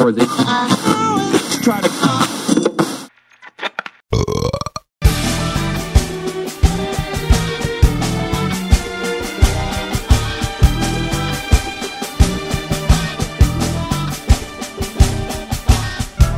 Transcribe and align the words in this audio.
or 0.00 0.12
they 0.12 0.26
try 1.62 1.80
to 1.80 1.90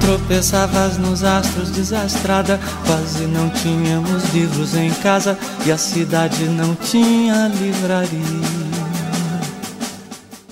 Tropeçavas 0.00 0.98
nos 0.98 1.24
astros 1.24 1.70
desastrada, 1.70 2.60
quase 2.86 3.24
não 3.26 3.48
tínhamos 3.50 4.24
livros 4.34 4.74
em 4.74 4.90
casa 4.94 5.38
e 5.64 5.70
a 5.70 5.78
cidade 5.78 6.44
não 6.48 6.74
tinha 6.74 7.48
livraria. 7.48 8.20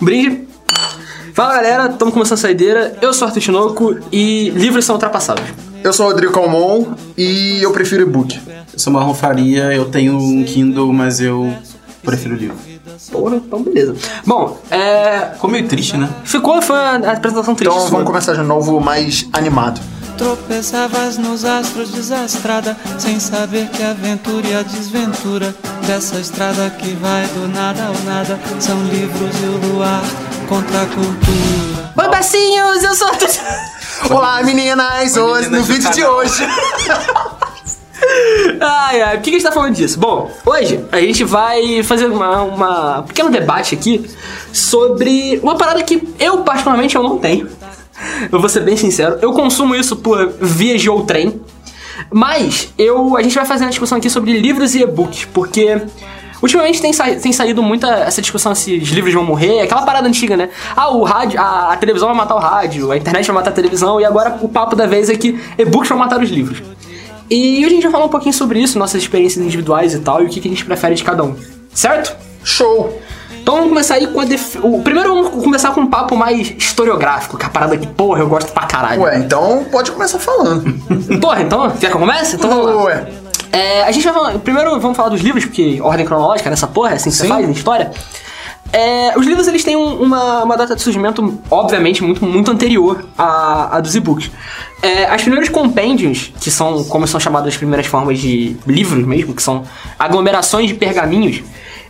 Brinde. 0.00 0.49
Fala 1.40 1.54
galera, 1.54 1.86
estamos 1.86 2.12
começando 2.12 2.36
a 2.36 2.42
saideira. 2.42 2.98
Eu 3.00 3.14
sou 3.14 3.26
Arthur 3.26 3.40
Tinoco 3.40 3.96
e 4.12 4.50
livros 4.50 4.84
são 4.84 4.96
ultrapassados. 4.96 5.42
Eu 5.82 5.90
sou 5.90 6.04
o 6.04 6.08
Rodrigo 6.10 6.34
Calmon 6.34 6.88
e 7.16 7.62
eu 7.62 7.72
prefiro 7.72 8.02
e-book. 8.02 8.38
Eu 8.70 8.78
sou 8.78 8.92
Marlon 8.92 9.14
Faria, 9.14 9.72
eu 9.72 9.86
tenho 9.86 10.18
um 10.18 10.44
Kindle, 10.44 10.92
mas 10.92 11.18
eu 11.18 11.50
prefiro 12.02 12.34
livro. 12.34 12.58
Porra, 13.10 13.36
então 13.36 13.62
beleza. 13.62 13.96
Bom, 14.26 14.60
é. 14.70 15.30
Ficou 15.32 15.48
meio 15.48 15.66
triste, 15.66 15.96
né? 15.96 16.10
Ficou, 16.24 16.60
foi 16.60 16.76
a 16.76 16.96
apresentação 16.96 17.54
triste. 17.54 17.72
Então 17.72 17.80
sua. 17.80 17.90
vamos 17.92 18.06
começar 18.06 18.34
de 18.34 18.42
novo 18.42 18.78
mais 18.78 19.26
animado. 19.32 19.80
Tropeçavas 20.18 21.16
nos 21.16 21.46
astros 21.46 21.90
desastrada, 21.90 22.76
sem 22.98 23.18
saber 23.18 23.66
que 23.70 23.82
a 23.82 23.92
aventura 23.92 24.46
e 24.46 24.54
a 24.54 24.60
desventura 24.60 25.56
dessa 25.86 26.20
estrada 26.20 26.68
que 26.68 26.92
vai 26.96 27.26
do 27.28 27.48
nada 27.48 27.86
ao 27.86 27.94
nada 28.04 28.38
são 28.58 28.78
livros 28.84 29.34
e 29.42 29.46
o 29.46 29.72
luar 29.72 30.02
contra 30.50 30.82
a 30.82 30.86
cultura. 30.86 31.92
Oi, 31.96 32.08
bacinhos, 32.08 32.82
eu 32.82 32.92
sou 32.92 33.06
Arthur. 33.06 33.28
Olá 34.10 34.42
meninas, 34.42 35.16
Oi, 35.16 35.22
hoje, 35.22 35.48
no 35.48 35.62
vídeo 35.62 35.88
de 35.92 36.04
hoje. 36.04 36.42
Ai, 38.58 39.02
ai, 39.02 39.16
por 39.16 39.24
que 39.24 39.30
a 39.30 39.32
gente 39.34 39.42
tá 39.42 39.52
falando 39.52 39.74
disso? 39.74 39.98
Bom, 39.98 40.30
hoje 40.44 40.84
a 40.90 41.00
gente 41.00 41.22
vai 41.22 41.82
fazer 41.82 42.06
uma, 42.06 42.42
uma 42.42 43.00
um 43.00 43.02
pequeno 43.02 43.30
debate 43.30 43.74
aqui 43.74 44.10
sobre 44.52 45.38
uma 45.42 45.56
parada 45.56 45.82
que 45.82 46.02
eu, 46.18 46.38
particularmente, 46.38 46.96
eu 46.96 47.02
não 47.02 47.18
tenho. 47.18 47.48
Eu 48.32 48.40
vou 48.40 48.48
ser 48.48 48.60
bem 48.60 48.76
sincero, 48.76 49.18
eu 49.20 49.32
consumo 49.32 49.76
isso 49.76 49.96
por 49.96 50.32
via 50.40 50.76
de 50.76 50.88
ou 50.88 51.04
trem. 51.04 51.40
Mas 52.10 52.72
eu, 52.76 53.16
a 53.16 53.22
gente 53.22 53.34
vai 53.34 53.44
fazer 53.44 53.64
uma 53.64 53.70
discussão 53.70 53.98
aqui 53.98 54.10
sobre 54.10 54.32
livros 54.38 54.74
e 54.74 54.82
e-books, 54.82 55.26
porque 55.26 55.80
ultimamente 56.42 56.80
tem, 56.80 56.92
sa 56.92 57.04
tem 57.14 57.32
saído 57.32 57.62
muita 57.62 57.88
essa 57.88 58.20
discussão 58.20 58.54
se 58.54 58.76
os 58.76 58.88
livros 58.90 59.12
vão 59.12 59.24
morrer, 59.24 59.60
aquela 59.60 59.82
parada 59.82 60.08
antiga, 60.08 60.36
né? 60.36 60.48
Ah, 60.76 60.90
o 60.90 61.02
rádio, 61.02 61.40
a, 61.40 61.72
a 61.72 61.76
televisão 61.76 62.08
vai 62.08 62.16
matar 62.16 62.34
o 62.34 62.38
rádio, 62.38 62.90
a 62.90 62.96
internet 62.96 63.26
vai 63.26 63.36
matar 63.36 63.50
a 63.50 63.54
televisão, 63.54 64.00
e 64.00 64.04
agora 64.04 64.38
o 64.40 64.48
papo 64.48 64.74
da 64.76 64.86
vez 64.86 65.08
é 65.08 65.16
que 65.16 65.38
e-books 65.58 65.88
vão 65.88 65.98
matar 65.98 66.20
os 66.20 66.30
livros. 66.30 66.62
E 67.30 67.58
hoje 67.58 67.66
a 67.66 67.70
gente 67.70 67.82
vai 67.82 67.92
falar 67.92 68.04
um 68.06 68.08
pouquinho 68.08 68.34
sobre 68.34 68.60
isso, 68.60 68.78
nossas 68.78 69.02
experiências 69.02 69.44
individuais 69.44 69.94
e 69.94 70.00
tal, 70.00 70.22
e 70.22 70.26
o 70.26 70.28
que, 70.28 70.40
que 70.40 70.48
a 70.48 70.50
gente 70.50 70.64
prefere 70.64 70.94
de 70.94 71.04
cada 71.04 71.22
um. 71.22 71.36
Certo? 71.72 72.16
Show. 72.42 73.00
Então 73.40 73.54
vamos 73.54 73.70
começar 73.70 73.94
aí 73.94 74.06
com 74.06 74.20
a 74.20 74.24
def... 74.24 74.56
o 74.62 74.82
Primeiro 74.82 75.14
vamos 75.14 75.42
começar 75.42 75.70
com 75.70 75.80
um 75.82 75.86
papo 75.86 76.16
mais 76.16 76.52
historiográfico, 76.58 77.38
que 77.38 77.44
é 77.44 77.46
a 77.46 77.50
parada 77.50 77.76
que, 77.76 77.86
porra, 77.86 78.20
eu 78.20 78.28
gosto 78.28 78.52
pra 78.52 78.64
caralho. 78.66 79.02
Ué, 79.02 79.18
então 79.18 79.64
pode 79.70 79.90
começar 79.92 80.18
falando. 80.18 80.72
Porra, 81.20 81.42
então, 81.42 81.70
quer 81.70 81.90
que 81.90 81.96
eu 81.96 82.00
comece? 82.00 82.36
Então 82.36 82.50
vamos 82.50 82.66
lá. 82.66 82.82
Ué. 82.84 83.06
É, 83.52 83.82
a 83.82 83.90
gente 83.92 84.04
vai 84.04 84.12
falar. 84.14 84.38
Primeiro 84.38 84.78
vamos 84.80 84.96
falar 84.96 85.08
dos 85.08 85.20
livros, 85.20 85.44
porque 85.44 85.80
ordem 85.80 86.06
cronológica 86.06 86.48
nessa 86.50 86.66
porra, 86.66 86.90
é 86.90 86.94
assim 86.94 87.10
que 87.10 87.16
você 87.16 87.22
Sim. 87.24 87.28
faz 87.28 87.46
na 87.46 87.52
história. 87.52 87.90
É, 88.72 89.18
os 89.18 89.26
livros 89.26 89.48
eles 89.48 89.64
têm 89.64 89.74
um- 89.74 90.00
uma, 90.02 90.44
uma 90.44 90.56
data 90.56 90.76
de 90.76 90.82
surgimento, 90.82 91.40
obviamente, 91.50 92.04
muito, 92.04 92.24
muito 92.24 92.50
anterior 92.52 93.04
à, 93.18 93.76
à 93.76 93.80
dos 93.80 93.96
e-books. 93.96 94.30
É, 94.80 95.06
as 95.06 95.22
primeiras 95.22 95.48
compêndios, 95.48 96.32
que 96.40 96.50
são 96.52 96.84
como 96.84 97.04
são 97.08 97.18
chamadas 97.18 97.48
as 97.48 97.56
primeiras 97.56 97.86
formas 97.86 98.20
de 98.20 98.56
livros 98.66 99.04
mesmo, 99.04 99.34
que 99.34 99.42
são 99.42 99.64
aglomerações 99.98 100.68
de 100.68 100.74
pergaminhos, 100.74 101.42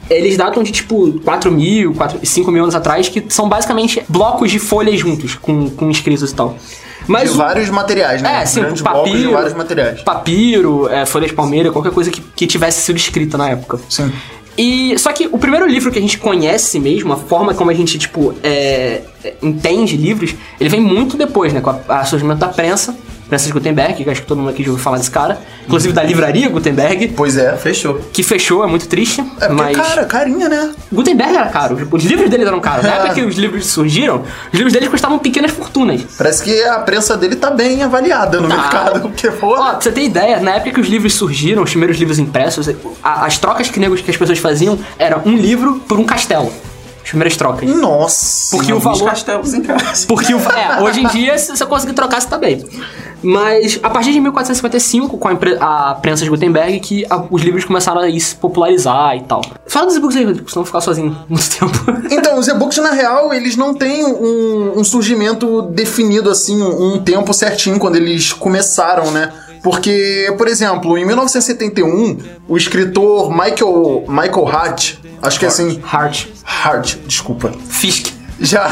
eles 0.08 0.38
datam 0.38 0.62
de 0.62 0.72
tipo 0.72 1.20
4 1.20 1.52
mil, 1.52 1.92
4, 1.94 2.18
5 2.26 2.50
mil 2.50 2.62
anos 2.62 2.74
atrás, 2.74 3.08
que 3.10 3.22
são 3.28 3.46
basicamente 3.46 4.02
blocos 4.08 4.50
de 4.50 4.58
folhas 4.58 4.98
juntos, 4.98 5.34
com, 5.34 5.68
com 5.68 5.90
escritos 5.90 6.32
e 6.32 6.34
tal. 6.34 6.56
De 7.10 7.12
Mas 7.12 7.30
o- 7.32 7.36
vários 7.38 7.68
materiais, 7.70 8.22
né? 8.22 8.42
é, 8.42 8.46
sim, 8.46 8.60
Grandes 8.60 8.82
blocos 8.82 9.04
de 9.04 9.10
papiro, 9.10 9.32
vários 9.32 9.54
materiais. 9.54 10.02
papiro, 10.02 10.88
é, 10.88 11.04
folha 11.04 11.26
de 11.26 11.32
palmeira, 11.34 11.72
qualquer 11.72 11.90
coisa 11.92 12.08
que, 12.10 12.20
que 12.20 12.46
tivesse 12.46 12.82
sido 12.82 12.96
escrita 12.96 13.36
na 13.36 13.48
época. 13.48 13.80
Sim. 13.88 14.12
E 14.56 14.96
só 14.98 15.12
que 15.12 15.28
o 15.32 15.38
primeiro 15.38 15.66
livro 15.66 15.90
que 15.90 15.98
a 15.98 16.02
gente 16.02 16.18
conhece 16.18 16.78
mesmo, 16.78 17.12
a 17.12 17.16
forma 17.16 17.52
como 17.54 17.70
a 17.70 17.74
gente 17.74 17.98
tipo 17.98 18.34
é, 18.42 19.02
é, 19.24 19.34
entende 19.42 19.96
livros, 19.96 20.34
ele 20.60 20.68
vem 20.70 20.80
muito 20.80 21.16
depois, 21.16 21.52
né, 21.52 21.60
com 21.60 21.74
a 21.88 22.04
surgimento 22.04 22.38
da 22.40 22.48
prensa, 22.48 22.94
prensa 23.30 23.46
de 23.46 23.52
Gutenberg, 23.52 23.94
que 24.04 24.10
acho 24.10 24.20
que 24.20 24.26
todo 24.26 24.38
mundo 24.38 24.50
aqui 24.50 24.62
já 24.62 24.70
ouviu 24.70 24.82
falar 24.84 24.98
desse 24.98 25.10
cara, 25.10 25.40
inclusive 25.64 25.94
da 25.94 26.02
livraria 26.02 26.48
Gutenberg, 26.50 27.14
Pois 27.16 27.36
é. 27.38 27.56
Fechou. 27.56 27.94
que 28.12 28.22
fechou, 28.22 28.62
é 28.62 28.66
muito 28.66 28.86
triste, 28.88 29.24
É 29.40 29.48
mas 29.48 29.76
cara, 29.76 30.04
carinha, 30.04 30.48
né? 30.48 30.72
Gutenberg 30.92 31.34
era 31.34 31.46
caro, 31.46 31.88
os 31.90 32.04
livros 32.04 32.28
dele 32.28 32.44
eram 32.44 32.60
caros. 32.60 32.84
Na 32.84 32.90
época 32.96 33.14
que 33.14 33.22
os 33.22 33.36
livros 33.36 33.66
surgiram, 33.66 34.22
os 34.52 34.54
livros 34.58 34.72
dele 34.74 34.88
custavam 34.88 35.18
pequenas 35.18 35.50
fortunas. 35.52 36.02
Parece 36.18 36.42
que 36.42 36.62
a 36.64 36.80
prensa 36.80 37.16
dele 37.16 37.36
tá 37.36 37.50
bem 37.50 37.82
avaliada 37.82 38.40
no 38.40 38.48
Tá. 38.48 38.56
mercado. 38.56 39.00
Porque, 39.08 39.28
Ó, 39.28 39.32
pô. 39.32 39.54
pra 39.54 39.80
você 39.80 39.92
ter 39.92 40.02
ideia, 40.02 40.40
na 40.40 40.56
época 40.56 40.72
que 40.72 40.80
os 40.80 40.88
livros 40.88 41.14
surgiram, 41.14 41.62
os 41.62 41.70
primeiros 41.70 41.96
livros 41.98 42.18
impressos, 42.18 42.68
as 43.02 43.38
trocas 43.38 43.68
que, 43.70 43.78
negros, 43.78 44.00
que 44.00 44.10
as 44.10 44.16
pessoas 44.16 44.38
faziam 44.38 44.78
era 44.98 45.20
um 45.24 45.36
livro 45.36 45.76
por 45.88 45.98
um 45.98 46.04
castelo. 46.04 46.52
As 47.10 47.12
primeiras 47.12 47.36
trocas. 47.36 47.68
Nossa. 47.74 48.56
Porque 48.56 48.72
o 48.72 48.78
valor. 48.78 49.04
castelos 49.04 49.52
em 49.52 49.62
casa. 49.62 50.06
Porque 50.06 50.32
o, 50.32 50.38
é, 50.38 50.78
hoje 50.80 51.00
em 51.00 51.06
dia, 51.10 51.36
se 51.36 51.50
você 51.50 51.66
conseguir 51.66 51.92
trocar, 51.92 52.20
você 52.22 52.28
tá 52.28 52.38
bem. 52.38 52.64
Mas 53.20 53.78
a 53.82 53.90
partir 53.90 54.12
de 54.12 54.20
1455, 54.20 55.18
com 55.18 55.28
a, 55.28 55.32
impre- 55.32 55.58
a 55.60 55.94
prensa 56.00 56.22
de 56.22 56.30
Gutenberg, 56.30 56.78
que 56.80 57.04
a- 57.10 57.22
os 57.28 57.42
livros 57.42 57.64
começaram 57.64 58.00
a 58.00 58.20
se 58.20 58.34
popularizar 58.36 59.16
e 59.16 59.22
tal. 59.24 59.42
Fala 59.66 59.86
dos 59.86 59.96
e-books 59.96 60.16
aí, 60.16 60.24
Rodrigo, 60.24 60.48
senão 60.48 60.62
eu 60.62 60.66
ficar 60.66 60.80
sozinho 60.80 61.16
muito 61.28 61.50
tempo. 61.50 61.84
Então, 62.10 62.38
os 62.38 62.46
e-books, 62.48 62.78
na 62.78 62.92
real, 62.92 63.34
eles 63.34 63.56
não 63.56 63.74
têm 63.74 64.04
um, 64.06 64.78
um 64.78 64.84
surgimento 64.84 65.62
definido, 65.62 66.30
assim, 66.30 66.62
um, 66.62 66.94
um 66.94 66.98
tempo 67.02 67.34
certinho 67.34 67.78
quando 67.78 67.96
eles 67.96 68.32
começaram, 68.32 69.10
né? 69.10 69.32
Porque, 69.62 70.32
por 70.38 70.48
exemplo, 70.48 70.96
em 70.96 71.04
1971, 71.04 72.16
o 72.48 72.56
escritor 72.56 73.30
Michael, 73.30 74.04
Michael 74.08 74.48
Hart, 74.48 74.94
acho 75.22 75.38
que 75.38 75.44
é 75.44 75.48
assim, 75.48 75.82
Heart. 75.92 76.28
Hart, 76.44 76.96
desculpa, 77.06 77.52
Fisk. 77.68 78.08
já 78.40 78.68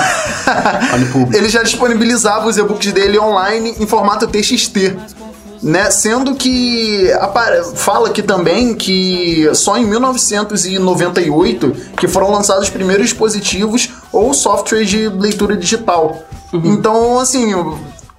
ele 1.32 1.48
já 1.48 1.62
disponibilizava 1.62 2.48
os 2.48 2.56
e-books 2.56 2.92
dele 2.92 3.18
online 3.18 3.74
em 3.78 3.86
formato 3.86 4.26
TXT. 4.26 4.96
Né? 5.60 5.90
Sendo 5.90 6.36
que 6.36 7.10
fala 7.74 8.08
aqui 8.08 8.22
também 8.22 8.76
que 8.76 9.50
só 9.54 9.76
em 9.76 9.84
1998 9.84 11.76
que 11.96 12.06
foram 12.06 12.30
lançados 12.30 12.64
os 12.64 12.70
primeiros 12.70 13.08
dispositivos 13.08 13.90
ou 14.12 14.32
softwares 14.32 14.88
de 14.88 15.08
leitura 15.08 15.56
digital. 15.56 16.16
Então, 16.52 17.18
assim, 17.18 17.52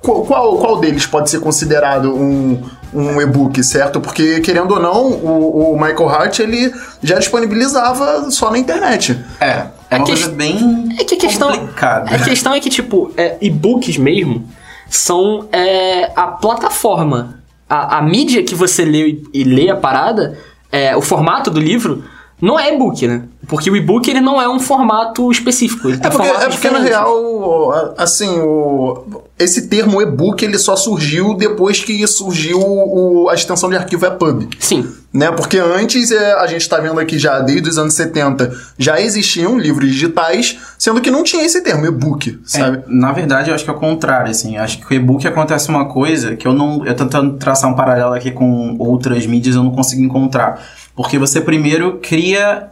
qual, 0.02 0.58
qual 0.58 0.80
deles 0.80 1.06
pode 1.06 1.30
ser 1.30 1.40
considerado 1.40 2.14
um, 2.14 2.62
um 2.94 3.22
e-book, 3.22 3.64
certo? 3.64 4.00
Porque, 4.02 4.40
querendo 4.42 4.72
ou 4.74 4.80
não, 4.80 5.08
o, 5.08 5.74
o 5.74 5.80
Michael 5.80 6.10
Hart 6.10 6.40
ele 6.40 6.74
já 7.04 7.18
disponibilizava 7.20 8.30
só 8.32 8.52
na 8.52 8.58
internet. 8.58 9.18
É, 9.40 9.68
é 9.90 9.96
uma 9.98 10.06
que- 10.06 10.12
coisa 10.14 10.30
bem 10.30 10.90
É 11.00 11.04
que 11.04 11.16
a 11.16 11.18
questão. 11.18 11.52
complicada. 11.52 12.16
A 12.16 12.20
questão 12.20 12.54
é 12.54 12.60
que, 12.60 12.70
tipo, 12.70 13.12
é, 13.18 13.38
e-books 13.42 13.98
mesmo 13.98 14.46
são 14.90 15.48
é, 15.52 16.12
a 16.16 16.28
plataforma. 16.28 17.40
A, 17.70 17.98
a 17.98 18.02
mídia 18.02 18.44
que 18.44 18.56
você 18.56 18.84
lê 18.84 19.08
e, 19.10 19.24
e 19.34 19.44
lê 19.44 19.70
a 19.70 19.76
parada, 19.76 20.38
é, 20.72 20.96
o 20.96 21.02
formato 21.02 21.52
do 21.52 21.60
livro, 21.60 22.04
não 22.42 22.60
é 22.60 22.74
e-book, 22.74 23.08
né? 23.08 23.24
Porque 23.48 23.70
o 23.70 23.76
e-book 23.76 24.08
ele 24.10 24.22
não 24.22 24.40
é 24.42 24.48
um 24.48 24.60
formato 24.60 25.32
específico. 25.32 25.88
Ele 25.90 25.98
É 25.98 26.00
tem 26.02 26.12
porque, 26.12 26.28
é 26.28 26.50
porque 26.50 26.70
na 26.70 26.80
real, 26.80 27.94
assim, 27.98 28.30
o, 28.40 29.24
esse 29.38 29.68
termo 29.68 30.02
e-book 30.02 30.44
ele 30.46 30.58
só 30.60 30.76
surgiu 30.76 31.34
depois 31.34 31.84
que 31.84 32.06
surgiu 32.08 32.60
o- 32.62 33.28
a 33.30 33.34
extensão 33.34 33.70
de 33.70 33.76
arquivo 33.76 34.06
EPUB. 34.06 34.50
Sim. 34.60 34.88
Né? 35.12 35.32
Porque 35.32 35.58
antes, 35.58 36.12
é, 36.12 36.34
a 36.34 36.46
gente 36.46 36.70
tá 36.70 36.78
vendo 36.80 37.00
aqui 37.00 37.18
já, 37.18 37.40
desde 37.40 37.68
os 37.68 37.78
anos 37.80 37.96
70, 37.96 38.54
já 38.78 39.02
existiam 39.02 39.58
livros 39.58 39.90
digitais, 39.90 40.60
sendo 40.78 41.02
que 41.02 41.10
não 41.10 41.24
tinha 41.24 41.44
esse 41.44 41.62
termo, 41.62 41.84
e-book, 41.88 42.40
sabe? 42.46 42.78
É, 42.78 42.84
na 42.88 43.12
verdade, 43.12 43.50
eu 43.50 43.56
acho 43.56 43.64
que 43.64 43.70
é 43.72 43.74
o 43.74 43.78
contrário, 43.80 44.30
assim. 44.30 44.58
Eu 44.58 44.64
acho 44.64 44.78
que 44.78 44.86
com 44.86 44.94
o 44.94 44.98
e-book 44.98 45.28
acontece 45.28 45.68
uma 45.70 45.86
coisa 45.86 46.36
que 46.36 46.48
eu 46.48 46.54
não. 46.54 46.86
Eu 46.86 46.96
tentando 46.96 47.38
traçar 47.38 47.72
um 47.72 47.76
paralelo 47.76 48.14
aqui 48.14 48.30
com 48.30 48.76
outras 48.78 49.26
mídias, 49.26 49.56
eu 49.56 49.64
não 49.64 49.72
consigo 49.72 50.04
encontrar. 50.04 50.62
Porque 51.00 51.18
você 51.18 51.40
primeiro 51.40 51.98
cria. 52.02 52.72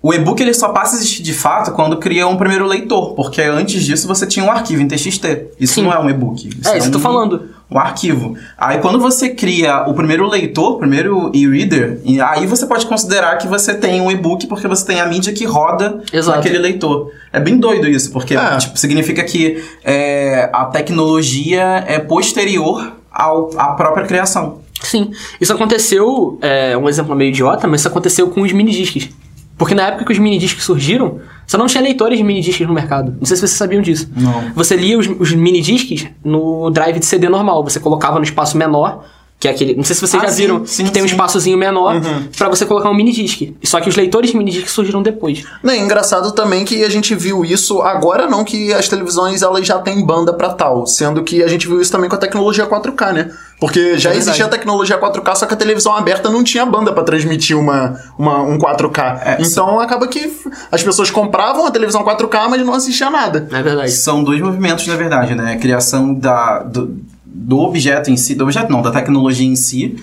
O 0.00 0.14
e-book 0.14 0.40
ele 0.42 0.54
só 0.54 0.70
passa 0.70 0.96
a 0.96 0.98
existir 0.98 1.22
de 1.22 1.34
fato 1.34 1.72
quando 1.72 1.98
cria 1.98 2.26
um 2.26 2.36
primeiro 2.38 2.66
leitor, 2.66 3.14
porque 3.14 3.42
antes 3.42 3.82
disso 3.84 4.08
você 4.08 4.26
tinha 4.26 4.44
um 4.46 4.50
arquivo 4.50 4.80
em 4.80 4.88
TXT. 4.88 5.24
Isso 5.60 5.74
Sim. 5.74 5.82
não 5.82 5.92
é 5.92 5.98
um 5.98 6.08
e-book. 6.08 6.48
É, 6.66 6.78
isso 6.78 6.88
eu 6.88 6.92
tô 6.92 6.96
um- 6.98 7.02
falando. 7.02 7.50
um 7.70 7.78
arquivo. 7.78 8.34
Aí 8.56 8.78
quando 8.78 8.98
você 8.98 9.28
cria 9.30 9.82
o 9.86 9.92
primeiro 9.92 10.26
leitor, 10.26 10.72
o 10.72 10.78
primeiro 10.78 11.30
e-reader, 11.34 12.00
aí 12.26 12.46
você 12.46 12.66
pode 12.66 12.86
considerar 12.86 13.36
que 13.36 13.46
você 13.46 13.74
tem 13.74 14.00
um 14.00 14.10
e-book 14.10 14.46
porque 14.46 14.66
você 14.66 14.86
tem 14.86 15.00
a 15.02 15.06
mídia 15.06 15.32
que 15.34 15.44
roda 15.44 16.02
Exato. 16.12 16.38
naquele 16.38 16.58
leitor. 16.58 17.10
É 17.30 17.38
bem 17.40 17.58
doido 17.58 17.86
isso, 17.88 18.10
porque 18.10 18.34
É. 18.36 18.56
tipo, 18.56 18.78
significa 18.78 19.22
que 19.22 19.62
é, 19.84 20.48
a 20.50 20.64
tecnologia 20.66 21.84
é 21.86 21.98
posterior 21.98 22.92
ao, 23.12 23.50
à 23.58 23.68
própria 23.74 24.06
criação. 24.06 24.60
Sim. 24.86 25.10
Isso 25.40 25.52
aconteceu, 25.52 26.38
é 26.40 26.76
um 26.76 26.88
exemplo 26.88 27.14
meio 27.14 27.28
idiota, 27.28 27.66
mas 27.66 27.80
isso 27.80 27.88
aconteceu 27.88 28.28
com 28.28 28.42
os 28.42 28.52
minidiscs. 28.52 29.08
Porque 29.56 29.74
na 29.74 29.84
época 29.84 30.04
que 30.04 30.12
os 30.12 30.18
minidiscs 30.18 30.64
surgiram, 30.64 31.20
você 31.46 31.56
não 31.56 31.66
tinha 31.66 31.82
leitores 31.82 32.18
de 32.18 32.24
minidiscs 32.24 32.66
no 32.66 32.74
mercado. 32.74 33.16
Não 33.18 33.24
sei 33.24 33.36
se 33.36 33.40
vocês 33.40 33.52
sabiam 33.52 33.80
disso. 33.80 34.10
Não. 34.16 34.52
Você 34.54 34.76
lia 34.76 34.98
os, 34.98 35.06
os 35.06 35.32
minidiscs 35.32 36.06
no 36.24 36.70
drive 36.70 36.98
de 36.98 37.06
CD 37.06 37.28
normal. 37.28 37.62
Você 37.62 37.78
colocava 37.78 38.18
no 38.18 38.24
espaço 38.24 38.56
menor, 38.56 39.04
que 39.38 39.48
é 39.48 39.50
aquele. 39.50 39.74
Não 39.76 39.84
sei 39.84 39.94
se 39.94 40.00
vocês 40.00 40.22
Ah, 40.22 40.26
já 40.26 40.32
sim, 40.32 40.42
viram, 40.42 40.64
sim, 40.66 40.84
que 40.84 40.90
tem 40.90 41.02
um 41.02 41.06
sim. 41.08 41.12
espaçozinho 41.12 41.58
menor 41.58 42.00
pra 42.36 42.48
você 42.48 42.64
colocar 42.64 42.88
um 42.88 42.94
minidisc. 42.94 43.54
Só 43.62 43.80
que 43.80 43.88
os 43.88 43.96
leitores 43.96 44.30
de 44.30 44.36
minidisc 44.38 44.68
surgiram 44.68 45.02
depois. 45.02 45.44
Não, 45.62 45.72
é 45.74 45.76
engraçado 45.78 46.32
também 46.32 46.64
que 46.64 46.82
a 46.82 46.88
gente 46.88 47.14
viu 47.14 47.44
isso 47.44 47.82
agora 47.82 48.26
não 48.26 48.42
que 48.44 48.72
as 48.72 48.88
televisões 48.88 49.42
elas 49.42 49.66
já 49.66 49.78
têm 49.78 50.04
banda 50.04 50.32
pra 50.32 50.50
tal, 50.50 50.86
sendo 50.86 51.22
que 51.22 51.42
a 51.42 51.48
gente 51.48 51.66
viu 51.68 51.80
isso 51.80 51.92
também 51.92 52.08
com 52.08 52.16
a 52.16 52.18
tecnologia 52.18 52.66
4K, 52.66 53.12
né? 53.12 53.30
Porque 53.60 53.98
já 53.98 54.12
É 54.12 54.16
existia 54.16 54.46
a 54.46 54.48
tecnologia 54.48 54.98
4K, 54.98 55.36
só 55.36 55.46
que 55.46 55.54
a 55.54 55.56
televisão 55.56 55.94
aberta 55.94 56.28
não 56.30 56.42
tinha 56.42 56.64
banda 56.66 56.92
pra 56.92 57.02
transmitir 57.04 57.56
uma, 57.58 57.98
uma, 58.18 58.42
um 58.42 58.58
4K. 58.58 59.20
É, 59.24 59.36
então 59.40 59.78
acaba 59.78 60.06
que 60.08 60.32
as 60.72 60.82
pessoas 60.82 61.10
compravam 61.10 61.66
a 61.66 61.70
televisão 61.70 62.02
4K, 62.04 62.48
mas 62.48 62.64
não 62.64 62.74
assistiam 62.74 63.10
nada. 63.10 63.46
É 63.52 63.62
verdade? 63.62 63.90
São 63.92 64.24
dois 64.24 64.40
movimentos, 64.40 64.86
na 64.86 64.96
verdade, 64.96 65.34
né? 65.34 65.52
A 65.52 65.56
criação 65.56 66.12
da, 66.14 66.60
do, 66.60 66.96
do 67.34 67.58
objeto 67.58 68.10
em 68.10 68.16
si, 68.16 68.34
do 68.34 68.44
objeto 68.44 68.70
não, 68.70 68.80
da 68.80 68.92
tecnologia 68.92 69.46
em 69.46 69.56
si. 69.56 69.96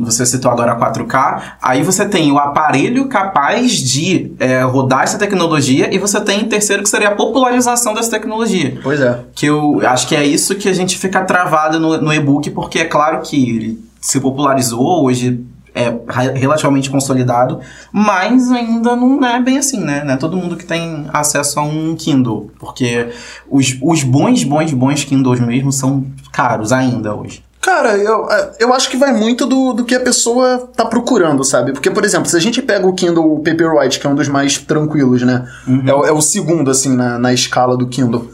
Você 0.00 0.24
citou 0.24 0.50
agora 0.50 0.72
a 0.72 0.78
4K. 0.78 1.42
Aí 1.60 1.82
você 1.82 2.06
tem 2.08 2.32
o 2.32 2.38
aparelho 2.38 3.06
capaz 3.06 3.72
de 3.72 4.32
é, 4.38 4.62
rodar 4.62 5.02
essa 5.02 5.18
tecnologia 5.18 5.94
e 5.94 5.98
você 5.98 6.20
tem 6.20 6.44
terceiro 6.48 6.82
que 6.82 6.88
seria 6.88 7.08
a 7.08 7.14
popularização 7.14 7.92
dessa 7.92 8.10
tecnologia. 8.10 8.78
Pois 8.82 9.00
é. 9.00 9.20
Que 9.34 9.46
eu 9.46 9.80
acho 9.86 10.08
que 10.08 10.16
é 10.16 10.24
isso 10.24 10.54
que 10.54 10.68
a 10.68 10.72
gente 10.72 10.96
fica 10.96 11.22
travado 11.22 11.78
no, 11.78 12.00
no 12.00 12.12
e-book, 12.12 12.50
porque 12.50 12.78
é 12.78 12.84
claro 12.84 13.20
que 13.20 13.36
ele 13.36 13.88
se 14.00 14.20
popularizou, 14.20 15.04
hoje 15.04 15.44
é 15.74 15.94
relativamente 16.34 16.90
consolidado, 16.90 17.60
mas 17.92 18.50
ainda 18.50 18.96
não 18.96 19.24
é 19.24 19.40
bem 19.40 19.58
assim, 19.58 19.78
né? 19.78 20.02
Não 20.04 20.14
é 20.14 20.16
todo 20.16 20.36
mundo 20.36 20.56
que 20.56 20.64
tem 20.64 21.06
acesso 21.12 21.60
a 21.60 21.62
um 21.62 21.94
Kindle, 21.94 22.50
porque 22.58 23.08
os, 23.48 23.78
os 23.80 24.02
bons, 24.02 24.42
bons, 24.42 24.72
bons 24.72 25.04
Kindles 25.04 25.38
mesmo 25.40 25.70
são 25.70 26.04
caros 26.32 26.72
ainda 26.72 27.14
hoje. 27.14 27.42
Cara, 27.60 27.96
eu, 27.98 28.26
eu 28.58 28.72
acho 28.72 28.88
que 28.88 28.96
vai 28.96 29.12
muito 29.12 29.44
do, 29.44 29.72
do 29.72 29.84
que 29.84 29.94
a 29.94 30.00
pessoa 30.00 30.70
tá 30.74 30.86
procurando, 30.86 31.44
sabe? 31.44 31.72
Porque, 31.72 31.90
por 31.90 32.04
exemplo, 32.04 32.26
se 32.28 32.36
a 32.36 32.40
gente 32.40 32.62
pega 32.62 32.86
o 32.86 32.94
Kindle 32.94 33.40
Paperwhite, 33.44 33.98
que 34.00 34.06
é 34.06 34.10
um 34.10 34.14
dos 34.14 34.28
mais 34.28 34.56
tranquilos, 34.58 35.22
né? 35.22 35.44
É, 35.86 35.92
o- 35.92 36.04
é 36.06 36.12
o 36.12 36.20
segundo, 36.20 36.70
assim, 36.70 36.94
na, 36.96 37.18
na 37.18 37.32
escala 37.34 37.76
do 37.76 37.86
Kindle. 37.88 38.30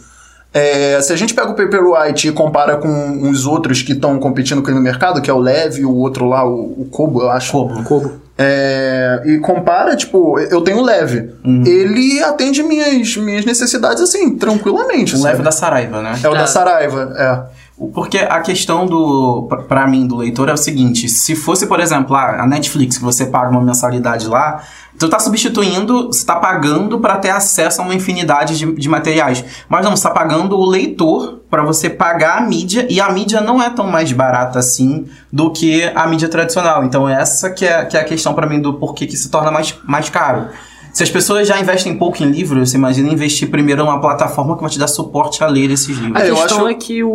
É, 0.52 1.00
se 1.02 1.12
a 1.12 1.16
gente 1.16 1.34
pega 1.34 1.50
o 1.50 1.54
Paperwhite 1.54 2.28
e 2.28 2.32
compara 2.32 2.76
com 2.76 3.28
os 3.28 3.44
outros 3.44 3.82
que 3.82 3.92
estão 3.92 4.20
competindo 4.20 4.62
com 4.62 4.68
ele 4.68 4.76
no 4.78 4.84
mercado, 4.84 5.20
que 5.20 5.28
é 5.28 5.34
o 5.34 5.38
Leve 5.40 5.80
e 5.80 5.84
o 5.84 5.92
outro 5.92 6.26
lá, 6.28 6.46
o, 6.46 6.82
o 6.82 6.88
Kobo, 6.90 7.22
eu 7.22 7.30
acho. 7.30 7.50
Kobo. 7.50 7.82
Kobo. 7.82 8.12
É, 8.38 9.22
e 9.26 9.38
compara, 9.38 9.96
tipo, 9.96 10.38
eu 10.38 10.60
tenho 10.60 10.78
o 10.78 10.82
Leve. 10.84 11.30
Ele 11.44 12.22
atende 12.22 12.62
minhas, 12.62 13.16
minhas 13.16 13.44
necessidades, 13.44 14.00
assim, 14.02 14.36
tranquilamente. 14.36 15.14
O 15.14 15.18
sabe? 15.18 15.30
leve 15.32 15.42
da 15.42 15.50
Saraiva, 15.52 16.02
né? 16.02 16.18
É 16.22 16.28
o 16.28 16.34
É. 16.34 16.38
da 16.38 16.46
Saraiva, 16.46 17.12
é. 17.16 17.63
Porque 17.92 18.18
a 18.18 18.40
questão 18.40 18.86
do. 18.86 19.48
Pra 19.68 19.86
mim, 19.86 20.06
do 20.06 20.16
leitor 20.16 20.48
é 20.48 20.52
o 20.52 20.56
seguinte: 20.56 21.08
se 21.08 21.34
fosse, 21.34 21.66
por 21.66 21.80
exemplo, 21.80 22.14
ah, 22.14 22.42
a 22.42 22.46
Netflix, 22.46 22.98
que 22.98 23.04
você 23.04 23.26
paga 23.26 23.50
uma 23.50 23.60
mensalidade 23.60 24.28
lá, 24.28 24.62
tu 24.96 25.08
tá 25.08 25.18
substituindo, 25.18 26.06
você 26.06 26.24
tá 26.24 26.36
pagando 26.36 27.00
para 27.00 27.16
ter 27.16 27.30
acesso 27.30 27.82
a 27.82 27.84
uma 27.84 27.94
infinidade 27.94 28.56
de, 28.56 28.72
de 28.74 28.88
materiais. 28.88 29.44
Mas 29.68 29.84
não, 29.84 29.96
você 29.96 30.04
tá 30.04 30.10
pagando 30.10 30.56
o 30.56 30.64
leitor 30.64 31.40
para 31.50 31.64
você 31.64 31.90
pagar 31.90 32.38
a 32.38 32.40
mídia, 32.42 32.86
e 32.88 33.00
a 33.00 33.10
mídia 33.10 33.40
não 33.40 33.60
é 33.60 33.68
tão 33.68 33.88
mais 33.88 34.12
barata 34.12 34.60
assim 34.60 35.06
do 35.32 35.50
que 35.50 35.82
a 35.96 36.06
mídia 36.06 36.28
tradicional. 36.28 36.84
Então, 36.84 37.08
essa 37.08 37.50
que 37.50 37.66
é, 37.66 37.84
que 37.86 37.96
é 37.96 38.00
a 38.00 38.04
questão 38.04 38.34
para 38.34 38.46
mim 38.46 38.60
do 38.60 38.74
porquê 38.74 39.04
que 39.04 39.16
se 39.16 39.28
torna 39.28 39.50
mais, 39.50 39.76
mais 39.84 40.08
caro. 40.08 40.48
Se 40.94 41.02
as 41.02 41.10
pessoas 41.10 41.46
já 41.48 41.60
investem 41.60 41.94
pouco 41.96 42.22
em 42.22 42.30
livros, 42.30 42.70
você 42.70 42.76
imagina 42.78 43.08
investir 43.12 43.50
primeiro 43.50 43.84
numa 43.84 44.00
plataforma 44.00 44.54
que 44.56 44.62
vai 44.62 44.70
te 44.70 44.78
dar 44.78 44.86
suporte 44.86 45.42
a 45.44 45.46
ler 45.48 45.70
esses 45.70 45.98
livros. 45.98 46.14
A 46.22 46.24
É, 46.24 46.30
eu 46.30 46.36
questão 46.36 46.58
acho- 46.60 46.68
é 46.68 46.74
que 46.74 47.02
o, 47.02 47.08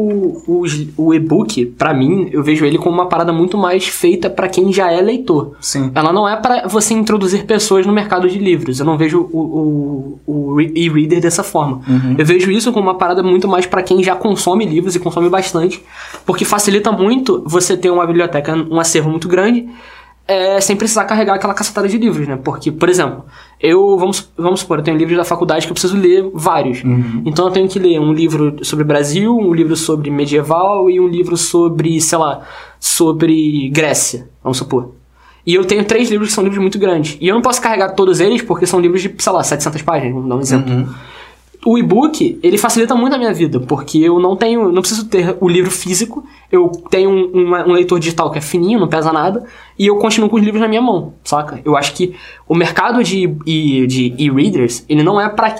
o, 0.45 0.63
o 0.97 1.13
e-book, 1.13 1.65
pra 1.65 1.93
mim, 1.93 2.29
eu 2.31 2.43
vejo 2.43 2.65
ele 2.65 2.77
como 2.77 2.93
uma 2.93 3.07
parada 3.07 3.31
muito 3.31 3.57
mais 3.57 3.87
feita 3.87 4.29
pra 4.29 4.49
quem 4.49 4.71
já 4.73 4.91
é 4.91 4.99
leitor. 5.01 5.53
Sim. 5.61 5.91
Ela 5.95 6.11
não 6.11 6.27
é 6.27 6.35
pra 6.35 6.67
você 6.67 6.93
introduzir 6.93 7.45
pessoas 7.45 7.85
no 7.85 7.93
mercado 7.93 8.29
de 8.29 8.37
livros. 8.37 8.79
Eu 8.81 8.85
não 8.85 8.97
vejo 8.97 9.29
o, 9.31 9.39
o, 9.39 10.19
o 10.27 10.55
re- 10.57 10.71
e-reader 10.75 11.21
dessa 11.21 11.41
forma. 11.41 11.81
Eu 12.17 12.25
vejo 12.25 12.51
isso 12.51 12.73
como 12.73 12.85
uma 12.87 12.95
parada 12.95 13.23
muito 13.23 13.47
mais 13.47 13.65
pra 13.65 13.81
quem 13.81 14.03
já 14.03 14.13
consome 14.13 14.65
livros 14.65 14.93
e 14.95 14.99
consome 14.99 15.29
bastante, 15.29 15.81
porque 16.25 16.43
facilita 16.43 16.91
muito 16.91 17.41
você 17.45 17.77
ter 17.77 17.89
uma 17.89 18.05
biblioteca, 18.05 18.53
um 18.69 18.77
acervo 18.79 19.09
muito 19.09 19.27
grande, 19.29 19.69
é, 20.29 20.61
sem 20.61 20.75
precisar 20.75 21.05
carregar 21.05 21.33
aquela 21.33 21.55
cacetada 21.55 21.87
de 21.87 21.97
livros, 21.97 22.27
né? 22.27 22.37
Porque, 22.37 22.71
por 22.71 22.87
exemplo, 22.87 23.25
eu, 23.59 23.97
vamos, 23.97 24.31
vamos 24.37 24.59
supor, 24.59 24.77
eu 24.77 24.83
tenho 24.83 24.95
livros 24.95 25.17
da 25.17 25.25
faculdade 25.25 25.65
que 25.65 25.71
eu 25.71 25.73
preciso 25.73 25.97
ler 25.97 26.29
vários. 26.35 26.83
Então 27.25 27.45
eu 27.47 27.51
tenho 27.51 27.67
que 27.67 27.79
ler 27.79 27.99
um 27.99 28.13
livro 28.13 28.63
sobre 28.63 28.85
Brasil, 28.85 29.35
um 29.35 29.51
livro 29.51 29.75
sobre 29.75 30.11
medieval 30.11 30.87
e 30.87 30.99
um 30.99 31.07
livro 31.07 31.35
sobre, 31.35 31.99
sei 31.99 32.19
lá, 32.19 32.41
sobre 32.79 33.69
Grécia, 33.69 34.29
vamos 34.43 34.59
supor. 34.59 34.93
E 35.47 35.55
eu 35.55 35.65
tenho 35.65 35.83
três 35.83 36.11
livros 36.11 36.29
que 36.29 36.35
são 36.35 36.43
livros 36.43 36.61
muito 36.61 36.77
grandes. 36.77 37.17
E 37.19 37.27
eu 37.27 37.33
não 37.33 37.41
posso 37.41 37.59
carregar 37.59 37.95
todos 37.95 38.19
eles 38.19 38.43
porque 38.43 38.67
são 38.67 38.79
livros 38.79 39.01
de, 39.01 39.11
sei 39.17 39.33
lá, 39.33 39.43
700 39.43 39.81
páginas, 39.81 40.13
vamos 40.13 40.29
dar 40.29 40.35
um 40.35 40.41
exemplo. 40.41 40.95
O 41.65 41.77
e-book, 41.77 42.39
ele 42.41 42.57
facilita 42.57 42.95
muito 42.95 43.13
a 43.13 43.17
minha 43.17 43.33
vida, 43.33 43.59
porque 43.59 43.97
eu 43.99 44.17
não 44.19 44.35
tenho, 44.35 44.71
não 44.71 44.81
preciso 44.81 45.07
ter 45.07 45.35
o 45.41 45.47
livro 45.49 45.69
físico, 45.69 46.23
eu 46.49 46.69
tenho 46.89 47.09
um, 47.09 47.25
uma- 47.47 47.67
um 47.67 47.73
leitor 47.73 47.99
digital 47.99 48.31
que 48.31 48.37
é 48.37 48.41
fininho, 48.41 48.79
não 48.79 48.87
pesa 48.87 49.11
nada, 49.11 49.43
e 49.77 49.85
eu 49.87 49.97
continuo 49.97 50.29
com 50.29 50.37
os 50.37 50.41
livros 50.41 50.61
na 50.61 50.69
minha 50.69 50.81
mão, 50.81 51.13
saca? 51.23 51.59
Eu 51.65 51.75
acho 51.75 51.93
que 51.93 52.15
o 52.47 52.55
mercado 52.55 53.03
de 53.03 53.27
de 53.27 54.13
e-readers, 54.17 54.85
ele 54.87 55.03
não 55.03 55.19
é 55.19 55.27
pra 55.27 55.53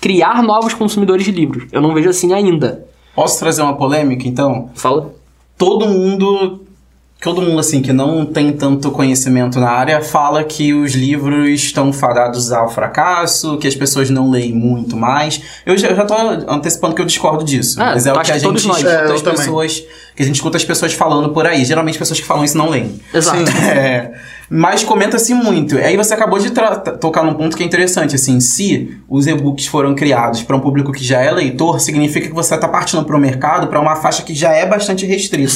criar 0.00 0.40
novos 0.42 0.72
consumidores 0.72 1.24
de 1.24 1.32
livros. 1.32 1.64
Eu 1.72 1.80
não 1.82 1.92
vejo 1.94 2.08
assim 2.08 2.32
ainda. 2.32 2.86
Posso 3.14 3.38
trazer 3.40 3.60
uma 3.62 3.76
polêmica, 3.76 4.26
então? 4.28 4.70
Fala. 4.74 5.12
Todo 5.58 5.86
mundo, 5.86 6.60
todo 7.20 7.42
mundo 7.42 7.58
assim 7.60 7.82
que 7.82 7.92
não 7.92 8.24
tem 8.24 8.50
tanto 8.52 8.90
conhecimento 8.90 9.60
na 9.60 9.68
área, 9.70 10.00
fala 10.00 10.42
que 10.42 10.72
os 10.72 10.92
livros 10.94 11.48
estão 11.50 11.92
fadados 11.92 12.50
ao 12.50 12.68
fracasso, 12.70 13.58
que 13.58 13.68
as 13.68 13.74
pessoas 13.74 14.08
não 14.08 14.30
leem 14.30 14.52
muito 14.52 14.96
mais. 14.96 15.40
Eu 15.66 15.76
já, 15.76 15.88
eu 15.88 15.96
já 15.96 16.04
tô 16.06 16.14
antecipando 16.48 16.94
que 16.94 17.02
eu 17.02 17.06
discordo 17.06 17.44
disso. 17.44 17.80
Ah, 17.80 17.92
mas 17.92 18.06
é 18.06 18.12
o 18.12 18.20
que 18.20 18.32
a 18.32 18.38
gente 18.38 18.56
escuta 18.56 18.88
É, 18.88 19.12
as 19.12 19.20
também. 19.22 19.36
pessoas, 19.38 19.82
que 20.16 20.22
a 20.22 20.26
gente 20.26 20.36
escuta 20.36 20.56
as 20.56 20.64
pessoas 20.64 20.92
falando 20.94 21.28
por 21.30 21.46
aí. 21.46 21.64
Geralmente 21.64 21.98
pessoas 21.98 22.18
que 22.18 22.26
falam 22.26 22.42
isso 22.44 22.56
não 22.56 22.70
leem. 22.70 22.98
Exato. 23.12 23.38
É, 23.70 24.12
mas 24.52 24.82
comenta-se 24.82 25.32
muito. 25.32 25.76
Aí 25.78 25.96
você 25.96 26.12
acabou 26.12 26.38
de 26.40 26.50
tocar 27.00 27.22
num 27.24 27.34
ponto 27.34 27.56
que 27.56 27.62
é 27.62 27.66
interessante, 27.66 28.16
assim, 28.16 28.40
se 28.40 28.98
os 29.08 29.28
e-books 29.28 29.66
foram 29.66 29.94
criados 29.94 30.42
para 30.42 30.56
um 30.56 30.60
público 30.60 30.90
que 30.90 31.04
já 31.04 31.20
é 31.22 31.30
leitor, 31.30 31.78
significa 31.80 32.26
que 32.26 32.34
você 32.34 32.56
está 32.56 32.66
partindo 32.66 33.04
para 33.04 33.16
o 33.16 33.20
mercado 33.20 33.68
para 33.68 33.80
uma 33.80 33.94
faixa 33.94 34.22
que 34.24 34.34
já 34.34 34.52
é 34.52 34.66
bastante 34.66 35.06
restrita. 35.06 35.50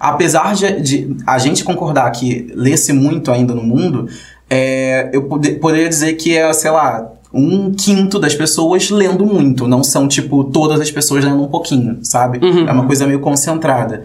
Apesar 0.00 0.54
de, 0.54 0.80
de 0.80 1.16
a 1.24 1.38
gente 1.38 1.62
concordar 1.62 2.10
que 2.10 2.50
lê-se 2.54 2.92
muito 2.92 3.30
ainda 3.30 3.54
no 3.54 3.62
mundo, 3.62 4.08
é, 4.50 5.08
eu 5.12 5.22
pode- 5.22 5.52
poderia 5.52 5.88
dizer 5.88 6.14
que 6.14 6.36
é, 6.36 6.52
sei 6.52 6.70
lá, 6.72 7.10
um 7.32 7.72
quinto 7.72 8.18
das 8.18 8.34
pessoas 8.34 8.90
lendo 8.90 9.24
muito. 9.24 9.66
Não 9.68 9.82
são, 9.84 10.08
tipo, 10.08 10.44
todas 10.44 10.80
as 10.80 10.90
pessoas 10.90 11.24
lendo 11.24 11.42
um 11.42 11.48
pouquinho, 11.48 12.00
sabe? 12.02 12.38
É 12.68 12.72
uma 12.72 12.86
coisa 12.86 13.06
meio 13.06 13.20
concentrada. 13.20 14.02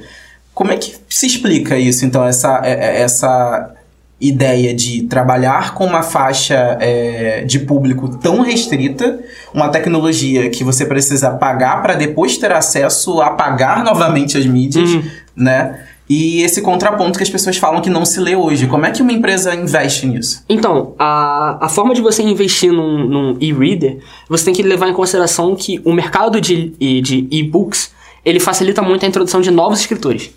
Como 0.53 0.71
é 0.71 0.77
que 0.77 0.95
se 1.09 1.25
explica 1.27 1.77
isso, 1.77 2.05
então, 2.05 2.23
essa, 2.25 2.61
é- 2.63 2.71
é- 2.71 3.01
essa 3.01 3.73
ideia 4.19 4.73
de 4.73 5.03
trabalhar 5.03 5.75
com 5.75 5.85
uma 5.85 6.01
faixa 6.01 6.77
é, 6.81 7.43
de 7.45 7.59
público 7.59 8.17
tão 8.17 8.41
restrita, 8.41 9.19
uma 9.53 9.69
tecnologia 9.69 10.49
que 10.49 10.63
você 10.63 10.85
precisa 10.85 11.31
pagar 11.31 11.81
para 11.83 11.93
depois 11.93 12.37
ter 12.37 12.51
acesso 12.51 13.21
a 13.21 13.31
pagar 13.31 13.83
novamente 13.85 14.37
as 14.37 14.45
mídias, 14.45 14.89
né? 15.35 15.83
E 16.09 16.41
esse 16.41 16.61
contraponto 16.61 17.17
que 17.17 17.23
as 17.23 17.29
pessoas 17.29 17.57
falam 17.57 17.81
que 17.81 17.89
não 17.89 18.05
se 18.05 18.19
lê 18.19 18.33
hoje. 18.33 18.65
Como 18.65 18.85
é 18.85 18.91
que 18.91 19.01
uma 19.01 19.11
empresa 19.11 19.53
investe 19.53 20.07
nisso? 20.07 20.41
Então, 20.47 20.95
a, 20.97 21.65
a 21.65 21.69
forma 21.69 21.93
de 21.93 22.01
você 22.01 22.23
investir 22.23 22.71
num, 22.71 23.05
num 23.05 23.37
e-reader, 23.41 23.97
você 24.29 24.45
tem 24.45 24.53
que 24.53 24.63
levar 24.63 24.87
em 24.87 24.93
consideração 24.93 25.53
que 25.53 25.81
o 25.83 25.91
mercado 25.91 26.39
de 26.39 26.69
de 27.01 27.27
e-books, 27.29 27.91
ele 28.23 28.39
facilita 28.39 28.81
muito 28.81 29.05
a 29.05 29.07
introdução 29.07 29.41
de 29.41 29.51
novos 29.51 29.81
escritores. 29.81 30.31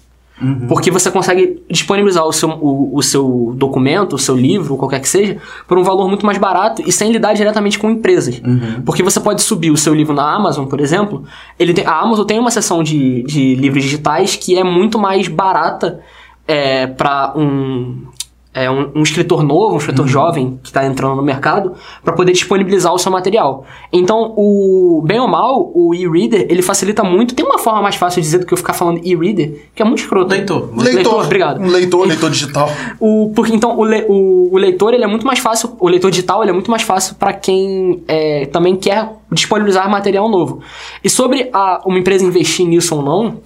Porque 0.68 0.90
você 0.90 1.10
consegue 1.10 1.62
disponibilizar 1.68 2.24
o 2.24 2.32
seu, 2.32 2.50
o, 2.50 2.96
o 2.96 3.02
seu 3.02 3.52
documento, 3.56 4.14
o 4.14 4.18
seu 4.18 4.36
livro, 4.36 4.76
qualquer 4.76 5.00
que 5.00 5.08
seja, 5.08 5.36
por 5.68 5.78
um 5.78 5.82
valor 5.82 6.08
muito 6.08 6.24
mais 6.24 6.38
barato 6.38 6.82
e 6.86 6.90
sem 6.90 7.12
lidar 7.12 7.34
diretamente 7.34 7.78
com 7.78 7.90
empresas. 7.90 8.40
Porque 8.84 9.02
você 9.02 9.20
pode 9.20 9.42
subir 9.42 9.70
o 9.70 9.76
seu 9.76 9.94
livro 9.94 10.14
na 10.14 10.34
Amazon, 10.34 10.66
por 10.66 10.80
exemplo. 10.80 11.24
Ele 11.58 11.74
tem, 11.74 11.84
a 11.86 12.00
Amazon 12.00 12.24
tem 12.24 12.38
uma 12.38 12.50
seção 12.50 12.82
de, 12.82 13.22
de 13.24 13.54
livros 13.54 13.82
digitais 13.82 14.36
que 14.36 14.58
é 14.58 14.64
muito 14.64 14.98
mais 14.98 15.28
barata 15.28 16.00
é, 16.46 16.86
para 16.86 17.32
um, 17.36 18.06
é, 18.52 18.68
um, 18.70 18.90
um 18.96 19.02
escritor 19.02 19.42
novo, 19.44 19.74
um 19.74 19.78
escritor 19.78 20.08
jovem 20.08 20.58
que 20.62 20.68
está 20.70 20.84
entrando 20.84 21.14
no 21.16 21.22
mercado, 21.22 21.74
para 22.02 22.12
poder 22.14 22.32
disponibilizar 22.32 22.92
o 22.92 22.98
seu 22.98 23.12
material. 23.12 23.64
Então, 23.92 24.34
o 24.36 25.02
bem 25.06 25.20
ou 25.20 25.28
mal, 25.28 25.70
o 25.74 25.94
e-reader, 25.94 26.46
ele 26.48 26.60
facilita 26.62 27.04
muito. 27.04 27.34
Tem 27.34 27.44
uma 27.46 27.58
forma 27.58 27.80
mais 27.82 27.94
fácil 27.94 28.20
de 28.20 28.26
dizer 28.26 28.38
do 28.38 28.46
que 28.46 28.52
eu 28.52 28.58
ficar 28.58 28.72
falando 28.72 29.00
e-reader, 29.04 29.68
que 29.74 29.80
é 29.82 29.84
muito 29.84 30.00
escroto. 30.00 30.30
Leitor. 30.30 30.70
Leitor, 30.76 31.24
obrigado. 31.24 31.60
Um 31.60 31.68
leitor, 31.68 32.06
leitor 32.06 32.30
digital. 32.30 32.68
O, 32.98 33.32
porque 33.34 33.54
então 33.54 33.78
o, 33.78 33.84
le- 33.84 34.04
o, 34.08 34.50
o 34.52 34.58
leitor 34.58 34.92
ele 34.92 35.04
é 35.04 35.06
muito 35.06 35.26
mais 35.26 35.38
fácil, 35.38 35.74
o 35.78 35.88
leitor 35.88 36.10
digital 36.10 36.42
ele 36.42 36.50
é 36.50 36.52
muito 36.52 36.70
mais 36.70 36.82
fácil 36.82 37.14
para 37.14 37.32
quem 37.32 38.02
é, 38.06 38.46
também 38.46 38.76
quer 38.76 39.10
disponibilizar 39.32 39.88
material 39.88 40.28
novo. 40.28 40.60
E 41.02 41.08
sobre 41.08 41.48
a, 41.52 41.80
uma 41.86 41.98
empresa 41.98 42.24
investir 42.24 42.66
nisso 42.66 42.94
ou 42.96 43.02
não, 43.02 43.38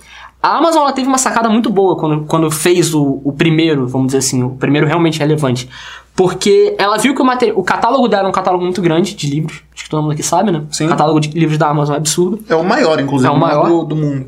a 0.45 0.59
Amazon 0.59 0.83
ela 0.83 0.93
teve 0.93 1.09
uma 1.09 1.17
sacada 1.17 1.49
muito 1.49 1.71
boa 1.71 1.97
quando, 1.97 2.27
quando 2.27 2.51
fez 2.51 2.93
o, 2.93 3.19
o 3.25 3.33
primeiro, 3.33 3.89
vamos 3.89 4.09
dizer 4.09 4.19
assim, 4.19 4.43
o 4.43 4.51
primeiro 4.51 4.87
realmente 4.87 5.19
relevante. 5.19 5.67
Porque 6.15 6.77
ela 6.79 6.99
viu 6.99 7.15
que 7.15 7.23
o, 7.23 7.59
o 7.59 7.65
catálogo 7.65 8.07
dela 8.09 8.27
é 8.27 8.29
um 8.29 8.33
catálogo 8.33 8.63
muito 8.63 8.83
grande 8.83 9.15
de 9.15 9.27
livros, 9.27 9.63
acho 9.75 9.85
que 9.85 9.89
todo 9.89 10.03
mundo 10.03 10.13
aqui 10.13 10.23
sabe, 10.23 10.53
né? 10.53 10.63
Sim. 10.71 10.85
O 10.85 10.89
catálogo 10.91 11.19
de 11.19 11.31
livros 11.31 11.57
da 11.57 11.69
Amazon 11.69 11.95
é 11.95 11.97
absurdo. 11.97 12.41
É 12.47 12.55
o 12.55 12.63
maior, 12.63 13.01
inclusive, 13.01 13.33
É 13.33 13.35
o 13.35 13.41
maior. 13.41 13.67
do, 13.67 13.85
do 13.85 13.97
mundo. 13.97 14.27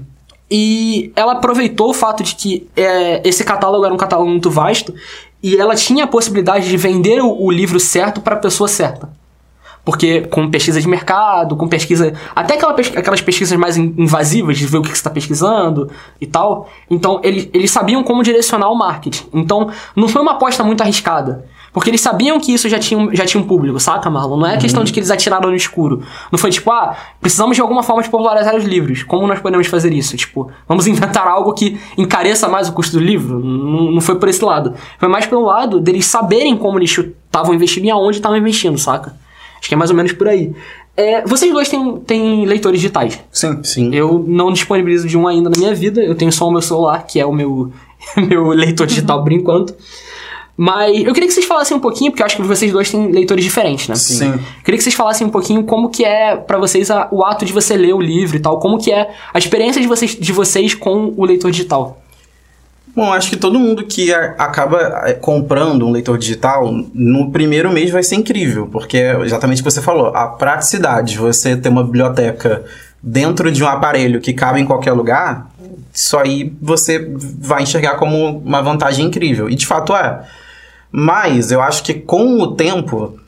E 0.50 1.12
ela 1.14 1.32
aproveitou 1.32 1.90
o 1.90 1.94
fato 1.94 2.23
de 2.23 2.35
que 2.35 2.66
é, 2.75 3.20
esse 3.28 3.44
catálogo 3.44 3.85
era 3.85 3.92
um 3.92 3.99
catálogo 3.99 4.30
muito 4.30 4.50
vasto 4.50 4.94
e 5.42 5.54
ela 5.54 5.75
tinha 5.75 6.04
a 6.04 6.06
possibilidade 6.06 6.66
de 6.66 6.76
vender 6.78 7.20
o, 7.20 7.44
o 7.44 7.50
livro 7.50 7.78
certo 7.78 8.23
para 8.23 8.37
a 8.37 8.38
pessoa 8.38 8.68
certa. 8.68 9.11
Porque 9.87 10.23
com 10.23 10.50
pesquisa 10.50 10.81
de 10.81 10.88
mercado, 10.88 11.55
com 11.55 11.69
pesquisa. 11.69 12.12
Até 12.35 12.55
aquela 12.55 12.73
aquelas 12.73 13.21
pesquisas 13.21 13.57
mais 13.57 13.76
in- 13.76 13.95
invasivas, 13.97 14.59
de 14.59 14.66
ver 14.66 14.78
o 14.78 14.83
que 14.83 14.88
você 14.88 14.95
está 14.95 15.09
pesquisando 15.11 15.88
e 16.21 16.26
tal. 16.26 16.69
Então, 16.90 17.21
eles, 17.23 17.49
eles 17.55 17.71
sabiam 17.71 18.02
como 18.02 18.21
direcionar 18.25 18.69
o 18.69 18.75
marketing. 18.75 19.26
Então, 19.33 19.71
não 19.95 20.09
foi 20.09 20.21
uma 20.21 20.33
aposta 20.33 20.64
muito 20.64 20.81
arriscada. 20.83 21.47
Porque 21.73 21.88
eles 21.90 22.00
sabiam 22.00 22.40
que 22.40 22.52
isso 22.52 22.69
já 22.69 22.78
tinha, 22.81 22.99
um- 22.99 23.14
já 23.14 23.25
tinha 23.25 23.40
um 23.40 23.47
público, 23.47 23.78
saca, 23.78 24.11
Marlon? 24.11 24.38
Não 24.38 24.47
é 24.49 24.57
questão 24.57 24.83
de 24.83 24.93
que 24.93 24.99
eles 24.99 25.11
atiraram 25.11 25.50
no 25.50 25.55
escuro. 25.57 26.02
Não 26.33 26.38
foi 26.38 26.50
tipo, 26.50 26.69
ah, 26.73 26.97
precisamos 27.21 27.55
de 27.55 27.61
alguma 27.62 27.83
forma 27.85 28.02
de 28.02 28.09
popularizar 28.11 28.57
os 28.57 28.64
livros. 28.64 29.05
Como 29.05 29.25
nós 29.26 29.38
podemos 29.38 29.69
fazer 29.69 29.93
isso? 29.93 30.16
Tipo, 30.16 30.50
vamos 30.66 30.87
inventar 30.88 31.28
algo 31.28 31.52
que 31.52 31.78
encareça 31.97 32.49
mais 32.49 32.69
o 32.69 32.73
custo 32.73 32.99
do 32.99 33.05
livro? 33.05 33.38
Não, 33.38 33.93
não 33.93 34.00
foi 34.00 34.19
por 34.19 34.28
esse 34.28 34.45
lado. 34.45 34.75
Foi 34.99 35.09
mais 35.09 35.26
pelo 35.26 35.43
lado 35.45 35.78
deles 35.78 36.07
saberem 36.07 36.57
como 36.57 36.76
eles 36.78 36.90
estavam 37.26 37.55
investindo 37.55 37.85
e 37.85 37.90
aonde 37.90 38.16
estavam 38.16 38.37
investindo, 38.37 38.76
saca? 38.78 39.14
Acho 39.58 39.68
que 39.68 39.75
é 39.75 39.76
mais 39.76 39.90
ou 39.90 39.96
menos 39.96 40.12
por 40.12 40.28
aí. 40.28 40.52
É, 40.96 41.22
vocês 41.26 41.52
dois 41.52 41.68
têm, 41.68 41.96
têm 42.00 42.46
leitores 42.46 42.80
digitais. 42.80 43.20
Sim. 43.30 43.62
Sim. 43.62 43.94
Eu 43.94 44.25
não 44.26 44.50
disponibilizo 44.52 45.06
de 45.06 45.16
um 45.18 45.26
ainda 45.28 45.50
na 45.50 45.56
minha 45.58 45.75
vida. 45.75 46.02
Eu 46.02 46.14
tenho 46.14 46.32
só 46.32 46.48
o 46.48 46.50
meu 46.50 46.62
celular, 46.62 47.06
que 47.06 47.20
é 47.20 47.26
o 47.26 47.32
meu, 47.32 47.70
meu 48.16 48.48
leitor 48.48 48.86
digital 48.86 49.22
por 49.22 49.32
enquanto. 49.32 49.75
Mas 50.58 50.96
eu 51.04 51.12
queria 51.12 51.26
que 51.28 51.34
vocês 51.34 51.44
falassem 51.44 51.76
um 51.76 51.80
pouquinho, 51.80 52.10
porque 52.10 52.22
eu 52.22 52.26
acho 52.26 52.36
que 52.36 52.42
vocês 52.42 52.72
dois 52.72 52.90
têm 52.90 53.12
leitores 53.12 53.44
diferentes, 53.44 53.88
né? 53.88 53.94
Sim. 53.94 54.32
Queria 54.64 54.78
que 54.78 54.82
vocês 54.82 54.94
falassem 54.94 55.26
um 55.26 55.30
pouquinho 55.30 55.62
como 55.64 55.90
que 55.90 56.02
é 56.02 56.34
pra 56.34 56.56
vocês 56.56 56.90
a- 56.90 57.08
o 57.12 57.22
ato 57.22 57.44
de 57.44 57.52
você 57.52 57.76
ler 57.76 57.92
o 57.94 58.00
livro 58.00 58.36
e 58.38 58.40
tal, 58.40 58.58
como 58.58 58.78
que 58.78 58.90
é 58.90 59.10
a 59.34 59.38
experiência 59.38 59.82
de 59.82 59.86
vocês, 59.86 60.12
de 60.18 60.32
vocês 60.32 60.75
com 60.75 61.12
o 61.14 61.26
leitor 61.26 61.50
digital. 61.50 62.00
Bom, 62.96 63.12
acho 63.12 63.28
que 63.28 63.36
todo 63.36 63.60
mundo 63.60 63.84
que 63.84 64.10
acaba 64.14 65.02
eh, 65.04 65.12
comprando 65.12 65.86
um 65.86 65.92
leitor 65.92 66.16
digital, 66.16 66.72
no 66.94 67.30
primeiro 67.30 67.70
mês 67.70 67.90
vai 67.90 68.02
ser 68.02 68.14
incrível, 68.14 68.68
porque 68.72 68.96
é 68.96 69.20
exatamente 69.20 69.60
o 69.60 69.64
que 69.64 69.70
você 69.70 69.82
falou, 69.82 70.16
a 70.16 70.28
praticidade 70.28 71.12
de 71.12 71.18
você 71.18 71.54
ter 71.54 71.68
uma 71.68 71.84
biblioteca 71.84 72.64
dentro 73.02 73.52
de 73.52 73.62
um 73.62 73.68
aparelho 73.68 74.18
que 74.18 74.32
cabe 74.32 74.62
em 74.62 74.64
qualquer 74.64 74.92
lugar, 74.92 75.50
isso 75.92 76.16
aí 76.16 76.50
você 76.60 77.12
vai 77.38 77.64
enxergar 77.64 77.96
como 77.96 78.38
uma 78.38 78.62
vantagem 78.62 79.04
incrível. 79.04 79.50
E 79.50 79.54
de 79.54 79.66
fato 79.66 79.94
é. 79.94 80.22
Mas 80.90 81.52
eu 81.52 81.60
acho 81.60 81.82
que 81.82 81.92
com 81.92 82.40
o 82.40 82.54
tempo, 82.54 83.20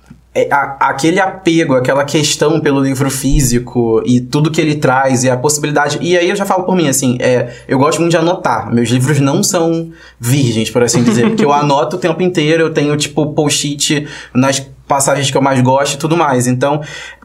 a- 0.50 0.76
aquele 0.80 1.18
apego, 1.18 1.74
aquela 1.74 2.04
questão 2.04 2.60
pelo 2.60 2.80
livro 2.80 3.10
físico 3.10 4.02
e 4.06 4.20
tudo 4.20 4.50
que 4.50 4.60
ele 4.60 4.76
traz 4.76 5.24
e 5.24 5.30
a 5.30 5.36
possibilidade. 5.36 5.98
E 6.00 6.16
aí 6.16 6.28
eu 6.30 6.36
já 6.36 6.44
falo 6.44 6.64
por 6.64 6.76
mim, 6.76 6.88
assim, 6.88 7.16
é, 7.20 7.52
eu 7.66 7.78
gosto 7.78 7.98
muito 7.98 8.10
de 8.12 8.16
anotar. 8.18 8.72
Meus 8.72 8.88
livros 8.90 9.18
não 9.20 9.42
são 9.42 9.90
virgens, 10.20 10.70
por 10.70 10.82
assim 10.82 11.02
dizer, 11.02 11.28
porque 11.28 11.44
eu 11.44 11.52
anoto 11.52 11.96
o 11.96 11.98
tempo 11.98 12.22
inteiro, 12.22 12.62
eu 12.62 12.72
tenho, 12.72 12.96
tipo, 12.96 13.26
post-it 13.32 14.06
nas 14.34 14.60
passagens 14.86 15.30
que 15.30 15.36
eu 15.36 15.42
mais 15.42 15.60
gosto 15.60 15.94
e 15.94 15.98
tudo 15.98 16.16
mais. 16.16 16.46
Então. 16.46 16.80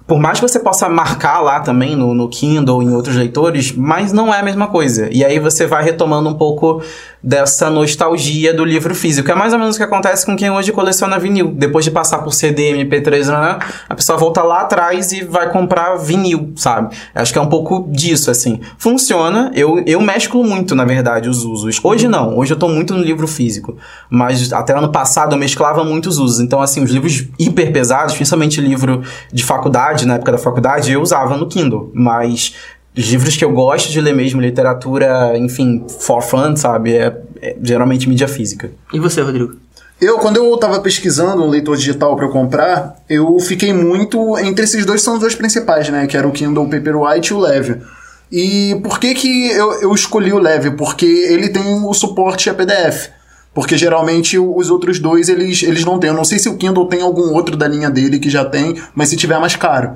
Por 0.05 0.19
mais 0.19 0.37
que 0.37 0.45
você 0.45 0.59
possa 0.59 0.89
marcar 0.89 1.39
lá 1.39 1.61
também 1.61 1.95
no, 1.95 2.13
no 2.13 2.27
Kindle, 2.27 2.83
em 2.83 2.91
outros 2.93 3.15
leitores, 3.15 3.71
mas 3.71 4.11
não 4.11 4.33
é 4.33 4.39
a 4.41 4.43
mesma 4.43 4.67
coisa. 4.67 5.07
E 5.09 5.23
aí 5.23 5.39
você 5.39 5.65
vai 5.65 5.81
retomando 5.81 6.27
um 6.27 6.33
pouco 6.33 6.81
dessa 7.23 7.69
nostalgia 7.69 8.53
do 8.53 8.65
livro 8.65 8.93
físico. 8.93 9.31
É 9.31 9.35
mais 9.35 9.53
ou 9.53 9.59
menos 9.59 9.75
o 9.75 9.77
que 9.77 9.83
acontece 9.83 10.25
com 10.25 10.35
quem 10.35 10.51
hoje 10.51 10.73
coleciona 10.73 11.17
vinil. 11.17 11.53
Depois 11.55 11.85
de 11.85 11.91
passar 11.91 12.17
por 12.19 12.33
CD, 12.33 12.73
MP3, 12.73 13.27
né, 13.27 13.59
a 13.87 13.95
pessoa 13.95 14.17
volta 14.17 14.43
lá 14.43 14.61
atrás 14.61 15.13
e 15.13 15.23
vai 15.23 15.49
comprar 15.49 15.95
vinil, 15.95 16.51
sabe? 16.57 16.93
Acho 17.15 17.31
que 17.31 17.39
é 17.39 17.41
um 17.41 17.47
pouco 17.47 17.87
disso, 17.89 18.29
assim. 18.29 18.59
Funciona, 18.77 19.51
eu, 19.55 19.81
eu 19.85 20.01
mesclo 20.01 20.43
muito, 20.43 20.75
na 20.75 20.83
verdade, 20.83 21.29
os 21.29 21.45
usos. 21.45 21.79
Hoje 21.81 22.09
não, 22.09 22.37
hoje 22.37 22.53
eu 22.53 22.59
tô 22.59 22.67
muito 22.67 22.93
no 22.93 23.01
livro 23.01 23.27
físico. 23.27 23.77
Mas 24.09 24.51
até 24.51 24.77
ano 24.77 24.91
passado 24.91 25.33
eu 25.33 25.39
mesclava 25.39 25.83
muitos 25.83 26.17
usos. 26.17 26.41
Então, 26.41 26.61
assim, 26.61 26.83
os 26.83 26.91
livros 26.91 27.25
hiper 27.39 27.71
pesados, 27.71 28.15
principalmente 28.15 28.59
livro 28.59 29.01
de 29.31 29.43
faculdade, 29.43 30.05
na 30.05 30.15
época 30.15 30.33
da 30.33 30.37
faculdade, 30.37 30.91
eu 30.91 31.01
usava 31.01 31.37
no 31.37 31.47
Kindle. 31.47 31.89
Mas 31.93 32.53
os 32.95 33.03
livros 33.05 33.35
que 33.35 33.43
eu 33.43 33.51
gosto 33.51 33.91
de 33.91 33.99
ler 33.99 34.13
mesmo, 34.13 34.39
literatura, 34.39 35.37
enfim, 35.37 35.85
for 35.87 36.21
fun, 36.21 36.55
sabe? 36.55 36.95
É, 36.95 37.15
é 37.41 37.55
geralmente 37.61 38.07
mídia 38.07 38.27
física. 38.27 38.71
E 38.93 38.99
você, 38.99 39.21
Rodrigo? 39.21 39.55
Eu, 39.99 40.17
quando 40.19 40.37
eu 40.37 40.57
tava 40.57 40.81
pesquisando 40.81 41.43
um 41.43 41.49
leitor 41.49 41.77
digital 41.77 42.15
pra 42.15 42.25
eu 42.25 42.29
comprar, 42.29 42.95
eu 43.09 43.39
fiquei 43.39 43.71
muito 43.71 44.37
entre 44.39 44.65
esses 44.65 44.85
dois, 44.85 45.01
são 45.01 45.13
os 45.13 45.19
dois 45.19 45.33
principais, 45.33 45.89
né? 45.89 46.05
Que 46.07 46.17
era 46.17 46.27
o 46.27 46.31
Kindle 46.31 46.67
Paperwhite 46.69 47.31
e 47.31 47.33
o 47.33 47.39
Leve. 47.39 47.77
E 48.31 48.79
por 48.83 48.99
que 48.99 49.13
que 49.13 49.47
eu, 49.51 49.81
eu 49.81 49.93
escolhi 49.93 50.33
o 50.33 50.39
Leve? 50.39 50.71
Porque 50.71 51.05
ele 51.05 51.49
tem 51.49 51.63
o 51.85 51.93
suporte 51.93 52.49
a 52.49 52.53
PDF. 52.53 53.09
Porque 53.53 53.77
geralmente 53.77 54.37
os 54.39 54.71
outros 54.71 54.97
dois 54.99 55.29
eles, 55.29 55.61
eles 55.61 55.85
não 55.85 55.99
têm. 55.99 56.09
Eu 56.09 56.15
não 56.15 56.25
sei 56.25 56.39
se 56.39 56.49
o 56.49 56.57
Kindle 56.57 56.87
tem 56.87 57.01
algum 57.03 57.33
outro 57.35 57.55
da 57.55 57.67
linha 57.67 57.87
dele 57.89 58.17
que 58.17 58.27
já 58.29 58.43
tem, 58.43 58.81
mas 58.95 59.09
se 59.09 59.15
tiver 59.15 59.35
é 59.35 59.39
mais 59.39 59.55
caro. 59.55 59.91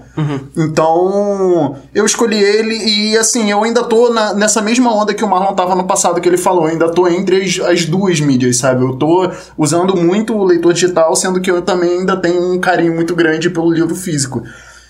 Então 0.55 1.75
eu 1.93 2.05
escolhi 2.05 2.37
ele 2.37 2.75
e 2.75 3.17
assim, 3.17 3.49
eu 3.49 3.63
ainda 3.63 3.83
tô 3.83 4.13
na- 4.13 4.33
nessa 4.33 4.61
mesma 4.61 4.93
onda 4.93 5.13
que 5.13 5.23
o 5.23 5.27
Marlon 5.27 5.55
tava 5.55 5.75
no 5.75 5.85
passado 5.85 6.21
que 6.21 6.27
ele 6.29 6.37
falou. 6.37 6.65
Eu 6.65 6.71
ainda 6.71 6.89
tô 6.91 7.07
entre 7.07 7.41
as, 7.41 7.59
as 7.59 7.85
duas 7.85 8.19
mídias, 8.19 8.57
sabe? 8.57 8.83
Eu 8.83 8.95
tô 8.95 9.29
usando 9.57 9.95
muito 9.95 10.35
o 10.35 10.43
leitor 10.43 10.73
digital, 10.73 11.15
sendo 11.15 11.41
que 11.41 11.49
eu 11.49 11.61
também 11.61 11.99
ainda 11.99 12.15
tenho 12.17 12.53
um 12.53 12.59
carinho 12.59 12.93
muito 12.93 13.15
grande 13.15 13.49
pelo 13.49 13.71
livro 13.71 13.95
físico. 13.95 14.43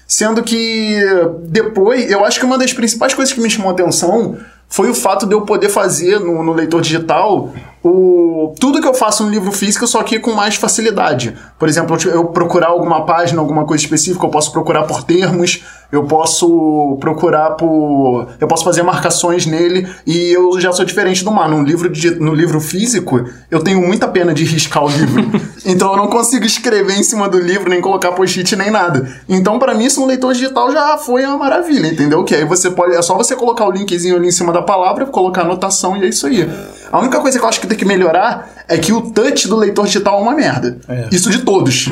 Sendo 0.05 0.41
que 0.41 0.97
depois, 1.43 2.09
eu 2.09 2.23
acho 2.25 2.39
que 2.39 2.45
uma 2.45 2.57
das 2.57 2.71
principais 2.73 3.13
coisas 3.13 3.33
que 3.33 3.41
me 3.41 3.49
chamou 3.49 3.69
a 3.69 3.73
atenção 3.73 4.37
foi 4.69 4.89
o 4.89 4.93
fato 4.93 5.25
de 5.25 5.33
eu 5.33 5.41
poder 5.41 5.69
fazer 5.69 6.19
no, 6.19 6.43
no 6.43 6.53
leitor 6.53 6.81
digital 6.81 7.53
o, 7.83 8.53
tudo 8.59 8.81
que 8.81 8.87
eu 8.87 8.93
faço 8.93 9.23
no 9.23 9.29
livro 9.29 9.51
físico, 9.51 9.85
só 9.87 10.01
que 10.03 10.19
com 10.19 10.33
mais 10.33 10.55
facilidade. 10.55 11.35
Por 11.59 11.69
exemplo, 11.69 11.97
eu, 12.05 12.25
procurar 12.25 12.67
alguma 12.67 13.05
página, 13.05 13.39
alguma 13.39 13.65
coisa 13.65 13.83
específica, 13.83 14.25
eu 14.25 14.29
posso 14.29 14.51
procurar 14.51 14.83
por 14.83 15.03
termos, 15.03 15.63
eu 15.91 16.03
posso 16.03 16.97
procurar 16.99 17.51
por. 17.51 18.27
Eu 18.39 18.47
posso 18.47 18.63
fazer 18.63 18.83
marcações 18.83 19.45
nele 19.45 19.87
e 20.05 20.33
eu 20.33 20.59
já 20.59 20.71
sou 20.73 20.83
diferente 20.83 21.23
do 21.23 21.31
mar. 21.31 21.47
No 21.47 21.63
livro, 21.63 21.91
no 22.19 22.33
livro 22.33 22.59
físico, 22.59 23.23
eu 23.49 23.63
tenho 23.63 23.81
muita 23.81 24.07
pena 24.07 24.33
de 24.33 24.43
riscar 24.43 24.83
o 24.83 24.89
livro. 24.89 25.23
então 25.65 25.91
eu 25.91 25.97
não 25.97 26.07
consigo 26.07 26.45
escrever 26.45 26.97
em 26.97 27.03
cima 27.03 27.29
do 27.29 27.39
livro, 27.39 27.69
nem 27.69 27.79
colocar 27.79 28.11
post-it, 28.11 28.55
nem 28.55 28.69
nada. 28.69 29.07
Então, 29.29 29.57
pra 29.59 29.73
mim, 29.73 29.85
isso 29.85 30.01
no 30.01 30.07
leitor 30.07 30.33
digital 30.33 30.71
já 30.71 30.97
foi 30.97 31.25
uma 31.25 31.37
maravilha, 31.37 31.87
entendeu? 31.87 32.23
Que 32.23 32.35
aí 32.35 32.43
você 32.43 32.69
pode. 32.69 32.93
É 32.93 33.01
só 33.01 33.15
você 33.15 33.35
colocar 33.35 33.65
o 33.65 33.71
linkzinho 33.71 34.17
ali 34.17 34.27
em 34.27 34.31
cima 34.31 34.51
da 34.51 34.61
palavra, 34.61 35.05
colocar 35.05 35.41
a 35.41 35.45
anotação 35.45 35.95
e 35.95 36.03
é 36.03 36.09
isso 36.09 36.27
aí. 36.27 36.49
A 36.91 36.99
única 36.99 37.19
coisa 37.19 37.37
que 37.37 37.43
eu 37.43 37.49
acho 37.49 37.59
que 37.59 37.67
tem 37.67 37.77
que 37.77 37.85
melhorar 37.85 38.49
é 38.67 38.77
que 38.77 38.93
o 38.93 39.11
touch 39.11 39.47
do 39.47 39.55
leitor 39.55 39.85
digital 39.85 40.19
é 40.19 40.21
uma 40.21 40.35
merda. 40.35 40.79
Isso 41.11 41.29
de 41.29 41.39
todos. 41.39 41.91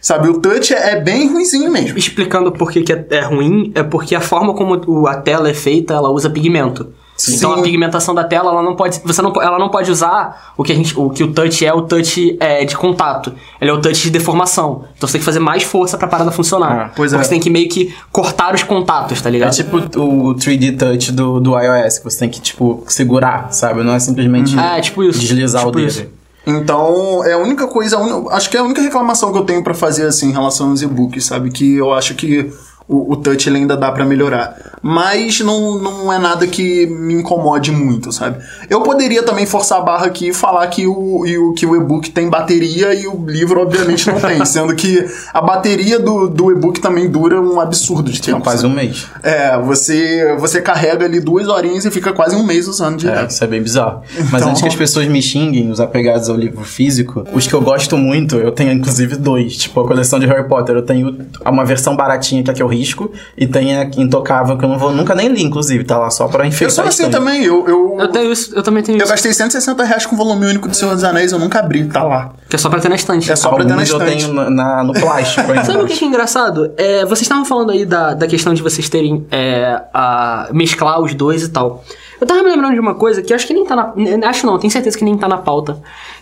Sabe, 0.00 0.28
o 0.28 0.38
touch 0.38 0.74
é 0.74 0.90
é 0.90 1.00
bem 1.00 1.32
ruimzinho 1.32 1.70
mesmo. 1.70 1.96
Explicando 1.96 2.52
por 2.52 2.70
que, 2.70 2.82
que 2.82 2.92
é, 2.92 3.06
é 3.10 3.20
ruim, 3.20 3.72
é 3.74 3.82
porque 3.82 4.14
a 4.14 4.20
forma 4.20 4.54
como 4.54 5.06
a 5.06 5.16
tela 5.16 5.48
é 5.48 5.54
feita, 5.54 5.94
ela 5.94 6.10
usa 6.10 6.28
pigmento. 6.28 6.92
Então 7.28 7.54
Sim. 7.54 7.60
a 7.60 7.62
pigmentação 7.62 8.12
da 8.12 8.24
tela, 8.24 8.50
ela 8.50 8.60
não 8.62 8.74
pode, 8.74 9.00
você 9.04 9.22
não, 9.22 9.32
ela 9.40 9.56
não 9.56 9.68
pode 9.68 9.88
usar 9.88 10.52
o 10.56 10.64
que 10.64 10.72
a 10.72 10.74
gente, 10.74 10.98
o 10.98 11.10
que 11.10 11.22
o 11.22 11.32
touch 11.32 11.64
é, 11.64 11.72
o 11.72 11.82
touch 11.82 12.36
é, 12.40 12.64
de 12.64 12.76
contato. 12.76 13.32
Ele 13.60 13.70
é 13.70 13.72
o 13.72 13.80
touch 13.80 14.02
de 14.02 14.10
deformação. 14.10 14.84
Então 14.96 15.06
você 15.06 15.12
tem 15.12 15.20
que 15.20 15.24
fazer 15.24 15.38
mais 15.38 15.62
força 15.62 15.96
pra 15.96 16.08
parada 16.08 16.32
funcionar. 16.32 16.72
Ah, 16.86 16.90
pois 16.94 17.12
é. 17.12 17.16
você 17.18 17.30
tem 17.30 17.38
que 17.40 17.48
meio 17.50 17.68
que 17.68 17.94
cortar 18.10 18.52
os 18.52 18.64
contatos, 18.64 19.20
tá 19.22 19.28
É 19.28 19.32
ligado? 19.32 19.54
tipo 19.54 19.76
o 20.00 20.34
3D 20.34 20.76
Touch 20.76 21.12
do, 21.12 21.38
do 21.38 21.56
iOS, 21.58 21.98
que 21.98 22.04
você 22.04 22.18
tem 22.18 22.28
que, 22.28 22.40
tipo, 22.40 22.82
segurar, 22.88 23.52
sabe? 23.52 23.84
Não 23.84 23.94
é 23.94 24.00
simplesmente 24.00 24.58
É, 24.58 24.80
tipo 24.80 25.04
isso. 25.04 25.20
deslizar 25.20 25.60
Tipo 25.64 25.68
o 25.78 25.80
dedo. 25.80 25.86
isso. 25.88 26.06
Então, 26.46 27.24
é 27.24 27.32
a 27.32 27.38
única 27.38 27.66
coisa, 27.66 27.96
acho 28.32 28.50
que 28.50 28.56
é 28.56 28.60
a 28.60 28.62
única 28.62 28.82
reclamação 28.82 29.32
que 29.32 29.38
eu 29.38 29.44
tenho 29.44 29.62
pra 29.64 29.72
fazer 29.72 30.06
assim 30.06 30.28
em 30.28 30.32
relação 30.32 30.70
aos 30.70 30.82
e-books, 30.82 31.24
sabe? 31.24 31.50
Que 31.50 31.76
eu 31.76 31.92
acho 31.94 32.14
que 32.14 32.52
o, 32.86 33.12
o 33.12 33.16
touch 33.16 33.48
ele 33.48 33.58
ainda 33.58 33.76
dá 33.76 33.90
pra 33.90 34.04
melhorar. 34.04 34.74
Mas 34.82 35.40
não, 35.40 35.78
não 35.78 36.12
é 36.12 36.18
nada 36.18 36.46
que 36.46 36.86
me 36.86 37.14
incomode 37.14 37.72
muito, 37.72 38.12
sabe? 38.12 38.36
Eu 38.68 38.82
poderia 38.82 39.22
também 39.22 39.46
forçar 39.46 39.78
a 39.78 39.80
barra 39.80 40.06
aqui 40.06 40.28
e 40.28 40.34
falar 40.34 40.66
que 40.66 40.86
o, 40.86 41.24
e 41.26 41.38
o, 41.38 41.54
que 41.54 41.64
o 41.64 41.74
e-book 41.74 42.10
tem 42.10 42.28
bateria 42.28 42.92
e 42.92 43.06
o 43.06 43.24
livro, 43.26 43.62
obviamente, 43.62 44.06
não 44.06 44.20
tem. 44.20 44.44
sendo 44.44 44.74
que 44.74 45.02
a 45.32 45.40
bateria 45.40 45.98
do, 45.98 46.28
do 46.28 46.52
e-book 46.52 46.80
também 46.80 47.08
dura 47.08 47.40
um 47.40 47.58
absurdo 47.58 48.12
de 48.12 48.20
tempo. 48.20 48.42
Quase 48.42 48.60
sabe? 48.62 48.72
um 48.72 48.76
mês. 48.76 49.06
É, 49.22 49.58
você, 49.58 50.36
você 50.38 50.60
carrega 50.60 51.06
ali 51.06 51.20
duas 51.20 51.48
horinhas 51.48 51.86
e 51.86 51.90
fica 51.90 52.12
quase 52.12 52.36
um 52.36 52.44
mês 52.44 52.68
usando 52.68 52.96
É, 52.96 52.98
direto. 52.98 53.30
isso 53.30 53.42
é 53.42 53.46
bem 53.46 53.62
bizarro. 53.62 54.02
Mas 54.30 54.42
Então- 54.42 54.50
antes 54.50 54.60
que 54.60 54.68
as 54.68 54.76
pessoas 54.76 55.08
me 55.08 55.22
xinguem, 55.22 55.70
os 55.70 55.80
apegados 55.80 56.28
ao 56.28 56.36
livro 56.36 56.62
físico, 56.64 57.24
os 57.32 57.46
que 57.46 57.54
eu 57.54 57.62
gosto 57.62 57.96
muito, 57.96 58.36
eu 58.36 58.52
tenho 58.52 58.72
inclusive 58.72 59.16
dois. 59.16 59.56
Tipo, 59.56 59.80
a 59.80 59.86
coleção 59.86 60.18
de 60.20 60.26
Harry 60.26 60.46
Potter. 60.46 60.76
Eu 60.76 60.82
tenho 60.82 61.16
uma 61.46 61.64
versão 61.64 61.96
baratinha 61.96 62.42
que 62.42 62.50
é 62.50 62.52
a 62.52 62.54
que 62.54 62.62
eu 62.62 62.73
risco, 62.74 63.10
e 63.36 63.46
tem 63.46 63.76
a 63.76 63.84
intocável 63.96 64.56
que 64.58 64.64
eu 64.64 64.68
não 64.68 64.78
vou, 64.78 64.92
nunca 64.92 65.14
nem 65.14 65.28
li, 65.28 65.42
inclusive, 65.42 65.84
tá 65.84 65.98
lá 65.98 66.10
só 66.10 66.28
pra 66.28 66.44
Eu 66.44 66.48
enfeitar 66.48 66.74
sou 66.74 66.84
a 66.84 66.88
assim 66.88 67.04
estante. 67.04 67.12
também, 67.20 67.44
eu, 67.44 67.66
eu, 67.68 67.96
Eu 68.00 68.08
tenho 68.08 68.32
isso, 68.32 68.54
eu 68.54 68.62
também 68.62 68.82
tenho 68.82 68.96
Eu 68.96 69.02
isso. 69.02 69.10
gastei 69.10 69.32
160 69.32 69.84
reais 69.84 70.06
com 70.06 70.16
volume 70.16 70.46
único 70.46 70.68
do 70.68 70.74
Senhor 70.76 70.94
dos 70.94 71.04
Anéis, 71.04 71.32
eu 71.32 71.38
nunca 71.38 71.60
abri, 71.60 71.84
tá 71.86 72.02
lá. 72.02 72.32
Que 72.48 72.56
é 72.56 72.58
só 72.58 72.68
pra 72.68 72.80
ter 72.80 72.88
na 72.88 72.94
estante. 72.96 73.30
É 73.30 73.36
só 73.36 73.48
pra 73.50 73.58
ter 73.64 73.68
na 73.70 73.74
Alguns 73.82 73.90
eu 73.90 73.98
estante. 73.98 74.22
tenho 74.24 74.34
na, 74.34 74.50
na- 74.50 74.84
no 74.84 74.92
plástico 74.92 75.50
ainda. 75.50 75.64
Sabe 75.66 75.82
o 75.82 75.86
que 75.86 75.96
que 75.96 76.04
é 76.04 76.08
engraçado? 76.08 76.72
É, 76.76 77.04
vocês 77.04 77.22
estavam 77.22 77.44
falando 77.44 77.70
aí 77.72 77.84
da, 77.84 78.14
da 78.14 78.26
questão 78.26 78.52
de 78.54 78.62
vocês 78.62 78.88
terem 78.88 79.26
é, 79.30 79.80
a 79.92 80.48
mesclar 80.52 81.00
os 81.00 81.14
dois 81.14 81.42
e 81.42 81.48
tal. 81.48 81.84
Eu 82.20 82.26
tava 82.26 82.42
me 82.42 82.50
lembrando 82.50 82.74
de 82.74 82.80
uma 82.80 82.94
coisa 82.94 83.20
que 83.22 83.32
eu 83.32 83.34
acho 83.36 83.46
que 83.46 83.52
nem 83.52 83.64
tá 83.66 83.74
na. 83.74 83.92
Acho 84.28 84.46
não, 84.46 84.56
tenho 84.58 84.70
certeza 84.72 84.96
que 84.96 85.04
nem 85.04 85.16
tá 85.18 85.26
na 85.28 85.36
pauta. 85.38 85.80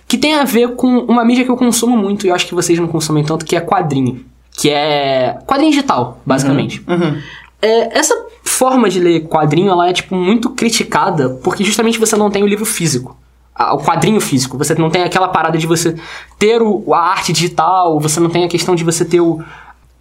Que 0.08 0.16
tem 0.16 0.34
a 0.34 0.42
ver 0.44 0.74
com 0.74 0.86
uma 1.00 1.24
mídia 1.24 1.44
que 1.44 1.50
eu 1.50 1.56
consumo 1.56 1.96
muito 1.96 2.26
e 2.26 2.30
eu 2.30 2.34
acho 2.34 2.46
que 2.46 2.54
vocês 2.54 2.78
não 2.78 2.88
consomem 2.88 3.22
tanto, 3.24 3.44
que 3.44 3.54
é 3.54 3.60
quadrinho. 3.60 4.24
Que 4.62 4.70
é. 4.70 5.38
quadrinho 5.46 5.72
digital, 5.72 6.20
basicamente. 6.24 6.84
É, 7.60 7.98
essa 7.98 8.14
forma 8.44 8.88
de 8.88 9.00
ler 9.00 9.26
quadrinho, 9.26 9.70
ela 9.72 9.88
é, 9.88 9.92
tipo, 9.92 10.14
muito 10.14 10.50
criticada 10.50 11.30
porque 11.42 11.64
justamente 11.64 11.98
você 11.98 12.16
não 12.16 12.30
tem 12.30 12.42
o 12.42 12.46
livro 12.46 12.64
físico. 12.64 13.16
a- 13.54 13.74
O 13.74 13.78
quadrinho 13.78 14.20
físico. 14.20 14.56
Você 14.56 14.74
não 14.76 14.88
tem 14.88 15.02
aquela 15.02 15.26
parada 15.28 15.58
de 15.58 15.66
você 15.66 15.96
ter 16.38 16.62
o, 16.62 16.94
a 16.94 16.98
arte 17.10 17.32
digital, 17.32 17.98
você 17.98 18.20
não 18.20 18.30
tem 18.30 18.44
a 18.44 18.48
questão 18.48 18.74
de 18.76 18.84
você 18.84 19.04
ter 19.04 19.20
o, 19.20 19.42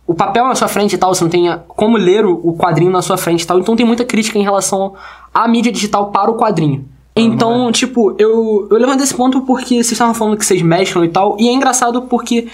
o 0.08 0.13
papel 0.13 0.46
na 0.48 0.53
sua 0.56 0.68
frente 0.68 0.94
e 0.94 0.98
tal, 0.98 1.13
você 1.15 1.24
não 1.24 1.32
tem 1.32 1.50
a- 1.50 1.58
como 1.58 1.98
ler 1.98 2.24
o, 2.25 2.34
o 2.44 2.56
quadrinho 2.56 2.91
na 2.91 3.01
sua 3.01 3.18
frente 3.18 3.41
e 3.41 3.48
tal. 3.48 3.58
Então 3.60 3.75
tem 3.75 3.86
muita 3.86 4.06
crítica 4.06 4.38
em 4.38 4.44
relação 4.44 4.94
à 5.34 5.48
mídia 5.48 5.72
digital 5.72 6.12
para 6.12 6.30
o 6.30 6.36
quadrinho. 6.38 6.86
Então, 7.15 7.72
tipo, 7.72 8.15
eu, 8.20 8.68
eu 8.72 8.77
levantei 8.77 9.03
esse 9.03 9.13
ponto 9.15 9.41
porque 9.41 9.75
vocês 9.75 9.91
estavam 9.91 10.13
falando 10.13 10.38
que 10.38 10.46
vocês 10.46 10.62
mesclam 10.62 11.03
e 11.03 11.10
tal, 11.10 11.36
e 11.39 11.50
é 11.50 11.51
engraçado 11.51 12.03
porque 12.03 12.48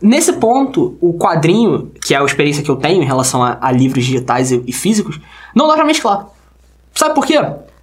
nesse 0.00 0.32
ponto, 0.34 0.96
o 1.00 1.14
quadrinho, 1.14 1.92
que 2.04 2.14
é 2.14 2.18
a 2.18 2.24
experiência 2.24 2.62
que 2.62 2.70
eu 2.70 2.76
tenho 2.76 3.02
em 3.02 3.06
relação 3.06 3.42
a, 3.42 3.58
a 3.60 3.70
livros 3.70 4.04
digitais 4.04 4.50
e, 4.50 4.62
e 4.66 4.72
físicos, 4.72 5.20
não 5.54 5.68
dá 5.68 5.74
pra 5.74 5.84
mesclar. 5.84 6.26
Sabe 6.94 7.14
por 7.14 7.26
quê? 7.26 7.38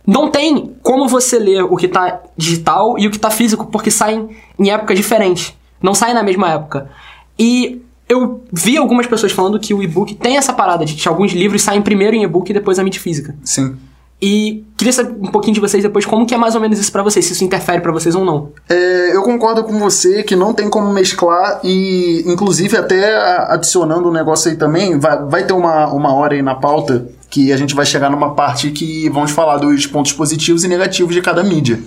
Não 0.05 0.29
tem 0.29 0.75
como 0.81 1.07
você 1.07 1.38
ler 1.38 1.63
o 1.63 1.75
que 1.75 1.88
tá 1.88 2.21
digital 2.36 2.97
e 2.97 3.07
o 3.07 3.12
que 3.12 3.19
tá 3.19 3.29
físico, 3.29 3.67
porque 3.67 3.91
saem 3.91 4.29
em 4.57 4.69
épocas 4.71 4.97
diferentes. 4.97 5.53
Não 5.81 5.93
saem 5.93 6.13
na 6.13 6.24
mesma 6.24 6.50
época. 6.51 6.89
E 7.38 7.81
eu 8.07 8.43
vi 8.51 8.77
algumas 8.77 9.05
pessoas 9.05 9.31
falando 9.31 9.59
que 9.59 9.74
o 9.74 9.83
e-book 9.83 10.15
tem 10.15 10.38
essa 10.38 10.53
parada 10.53 10.86
de 10.86 10.93
que 10.93 11.07
alguns 11.07 11.33
livros 11.33 11.62
saem 11.62 11.81
primeiro 11.81 12.15
em 12.15 12.24
e-book 12.24 12.50
e 12.50 12.53
depois 12.53 12.79
a 12.79 12.83
mídia 12.83 13.01
física. 13.01 13.36
Sim. 13.43 13.77
E 14.19 14.65
queria 14.75 14.91
saber 14.91 15.15
um 15.21 15.31
pouquinho 15.31 15.53
de 15.53 15.59
vocês 15.59 15.83
depois 15.83 16.03
como 16.05 16.25
que 16.25 16.33
é 16.33 16.38
mais 16.38 16.55
ou 16.55 16.62
menos 16.62 16.79
isso 16.79 16.91
pra 16.91 17.03
vocês, 17.03 17.24
se 17.25 17.33
isso 17.33 17.43
interfere 17.43 17.81
pra 17.81 17.91
vocês 17.91 18.15
ou 18.15 18.25
não. 18.25 18.50
É, 18.67 19.15
eu 19.15 19.21
concordo 19.21 19.63
com 19.63 19.77
você 19.77 20.24
que 20.24 20.36
não 20.36 20.53
tem 20.53 20.69
como 20.69 20.91
mesclar 20.91 21.59
e, 21.63 22.24
inclusive, 22.25 22.75
até 22.75 23.15
adicionando 23.51 24.09
um 24.09 24.12
negócio 24.12 24.50
aí 24.50 24.57
também, 24.57 24.97
vai, 24.97 25.24
vai 25.25 25.45
ter 25.45 25.53
uma, 25.53 25.88
uma 25.88 26.13
hora 26.13 26.33
aí 26.33 26.41
na 26.41 26.55
pauta 26.55 27.07
que 27.29 27.51
a 27.51 27.57
gente 27.57 27.75
vai 27.75 27.86
chegar 27.86 28.09
numa 28.09 28.33
parte 28.33 28.71
que 28.71 29.07
vamos 29.09 29.31
falar 29.31 29.57
dos 29.57 29.86
pontos 29.86 30.13
positivos 30.13 30.63
e 30.63 30.67
negativos 30.67 31.13
de 31.13 31.21
cada 31.21 31.43
mídia. 31.43 31.79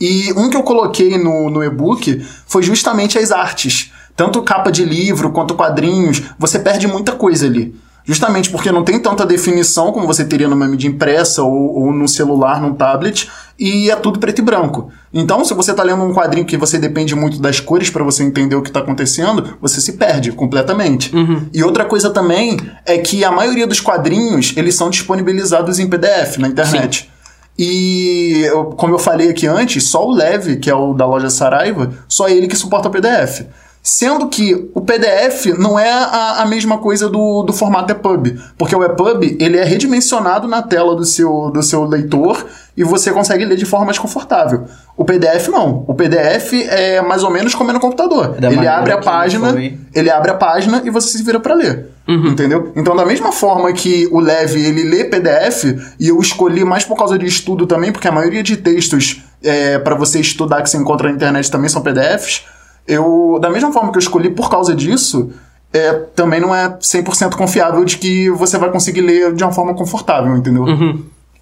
E 0.00 0.32
um 0.34 0.48
que 0.48 0.56
eu 0.56 0.62
coloquei 0.62 1.18
no, 1.18 1.50
no 1.50 1.62
e-book 1.62 2.24
foi 2.46 2.62
justamente 2.62 3.18
as 3.18 3.30
artes. 3.30 3.92
Tanto 4.14 4.42
capa 4.42 4.70
de 4.70 4.82
livro 4.84 5.30
quanto 5.30 5.54
quadrinhos, 5.54 6.22
você 6.38 6.58
perde 6.58 6.86
muita 6.86 7.12
coisa 7.12 7.46
ali. 7.46 7.74
Justamente 8.06 8.50
porque 8.50 8.70
não 8.70 8.84
tem 8.84 9.00
tanta 9.00 9.26
definição 9.26 9.90
como 9.90 10.06
você 10.06 10.24
teria 10.24 10.46
numa 10.48 10.66
mídia 10.68 10.86
impressa 10.86 11.42
ou, 11.42 11.74
ou 11.80 11.92
no 11.92 12.06
celular, 12.06 12.60
num 12.60 12.72
tablet, 12.72 13.28
e 13.58 13.90
é 13.90 13.96
tudo 13.96 14.20
preto 14.20 14.38
e 14.38 14.42
branco. 14.44 14.90
Então, 15.12 15.44
se 15.44 15.52
você 15.54 15.72
está 15.72 15.82
lendo 15.82 16.04
um 16.04 16.14
quadrinho 16.14 16.46
que 16.46 16.56
você 16.56 16.78
depende 16.78 17.16
muito 17.16 17.40
das 17.40 17.58
cores 17.58 17.90
para 17.90 18.04
você 18.04 18.22
entender 18.22 18.54
o 18.54 18.62
que 18.62 18.68
está 18.70 18.78
acontecendo, 18.80 19.56
você 19.60 19.80
se 19.80 19.94
perde 19.94 20.30
completamente. 20.30 21.10
E 21.52 21.64
outra 21.64 21.84
coisa 21.84 22.08
também 22.10 22.56
é 22.84 22.96
que 22.98 23.24
a 23.24 23.32
maioria 23.32 23.66
dos 23.66 23.80
quadrinhos, 23.80 24.52
eles 24.56 24.76
são 24.76 24.88
disponibilizados 24.88 25.78
em 25.80 25.88
PDF 25.88 26.38
na 26.38 26.46
internet. 26.48 27.10
E, 27.58 28.42
eu- 28.46 28.66
como 28.66 28.94
eu 28.94 28.98
falei 28.98 29.30
aqui 29.30 29.46
antes, 29.46 29.88
só 29.88 30.06
o 30.06 30.12
Leve, 30.12 30.56
que 30.56 30.68
é 30.70 30.74
o 30.74 30.92
da 30.92 31.06
loja 31.06 31.30
Saraiva, 31.30 31.90
só 32.06 32.28
ele 32.28 32.46
que 32.46 32.54
suporta 32.56 32.88
o 32.88 32.90
PDF. 32.92 33.46
Sendo 33.88 34.26
que 34.26 34.68
o 34.74 34.80
PDF 34.80 35.56
não 35.56 35.78
é 35.78 35.88
a, 35.88 36.42
a 36.42 36.46
mesma 36.46 36.78
coisa 36.78 37.08
do, 37.08 37.44
do 37.44 37.52
formato 37.52 37.92
EPUB. 37.92 38.36
Porque 38.58 38.74
o 38.74 38.82
EPUB, 38.82 39.36
ele 39.38 39.56
é 39.56 39.62
redimensionado 39.62 40.48
na 40.48 40.60
tela 40.60 40.96
do 40.96 41.04
seu, 41.04 41.52
do 41.52 41.62
seu 41.62 41.84
leitor 41.84 42.44
e 42.76 42.82
você 42.82 43.12
consegue 43.12 43.44
ler 43.44 43.56
de 43.56 43.64
forma 43.64 43.86
mais 43.86 43.96
confortável. 43.96 44.64
O 44.96 45.04
PDF 45.04 45.46
não. 45.50 45.84
O 45.86 45.94
PDF 45.94 46.52
é 46.68 47.00
mais 47.00 47.22
ou 47.22 47.30
menos 47.30 47.54
como 47.54 47.70
é 47.70 47.74
no 47.74 47.78
computador. 47.78 48.30
Da 48.40 48.50
ele 48.50 48.66
abre 48.66 48.90
a 48.90 48.98
página, 48.98 49.54
ele 49.94 50.10
abre 50.10 50.32
a 50.32 50.34
página 50.34 50.82
e 50.84 50.90
você 50.90 51.16
se 51.16 51.22
vira 51.22 51.38
pra 51.38 51.54
ler. 51.54 51.86
Entendeu? 52.32 52.72
Então, 52.74 52.96
da 52.96 53.06
mesma 53.06 53.30
forma 53.30 53.72
que 53.72 54.08
o 54.10 54.18
Leve 54.18 54.66
ele 54.66 54.82
lê 54.82 55.04
PDF, 55.04 55.94
e 56.00 56.08
eu 56.08 56.18
escolhi 56.20 56.64
mais 56.64 56.84
por 56.84 56.96
causa 56.96 57.16
de 57.16 57.26
estudo 57.26 57.68
também, 57.68 57.92
porque 57.92 58.08
a 58.08 58.12
maioria 58.12 58.42
de 58.42 58.56
textos 58.56 59.22
é, 59.44 59.78
para 59.78 59.94
você 59.94 60.18
estudar 60.18 60.60
que 60.62 60.70
você 60.70 60.76
encontra 60.76 61.08
na 61.08 61.14
internet 61.14 61.48
também 61.48 61.68
são 61.68 61.82
PDFs. 61.82 62.55
Eu, 62.86 63.38
da 63.40 63.50
mesma 63.50 63.72
forma 63.72 63.90
que 63.90 63.98
eu 63.98 64.02
escolhi 64.02 64.30
por 64.30 64.48
causa 64.48 64.74
disso, 64.74 65.30
é, 65.72 65.92
também 66.14 66.40
não 66.40 66.54
é 66.54 66.68
100% 66.78 67.34
confiável 67.36 67.84
de 67.84 67.98
que 67.98 68.30
você 68.30 68.56
vai 68.58 68.70
conseguir 68.70 69.00
ler 69.00 69.34
de 69.34 69.42
uma 69.42 69.52
forma 69.52 69.74
confortável, 69.74 70.36
entendeu? 70.36 70.64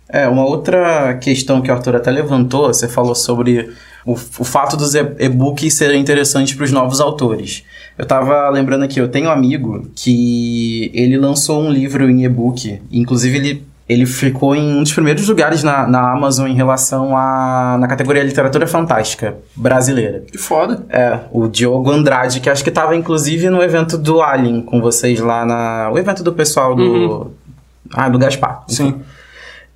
É, 0.08 0.28
uma 0.28 0.44
outra 0.44 1.14
questão 1.14 1.60
que 1.60 1.70
o 1.70 1.74
Arthur 1.74 1.96
até 1.96 2.10
levantou, 2.10 2.66
você 2.66 2.86
falou 2.86 3.14
sobre 3.14 3.70
o, 4.04 4.12
o 4.12 4.44
fato 4.44 4.76
dos 4.76 4.94
e-books 4.94 5.76
serem 5.76 6.00
interessantes 6.00 6.54
para 6.54 6.64
os 6.64 6.70
novos 6.70 7.00
autores. 7.00 7.64
Eu 7.96 8.06
tava 8.06 8.48
lembrando 8.50 8.84
aqui, 8.84 9.00
eu 9.00 9.08
tenho 9.08 9.28
um 9.28 9.32
amigo 9.32 9.88
que 9.94 10.90
ele 10.92 11.16
lançou 11.16 11.62
um 11.62 11.70
livro 11.70 12.08
em 12.08 12.24
e-book, 12.24 12.80
inclusive 12.92 13.36
ele, 13.38 13.66
ele 13.88 14.06
ficou 14.06 14.56
em 14.56 14.78
um 14.78 14.82
dos 14.82 14.92
primeiros 14.92 15.28
lugares 15.28 15.62
na, 15.62 15.86
na 15.86 16.12
Amazon 16.12 16.48
em 16.48 16.54
relação 16.54 17.16
a 17.16 17.76
na 17.78 17.86
categoria 17.86 18.22
literatura 18.22 18.66
fantástica 18.66 19.36
brasileira. 19.54 20.24
Que 20.30 20.38
foda. 20.38 20.84
É, 20.88 21.20
o 21.30 21.46
Diogo 21.46 21.90
Andrade, 21.90 22.40
que 22.40 22.48
acho 22.48 22.64
que 22.64 22.70
tava 22.70 22.96
inclusive 22.96 23.50
no 23.50 23.62
evento 23.62 23.98
do 23.98 24.22
Alien 24.22 24.62
com 24.62 24.80
vocês 24.80 25.20
lá 25.20 25.44
na. 25.44 25.90
O 25.92 25.98
evento 25.98 26.22
do 26.22 26.32
pessoal 26.32 26.74
do. 26.74 27.30
Ah, 27.92 28.08
do 28.08 28.18
Gaspar. 28.18 28.64
Sim. 28.68 29.02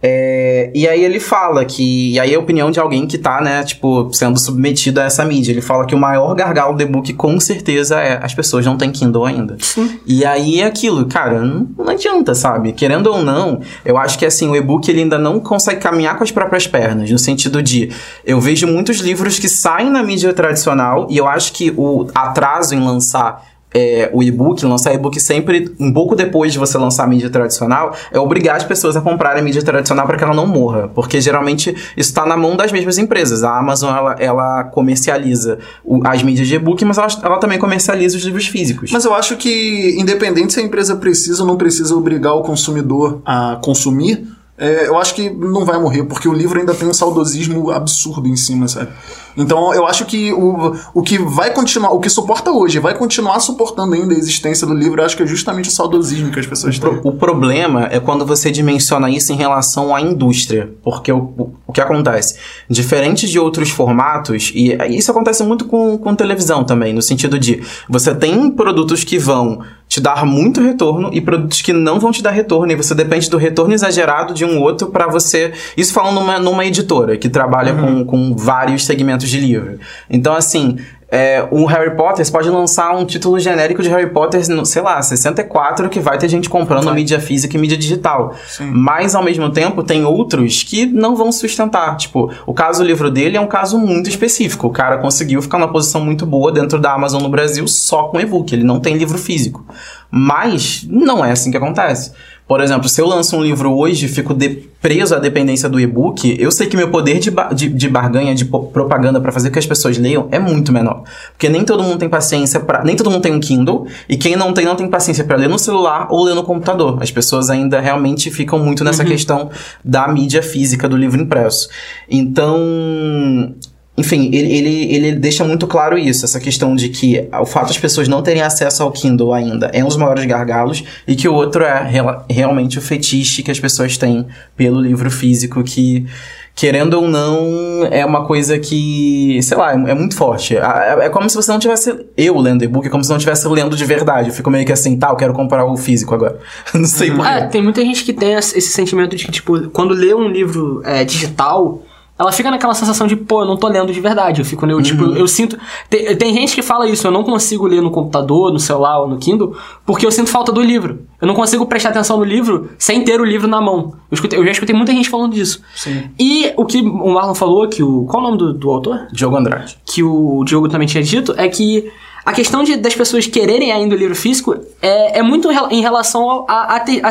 É, 0.00 0.70
e 0.74 0.86
aí 0.86 1.04
ele 1.04 1.18
fala 1.18 1.64
que. 1.64 2.12
E 2.12 2.20
aí 2.20 2.32
é 2.32 2.36
a 2.36 2.38
opinião 2.38 2.70
de 2.70 2.78
alguém 2.78 3.06
que 3.06 3.18
tá, 3.18 3.40
né, 3.40 3.64
tipo, 3.64 4.10
sendo 4.12 4.38
submetido 4.38 5.00
a 5.00 5.04
essa 5.04 5.24
mídia. 5.24 5.50
Ele 5.50 5.60
fala 5.60 5.86
que 5.86 5.94
o 5.94 5.98
maior 5.98 6.34
gargalo 6.34 6.76
do 6.76 6.82
e-book 6.82 7.12
com 7.14 7.38
certeza 7.40 8.00
é 8.00 8.20
as 8.22 8.32
pessoas 8.32 8.64
não 8.64 8.76
têm 8.76 8.92
Kindle 8.92 9.24
ainda. 9.24 9.56
Sim. 9.60 9.98
E 10.06 10.24
aí 10.24 10.60
é 10.60 10.66
aquilo, 10.66 11.06
cara, 11.06 11.40
não, 11.40 11.68
não 11.76 11.88
adianta, 11.88 12.34
sabe? 12.34 12.72
Querendo 12.72 13.08
ou 13.08 13.22
não, 13.22 13.60
eu 13.84 13.96
acho 13.96 14.18
que 14.18 14.24
assim, 14.24 14.48
o 14.48 14.54
e-book 14.54 14.88
ele 14.88 15.00
ainda 15.00 15.18
não 15.18 15.40
consegue 15.40 15.80
caminhar 15.80 16.16
com 16.16 16.22
as 16.22 16.30
próprias 16.30 16.66
pernas, 16.66 17.10
no 17.10 17.18
sentido 17.18 17.62
de 17.62 17.90
eu 18.24 18.40
vejo 18.40 18.66
muitos 18.66 18.98
livros 18.98 19.38
que 19.38 19.48
saem 19.48 19.90
na 19.90 20.02
mídia 20.02 20.32
tradicional 20.32 21.08
e 21.10 21.16
eu 21.16 21.26
acho 21.26 21.52
que 21.52 21.72
o 21.76 22.06
atraso 22.14 22.74
em 22.74 22.80
lançar 22.80 23.44
é, 23.78 24.10
o 24.12 24.22
e-book, 24.22 24.64
lançar 24.66 24.92
e-book 24.94 25.18
sempre 25.20 25.70
um 25.78 25.92
pouco 25.92 26.16
depois 26.16 26.52
de 26.52 26.58
você 26.58 26.76
lançar 26.76 27.04
a 27.04 27.06
mídia 27.06 27.30
tradicional, 27.30 27.94
é 28.12 28.18
obrigar 28.18 28.56
as 28.56 28.64
pessoas 28.64 28.96
a 28.96 29.00
comprarem 29.00 29.40
a 29.40 29.44
mídia 29.44 29.62
tradicional 29.62 30.06
para 30.06 30.16
que 30.18 30.24
ela 30.24 30.34
não 30.34 30.46
morra. 30.46 30.88
Porque 30.94 31.20
geralmente 31.20 31.70
isso 31.96 32.10
está 32.10 32.26
na 32.26 32.36
mão 32.36 32.56
das 32.56 32.72
mesmas 32.72 32.98
empresas. 32.98 33.42
A 33.44 33.56
Amazon 33.58 33.94
ela, 33.96 34.16
ela 34.18 34.64
comercializa 34.64 35.58
o- 35.84 36.00
as 36.06 36.22
mídias 36.22 36.48
de 36.48 36.54
e-book, 36.56 36.84
mas 36.84 36.98
ela, 36.98 37.08
ela 37.22 37.38
também 37.38 37.58
comercializa 37.58 38.16
os 38.16 38.22
livros 38.24 38.46
físicos. 38.46 38.90
Mas 38.92 39.04
eu 39.04 39.14
acho 39.14 39.36
que, 39.36 39.96
independente 39.98 40.52
se 40.52 40.60
a 40.60 40.62
empresa 40.62 40.96
precisa 40.96 41.42
ou 41.42 41.46
não 41.46 41.56
precisa 41.56 41.94
obrigar 41.94 42.34
o 42.34 42.42
consumidor 42.42 43.20
a 43.24 43.58
consumir, 43.62 44.26
é, 44.58 44.88
eu 44.88 44.98
acho 44.98 45.14
que 45.14 45.30
não 45.30 45.64
vai 45.64 45.78
morrer, 45.80 46.02
porque 46.02 46.28
o 46.28 46.32
livro 46.32 46.58
ainda 46.58 46.74
tem 46.74 46.88
um 46.88 46.92
saudosismo 46.92 47.70
absurdo 47.70 48.28
em 48.28 48.34
cima, 48.34 48.66
sabe? 48.66 48.90
Então 49.36 49.72
eu 49.72 49.86
acho 49.86 50.04
que 50.04 50.32
o, 50.32 50.74
o 50.92 51.00
que 51.00 51.16
vai 51.16 51.52
continuar, 51.54 51.92
o 51.92 52.00
que 52.00 52.10
suporta 52.10 52.50
hoje, 52.50 52.80
vai 52.80 52.92
continuar 52.98 53.38
suportando 53.38 53.94
ainda 53.94 54.12
a 54.12 54.18
existência 54.18 54.66
do 54.66 54.74
livro, 54.74 55.00
eu 55.00 55.06
acho 55.06 55.16
que 55.16 55.22
é 55.22 55.26
justamente 55.26 55.68
o 55.68 55.72
saudosismo 55.72 56.32
que 56.32 56.40
as 56.40 56.46
pessoas 56.46 56.76
têm. 56.76 57.00
O 57.04 57.12
problema 57.12 57.88
é 57.90 58.00
quando 58.00 58.26
você 58.26 58.50
dimensiona 58.50 59.08
isso 59.08 59.32
em 59.32 59.36
relação 59.36 59.94
à 59.94 60.00
indústria. 60.00 60.72
Porque 60.82 61.12
o, 61.12 61.18
o, 61.18 61.54
o 61.68 61.72
que 61.72 61.80
acontece? 61.80 62.36
Diferente 62.68 63.28
de 63.28 63.38
outros 63.38 63.70
formatos, 63.70 64.50
e 64.52 64.76
isso 64.88 65.10
acontece 65.12 65.44
muito 65.44 65.66
com, 65.66 65.96
com 65.98 66.16
televisão 66.16 66.64
também, 66.64 66.92
no 66.92 67.00
sentido 67.00 67.38
de 67.38 67.62
você 67.88 68.12
tem 68.12 68.50
produtos 68.50 69.04
que 69.04 69.18
vão 69.18 69.62
te 69.88 70.00
dar 70.00 70.26
muito 70.26 70.60
retorno 70.60 71.10
e 71.12 71.20
produtos 71.20 71.62
que 71.62 71.72
não 71.72 71.98
vão 71.98 72.12
te 72.12 72.22
dar 72.22 72.30
retorno, 72.30 72.70
e 72.70 72.76
você 72.76 72.94
depende 72.94 73.30
do 73.30 73.38
retorno 73.38 73.72
exagerado 73.72 74.34
de 74.34 74.44
um 74.44 74.60
outro 74.60 74.88
para 74.88 75.08
você. 75.08 75.52
Isso 75.76 75.94
falando 75.94 76.16
numa, 76.16 76.38
numa 76.38 76.64
editora 76.66 77.16
que 77.16 77.28
trabalha 77.28 77.74
com, 77.74 78.04
com 78.04 78.36
vários 78.36 78.84
segmentos 78.84 79.28
de 79.28 79.40
livro. 79.40 79.78
Então, 80.10 80.34
assim, 80.34 80.76
é, 81.10 81.46
o 81.50 81.64
Harry 81.64 81.96
Potter, 81.96 82.24
você 82.24 82.30
pode 82.30 82.50
lançar 82.50 82.94
um 82.94 83.06
título 83.06 83.38
genérico 83.40 83.82
de 83.82 83.88
Harry 83.88 84.10
Potter, 84.10 84.44
sei 84.66 84.82
lá, 84.82 85.00
64, 85.00 85.88
que 85.88 86.00
vai 86.00 86.18
ter 86.18 86.28
gente 86.28 86.50
comprando 86.50 86.84
Vai. 86.84 86.94
mídia 86.94 87.18
física 87.18 87.56
e 87.56 87.60
mídia 87.60 87.78
digital. 87.78 88.34
Mas, 88.60 89.14
ao 89.14 89.22
mesmo 89.22 89.48
tempo, 89.50 89.82
tem 89.82 90.04
outros 90.04 90.62
que 90.62 90.84
não 90.84 91.16
vão 91.16 91.32
sustentar. 91.32 91.96
Tipo, 91.96 92.30
o 92.46 92.52
caso 92.52 92.82
do 92.82 92.86
livro 92.86 93.10
dele 93.10 93.38
é 93.38 93.40
um 93.40 93.46
caso 93.46 93.78
muito 93.78 94.10
específico. 94.10 94.66
O 94.66 94.70
cara 94.70 94.98
conseguiu 94.98 95.40
ficar 95.40 95.58
numa 95.58 95.72
posição 95.72 96.04
muito 96.04 96.26
boa 96.26 96.52
dentro 96.52 96.78
da 96.78 96.92
Amazon 96.92 97.22
no 97.22 97.30
Brasil 97.30 97.66
só 97.66 98.04
com 98.04 98.20
e-book. 98.20 98.52
Ele 98.54 98.64
não 98.64 98.78
tem 98.78 98.96
livro 98.98 99.16
físico. 99.16 99.64
Mas 100.10 100.86
não 100.88 101.24
é 101.24 101.30
assim 101.30 101.50
que 101.50 101.56
acontece. 101.56 102.12
Por 102.48 102.62
exemplo, 102.62 102.88
se 102.88 102.98
eu 102.98 103.06
lanço 103.06 103.36
um 103.36 103.42
livro 103.42 103.70
hoje 103.76 104.06
e 104.06 104.08
fico 104.08 104.34
preso 104.80 105.14
à 105.14 105.18
dependência 105.18 105.68
do 105.68 105.78
e-book, 105.78 106.34
eu 106.40 106.50
sei 106.50 106.66
que 106.66 106.76
meu 106.76 106.88
poder 106.88 107.18
de, 107.18 107.30
ba- 107.30 107.52
de, 107.52 107.68
de 107.68 107.88
barganha, 107.88 108.34
de 108.34 108.46
propaganda 108.46 109.20
para 109.20 109.30
fazer 109.30 109.50
com 109.50 109.52
que 109.52 109.58
as 109.58 109.66
pessoas 109.66 109.98
leiam 109.98 110.28
é 110.30 110.38
muito 110.38 110.72
menor. 110.72 111.02
Porque 111.32 111.48
nem 111.50 111.62
todo 111.62 111.82
mundo 111.82 111.98
tem 111.98 112.08
paciência 112.08 112.58
para, 112.58 112.82
nem 112.82 112.96
todo 112.96 113.10
mundo 113.10 113.20
tem 113.20 113.32
um 113.34 113.40
Kindle 113.40 113.86
e 114.08 114.16
quem 114.16 114.34
não 114.34 114.54
tem 114.54 114.64
não 114.64 114.76
tem 114.76 114.88
paciência 114.88 115.24
para 115.24 115.36
ler 115.36 115.48
no 115.48 115.58
celular 115.58 116.06
ou 116.10 116.24
ler 116.24 116.34
no 116.34 116.42
computador. 116.42 116.96
As 117.02 117.10
pessoas 117.10 117.50
ainda 117.50 117.80
realmente 117.80 118.30
ficam 118.30 118.58
muito 118.58 118.82
nessa 118.82 119.04
questão 119.04 119.50
da 119.84 120.08
mídia 120.08 120.42
física 120.42 120.88
do 120.88 120.96
livro 120.96 121.20
impresso. 121.20 121.68
Então, 122.08 123.54
enfim, 123.98 124.30
ele, 124.32 124.52
ele, 124.56 124.94
ele 124.94 125.12
deixa 125.16 125.44
muito 125.44 125.66
claro 125.66 125.98
isso, 125.98 126.24
essa 126.24 126.38
questão 126.38 126.76
de 126.76 126.88
que 126.88 127.28
o 127.40 127.44
fato 127.44 127.66
das 127.66 127.78
pessoas 127.78 128.06
não 128.06 128.22
terem 128.22 128.42
acesso 128.42 128.84
ao 128.84 128.92
Kindle 128.92 129.34
ainda 129.34 129.70
é 129.72 129.82
um 129.82 129.88
dos 129.88 129.96
maiores 129.96 130.24
gargalos, 130.24 130.84
e 131.06 131.16
que 131.16 131.28
o 131.28 131.34
outro 131.34 131.64
é 131.64 131.90
realmente 132.30 132.78
o 132.78 132.80
fetiche 132.80 133.42
que 133.42 133.50
as 133.50 133.58
pessoas 133.58 133.96
têm 133.96 134.24
pelo 134.56 134.80
livro 134.80 135.10
físico, 135.10 135.64
que, 135.64 136.06
querendo 136.54 136.94
ou 136.94 137.08
não, 137.08 137.86
é 137.90 138.06
uma 138.06 138.24
coisa 138.24 138.56
que, 138.56 139.40
sei 139.42 139.56
lá, 139.56 139.72
é, 139.72 139.74
é 139.74 139.94
muito 139.94 140.14
forte. 140.14 140.56
É, 140.56 141.06
é 141.06 141.08
como 141.08 141.28
se 141.28 141.34
você 141.34 141.50
não 141.50 141.58
tivesse. 141.58 142.06
Eu 142.16 142.38
lendo 142.38 142.62
e-book, 142.62 142.86
é 142.86 142.90
como 142.90 143.02
se 143.02 143.10
não 143.10 143.16
estivesse 143.16 143.48
lendo 143.48 143.76
de 143.76 143.84
verdade. 143.84 144.28
Eu 144.28 144.34
fico 144.34 144.48
meio 144.48 144.64
que 144.64 144.72
assim, 144.72 144.96
tá, 144.96 145.08
eu 145.08 145.16
quero 145.16 145.32
comprar 145.32 145.64
o 145.64 145.76
físico 145.76 146.14
agora. 146.14 146.38
não 146.72 146.84
sei 146.84 147.10
porquê. 147.10 147.28
É, 147.28 147.46
tem 147.46 147.62
muita 147.62 147.80
gente 147.82 148.04
que 148.04 148.12
tem 148.12 148.34
esse 148.34 148.56
esse 148.56 148.70
sentimento 148.70 149.16
de 149.16 149.24
que, 149.24 149.32
tipo, 149.32 149.68
quando 149.70 149.92
lê 149.92 150.14
um 150.14 150.28
livro 150.28 150.82
é, 150.84 151.04
digital, 151.04 151.82
ela 152.18 152.32
fica 152.32 152.50
naquela 152.50 152.74
sensação 152.74 153.06
de, 153.06 153.14
pô, 153.14 153.42
eu 153.42 153.46
não 153.46 153.56
tô 153.56 153.68
lendo 153.68 153.92
de 153.92 154.00
verdade. 154.00 154.40
Eu 154.40 154.44
fico, 154.44 154.66
eu, 154.66 154.82
tipo, 154.82 155.04
eu 155.14 155.28
sinto. 155.28 155.56
Tem, 155.88 156.16
tem 156.16 156.34
gente 156.34 156.54
que 156.54 156.62
fala 156.62 156.88
isso, 156.88 157.06
eu 157.06 157.10
não 157.10 157.22
consigo 157.22 157.66
ler 157.66 157.80
no 157.80 157.90
computador, 157.90 158.52
no 158.52 158.58
celular 158.58 158.98
ou 159.00 159.08
no 159.08 159.18
Kindle, 159.18 159.56
porque 159.86 160.04
eu 160.04 160.10
sinto 160.10 160.28
falta 160.28 160.50
do 160.50 160.60
livro. 160.60 161.06
Eu 161.20 161.28
não 161.28 161.34
consigo 161.34 161.64
prestar 161.66 161.90
atenção 161.90 162.16
no 162.16 162.24
livro 162.24 162.70
sem 162.78 163.04
ter 163.04 163.20
o 163.20 163.24
livro 163.24 163.46
na 163.46 163.60
mão. 163.60 163.92
Eu, 164.10 164.14
escutei- 164.14 164.38
eu 164.38 164.44
já 164.44 164.50
escutei 164.50 164.74
muita 164.74 164.92
gente 164.92 165.08
falando 165.08 165.32
disso. 165.32 165.60
Sim. 165.76 166.10
E 166.18 166.52
o 166.56 166.64
que 166.64 166.80
o 166.80 167.12
Marlon 167.14 167.34
falou, 167.34 167.68
que 167.68 167.82
o. 167.82 168.04
Qual 168.06 168.20
o 168.22 168.26
nome 168.26 168.38
do, 168.38 168.52
do 168.52 168.70
autor? 168.70 169.06
Diogo 169.12 169.36
Andrade. 169.36 169.78
que 169.86 170.02
o 170.02 170.42
Diogo 170.44 170.68
também 170.68 170.88
tinha 170.88 171.02
dito, 171.02 171.34
é 171.36 171.48
que 171.48 171.90
a 172.26 172.32
questão 172.32 172.62
de, 172.62 172.76
das 172.76 172.94
pessoas 172.94 173.26
quererem 173.26 173.72
ainda 173.72 173.94
o 173.94 173.98
livro 173.98 174.14
físico 174.14 174.54
é, 174.82 175.20
é 175.20 175.22
muito 175.22 175.48
em 175.70 175.80
relação 175.80 176.28
ao- 176.28 176.46
a, 176.48 176.76
a, 176.76 176.80
ter- 176.80 177.00
a, 177.04 177.10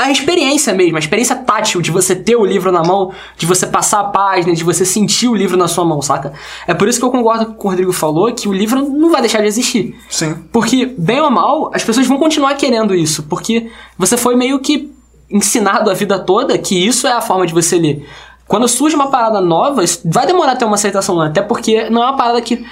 a 0.00 0.10
experiência 0.10 0.72
mesmo, 0.72 0.96
a 0.96 0.98
experiência 0.98 1.36
tátil 1.36 1.80
de 1.80 1.90
você 1.90 2.16
ter 2.16 2.36
o 2.36 2.44
livro 2.44 2.72
na 2.72 2.82
mão, 2.82 3.12
de 3.36 3.44
você 3.44 3.66
passar 3.66 4.00
a 4.00 4.04
página, 4.04 4.54
de 4.54 4.64
você 4.64 4.84
sentir 4.84 5.28
o 5.28 5.34
livro 5.34 5.56
na 5.56 5.68
sua 5.68 5.84
mão, 5.84 6.00
saca? 6.00 6.32
É 6.66 6.72
por 6.72 6.88
isso 6.88 6.98
que 6.98 7.04
eu 7.04 7.10
concordo 7.10 7.46
com 7.46 7.52
o 7.52 7.54
que 7.56 7.66
o 7.66 7.70
Rodrigo 7.70 7.92
falou, 7.92 8.32
que 8.32 8.48
o 8.48 8.52
livro 8.52 8.88
não 8.88 9.10
vai 9.10 9.20
deixar 9.20 9.40
de 9.40 9.46
existir. 9.46 9.94
Sim. 10.08 10.34
Porque, 10.50 10.86
bem 10.96 11.20
ou 11.20 11.30
mal, 11.30 11.70
as 11.74 11.84
pessoas 11.84 12.06
vão 12.06 12.18
continuar 12.18 12.54
querendo 12.54 12.94
isso, 12.94 13.24
porque 13.24 13.70
você 13.98 14.16
foi 14.16 14.36
meio 14.36 14.58
que 14.60 14.90
ensinado 15.30 15.90
a 15.90 15.94
vida 15.94 16.18
toda 16.18 16.56
que 16.58 16.74
isso 16.74 17.06
é 17.06 17.12
a 17.12 17.20
forma 17.20 17.46
de 17.46 17.52
você 17.52 17.78
ler. 17.78 18.08
Quando 18.48 18.66
surge 18.66 18.96
uma 18.96 19.10
parada 19.10 19.40
nova, 19.40 19.84
isso 19.84 20.00
vai 20.04 20.26
demorar 20.26 20.52
a 20.52 20.56
ter 20.56 20.64
uma 20.64 20.74
aceitação, 20.74 21.20
até 21.20 21.42
porque 21.42 21.88
não 21.90 22.02
é 22.02 22.06
uma 22.06 22.16
parada 22.16 22.40
que, 22.40 22.64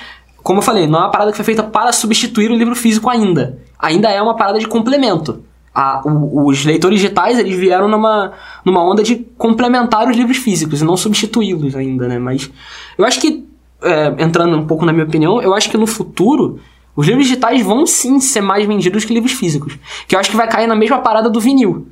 como 0.43 0.59
eu 0.59 0.63
falei, 0.63 0.87
não 0.87 0.99
é 0.99 1.03
uma 1.03 1.11
parada 1.11 1.31
que 1.31 1.37
foi 1.37 1.45
feita 1.45 1.63
para 1.63 1.93
substituir 1.93 2.51
o 2.51 2.57
livro 2.57 2.75
físico 2.75 3.09
ainda. 3.09 3.59
Ainda 3.79 4.11
é 4.11 4.21
uma 4.21 4.35
parada 4.35 4.59
de 4.59 4.67
complemento. 4.67 5.45
A- 5.81 6.03
o- 6.05 6.49
os 6.49 6.65
leitores 6.65 6.99
digitais, 7.01 7.39
eles 7.39 7.57
vieram 7.57 7.87
numa, 7.87 8.33
numa 8.65 8.83
onda 8.83 9.01
de 9.01 9.15
complementar 9.37 10.09
os 10.09 10.17
livros 10.17 10.37
físicos 10.39 10.81
e 10.81 10.85
não 10.85 10.97
substituí-los 10.97 11.77
ainda, 11.77 12.09
né? 12.09 12.19
Mas 12.19 12.51
eu 12.99 13.05
acho 13.05 13.21
que, 13.21 13.47
é, 13.81 14.13
entrando 14.19 14.57
um 14.57 14.67
pouco 14.67 14.85
na 14.85 14.93
minha 14.93 15.05
opinião, 15.05 15.41
eu 15.41 15.55
acho 15.55 15.71
que 15.71 15.77
no 15.79 15.87
futuro 15.87 16.59
os 16.97 17.07
livros 17.07 17.27
digitais 17.29 17.63
vão 17.63 17.87
sim 17.87 18.19
ser 18.19 18.41
mais 18.41 18.67
vendidos 18.67 19.05
que 19.05 19.15
livros 19.15 19.31
físicos. 19.33 19.79
Que 20.09 20.17
eu 20.17 20.19
acho 20.19 20.31
que 20.31 20.37
vai 20.37 20.49
cair 20.49 20.67
na 20.67 20.75
mesma 20.75 20.99
parada 20.99 21.31
do 21.31 21.39
vinil. 21.41 21.87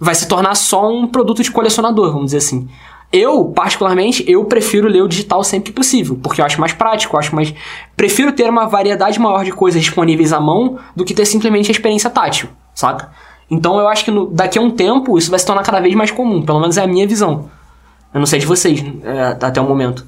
Vai 0.00 0.14
se 0.14 0.26
tornar 0.26 0.54
só 0.54 0.90
um 0.90 1.06
produto 1.06 1.42
de 1.42 1.50
colecionador, 1.50 2.08
vamos 2.10 2.26
dizer 2.26 2.38
assim. 2.38 2.66
Eu, 3.12 3.44
particularmente, 3.44 4.24
eu 4.26 4.44
prefiro 4.46 4.88
ler 4.88 5.02
o 5.02 5.08
digital 5.08 5.44
sempre 5.44 5.70
que 5.70 5.76
possível, 5.76 6.18
porque 6.22 6.40
eu 6.40 6.44
acho 6.46 6.58
mais 6.58 6.72
prático, 6.72 7.14
eu 7.14 7.20
acho 7.20 7.34
mais. 7.34 7.52
Prefiro 7.96 8.32
ter 8.32 8.48
uma 8.48 8.66
variedade 8.66 9.20
maior 9.20 9.44
de 9.44 9.52
coisas 9.52 9.80
disponíveis 9.82 10.32
à 10.32 10.40
mão 10.40 10.78
do 10.96 11.04
que 11.04 11.12
ter 11.14 11.26
simplesmente 11.26 11.70
a 11.70 11.72
experiência 11.72 12.08
tátil, 12.10 12.48
saca? 12.76 13.10
Então 13.50 13.78
eu 13.80 13.88
acho 13.88 14.04
que 14.04 14.10
no- 14.12 14.26
daqui 14.26 14.58
a 14.58 14.62
um 14.62 14.70
tempo 14.70 15.18
isso 15.18 15.30
vai 15.30 15.38
se 15.40 15.46
tornar 15.46 15.62
cada 15.64 15.80
vez 15.80 15.94
mais 15.94 16.10
comum, 16.12 16.42
pelo 16.42 16.60
menos 16.60 16.76
é 16.76 16.82
a 16.82 16.86
minha 16.86 17.06
visão. 17.06 17.48
Eu 18.14 18.20
não 18.20 18.26
sei 18.26 18.38
de 18.38 18.46
vocês, 18.46 18.84
é, 19.02 19.36
até 19.44 19.60
o 19.60 19.64
momento. 19.64 20.06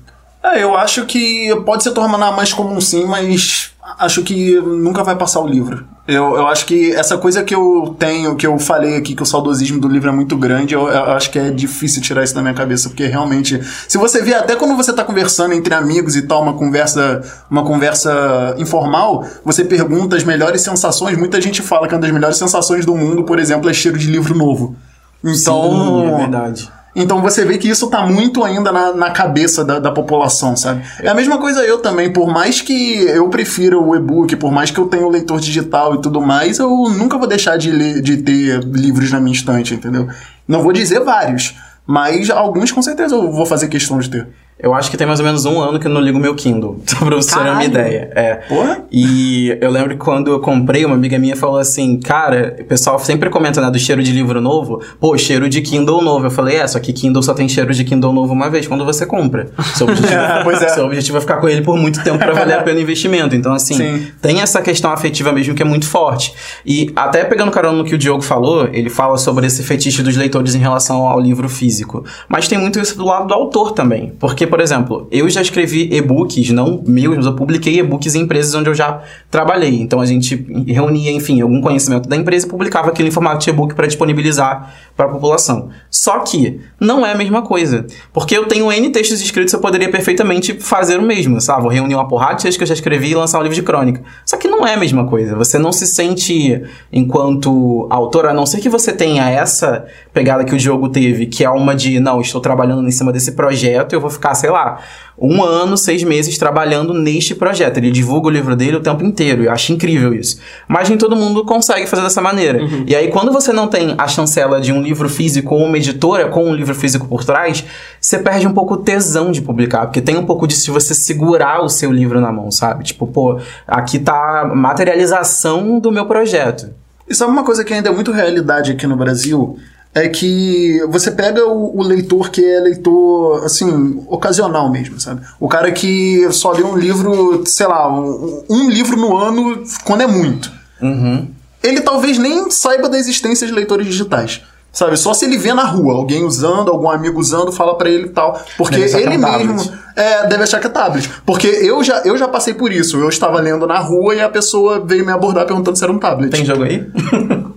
É, 0.52 0.62
eu 0.62 0.76
acho 0.76 1.04
que 1.06 1.54
pode 1.64 1.82
se 1.82 1.90
tornar 1.90 2.32
mais 2.32 2.52
comum 2.52 2.80
sim, 2.80 3.04
mas 3.04 3.72
acho 3.98 4.22
que 4.22 4.58
nunca 4.60 5.02
vai 5.02 5.16
passar 5.16 5.40
o 5.40 5.46
livro. 5.46 5.84
Eu, 6.06 6.36
eu 6.36 6.46
acho 6.46 6.64
que 6.64 6.92
essa 6.92 7.18
coisa 7.18 7.42
que 7.42 7.54
eu 7.54 7.94
tenho, 7.98 8.34
que 8.34 8.46
eu 8.46 8.58
falei 8.58 8.96
aqui, 8.96 9.14
que 9.14 9.22
o 9.22 9.26
saudosismo 9.26 9.78
do 9.78 9.88
livro 9.88 10.08
é 10.08 10.12
muito 10.12 10.36
grande, 10.36 10.74
eu, 10.74 10.88
eu 10.88 11.12
acho 11.12 11.30
que 11.30 11.38
é 11.38 11.50
difícil 11.50 12.00
tirar 12.00 12.24
isso 12.24 12.34
da 12.34 12.40
minha 12.40 12.54
cabeça, 12.54 12.88
porque 12.88 13.06
realmente, 13.06 13.60
se 13.86 13.98
você 13.98 14.22
vê, 14.22 14.34
até 14.34 14.56
quando 14.56 14.74
você 14.74 14.90
tá 14.92 15.04
conversando 15.04 15.52
entre 15.52 15.74
amigos 15.74 16.16
e 16.16 16.22
tal, 16.22 16.42
uma 16.42 16.54
conversa, 16.54 17.22
uma 17.50 17.62
conversa 17.62 18.54
informal, 18.56 19.26
você 19.44 19.64
pergunta 19.64 20.16
as 20.16 20.24
melhores 20.24 20.62
sensações, 20.62 21.18
muita 21.18 21.40
gente 21.40 21.60
fala 21.60 21.86
que 21.86 21.94
uma 21.94 22.00
das 22.00 22.10
melhores 22.10 22.38
sensações 22.38 22.86
do 22.86 22.96
mundo, 22.96 23.24
por 23.24 23.38
exemplo, 23.38 23.68
é 23.68 23.74
cheiro 23.74 23.98
de 23.98 24.06
livro 24.06 24.34
novo. 24.34 24.76
Então, 25.22 25.70
Sim, 25.72 26.06
é 26.06 26.16
verdade. 26.16 26.77
Então 27.00 27.22
você 27.22 27.44
vê 27.44 27.56
que 27.58 27.68
isso 27.68 27.88
tá 27.88 28.04
muito 28.04 28.44
ainda 28.44 28.72
na, 28.72 28.92
na 28.92 29.10
cabeça 29.10 29.64
da, 29.64 29.78
da 29.78 29.90
população, 29.90 30.56
sabe? 30.56 30.82
É 31.00 31.08
a 31.08 31.14
mesma 31.14 31.38
coisa 31.38 31.64
eu 31.64 31.78
também, 31.78 32.12
por 32.12 32.28
mais 32.28 32.60
que 32.60 33.02
eu 33.04 33.28
prefira 33.28 33.78
o 33.78 33.94
e-book, 33.94 34.34
por 34.36 34.50
mais 34.50 34.70
que 34.70 34.78
eu 34.78 34.86
tenha 34.86 35.06
o 35.06 35.10
leitor 35.10 35.40
digital 35.40 35.94
e 35.94 36.02
tudo 36.02 36.20
mais, 36.20 36.58
eu 36.58 36.70
nunca 36.90 37.16
vou 37.16 37.26
deixar 37.26 37.56
de, 37.56 37.70
ler, 37.70 38.00
de 38.02 38.18
ter 38.18 38.60
livros 38.64 39.12
na 39.12 39.20
minha 39.20 39.34
estante, 39.34 39.74
entendeu? 39.74 40.08
Não 40.46 40.62
vou 40.62 40.72
dizer 40.72 41.00
vários, 41.00 41.54
mas 41.86 42.30
alguns 42.30 42.72
com 42.72 42.82
certeza 42.82 43.14
eu 43.14 43.30
vou 43.30 43.46
fazer 43.46 43.68
questão 43.68 43.98
de 43.98 44.10
ter. 44.10 44.28
Eu 44.60 44.74
acho 44.74 44.90
que 44.90 44.96
tem 44.96 45.06
mais 45.06 45.20
ou 45.20 45.26
menos 45.26 45.44
um 45.44 45.60
ano 45.60 45.78
que 45.78 45.86
eu 45.86 45.90
não 45.90 46.00
ligo 46.00 46.18
meu 46.18 46.34
Kindle, 46.34 46.80
só 46.86 47.04
pra 47.04 47.16
você 47.16 47.34
ter 47.34 47.50
uma 47.50 47.64
ideia. 47.64 48.10
É. 48.14 48.34
Porra? 48.48 48.82
E 48.90 49.56
eu 49.60 49.70
lembro 49.70 49.90
que 49.90 49.96
quando 49.96 50.32
eu 50.32 50.40
comprei, 50.40 50.84
uma 50.84 50.96
amiga 50.96 51.18
minha 51.18 51.36
falou 51.36 51.58
assim, 51.58 51.98
cara, 52.00 52.56
o 52.60 52.64
pessoal 52.64 52.98
sempre 52.98 53.30
comenta, 53.30 53.60
né, 53.60 53.70
do 53.70 53.78
cheiro 53.78 54.02
de 54.02 54.10
livro 54.12 54.40
novo, 54.40 54.82
pô, 55.00 55.16
cheiro 55.16 55.48
de 55.48 55.62
Kindle 55.62 56.02
novo. 56.02 56.26
Eu 56.26 56.30
falei, 56.30 56.56
é, 56.56 56.66
só 56.66 56.80
que 56.80 56.92
Kindle 56.92 57.22
só 57.22 57.34
tem 57.34 57.48
cheiro 57.48 57.72
de 57.72 57.84
Kindle 57.84 58.12
novo 58.12 58.32
uma 58.32 58.50
vez, 58.50 58.66
quando 58.66 58.84
você 58.84 59.06
compra. 59.06 59.48
Seu 59.74 59.86
objetivo, 59.88 60.18
Pois 60.42 60.60
é. 60.62 60.68
seu 60.70 60.84
objetivo 60.84 61.18
é 61.18 61.20
ficar 61.20 61.36
com 61.36 61.48
ele 61.48 61.62
por 61.62 61.76
muito 61.76 62.02
tempo 62.02 62.18
pra 62.18 62.32
valer 62.32 62.58
a 62.58 62.62
pena 62.62 62.78
o 62.78 62.82
investimento. 62.82 63.36
Então, 63.36 63.52
assim, 63.52 63.74
Sim. 63.74 64.06
tem 64.20 64.40
essa 64.40 64.60
questão 64.60 64.90
afetiva 64.90 65.30
mesmo 65.32 65.54
que 65.54 65.62
é 65.62 65.64
muito 65.66 65.86
forte. 65.86 66.34
E 66.66 66.90
até 66.96 67.22
pegando 67.24 67.52
carona 67.52 67.78
no 67.78 67.84
que 67.84 67.94
o 67.94 67.98
Diogo 67.98 68.22
falou, 68.22 68.68
ele 68.72 68.90
fala 68.90 69.16
sobre 69.18 69.46
esse 69.46 69.62
fetiche 69.62 70.02
dos 70.02 70.16
leitores 70.16 70.54
em 70.54 70.58
relação 70.58 71.06
ao 71.06 71.20
livro 71.20 71.48
físico. 71.48 72.04
Mas 72.28 72.48
tem 72.48 72.58
muito 72.58 72.80
isso 72.80 72.96
do 72.98 73.04
lado 73.04 73.28
do 73.28 73.34
autor 73.34 73.72
também. 73.72 74.12
Porque, 74.18 74.47
por 74.48 74.60
exemplo, 74.60 75.06
eu 75.10 75.28
já 75.28 75.40
escrevi 75.40 75.88
e-books, 75.92 76.50
não 76.50 76.82
meus, 76.86 77.16
mas 77.16 77.26
eu 77.26 77.34
publiquei 77.34 77.78
e-books 77.78 78.14
em 78.14 78.22
empresas 78.22 78.54
onde 78.54 78.68
eu 78.68 78.74
já 78.74 79.02
trabalhei. 79.30 79.80
Então 79.80 80.00
a 80.00 80.06
gente 80.06 80.46
reunia, 80.66 81.12
enfim, 81.12 81.40
algum 81.40 81.60
conhecimento 81.60 82.08
da 82.08 82.16
empresa 82.16 82.46
e 82.46 82.48
publicava 82.48 82.88
aquilo 82.88 83.08
em 83.08 83.10
formato 83.10 83.44
de 83.44 83.50
e-book 83.50 83.74
para 83.74 83.86
disponibilizar 83.86 84.74
para 84.96 85.06
a 85.06 85.08
população. 85.08 85.68
Só 85.90 86.20
que 86.20 86.60
não 86.80 87.06
é 87.06 87.12
a 87.12 87.14
mesma 87.14 87.42
coisa. 87.42 87.86
Porque 88.12 88.36
eu 88.36 88.46
tenho 88.46 88.70
N 88.72 88.90
textos 88.90 89.20
escritos, 89.20 89.52
eu 89.52 89.60
poderia 89.60 89.90
perfeitamente 89.90 90.54
fazer 90.54 90.98
o 90.98 91.02
mesmo, 91.02 91.40
sabe? 91.40 91.62
Vou 91.62 91.70
reunir 91.70 91.94
uma 91.94 92.08
porrada 92.08 92.34
de 92.36 92.42
textos 92.42 92.56
que 92.56 92.62
eu 92.64 92.68
já 92.68 92.74
escrevi 92.74 93.10
e 93.10 93.14
lançar 93.14 93.38
um 93.38 93.42
livro 93.42 93.54
de 93.54 93.62
crônica. 93.62 94.02
Só 94.26 94.36
que 94.36 94.48
não 94.48 94.66
é 94.66 94.74
a 94.74 94.76
mesma 94.76 95.06
coisa. 95.06 95.36
Você 95.36 95.58
não 95.58 95.72
se 95.72 95.86
sente, 95.86 96.62
enquanto 96.92 97.86
autor, 97.90 98.26
a 98.26 98.34
não 98.34 98.46
ser 98.46 98.60
que 98.60 98.68
você 98.68 98.92
tenha 98.92 99.28
essa 99.30 99.86
pegada 100.18 100.42
que 100.42 100.52
o 100.52 100.58
Diogo 100.58 100.88
teve, 100.88 101.26
que 101.26 101.44
é 101.44 101.50
uma 101.50 101.76
de, 101.76 102.00
não, 102.00 102.20
estou 102.20 102.40
trabalhando 102.40 102.84
em 102.84 102.90
cima 102.90 103.12
desse 103.12 103.32
projeto, 103.32 103.92
eu 103.92 104.00
vou 104.00 104.10
ficar, 104.10 104.34
sei 104.34 104.50
lá, 104.50 104.80
um 105.16 105.44
ano, 105.44 105.76
seis 105.76 106.02
meses 106.02 106.36
trabalhando 106.36 106.92
neste 106.92 107.36
projeto. 107.36 107.76
Ele 107.76 107.92
divulga 107.92 108.26
o 108.26 108.30
livro 108.30 108.56
dele 108.56 108.78
o 108.78 108.80
tempo 108.80 109.04
inteiro. 109.04 109.44
Eu 109.44 109.52
acho 109.52 109.72
incrível 109.72 110.12
isso. 110.12 110.40
Mas 110.66 110.88
nem 110.88 110.98
todo 110.98 111.14
mundo 111.14 111.44
consegue 111.44 111.86
fazer 111.86 112.02
dessa 112.02 112.20
maneira. 112.20 112.58
E 112.84 112.96
aí, 112.96 113.08
quando 113.08 113.30
você 113.30 113.52
não 113.52 113.68
tem 113.68 113.94
a 113.96 114.08
chancela 114.08 114.60
de 114.60 114.72
um 114.72 114.82
livro 114.82 115.08
físico 115.08 115.54
ou 115.54 115.64
uma 115.64 115.76
editora 115.76 116.28
com 116.28 116.44
um 116.44 116.54
livro 116.54 116.74
físico 116.74 117.06
por 117.06 117.24
trás, 117.24 117.64
você 118.00 118.18
perde 118.18 118.48
um 118.48 118.52
pouco 118.52 118.74
o 118.74 118.78
tesão 118.78 119.30
de 119.30 119.40
publicar. 119.40 119.86
Porque 119.86 120.00
tem 120.00 120.16
um 120.16 120.26
pouco 120.26 120.48
disso 120.48 120.64
de 120.64 120.70
você 120.72 120.94
segurar 120.94 121.62
o 121.62 121.68
seu 121.68 121.92
livro 121.92 122.20
na 122.20 122.32
mão, 122.32 122.50
sabe? 122.50 122.82
Tipo, 122.82 123.06
pô, 123.06 123.38
aqui 123.68 124.00
tá 124.00 124.40
a 124.40 124.44
materialização 124.52 125.78
do 125.78 125.92
meu 125.92 126.06
projeto. 126.06 126.70
E 127.08 127.14
sabe 127.14 127.30
uma 127.30 127.44
coisa 127.44 127.64
que 127.64 127.72
ainda 127.72 127.88
é 127.88 127.92
muito 127.92 128.10
realidade 128.10 128.72
aqui 128.72 128.86
no 128.86 128.96
Brasil? 128.96 129.56
É 129.98 130.08
que 130.08 130.80
você 130.88 131.10
pega 131.10 131.44
o, 131.46 131.78
o 131.78 131.82
leitor 131.82 132.30
que 132.30 132.44
é 132.44 132.60
leitor, 132.60 133.44
assim, 133.44 134.02
ocasional 134.06 134.70
mesmo, 134.70 135.00
sabe? 135.00 135.22
O 135.40 135.48
cara 135.48 135.72
que 135.72 136.26
só 136.30 136.52
lê 136.52 136.62
um 136.62 136.76
livro, 136.76 137.42
sei 137.46 137.66
lá, 137.66 137.92
um, 137.92 138.44
um 138.48 138.70
livro 138.70 138.96
no 138.96 139.16
ano, 139.16 139.62
quando 139.84 140.02
é 140.02 140.06
muito. 140.06 140.50
Uhum. 140.80 141.28
Ele 141.62 141.80
talvez 141.80 142.18
nem 142.18 142.50
saiba 142.50 142.88
da 142.88 142.98
existência 142.98 143.46
de 143.46 143.52
leitores 143.52 143.86
digitais. 143.86 144.42
Sabe, 144.70 144.96
só 144.96 145.12
se 145.12 145.24
ele 145.24 145.38
vê 145.38 145.52
na 145.52 145.64
rua 145.64 145.94
alguém 145.94 146.24
usando, 146.24 146.70
algum 146.70 146.88
amigo 146.88 147.18
usando, 147.18 147.50
fala 147.50 147.76
pra 147.76 147.88
ele 147.88 148.04
e 148.04 148.10
tal. 148.10 148.40
Porque 148.56 148.76
é 148.76 149.00
ele 149.00 149.18
tablet. 149.18 149.46
mesmo 149.46 149.78
é, 149.96 150.28
deve 150.28 150.44
achar 150.44 150.60
que 150.60 150.68
é 150.68 150.70
tablet. 150.70 151.10
Porque 151.26 151.48
eu 151.48 151.82
já, 151.82 152.02
eu 152.04 152.16
já 152.16 152.28
passei 152.28 152.54
por 152.54 152.72
isso. 152.72 152.96
Eu 152.96 153.08
estava 153.08 153.40
lendo 153.40 153.66
na 153.66 153.78
rua 153.80 154.14
e 154.14 154.20
a 154.20 154.28
pessoa 154.28 154.78
veio 154.84 155.04
me 155.04 155.10
abordar 155.10 155.44
perguntando 155.46 155.76
se 155.76 155.82
era 155.82 155.92
um 155.92 155.98
tablet. 155.98 156.30
Tem 156.30 156.44
jogo 156.44 156.62
aí? 156.62 156.86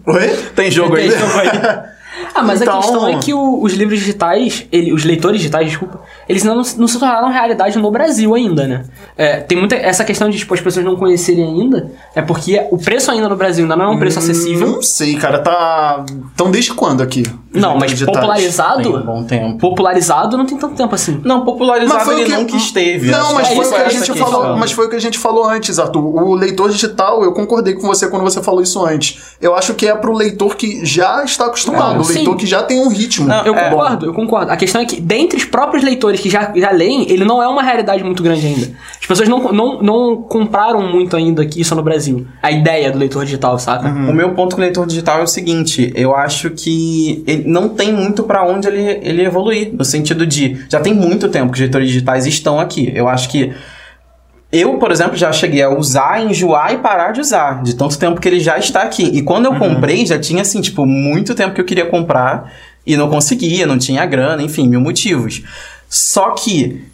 Oi? 0.08 0.28
Tem 0.56 0.72
jogo 0.72 0.96
aí? 0.96 1.10
Tem 1.10 1.20
jogo 1.20 1.40
aí. 1.40 1.92
Ah, 2.34 2.42
mas 2.44 2.62
Então- 2.62 2.78
a 2.80 2.82
questão 2.82 3.08
é 3.08 3.16
que 3.18 3.34
o- 3.34 3.62
os 3.62 3.74
livros 3.74 4.00
digitais, 4.00 4.66
ele- 4.72 4.94
os 4.94 5.04
leitores 5.04 5.38
digitais, 5.40 5.68
desculpa, 5.68 6.02
eles 6.28 6.44
não, 6.44 6.56
não 6.56 6.88
se 6.88 7.00
tornaram 7.00 7.30
realidade 7.30 7.78
no 7.78 7.92
Brasil 7.92 8.34
ainda, 8.36 8.68
né? 8.68 8.84
É, 9.18 9.38
tem 9.38 9.58
muita 9.58 9.76
essa 9.76 10.04
questão 10.04 10.30
de 10.30 10.38
tipo, 10.38 10.54
as 10.54 10.62
pessoas 10.62 10.86
não 10.86 10.96
conhecerem 10.96 11.44
ainda, 11.44 11.92
é 12.16 12.22
porque 12.22 12.66
o 12.72 12.78
preço 12.78 13.12
ainda 13.12 13.28
no 13.30 13.36
Brasil 13.36 13.64
ainda 13.66 13.76
não 13.76 13.86
é 13.86 13.90
um 13.90 14.00
preço 14.00 14.20
acessível. 14.20 14.68
Não 14.68 14.82
sei, 14.82 15.16
cara. 15.16 15.40
Tá. 15.40 16.06
Então, 16.34 16.50
desde 16.52 16.74
quando 16.74 17.02
aqui? 17.02 17.24
Não, 17.54 17.78
mas 17.78 17.92
digitais? 17.92 18.16
popularizado, 18.18 18.82
Tem 18.84 18.96
um 18.96 19.02
bom 19.06 19.24
tempo. 19.24 19.58
popularizado 19.58 20.38
não 20.38 20.46
tem 20.46 20.58
tanto 20.58 20.76
tempo 20.76 20.96
assim. 20.96 21.20
Não, 21.24 21.44
popularizado 21.44 21.96
Mas 21.96 22.04
foi 22.06 22.16
o 22.16 22.18
ele 22.20 22.30
que- 22.30 22.36
nunca 22.38 22.56
esteve. 22.56 23.12
Não, 23.12 23.34
mas 23.34 23.50
que 23.50 23.56
foi, 23.56 23.66
o 23.66 23.70
que 23.70 23.76
a 23.76 23.86
é 23.86 23.90
gente 23.90 24.14
falou, 24.18 24.58
mas 24.58 24.72
foi 24.72 24.86
o 24.86 24.90
que 24.90 24.96
a 24.96 25.00
gente 25.02 25.20
falou 25.20 25.46
antes, 25.50 25.78
Arthur. 25.78 26.02
O 26.24 26.34
leitor 26.34 26.70
digital, 26.70 27.24
eu 27.24 27.34
concordei 27.34 27.74
com 27.74 27.86
você 27.86 28.08
quando 28.08 28.24
você 28.24 28.42
falou 28.42 28.62
isso 28.62 28.84
antes. 28.86 29.36
Eu 29.42 29.54
acho 29.56 29.74
que 29.74 29.86
é 29.88 29.94
pro 29.96 30.14
leitor 30.14 30.56
que 30.56 30.86
já 30.86 31.24
está 31.26 31.48
acostumado, 31.48 32.00
o 32.00 32.04
leitor 32.22 32.38
que 32.38 32.46
já 32.46 32.64
tem 32.64 32.80
um 32.80 32.88
ritmo. 32.90 33.28
Não, 33.28 33.46
Eu 33.46 33.56
É. 33.56 33.70
concordo, 33.70 34.06
eu 34.06 34.14
concordo. 34.14 34.52
A 34.52 34.58
questão 34.58 34.82
é 34.82 34.86
que, 34.86 35.00
dentre 35.02 35.38
os 35.38 35.46
próprios 35.46 35.84
leitores 35.84 36.20
que 36.20 36.30
já, 36.30 36.52
já 36.56 36.72
leem, 36.72 37.10
ele 37.12 37.26
não 37.26 37.42
é 37.42 37.48
uma 37.48 37.62
realidade 37.62 38.04
muito 38.04 38.22
grande 38.24 38.46
ainda. 38.48 38.70
As 39.00 39.06
pessoas 39.08 39.28
não, 39.30 39.52
não, 39.52 39.82
não 39.82 40.16
compraram 40.22 40.82
muito 40.82 41.16
ainda 41.16 41.42
aqui 41.42 41.62
isso 41.62 41.76
no 41.76 41.84
Brasil. 41.84 42.26
A 42.42 42.52
ideia 42.52 42.92
do 42.92 42.98
leitor 42.98 43.26
digital, 43.26 43.58
saca? 43.60 43.88
O 43.88 44.14
meu 44.14 44.34
ponto 44.34 44.56
com 44.56 44.62
o 44.62 44.64
leitor 44.66 44.86
digital 44.86 45.20
é 45.20 45.24
o 45.24 45.28
seguinte: 45.28 45.92
eu 45.96 46.16
acho 46.16 46.50
que 46.52 47.24
ele 47.28 47.44
não 47.48 47.70
tem 47.70 47.92
muito 47.94 48.24
pra 48.24 48.46
onde 48.46 48.68
ele, 48.68 49.00
ele 49.02 49.24
evoluir. 49.26 49.72
No 49.74 49.84
sentido 49.86 50.26
de. 50.26 50.58
Já 50.70 50.80
tem 50.80 50.94
muito 50.94 51.30
tempo 51.30 51.48
que 51.48 51.56
os 51.56 51.60
leitores 51.62 51.88
digitais 51.88 52.26
estão 52.26 52.60
aqui. 52.60 52.92
Eu 52.96 53.08
acho 53.08 53.30
que. 53.30 53.52
Eu, 54.52 54.78
por 54.78 54.92
exemplo, 54.92 55.16
já 55.16 55.32
cheguei 55.32 55.62
a 55.62 55.70
usar, 55.70 56.22
enjoar 56.22 56.74
e 56.74 56.78
parar 56.80 57.12
de 57.12 57.22
usar, 57.22 57.64
de 57.64 57.76
tanto 57.76 57.98
tempo 57.98 58.20
que 58.20 58.28
ele 58.28 58.40
já 58.40 58.58
está 58.58 58.82
aqui. 58.82 59.04
E 59.04 59.22
quando 59.22 59.46
eu 59.46 59.56
comprei, 59.56 60.06
já 60.06 60.20
tinha, 60.20 60.42
assim, 60.42 60.60
tipo, 60.60 60.86
muito 60.86 61.34
tempo 61.34 61.56
que 61.56 61.62
eu 61.62 61.66
queria 61.66 61.86
comprar 61.86 62.52
e 62.86 62.98
não 62.98 63.10
conseguia, 63.10 63.66
não 63.66 63.78
tinha 63.78 64.06
grana, 64.06 64.44
enfim, 64.44 64.68
mil 64.68 64.82
motivos. 64.82 65.44
Só 65.90 66.32
que 66.32 66.92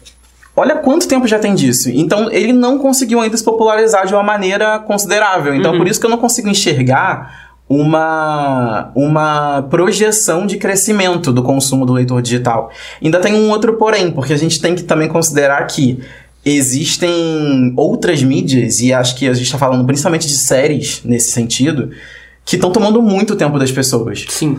Olha 0.58 0.74
quanto 0.74 1.06
tempo 1.06 1.24
já 1.24 1.38
tem 1.38 1.54
disso. 1.54 1.88
Então, 1.88 2.32
ele 2.32 2.52
não 2.52 2.78
conseguiu 2.80 3.20
ainda 3.20 3.36
se 3.36 3.44
popularizar 3.44 4.08
de 4.08 4.12
uma 4.12 4.24
maneira 4.24 4.80
considerável. 4.80 5.54
Então, 5.54 5.76
por 5.78 5.86
isso 5.86 6.00
que 6.00 6.06
eu 6.06 6.10
não 6.10 6.18
consigo 6.18 6.48
enxergar 6.48 7.52
uma, 7.68 8.90
uma 8.92 9.62
projeção 9.70 10.46
de 10.46 10.56
crescimento 10.56 11.32
do 11.32 11.44
consumo 11.44 11.86
do 11.86 11.92
leitor 11.92 12.20
digital. 12.20 12.72
Ainda 13.00 13.20
tem 13.20 13.34
um 13.34 13.50
outro 13.50 13.74
porém, 13.74 14.10
porque 14.10 14.32
a 14.32 14.36
gente 14.36 14.60
tem 14.60 14.74
que 14.74 14.82
também 14.82 15.06
considerar 15.06 15.64
que 15.68 16.00
existem 16.56 17.72
outras 17.76 18.22
mídias, 18.22 18.80
e 18.80 18.92
acho 18.92 19.16
que 19.16 19.28
a 19.28 19.32
gente 19.32 19.46
está 19.46 19.58
falando 19.58 19.84
principalmente 19.84 20.26
de 20.26 20.36
séries 20.36 21.02
nesse 21.04 21.30
sentido, 21.30 21.90
que 22.44 22.56
estão 22.56 22.70
tomando 22.70 23.02
muito 23.02 23.36
tempo 23.36 23.58
das 23.58 23.70
pessoas. 23.70 24.24
Sim. 24.28 24.58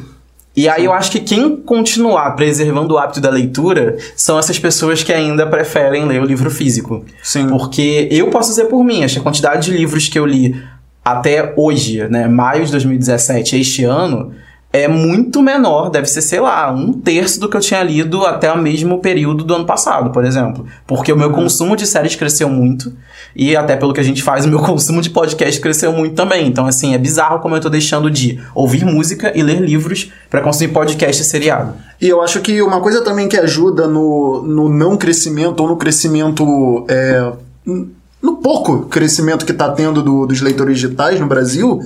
E 0.56 0.68
aí 0.68 0.86
eu 0.86 0.92
acho 0.92 1.12
que 1.12 1.20
quem 1.20 1.56
continuar 1.56 2.32
preservando 2.32 2.94
o 2.94 2.98
hábito 2.98 3.22
da 3.22 3.30
leitura 3.30 3.98
são 4.16 4.38
essas 4.38 4.60
pessoas 4.60 5.02
que 5.04 5.14
ainda 5.14 5.48
preferem 5.48 6.06
ler 6.06 6.22
o 6.22 6.26
livro 6.26 6.52
físico. 6.52 7.06
Sim. 7.24 7.48
Porque 7.48 8.08
eu 8.12 8.30
posso 8.30 8.50
dizer 8.50 8.66
por 8.66 8.84
mim, 8.84 9.04
essa 9.04 9.20
quantidade 9.22 9.66
de 9.66 9.78
livros 9.78 10.08
que 10.08 10.20
eu 10.20 10.26
li 10.26 10.62
até 11.04 11.54
hoje, 11.56 12.08
né, 12.10 12.28
maio 12.28 12.66
de 12.66 12.72
2017, 12.72 13.56
este 13.56 13.84
ano, 13.84 14.34
é 14.72 14.88
muito 14.88 15.42
menor, 15.42 15.90
deve 15.90 16.06
ser, 16.06 16.22
sei 16.22 16.40
lá, 16.40 16.72
um 16.72 16.94
terço 16.94 17.40
do 17.40 17.50
que 17.50 17.58
eu 17.58 17.62
tinha 17.62 17.82
lido 17.82 18.24
até 18.26 18.52
o 18.52 18.58
mesmo 18.58 19.00
período 19.00 19.44
do 19.44 19.56
ano 19.56 19.66
passado, 19.66 20.12
por 20.12 20.24
exemplo. 20.24 20.66
Porque 20.86 21.12
o 21.12 21.18
meu 21.18 21.32
consumo 21.32 21.76
de 21.76 21.88
séries 21.88 22.16
cresceu 22.16 22.48
muito, 22.50 22.94
e 23.36 23.56
até 23.56 23.76
pelo 23.76 23.94
que 23.94 24.00
a 24.00 24.04
gente 24.04 24.22
faz, 24.22 24.46
o 24.46 24.50
meu 24.50 24.60
consumo 24.64 25.02
de 25.02 25.10
podcast 25.10 25.60
cresceu 25.60 25.92
muito 25.92 26.14
também. 26.14 26.48
Então, 26.48 26.68
assim, 26.68 26.94
é 26.94 26.98
bizarro 27.00 27.40
como 27.40 27.56
eu 27.56 27.62
tô 27.62 27.70
deixando 27.70 28.12
de 28.12 28.40
ouvir 28.54 28.86
música 28.86 29.32
e 29.36 29.42
ler 29.42 29.60
livros 29.60 30.12
pra 30.30 30.42
consumir 30.42 30.72
podcast 30.72 31.20
e 31.22 31.26
seriado. 31.26 31.74
E 32.00 32.08
eu 32.08 32.22
acho 32.22 32.40
que 32.40 32.62
uma 32.62 32.80
coisa 32.80 33.04
também 33.04 33.28
que 33.28 33.38
ajuda 33.38 33.88
no, 33.88 34.44
no 34.44 34.70
não 34.70 34.96
crescimento 34.98 35.62
ou 35.62 35.68
no 35.68 35.78
crescimento. 35.78 36.86
é, 36.88 37.32
no 38.22 38.36
pouco 38.38 38.82
crescimento 38.88 39.46
que 39.46 39.52
está 39.52 39.72
tendo 39.72 40.04
do- 40.04 40.26
dos 40.26 40.42
leitores 40.42 40.76
digitais 40.80 41.20
no 41.20 41.26
Brasil 41.28 41.80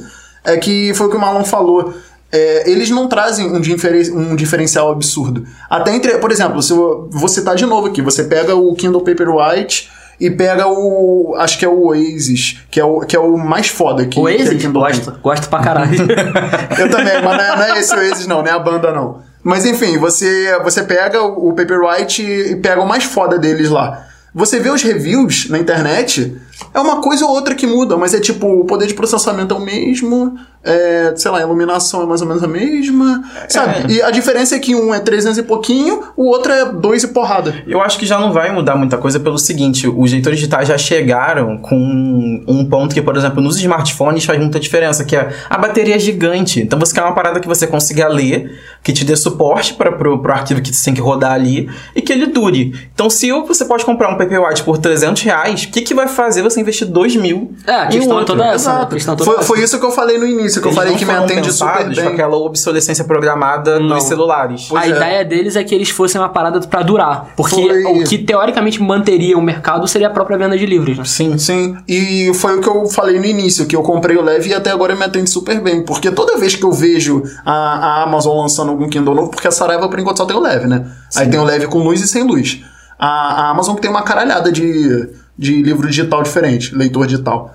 é 0.44 0.58
que 0.58 0.94
foi 0.96 1.08
o 1.08 1.10
que 1.10 1.16
o 1.16 1.20
Marlon 1.20 1.44
falou. 1.44 1.94
É, 2.36 2.70
eles 2.70 2.90
não 2.90 3.08
trazem 3.08 3.46
um, 3.46 3.62
diferen- 3.62 4.12
um 4.12 4.36
diferencial 4.36 4.92
absurdo. 4.92 5.46
Até 5.70 5.96
entre, 5.96 6.18
por 6.18 6.32
exemplo, 6.32 6.64
se 6.64 6.72
eu 6.74 7.08
vou 7.12 7.28
citar 7.28 7.56
de 7.56 7.64
novo 7.66 7.88
aqui, 7.88 8.02
você 8.02 8.24
pega 8.24 8.56
o 8.56 8.74
Kindle 8.74 9.02
Paperwhite 9.02 9.92
e 10.20 10.32
pega 10.32 10.68
o. 10.68 11.36
Acho 11.38 11.60
que 11.60 11.66
é 11.66 11.68
o 11.70 11.88
Oasis, 11.90 12.58
que 12.72 12.80
é 12.80 12.84
o, 12.84 13.02
que 13.02 13.16
é 13.16 13.20
o 13.20 13.38
mais 13.38 13.68
foda 13.68 14.06
que, 14.08 14.20
O 14.20 14.24
que 14.26 14.32
a 14.32 14.36
Oasis? 14.36 14.50
Kindle 14.64 14.84
tem. 14.84 14.96
Gosto. 14.96 15.20
Gosto 15.22 15.48
pra 15.50 15.60
caralho. 15.60 15.92
Eu 16.80 16.90
também, 16.90 17.22
mas 17.24 17.38
não 17.38 17.44
é, 17.44 17.56
não 17.56 17.64
é 17.76 17.80
esse 17.80 17.96
Oasis 17.96 18.26
não, 18.26 18.40
não 18.42 18.48
é 18.48 18.52
a 18.52 18.60
banda 18.60 18.92
não. 18.92 19.22
Mas 19.44 19.66
enfim, 19.66 19.98
você, 20.00 20.58
você 20.64 20.82
pega 20.84 21.22
o, 21.22 21.50
o 21.50 21.54
Paperwhite 21.54 22.24
e 22.24 22.56
pega 22.56 22.82
o 22.82 22.88
mais 22.88 23.04
foda 23.04 23.38
deles 23.38 23.70
lá. 23.70 24.08
Você 24.34 24.60
vê 24.60 24.72
os 24.72 24.82
reviews 24.82 25.48
na 25.52 25.60
internet, 25.60 26.36
é 26.74 26.80
uma 26.80 27.00
coisa 27.02 27.24
ou 27.26 27.32
outra 27.32 27.54
que 27.54 27.68
muda, 27.68 27.96
mas 27.98 28.16
é 28.16 28.20
tipo, 28.20 28.48
o 28.48 28.66
poder 28.66 28.88
de 28.88 28.96
processamento 28.96 29.54
é 29.54 29.58
o 29.58 29.62
mesmo, 29.62 30.36
é, 30.64 31.14
sei 31.16 31.30
lá, 31.32 31.40
a 31.40 31.42
iluminação 31.42 32.02
é 32.04 32.06
mais 32.06 32.22
ou 32.22 32.28
menos 32.28 32.44
a 32.44 32.48
mesma, 32.48 33.24
sabe? 33.50 33.94
E 33.94 34.02
a 34.02 34.10
diferença 34.12 34.56
é 34.56 34.60
que 34.60 34.76
um 34.76 34.94
é 34.94 35.00
300 35.00 35.38
e 35.38 35.44
pouquinho, 35.44 36.02
o 36.16 36.26
outro 36.26 36.52
é 36.52 36.66
2 36.72 37.04
e 37.04 37.08
porrada. 37.10 37.54
Eu 37.68 37.82
acho 37.82 37.98
que 38.00 38.06
já 38.06 38.20
não 38.20 38.32
vai 38.32 38.52
mudar 38.52 38.76
muita 38.76 38.98
coisa 38.98 39.20
pelo 39.20 39.38
seguinte, 39.38 39.88
os 39.88 40.12
leitores 40.12 40.40
digitais 40.40 40.68
já 40.68 40.78
chegaram 40.78 41.58
com 41.58 42.44
um 42.48 42.66
ponto 42.70 42.94
que, 42.94 43.02
por 43.02 43.16
exemplo, 43.18 43.42
nos 43.42 43.58
smartphones 43.58 44.24
faz 44.26 44.40
muita 44.40 44.60
diferença, 44.60 45.04
que 45.04 45.16
é 45.16 45.30
a 45.50 45.58
bateria 45.58 45.96
é 45.96 46.00
gigante. 46.00 46.62
Então 46.62 46.80
você 46.80 46.94
quer 46.94 47.02
uma 47.04 47.14
parada 47.14 47.40
que 47.40 47.48
você 47.48 47.68
consiga 47.68 48.08
ler, 48.08 48.60
que 48.84 48.92
te 48.94 49.04
dê 49.06 49.16
suporte 49.16 49.74
para 49.74 49.92
pro, 49.92 50.20
pro 50.22 50.32
arquivo 50.34 50.62
que 50.62 50.74
você 50.74 50.86
tem 50.86 50.94
que 50.94 51.02
rodar 51.02 51.34
ali 51.34 51.70
e 51.96 52.02
que 52.02 52.12
ele 52.14 52.28
dure. 52.28 52.74
Então 52.94 53.10
se 53.10 53.28
eu- 53.28 53.46
você 53.46 53.66
pode 53.66 53.84
comprar 53.86 54.10
um 54.10 54.18
Paperwhite 54.18 54.64
por 54.64 54.78
300 54.78 55.22
reais, 55.24 55.64
o 55.64 55.70
que, 55.70 55.82
que 55.82 55.94
vai 55.94 56.08
fazer 56.08 56.42
você 56.42 56.60
investir 56.62 56.88
2 56.88 57.16
mil 57.16 57.54
É, 57.68 57.72
a 57.76 57.88
questão 57.88 58.20
é 58.22 58.24
toda 58.26 58.46
essa. 58.46 58.80
né? 58.80 58.88
Questão 58.90 59.16
toda 59.16 59.26
Foi, 59.30 59.40
essa. 59.40 59.46
foi 59.48 59.62
isso 59.64 59.80
que 59.80 59.86
eu 59.86 59.92
falei 59.92 60.18
no 60.18 60.26
início, 60.26 60.53
que 60.62 60.68
eu 60.68 60.72
falei 60.72 60.96
que 60.96 61.06
me 61.06 61.12
atende 61.12 61.52
super 61.52 61.88
bem. 61.88 62.04
com 62.04 62.10
aquela 62.10 62.36
obsolescência 62.38 63.04
programada 63.04 63.80
Não. 63.80 63.96
dos 63.96 64.04
celulares. 64.04 64.68
Pois 64.70 64.84
a 64.84 64.88
é. 64.88 64.90
ideia 64.90 65.26
deles 65.26 65.56
é 65.56 65.64
que 65.64 65.74
eles 65.74 65.90
fossem 65.90 66.20
uma 66.20 66.30
parada 66.30 66.60
pra 66.62 66.82
durar. 66.82 67.28
Porque 67.36 67.56
Foi. 67.56 67.84
o 67.84 68.04
que 68.04 68.18
teoricamente 68.18 68.82
manteria 68.82 69.38
o 69.38 69.42
mercado 69.42 69.88
seria 69.88 70.08
a 70.08 70.10
própria 70.10 70.38
venda 70.38 70.58
de 70.58 70.66
livros, 70.66 70.98
né? 70.98 71.06
Sim. 71.06 71.38
Sim, 71.38 71.78
e 71.88 72.32
foi 72.36 72.58
o 72.58 72.62
que 72.62 72.68
eu 72.68 72.86
falei 72.88 73.20
no 73.20 73.26
início, 73.26 73.66
que 73.66 73.76
eu 73.76 73.82
comprei 73.84 74.18
o 74.18 74.22
Leve 74.22 74.50
e 74.50 74.54
até 74.54 74.72
agora 74.72 74.96
me 74.96 75.04
atende 75.04 75.30
super 75.30 75.62
bem. 75.62 75.84
Porque 75.84 76.12
toda 76.12 76.38
vez 76.38 76.56
que 76.56 76.64
eu 76.64 76.72
vejo 76.72 77.24
a, 77.46 77.52
a 77.54 78.04
Amazon 78.04 78.38
lançando 78.38 78.70
algum 78.70 78.88
Kindle 78.90 79.16
novo, 79.16 79.30
porque 79.30 79.48
a 79.48 79.52
Saraiva 79.52 79.88
por 79.90 80.00
enquanto 80.00 80.18
só 80.18 80.26
tem 80.26 80.36
o 80.36 80.40
Leve, 80.40 80.68
né? 80.68 80.86
Aí 81.16 81.30
tem 81.30 81.40
o 81.40 81.44
Leve 81.44 81.68
com 81.68 81.80
luz 81.80 82.02
e 82.02 82.08
sem 82.08 82.24
luz. 82.24 82.62
A, 82.98 83.08
a 83.08 83.50
Amazon 83.50 83.76
que 83.76 83.82
tem 83.82 83.92
uma 83.92 84.04
caralhada 84.04 84.52
de, 84.52 85.10
de 85.38 85.62
livro 85.62 85.88
digital 85.88 86.24
diferente, 86.24 86.74
leitor 86.76 87.06
digital. 87.06 87.54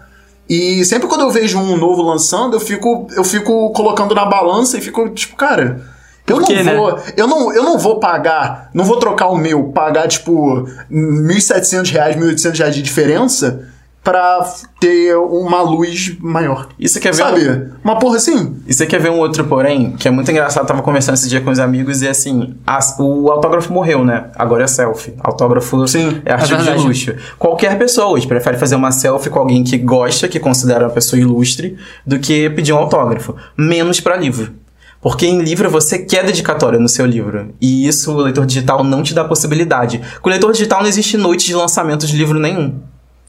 E 0.49 0.85
sempre 0.85 1.09
quando 1.09 1.23
eu 1.23 1.31
vejo 1.31 1.59
um 1.59 1.77
novo 1.77 2.03
lançando, 2.03 2.55
eu 2.55 2.61
fico, 2.61 3.07
eu 3.15 3.23
fico 3.23 3.71
colocando 3.73 4.15
na 4.15 4.25
balança 4.25 4.79
e 4.79 4.81
fico 4.81 5.09
tipo, 5.11 5.37
cara. 5.37 5.81
Eu 6.27 6.37
Por 6.37 6.41
não, 6.43 6.49
quê, 6.49 6.63
né? 6.63 6.75
vou, 6.75 6.99
eu, 7.17 7.27
não, 7.27 7.53
eu 7.53 7.63
não 7.63 7.79
vou 7.79 7.99
pagar, 7.99 8.71
não 8.75 8.85
vou 8.85 8.99
trocar 8.99 9.29
o 9.29 9.37
meu, 9.37 9.65
pagar 9.73 10.07
tipo 10.09 10.69
1.700 10.91 11.91
reais, 11.91 12.17
1.800 12.17 12.59
reais 12.59 12.75
de 12.75 12.83
diferença 12.83 13.67
pra 14.03 14.41
ter 14.81 15.15
uma 15.17 15.61
luz 15.61 16.17
maior. 16.19 16.69
Você 16.81 16.99
quer 16.99 17.13
ver 17.15 17.23
um- 17.23 17.27
Sabe? 17.27 17.69
Uma 17.85 17.99
porra 17.99 18.17
assim. 18.17 18.57
E 18.67 18.73
você 18.73 18.87
quer 18.87 18.99
ver 19.01 19.11
um 19.11 19.19
outro 19.19 19.45
porém, 19.45 19.93
que 19.93 20.09
é 20.09 20.11
muito 20.11 20.31
engraçado, 20.31 20.63
eu 20.63 20.67
tava 20.69 20.83
conversando 20.83 21.15
esse 21.15 21.29
dia 21.29 21.41
com 21.43 21.51
os 21.51 21.59
amigos 21.59 22.01
e 22.01 22.09
assim, 22.09 22.55
as- 22.67 22.97
o 22.99 23.31
autógrafo 23.31 23.71
morreu, 23.73 24.05
né? 24.05 24.31
Agora 24.37 24.65
é 24.65 24.67
selfie. 24.67 25.13
Autógrafo 25.21 25.87
Sim, 25.87 26.23
é 26.25 26.33
artigo 26.33 26.61
é 26.63 26.75
de 26.77 26.85
luxo. 26.85 27.15
Qualquer 27.39 27.77
pessoa 27.79 28.07
hoje 28.09 28.27
prefere 28.27 28.57
fazer 28.57 28.77
uma 28.77 28.93
selfie 28.93 29.29
com 29.31 29.39
alguém 29.41 29.63
que 29.63 29.77
gosta, 29.77 30.27
que 30.27 30.41
considera 30.41 30.85
uma 30.87 30.91
pessoa 30.91 31.21
ilustre, 31.21 31.77
do 32.07 32.19
que 32.19 32.49
pedir 32.51 32.73
um 32.73 32.79
autógrafo. 32.79 33.35
Menos 33.57 34.01
pra 34.01 34.17
livro. 34.17 34.53
Porque 35.01 35.27
em 35.27 35.41
livro 35.43 35.71
você 35.71 35.99
quer 35.99 36.25
dedicatória 36.25 36.79
no 36.79 36.89
seu 36.89 37.07
livro. 37.07 37.55
E 37.61 37.87
isso 37.87 38.11
o 38.13 38.17
leitor 38.17 38.45
digital 38.47 38.83
não 38.83 39.03
te 39.03 39.15
dá 39.15 39.23
possibilidade. 39.25 40.01
Com 40.21 40.29
o 40.29 40.33
leitor 40.33 40.51
digital 40.51 40.81
não 40.81 40.89
existe 40.89 41.17
noite 41.17 41.47
de 41.47 41.55
lançamento 41.55 42.05
de 42.07 42.17
livro 42.17 42.39
nenhum. 42.41 42.81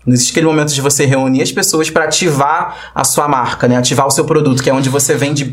Não 0.05 0.13
existe 0.13 0.31
aquele 0.31 0.45
momento 0.47 0.73
de 0.73 0.81
você 0.81 1.05
reunir 1.05 1.41
as 1.41 1.51
pessoas 1.51 1.89
para 1.89 2.05
ativar 2.05 2.91
a 2.95 3.03
sua 3.03 3.27
marca, 3.27 3.67
né? 3.67 3.75
Ativar 3.77 4.07
o 4.07 4.09
seu 4.12 4.23
produto, 4.25 4.63
que 4.63 4.69
é 4.69 4.73
onde 4.73 4.89
você 4.89 5.13
vende 5.13 5.43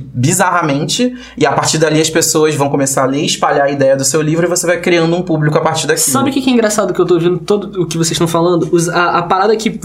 bizarramente 0.40 1.14
e 1.36 1.44
a 1.44 1.52
partir 1.52 1.78
dali 1.78 2.00
as 2.00 2.08
pessoas 2.08 2.54
vão 2.54 2.68
começar 2.68 3.02
a 3.02 3.06
ler 3.06 3.22
espalhar 3.24 3.66
a 3.66 3.70
ideia 3.70 3.96
do 3.96 4.04
seu 4.04 4.22
livro 4.22 4.46
e 4.46 4.48
você 4.48 4.66
vai 4.66 4.80
criando 4.80 5.14
um 5.16 5.22
público 5.22 5.58
a 5.58 5.60
partir 5.60 5.86
daquilo. 5.86 6.06
Sabe 6.12 6.30
o 6.30 6.32
que 6.32 6.40
que 6.40 6.48
é 6.50 6.52
engraçado 6.52 6.94
que 6.94 7.00
eu 7.00 7.04
tô 7.04 7.14
ouvindo 7.14 7.38
todo 7.38 7.82
o 7.82 7.86
que 7.86 7.96
vocês 7.98 8.12
estão 8.12 8.28
falando? 8.28 8.68
Os- 8.70 8.88
a, 8.88 9.18
a 9.18 9.22
parada 9.24 9.56
que, 9.56 9.78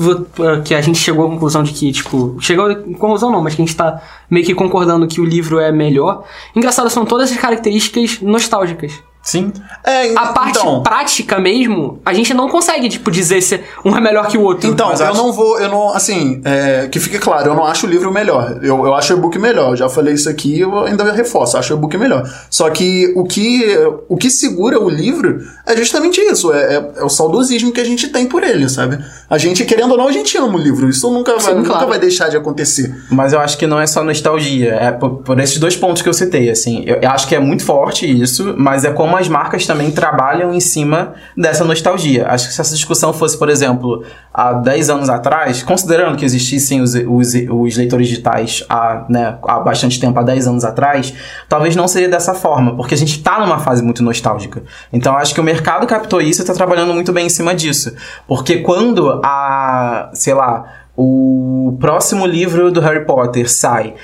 que 0.64 0.76
a 0.76 0.82
gente 0.82 1.00
chegou 1.00 1.26
à 1.26 1.30
conclusão 1.30 1.64
de 1.64 1.72
que, 1.74 1.92
tipo, 1.92 2.38
chegou 2.40 2.66
à 2.68 2.76
conclusão 2.76 3.32
não, 3.32 3.42
mas 3.42 3.56
que 3.56 3.62
a 3.62 3.66
gente 3.66 3.76
tá 3.76 4.00
meio 4.30 4.46
que 4.46 4.54
concordando 4.54 5.08
que 5.08 5.20
o 5.20 5.26
livro 5.26 5.60
é 5.60 5.72
melhor. 5.72 6.24
Engraçado, 6.56 6.90
são 6.90 7.06
todas 7.06 7.32
as 7.32 7.38
características 7.38 8.20
nostálgicas. 8.22 8.94
Sim. 9.24 9.54
É, 9.84 10.14
A 10.16 10.28
parte 10.28 10.58
então, 10.60 10.82
prática 10.82 11.40
mesmo, 11.40 12.00
a 12.04 12.12
gente 12.14 12.34
não 12.34 12.50
consegue, 12.50 12.90
tipo, 12.90 13.12
dizer 13.12 13.40
se 13.42 13.62
um 13.86 13.96
é 13.96 14.02
melhor 14.02 14.28
que 14.28 14.38
o 14.38 14.42
outro. 14.42 14.68
Então, 14.70 14.88
eu 14.92 14.94
acho- 14.94 15.14
não 15.18 15.32
vou, 15.32 15.60
eu 15.60 15.70
não, 15.70 15.94
assim, 15.94 16.42
é, 16.44 16.88
que 16.88 17.00
fique 17.00 17.20
claro, 17.20 17.50
eu 17.50 17.54
não 17.56 17.66
acho 17.66 17.86
o 17.86 17.90
livro 17.90 18.12
melhor. 18.12 18.58
Eu, 18.64 18.84
eu 18.86 18.96
acho 18.96 19.14
o 19.14 19.18
e-book 19.18 19.38
melhor. 19.38 19.72
Eu 19.72 19.76
já 19.78 19.88
falei 19.90 20.16
isso 20.16 20.28
aqui, 20.28 20.60
eu 20.60 20.86
ainda 20.86 21.10
reforço, 21.12 21.56
eu 21.56 21.60
acho 21.60 21.74
o 21.74 21.78
e-book 21.78 21.96
melhor. 21.98 22.28
Só 22.50 22.70
que 22.72 23.14
o 23.16 23.24
que, 23.24 23.64
o 24.10 24.18
que 24.18 24.30
segura 24.32 24.80
o 24.80 24.90
livro 24.90 25.40
é 25.68 25.78
justamente 25.78 26.20
isso, 26.20 26.52
é, 26.52 26.76
é- 26.76 26.92
é 26.98 27.04
o 27.04 27.10
saudosismo 27.10 27.72
que 27.72 27.80
a 27.80 27.86
gente 27.86 28.08
tem 28.10 28.26
por 28.26 28.44
ele, 28.44 28.68
sabe? 28.70 28.98
A 29.30 29.38
gente, 29.38 29.64
querendo 29.66 29.92
ou 29.92 29.98
não, 29.98 30.08
a 30.08 30.12
gente 30.12 30.36
ama 30.38 30.56
o 30.56 30.62
livro. 30.62 30.90
Isso 30.90 31.10
nunca 31.12 31.34
vai, 31.38 31.42
Sim, 31.54 31.60
nunca 31.60 31.70
claro. 31.70 31.88
vai 31.88 32.00
deixar 32.00 32.28
de 32.30 32.38
acontecer. 32.38 32.94
Mas 33.12 33.34
eu 33.34 33.40
acho 33.40 33.56
que 33.58 33.68
não 33.68 33.80
é 33.80 33.86
só 33.86 34.04
nostalgia, 34.04 34.74
é 34.74 34.92
por, 34.92 35.18
por 35.18 35.40
esses 35.40 35.60
dois 35.60 35.76
pontos 35.76 36.02
que 36.02 36.10
eu 36.10 36.14
citei, 36.14 36.50
assim. 36.50 36.84
Eu, 36.88 36.98
eu 37.02 37.10
acho 37.12 37.28
que 37.28 37.36
é 37.36 37.40
muito 37.40 37.64
forte 37.64 38.06
isso, 38.10 38.56
mas 38.58 38.84
é 38.84 38.92
como 38.92 39.11
as 39.16 39.28
marcas 39.28 39.66
também 39.66 39.92
trabalham 39.92 40.54
em 40.54 40.60
cima 40.60 41.14
dessa 41.36 41.64
nostalgia. 41.64 42.28
Acho 42.28 42.48
que 42.48 42.54
se 42.54 42.62
essa 42.62 42.76
discussão 42.76 43.14
fosse, 43.14 43.38
por 43.38 43.50
exemplo, 43.50 44.04
há 44.34 44.54
10 44.54 44.90
anos 44.90 45.10
atrás, 45.10 45.64
considerando 45.64 46.18
que 46.18 46.26
existissem 46.26 46.82
os, 46.82 46.94
os, 46.94 47.34
os 47.50 47.78
leitores 47.78 48.08
digitais 48.08 48.64
há, 48.70 49.06
né, 49.10 49.38
há 49.48 49.60
bastante 49.60 50.00
tempo, 50.00 50.20
há 50.20 50.24
10 50.24 50.48
anos 50.48 50.64
atrás, 50.64 51.14
talvez 51.48 51.76
não 51.76 51.88
seria 51.88 52.10
dessa 52.10 52.34
forma, 52.34 52.76
porque 52.76 52.94
a 52.94 52.98
gente 52.98 53.22
tá 53.22 53.40
numa 53.40 53.60
fase 53.60 53.84
muito 53.84 54.04
nostálgica. 54.04 54.64
Então 54.92 55.16
acho 55.18 55.34
que 55.34 55.42
o 55.42 55.44
mercado 55.44 55.86
captou 55.88 56.22
isso 56.22 56.42
e 56.42 56.46
tá 56.46 56.54
trabalhando 56.54 56.94
muito 56.94 57.12
bem 57.12 57.28
em 57.28 57.30
cima 57.30 57.54
disso. 57.56 57.96
Porque 58.28 58.58
quando 58.58 59.22
a, 59.24 60.10
sei 60.14 60.34
lá, 60.34 60.82
o 60.96 61.78
próximo 61.80 62.26
livro 62.26 62.72
do 62.72 62.82
Harry 62.82 63.06
Potter 63.06 63.50
sai 63.52 63.96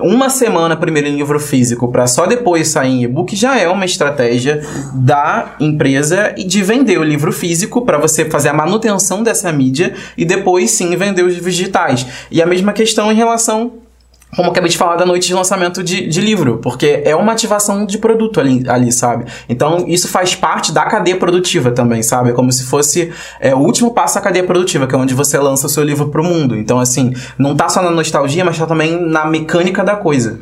uma 0.00 0.30
semana 0.30 0.74
primeiro 0.76 1.08
em 1.08 1.16
livro 1.16 1.38
físico 1.38 1.88
para 1.88 2.06
só 2.06 2.26
depois 2.26 2.68
sair 2.68 2.92
em 2.92 3.04
e-book 3.04 3.36
já 3.36 3.58
é 3.58 3.68
uma 3.68 3.84
estratégia 3.84 4.62
da 4.94 5.54
empresa 5.60 6.34
e 6.36 6.44
de 6.44 6.62
vender 6.62 6.98
o 6.98 7.04
livro 7.04 7.30
físico 7.30 7.82
para 7.82 7.98
você 7.98 8.24
fazer 8.24 8.48
a 8.48 8.54
manutenção 8.54 9.22
dessa 9.22 9.52
mídia 9.52 9.94
e 10.16 10.24
depois 10.24 10.70
sim 10.70 10.96
vender 10.96 11.22
os 11.22 11.36
digitais. 11.36 12.06
E 12.30 12.40
a 12.40 12.46
mesma 12.46 12.72
questão 12.72 13.12
em 13.12 13.14
relação 13.14 13.81
como 14.34 14.48
eu 14.48 14.52
acabei 14.52 14.70
de 14.70 14.78
falar 14.78 14.96
da 14.96 15.04
noite 15.04 15.26
de 15.26 15.34
lançamento 15.34 15.82
de, 15.82 16.06
de 16.06 16.20
livro, 16.20 16.56
porque 16.58 17.02
é 17.04 17.14
uma 17.14 17.32
ativação 17.32 17.84
de 17.84 17.98
produto 17.98 18.40
ali, 18.40 18.64
ali, 18.66 18.90
sabe? 18.90 19.26
Então 19.46 19.84
isso 19.86 20.08
faz 20.08 20.34
parte 20.34 20.72
da 20.72 20.86
cadeia 20.86 21.18
produtiva 21.18 21.70
também, 21.70 22.02
sabe? 22.02 22.30
É 22.30 22.32
como 22.32 22.50
se 22.50 22.64
fosse 22.64 23.12
é, 23.38 23.54
o 23.54 23.58
último 23.58 23.92
passo 23.92 24.14
da 24.14 24.22
cadeia 24.22 24.44
produtiva, 24.44 24.86
que 24.86 24.94
é 24.94 24.98
onde 24.98 25.12
você 25.12 25.38
lança 25.38 25.66
o 25.66 25.68
seu 25.68 25.84
livro 25.84 26.08
pro 26.08 26.24
mundo. 26.24 26.56
Então, 26.56 26.80
assim, 26.80 27.12
não 27.36 27.54
tá 27.54 27.68
só 27.68 27.82
na 27.82 27.90
nostalgia, 27.90 28.42
mas 28.42 28.58
tá 28.58 28.66
também 28.66 28.98
na 28.98 29.26
mecânica 29.26 29.84
da 29.84 29.96
coisa. 29.96 30.40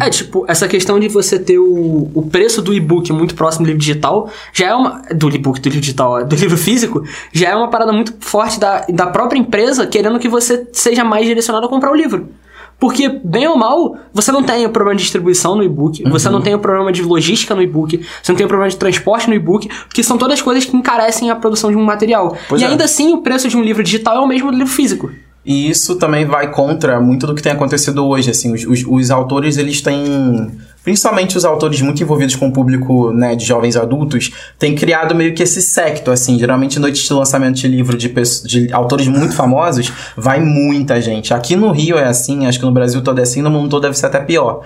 É, 0.00 0.10
tipo, 0.10 0.44
essa 0.48 0.66
questão 0.66 0.98
de 0.98 1.06
você 1.06 1.38
ter 1.38 1.58
o, 1.58 2.10
o 2.12 2.28
preço 2.28 2.60
do 2.60 2.74
e-book 2.74 3.12
muito 3.12 3.36
próximo 3.36 3.64
do 3.64 3.68
livro 3.68 3.80
digital 3.80 4.28
já 4.52 4.66
é 4.66 4.74
uma. 4.74 5.02
Do 5.14 5.30
e-book, 5.30 5.60
do 5.60 5.64
livro 5.66 5.80
digital, 5.80 6.24
do 6.24 6.34
livro 6.36 6.56
físico, 6.56 7.04
já 7.32 7.50
é 7.50 7.54
uma 7.54 7.68
parada 7.68 7.92
muito 7.92 8.14
forte 8.18 8.58
da, 8.58 8.84
da 8.88 9.06
própria 9.06 9.38
empresa 9.38 9.86
querendo 9.86 10.18
que 10.18 10.28
você 10.28 10.66
seja 10.72 11.04
mais 11.04 11.24
direcionado 11.24 11.66
a 11.66 11.68
comprar 11.68 11.92
o 11.92 11.94
livro. 11.94 12.28
Porque, 12.78 13.08
bem 13.08 13.46
ou 13.48 13.56
mal, 13.56 13.96
você 14.12 14.30
não 14.30 14.42
tem 14.42 14.64
o 14.64 14.70
problema 14.70 14.96
de 14.96 15.02
distribuição 15.02 15.56
no 15.56 15.64
e-book, 15.64 16.02
você 16.08 16.28
não 16.28 16.40
tem 16.40 16.54
o 16.54 16.58
problema 16.60 16.92
de 16.92 17.02
logística 17.02 17.54
no 17.54 17.60
e-book, 17.60 18.00
você 18.22 18.30
não 18.30 18.36
tem 18.36 18.46
o 18.46 18.48
problema 18.48 18.70
de 18.70 18.76
transporte 18.76 19.28
no 19.28 19.34
e-book, 19.34 19.68
que 19.92 20.04
são 20.04 20.16
todas 20.16 20.40
coisas 20.40 20.64
que 20.64 20.76
encarecem 20.76 21.28
a 21.30 21.34
produção 21.34 21.70
de 21.70 21.76
um 21.76 21.84
material. 21.84 22.36
Pois 22.48 22.62
e 22.62 22.64
é. 22.64 22.68
ainda 22.68 22.84
assim, 22.84 23.12
o 23.12 23.18
preço 23.18 23.48
de 23.48 23.56
um 23.56 23.62
livro 23.62 23.82
digital 23.82 24.16
é 24.16 24.20
o 24.20 24.28
mesmo 24.28 24.52
do 24.52 24.56
livro 24.56 24.72
físico. 24.72 25.10
E 25.44 25.70
isso 25.70 25.96
também 25.96 26.26
vai 26.26 26.50
contra 26.50 27.00
muito 27.00 27.26
do 27.26 27.34
que 27.34 27.42
tem 27.42 27.50
acontecido 27.50 28.06
hoje, 28.06 28.30
assim, 28.30 28.52
os, 28.52 28.64
os, 28.64 28.84
os 28.86 29.10
autores, 29.10 29.56
eles 29.56 29.80
têm, 29.80 30.50
principalmente 30.88 31.36
os 31.36 31.44
autores 31.44 31.82
muito 31.82 32.02
envolvidos 32.02 32.34
com 32.34 32.48
o 32.48 32.50
público, 32.52 33.12
né, 33.12 33.36
de 33.36 33.44
jovens 33.44 33.76
adultos, 33.76 34.30
têm 34.58 34.74
criado 34.74 35.14
meio 35.14 35.34
que 35.34 35.42
esse 35.42 35.60
secto, 35.60 36.10
assim, 36.10 36.38
geralmente 36.38 36.78
noites 36.80 37.06
de 37.06 37.12
lançamento 37.12 37.56
de 37.56 37.68
livro 37.68 37.94
de, 37.94 38.08
de 38.46 38.72
autores 38.72 39.06
muito 39.06 39.34
famosos, 39.34 39.92
vai 40.16 40.40
muita 40.40 40.98
gente. 40.98 41.34
Aqui 41.34 41.54
no 41.54 41.72
Rio 41.72 41.98
é 41.98 42.06
assim, 42.06 42.46
acho 42.46 42.58
que 42.58 42.64
no 42.64 42.72
Brasil 42.72 43.02
todo 43.02 43.18
é 43.18 43.22
assim, 43.22 43.42
no 43.42 43.50
mundo 43.50 43.68
todo 43.68 43.82
deve 43.82 43.98
ser 43.98 44.06
até 44.06 44.18
pior. 44.18 44.62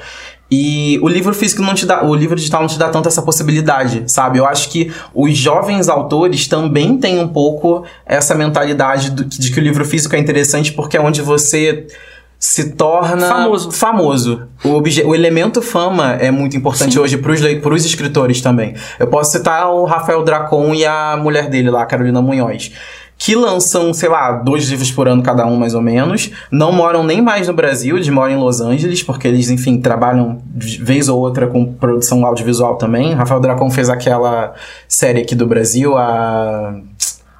E 0.49 0.97
o 1.03 1.09
livro 1.09 1.35
físico 1.35 1.61
não 1.61 1.75
te 1.75 1.85
dá, 1.85 2.05
o 2.05 2.15
livro 2.15 2.37
digital 2.37 2.61
não 2.61 2.69
te 2.69 2.79
dá 2.79 2.89
tanto 2.89 3.09
essa 3.09 3.23
possibilidade, 3.23 4.05
sabe? 4.07 4.39
Eu 4.39 4.47
acho 4.47 4.69
que 4.71 4.93
os 5.13 5.37
jovens 5.37 5.89
autores 5.89 6.47
também 6.47 6.99
têm 6.99 7.19
um 7.19 7.27
pouco 7.27 7.85
essa 8.07 8.33
mentalidade 8.33 9.11
do- 9.11 9.25
de 9.25 9.51
que 9.51 9.59
o 9.59 9.63
livro 9.63 9.85
físico 9.85 10.15
é 10.15 10.21
interessante 10.21 10.71
porque 10.73 10.97
é 10.97 11.01
onde 11.01 11.21
você 11.21 11.89
se 12.45 12.71
torna 12.73 13.29
Famoso. 13.29 13.71
famoso. 13.71 14.43
O, 14.65 14.71
obje- 14.71 15.05
o 15.05 15.15
elemento 15.15 15.63
fama 15.63 16.15
é 16.15 16.29
muito 16.29 16.57
importante 16.57 16.99
hoje 16.99 17.17
pros, 17.17 17.41
lei- 17.41 17.61
pros 17.61 17.85
escritores 17.85 18.41
também. 18.41 18.75
Eu 18.99 19.07
posso 19.07 19.31
citar 19.31 19.71
o 19.73 19.85
Rafael 19.85 20.25
Dracon 20.25 20.75
e 20.75 20.85
a 20.85 21.17
mulher 21.17 21.49
dele 21.49 21.71
lá, 21.71 21.83
a 21.83 21.87
Carolina 21.87 22.21
Munhoz. 22.21 22.73
Que 23.17 23.37
lançam, 23.37 23.95
sei 23.95 24.09
lá, 24.09 24.33
dois 24.33 24.69
livros 24.69 24.91
por 24.91 25.07
ano 25.07 25.23
cada 25.23 25.47
um, 25.47 25.55
mais 25.57 25.73
ou 25.73 25.81
menos. 25.81 26.33
Não 26.51 26.73
moram 26.73 27.05
nem 27.05 27.23
mais 27.23 27.47
no 27.47 27.55
Brasil, 27.55 27.95
eles 27.95 28.09
moram 28.09 28.33
em 28.33 28.37
Los 28.37 28.61
Angeles, 28.61 29.05
porque 29.05 29.29
eles, 29.29 29.49
enfim, 29.49 29.81
trabalham 29.81 30.39
de 30.45 30.83
vez 30.83 31.09
ou 31.09 31.21
outra 31.21 31.47
com 31.47 31.65
produção 31.73 32.27
audiovisual 32.27 32.75
também. 32.75 33.13
Rafael 33.15 33.39
Dracon 33.39 33.71
fez 33.71 33.89
aquela 33.89 34.53
série 34.89 35.21
aqui 35.21 35.37
do 35.37 35.47
Brasil, 35.47 35.97
a. 35.97 36.75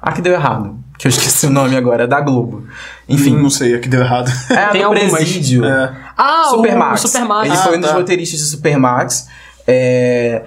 A 0.01 0.11
que 0.13 0.21
deu 0.21 0.33
errado, 0.33 0.75
que 0.97 1.07
eu 1.07 1.09
esqueci 1.09 1.45
o 1.47 1.49
nome 1.49 1.75
agora, 1.75 2.03
é 2.03 2.07
da 2.07 2.21
Globo. 2.21 2.65
Enfim, 3.09 3.35
não 3.35 3.49
sei, 3.49 3.75
aqui 3.75 3.89
deu 3.89 4.01
errado. 4.01 4.31
é 4.49 4.67
Tem 4.67 4.83
do. 4.83 5.11
Presídio. 5.11 5.65
É. 5.65 5.93
Ah, 6.17 6.47
Supermax. 6.49 7.03
o 7.03 7.07
Supermax. 7.07 7.45
Ele 7.47 7.57
Ah, 7.57 7.61
foi 7.63 7.77
um 7.77 7.81
dos 7.81 7.89
tá. 7.89 7.95
roteiristas 7.95 8.39
de 8.39 8.45
Supermax. 8.47 9.27
É... 9.67 10.43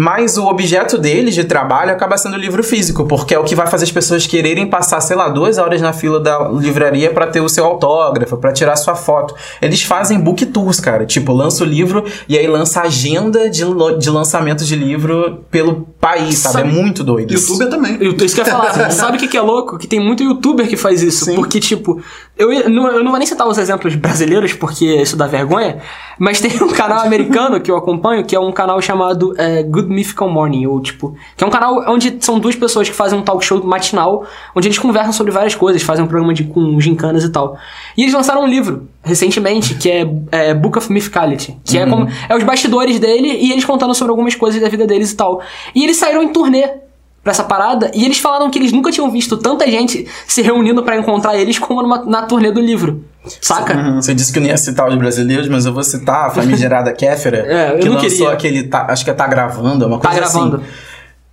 Mas 0.00 0.38
o 0.38 0.46
objeto 0.46 0.96
deles 0.96 1.34
de 1.34 1.42
trabalho 1.42 1.90
acaba 1.90 2.16
sendo 2.16 2.34
o 2.34 2.38
livro 2.38 2.62
físico, 2.62 3.04
porque 3.04 3.34
é 3.34 3.38
o 3.38 3.42
que 3.42 3.56
vai 3.56 3.66
fazer 3.66 3.82
as 3.82 3.90
pessoas 3.90 4.28
quererem 4.28 4.64
passar, 4.68 5.00
sei 5.00 5.16
lá, 5.16 5.28
duas 5.28 5.58
horas 5.58 5.80
na 5.80 5.92
fila 5.92 6.20
da 6.20 6.48
livraria 6.50 7.12
pra 7.12 7.26
ter 7.26 7.40
o 7.40 7.48
seu 7.48 7.64
autógrafo, 7.64 8.36
pra 8.36 8.52
tirar 8.52 8.76
sua 8.76 8.94
foto. 8.94 9.34
Eles 9.60 9.82
fazem 9.82 10.20
book 10.20 10.46
tours, 10.46 10.78
cara. 10.78 11.04
Tipo, 11.04 11.32
lança 11.32 11.64
o 11.64 11.66
livro 11.66 12.04
e 12.28 12.38
aí 12.38 12.46
lança 12.46 12.80
agenda 12.82 13.50
de, 13.50 13.64
de 13.98 14.08
lançamento 14.10 14.64
de 14.64 14.76
livro 14.76 15.44
pelo 15.50 15.88
país, 16.00 16.38
sabe? 16.38 16.58
Sabe- 16.58 16.68
É 16.68 16.72
muito 16.72 17.02
doido. 17.02 17.32
Youtuber 17.50 17.68
também. 17.68 17.96
Eu- 18.00 18.12
Isso 18.24 18.34
que 18.36 18.40
eu 18.40 18.46
ia 18.46 18.52
falar. 18.52 18.90
Sabe 18.92 19.16
o 19.16 19.20
que, 19.20 19.26
que 19.26 19.36
é 19.36 19.40
louco? 19.42 19.78
Que 19.78 19.88
tem 19.88 19.98
muito 19.98 20.22
youtuber 20.22 20.68
que 20.68 20.76
faz 20.76 21.02
isso. 21.02 21.24
Sim. 21.24 21.34
Porque, 21.34 21.58
tipo, 21.58 22.00
eu, 22.36 22.52
ia- 22.52 22.68
não, 22.68 22.86
eu 22.86 23.02
não 23.02 23.10
vou 23.10 23.18
nem 23.18 23.26
citar 23.26 23.48
os 23.48 23.58
exemplos 23.58 23.96
brasileiros, 23.96 24.52
porque 24.52 24.84
isso 24.84 25.16
dá 25.16 25.26
vergonha. 25.26 25.78
Mas 26.20 26.40
tem 26.40 26.52
um 26.62 26.68
canal 26.68 27.00
americano 27.04 27.60
que 27.60 27.70
eu 27.70 27.76
acompanho, 27.76 28.24
que 28.24 28.36
é 28.36 28.40
um 28.40 28.52
canal 28.52 28.80
chamado 28.80 29.34
é, 29.36 29.62
Good 29.62 29.87
Mythical 29.88 30.28
Morning, 30.28 30.66
ou 30.66 30.80
tipo, 30.80 31.16
que 31.36 31.42
é 31.42 31.46
um 31.46 31.50
canal 31.50 31.84
onde 31.88 32.16
são 32.20 32.38
duas 32.38 32.54
pessoas 32.54 32.88
que 32.88 32.94
fazem 32.94 33.18
um 33.18 33.22
talk 33.22 33.44
show 33.44 33.62
matinal, 33.64 34.26
onde 34.54 34.68
eles 34.68 34.78
conversam 34.78 35.12
sobre 35.12 35.32
várias 35.32 35.54
coisas, 35.54 35.82
fazem 35.82 36.04
um 36.04 36.08
programa 36.08 36.34
de, 36.34 36.44
com 36.44 36.80
gincanas 36.80 37.24
e 37.24 37.30
tal. 37.30 37.58
E 37.96 38.02
eles 38.02 38.14
lançaram 38.14 38.44
um 38.44 38.46
livro 38.46 38.88
recentemente, 39.02 39.74
que 39.74 39.90
é, 39.90 40.06
é 40.30 40.54
Book 40.54 40.78
of 40.78 40.92
Mythicality, 40.92 41.56
que 41.64 41.78
é 41.78 41.86
como 41.86 42.08
é 42.28 42.36
os 42.36 42.44
bastidores 42.44 42.98
dele 42.98 43.28
e 43.28 43.52
eles 43.52 43.64
contando 43.64 43.94
sobre 43.94 44.10
algumas 44.10 44.34
coisas 44.34 44.60
da 44.60 44.68
vida 44.68 44.86
deles 44.86 45.12
e 45.12 45.16
tal. 45.16 45.40
E 45.74 45.84
eles 45.84 45.96
saíram 45.96 46.22
em 46.22 46.32
turnê 46.32 46.87
pra 47.28 47.32
essa 47.32 47.44
parada 47.44 47.90
e 47.94 48.06
eles 48.06 48.18
falaram 48.18 48.50
que 48.50 48.58
eles 48.58 48.72
nunca 48.72 48.90
tinham 48.90 49.10
visto 49.10 49.36
tanta 49.36 49.66
gente 49.70 50.06
se 50.26 50.40
reunindo 50.40 50.82
pra 50.82 50.96
encontrar 50.96 51.36
eles 51.36 51.58
como 51.58 51.82
numa, 51.82 52.02
na 52.06 52.22
turnê 52.22 52.50
do 52.50 52.60
livro. 52.60 53.04
Saca? 53.42 53.92
Você 53.96 54.14
disse 54.14 54.32
que 54.32 54.40
não 54.40 54.46
ia 54.46 54.56
citar 54.56 54.88
os 54.88 54.94
brasileiros, 54.96 55.46
mas 55.48 55.66
eu 55.66 55.74
vou 55.74 55.82
citar 55.82 56.28
a 56.28 56.30
famigerada 56.30 56.90
Kéfera, 56.96 57.44
É, 57.46 57.74
eu 57.74 57.78
que 57.80 57.88
não 57.88 57.96
lançou 57.96 58.08
queria. 58.10 58.30
aquele, 58.32 58.62
tá- 58.62 58.86
acho 58.88 59.04
que 59.04 59.10
é 59.10 59.14
Tá 59.14 59.26
Gravando, 59.26 59.84
é 59.84 59.86
uma 59.86 59.98
Tá 59.98 60.08
coisa 60.08 60.20
gravando. 60.22 60.56
assim. 60.56 60.64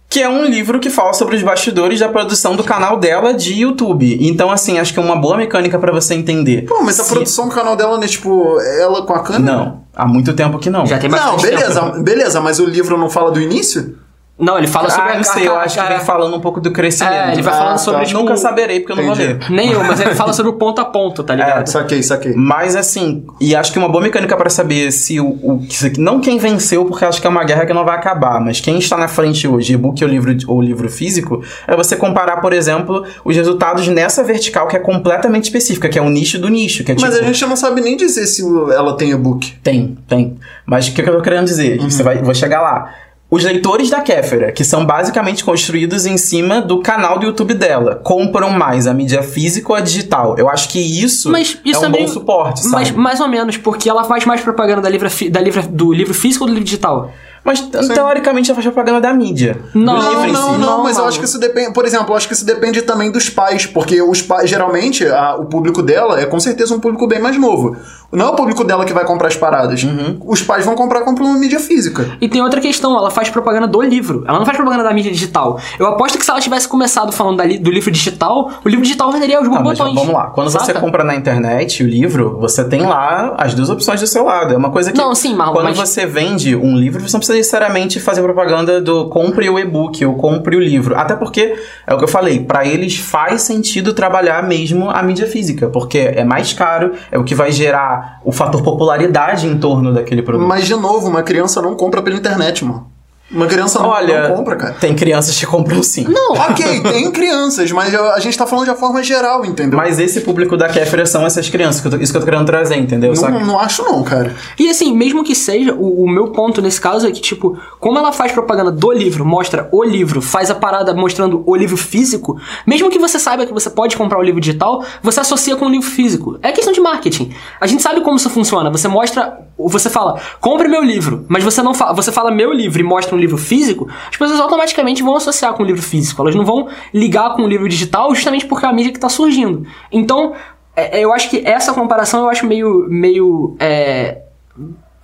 que 0.09 0.22
é 0.22 0.28
um 0.28 0.43
livro 0.45 0.80
que 0.82 0.89
fala 0.89 1.13
sobre 1.13 1.38
os 1.38 1.43
bastidores 1.43 1.99
da 2.01 2.09
produção 2.09 2.55
do 2.57 2.63
canal 2.63 2.97
dela 2.97 3.34
de 3.34 3.53
YouTube. 3.61 4.17
Então, 4.22 4.51
assim, 4.51 4.78
acho 4.78 4.93
que 4.93 4.99
é 4.99 5.01
uma 5.01 5.15
boa 5.15 5.38
mecânica 5.38 5.80
pra 5.80 5.91
você 5.93 6.13
entender. 6.15 6.63
Pô, 6.65 6.82
mas 6.84 6.99
a 6.99 7.03
Se- 7.03 7.13
produção 7.13 7.47
do 7.47 7.55
canal 7.55 7.76
dela 7.78 7.95
não 7.95 8.03
é 8.03 8.07
tipo 8.07 8.59
ela 8.80 9.01
com 9.05 9.13
a 9.13 9.20
câmera? 9.24 9.43
Não, 9.55 9.84
há 9.95 10.05
muito 10.05 10.34
tempo 10.34 10.59
que 10.59 10.70
não. 10.70 10.86
Já 10.86 10.97
tem 10.99 11.09
Não, 11.09 11.17
bastante 11.17 11.41
beleza, 11.55 11.82
tempo. 11.82 12.03
beleza, 12.03 12.41
mas 12.41 12.59
o 12.59 12.65
livro 12.65 12.97
não 12.97 13.09
fala 13.09 13.32
do 13.32 13.39
início? 13.41 13.97
Não, 14.38 14.57
ele 14.57 14.67
fala 14.67 14.89
sobre 14.89 15.11
Ah, 15.11 15.13
a 15.13 15.17
não 15.17 15.23
sei, 15.23 15.47
eu 15.47 15.55
a- 15.55 15.61
acho 15.61 15.81
que 15.81 15.88
vem 15.88 15.99
falando 15.99 16.36
um 16.36 16.41
pouco 16.41 16.59
do 16.59 16.69
crescimento. 16.69 17.13
É, 17.13 17.31
ele 17.31 17.41
vai 17.41 17.53
Ah, 17.53 17.57
falando 17.57 17.71
tá. 17.73 17.77
sobre, 17.77 18.05
tipo, 18.05 18.19
Nunca 18.19 18.36
saberei, 18.36 18.81
porque 18.81 18.91
eu 18.91 18.97
não 18.97 19.05
vou 19.05 19.15
ler. 19.15 19.39
Nem 19.49 19.71
eu, 19.71 19.81
mas 19.81 20.01
ele 20.01 20.13
fala 20.15 20.33
sobre 20.33 20.49
o 20.51 20.55
ponto 20.55 20.81
a 20.81 20.86
ponto, 20.86 21.23
tá 21.23 21.33
ligado? 21.33 21.67
Saquei, 21.67 22.03
saquei. 22.03 22.33
Mas 22.36 22.75
assim, 22.75 23.25
e 23.39 23.55
acho 23.55 23.71
que 23.71 23.79
uma 23.79 23.88
boa 23.88 24.03
mecânica 24.03 24.36
pra 24.36 24.49
saber 24.49 24.91
se 24.91 25.21
o, 25.21 25.27
o 25.27 25.65
não 25.97 26.19
quem 26.19 26.38
venceu, 26.38 26.83
porque 26.83 27.05
acho 27.05 27.21
que 27.21 27.27
é 27.27 27.29
uma 27.29 27.45
guerra 27.45 27.65
que 27.65 27.71
não 27.73 27.86
vai 27.86 27.95
acabar, 27.95 28.41
mas 28.41 28.59
quem 28.59 28.77
está 28.77 28.97
na 28.97 29.07
frente 29.07 29.47
hoje, 29.47 29.71
e-book 29.73 30.03
ou 30.03 30.09
livro 30.09 30.36
ou 30.47 30.61
livro 30.61 30.89
físico, 30.89 31.41
é 31.65 31.73
você 31.73 31.95
comparar, 31.95 32.41
por 32.41 32.51
exemplo, 32.51 33.05
os 33.23 33.33
resultados 33.36 33.88
nessa 33.88 34.21
vertical 34.21 34.67
que 34.67 34.75
é 34.75 34.79
completamente 34.79 35.45
específica, 35.45 35.88
que 35.88 35.97
é 35.97 36.01
o 36.01 36.09
nicho 36.09 36.38
do 36.39 36.49
nicho, 36.49 36.83
que 36.83 36.91
é 36.91 36.95
Mas 36.99 37.03
tipo, 37.13 37.23
a 37.23 37.27
gente 37.27 37.45
não 37.45 37.55
sabe 37.55 37.79
nem 37.79 37.95
dizer 37.95 38.27
se 38.27 38.41
ela 38.73 38.97
tem 38.97 39.11
e-book. 39.11 39.53
tem, 39.63 39.97
tem. 40.09 40.36
Mas 40.65 40.88
o 40.89 40.93
que, 40.93 41.01
que 41.01 41.09
eu 41.09 41.15
tô 41.15 41.21
querendo 41.21 41.45
dizer? 41.45 41.79
Uhum. 41.79 41.89
Você 41.89 42.03
vai, 42.03 42.17
vou 42.17 42.33
chegar 42.36 42.61
lá. 42.61 42.89
Os 43.30 43.43
leitores 43.43 43.89
da 43.89 44.01
Kéfera, 44.01 44.51
que 44.51 44.63
são 44.63 44.86
basicamente 44.86 45.43
construídos 45.43 46.05
em 46.05 46.15
cima 46.17 46.61
do 46.61 46.80
canal 46.82 47.17
do 47.17 47.26
YouTube 47.26 47.55
dela, 47.55 47.95
compram 48.03 48.51
mais 48.51 48.86
a 48.86 48.93
mídia 48.93 49.23
física 49.23 49.71
ou 49.71 49.76
a 49.76 49.82
digital. 49.82 50.38
Eu 50.38 50.47
acho 50.47 50.69
que 50.69 50.80
isso, 50.80 51.32
Mas 51.32 51.57
isso 51.65 51.80
é 51.84 51.88
um 51.88 51.89
é 51.89 51.89
meio- 51.89 52.05
bom 52.07 52.13
suporte, 52.13 52.61
sabe? 52.61 52.71
Mas 52.76 52.91
mais 52.91 53.19
ou 53.19 53.28
menos, 53.28 53.57
porque 53.57 53.89
ela 53.89 54.03
faz 54.03 54.26
mais 54.26 54.41
propaganda 54.41 54.82
da 54.82 54.89
livra, 54.89 55.09
da 55.32 55.41
livra, 55.41 55.63
do 55.63 55.91
livro 55.91 56.13
físico 56.13 56.43
ou 56.43 56.47
do 56.47 56.53
livro 56.53 56.65
digital? 56.65 57.11
Mas 57.46 57.62
teoricamente 57.93 58.50
ela 58.50 58.56
faz 58.56 58.66
propaganda 58.66 59.00
da 59.02 59.14
mídia. 59.14 59.58
Não, 59.74 59.93
Não, 59.96 60.14
não, 60.28 60.28
não, 60.28 60.58
Não, 60.58 60.84
mas 60.84 60.98
eu 60.98 61.06
acho 61.06 61.20
que 61.20 61.26
isso 61.26 61.39
depende. 61.39 61.72
Por 61.74 61.86
exemplo, 61.86 62.12
eu 62.12 62.18
acho 62.18 62.28
que 62.28 62.34
isso 62.34 62.46
depende 62.46 62.82
também 62.82 63.12
dos 63.12 63.30
pais, 63.30 63.66
porque 63.68 64.02
os 64.02 64.22
pais, 64.22 64.50
geralmente, 64.50 65.06
a- 65.08 65.36
o 65.36 65.46
público 65.46 65.82
dela 65.84 66.20
é 66.20 66.26
com 66.26 66.39
certeza 66.39 66.74
um 66.74 66.80
público 66.80 67.08
bem 67.08 67.20
mais 67.20 67.38
novo. 67.38 67.76
Não 68.12 68.28
é 68.28 68.30
o 68.30 68.36
público 68.36 68.64
dela 68.64 68.86
que 68.86 68.93
vai 68.93 69.04
comprar 69.06 69.28
as 69.28 69.36
paradas. 69.36 69.84
Uhum. 69.84 70.18
Os 70.26 70.41
pais 70.41 70.64
vão 70.66 70.74
comprar 70.76 71.02
comprando 71.02 71.30
uma 71.30 71.38
mídia 71.39 71.60
física. 71.60 72.18
E 72.22 72.30
tem 72.30 72.41
outra 72.41 72.62
questão, 72.62 72.98
ela 72.98 73.12
faz 73.12 73.30
propaganda 73.30 73.68
do 73.68 73.82
livro. 73.82 74.24
Ela 74.28 74.39
não 74.39 74.46
faz 74.46 74.56
propaganda 74.58 74.84
da 74.84 74.93
mídia 74.93 75.12
digital. 75.12 75.60
Eu 75.78 75.86
aposto 75.88 76.18
que 76.18 76.24
se 76.24 76.32
ela 76.32 76.39
tivesse 76.39 76.68
começado 76.68 77.12
falando 77.12 77.38
da 77.38 77.46
li- 77.46 77.58
do 77.58 77.70
livro 77.70 77.91
digital, 77.91 78.52
o 78.64 78.70
livro 78.70 78.84
digital 78.84 79.12
venderia 79.12 79.41
os 79.41 79.48
mas 79.48 79.62
botões. 79.62 79.93
vamos 79.93 80.14
lá. 80.14 80.28
Quando 80.28 80.50
você 80.50 80.74
compra 80.74 81.04
na 81.04 81.16
internet 81.16 81.84
o 81.84 81.88
livro, 81.88 82.38
você 82.39 82.64
tem 82.64 82.84
lá 82.84 83.36
as 83.38 83.54
duas 83.54 83.70
opções 83.70 84.00
do 84.00 84.08
seu 84.08 84.24
lado. 84.24 84.54
É 84.54 84.58
uma 84.58 84.72
coisa 84.72 84.91
que. 84.91 84.98
Não, 84.98 85.14
sim, 85.14 85.36
Marlon, 85.36 85.54
Quando 85.56 85.66
mas- 85.66 85.78
você 85.78 86.06
vende 86.06 86.56
um 86.56 86.76
livro, 86.78 87.02
você 87.02 87.12
não 87.14 87.20
precisa 87.20 87.34
necessariamente 87.36 87.99
fazer 87.99 88.21
propaganda 88.21 88.81
do 88.81 89.09
compre 89.09 89.49
o 89.49 89.59
e-book 89.59 90.03
ou 90.05 90.15
compre 90.15 90.55
o 90.55 90.59
livro. 90.59 90.95
Até 90.95 91.15
porque, 91.15 91.55
é 91.86 91.93
o 91.93 91.97
que 91.97 92.03
eu 92.03 92.07
falei, 92.07 92.39
pra 92.39 92.65
eles 92.65 92.97
faz 92.97 93.41
sentido 93.41 93.93
trabalhar 93.93 94.43
mesmo 94.43 94.89
a 94.89 95.01
mídia 95.03 95.27
física, 95.27 95.67
porque 95.67 95.97
é 95.97 96.23
mais 96.23 96.53
caro, 96.53 96.93
é 97.11 97.17
o 97.17 97.23
que 97.23 97.36
vai 97.36 97.51
gerar 97.51 98.21
o 98.23 98.31
fator 98.31 98.63
popularidade 98.63 99.47
em 99.47 99.57
torno 99.57 99.93
daquele 99.93 100.21
produto. 100.21 100.47
Mas, 100.47 100.65
de 100.65 100.75
novo, 100.75 101.07
uma 101.07 101.23
criança 101.23 101.61
não 101.61 101.75
compra 101.75 102.01
pela 102.01 102.15
internet, 102.15 102.63
mano. 102.63 102.95
Uma 103.32 103.47
criança 103.47 103.80
não, 103.80 103.89
Olha, 103.89 104.30
não 104.30 104.36
compra, 104.38 104.55
cara. 104.55 104.73
tem 104.80 104.95
crianças 104.95 105.36
que 105.38 105.47
compram 105.47 105.82
sim. 105.82 106.05
Não, 106.07 106.34
Ok, 106.51 106.82
tem 106.82 107.11
crianças, 107.11 107.71
mas 107.71 107.93
a 107.95 108.19
gente 108.19 108.38
tá 108.38 108.45
falando 108.45 108.65
de 108.65 108.71
uma 108.71 108.78
forma 108.78 109.01
geral, 109.01 109.43
entendeu? 109.43 109.76
Mas 109.78 109.97
esse 109.99 110.21
público 110.21 110.55
da 110.55 110.69
Kéfera 110.69 111.07
são 111.07 111.26
essas 111.26 111.49
crianças, 111.49 111.82
que 111.82 111.89
tô- 111.89 111.97
isso 111.97 112.11
que 112.13 112.17
eu 112.17 112.21
tô 112.21 112.26
querendo 112.26 112.45
trazer, 112.45 112.76
entendeu? 112.78 113.15
Só 113.15 113.26
que- 113.26 113.32
não, 113.34 113.43
não 113.43 113.59
acho 113.59 113.82
não, 113.84 114.03
cara. 114.03 114.36
E 114.59 114.69
assim, 114.69 114.95
mesmo 114.95 115.23
que 115.23 115.34
seja, 115.34 115.73
o, 115.73 116.03
o 116.03 116.07
meu 116.09 116.28
ponto 116.28 116.61
nesse 116.61 116.80
caso 116.80 117.07
é 117.07 117.11
que, 117.11 117.19
tipo, 117.19 117.57
como 117.80 117.97
ela 117.97 118.11
faz 118.11 118.32
propaganda 118.32 118.71
do 118.71 118.91
livro, 118.91 119.26
mostra 119.26 119.67
o 119.71 119.84
livro, 119.84 120.21
faz 120.21 120.51
a 120.51 120.55
parada 120.55 120.93
mostrando 120.93 121.41
o 121.47 121.55
livro 121.55 121.78
físico, 121.78 122.39
mesmo 122.65 122.91
que 122.91 122.99
você 122.99 123.17
saiba 123.17 123.45
que 123.47 123.53
você 123.53 123.71
pode 123.71 123.97
comprar 123.97 124.19
o 124.19 124.21
livro 124.21 124.39
digital, 124.39 124.84
você 125.01 125.19
associa 125.19 125.55
com 125.55 125.65
o 125.65 125.69
livro 125.69 125.89
físico. 125.89 126.38
É 126.43 126.51
questão 126.51 126.71
de 126.71 126.80
marketing. 126.80 127.32
A 127.59 127.65
gente 127.65 127.82
sabe 127.82 128.01
como 128.01 128.17
isso 128.17 128.30
funciona. 128.30 128.69
Você 128.69 128.88
mostra, 128.88 129.39
você 129.57 129.89
fala, 129.89 130.21
compre 130.39 130.67
meu 130.67 130.84
livro, 130.84 131.26
mas 131.28 131.43
você 131.43 131.63
não 131.63 131.73
fala, 131.73 131.93
você 131.93 132.11
fala 132.11 132.30
meu 132.30 132.53
livro 132.53 132.80
e 132.80 132.84
mostra 132.84 133.14
um 133.16 133.20
livro 133.20 133.38
físico, 133.38 133.88
as 134.09 134.18
pessoas 134.18 134.39
automaticamente 134.39 135.01
vão 135.01 135.16
associar 135.16 135.53
com 135.53 135.63
o 135.63 135.66
livro 135.66 135.82
físico. 135.82 136.22
Elas 136.22 136.36
não 136.36 136.45
vão 136.45 136.68
ligar 136.93 137.34
com 137.36 137.43
o 137.43 137.47
livro 137.47 137.68
digital 137.68 138.13
justamente 138.13 138.45
porque 138.45 138.66
é 138.66 138.70
a 138.70 138.74
mídia 138.74 138.91
que 138.91 138.99
tá 138.99 139.09
surgindo. 139.09 139.66
Então, 139.91 140.34
é- 140.76 140.99
eu 140.99 141.13
acho 141.13 141.30
que 141.30 141.41
essa 141.45 141.74
comparação 141.74 142.22
eu 142.24 142.30
acho 142.30 142.45
meio, 142.45 142.86
meio 142.89 143.55
é, 143.59 144.22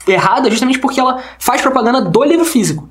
errada 0.08 0.50
justamente 0.50 0.80
porque 0.80 1.00
ela 1.00 1.20
faz 1.40 1.62
propaganda 1.62 2.02
do 2.02 2.24
livro 2.24 2.46
físico. 2.46 2.90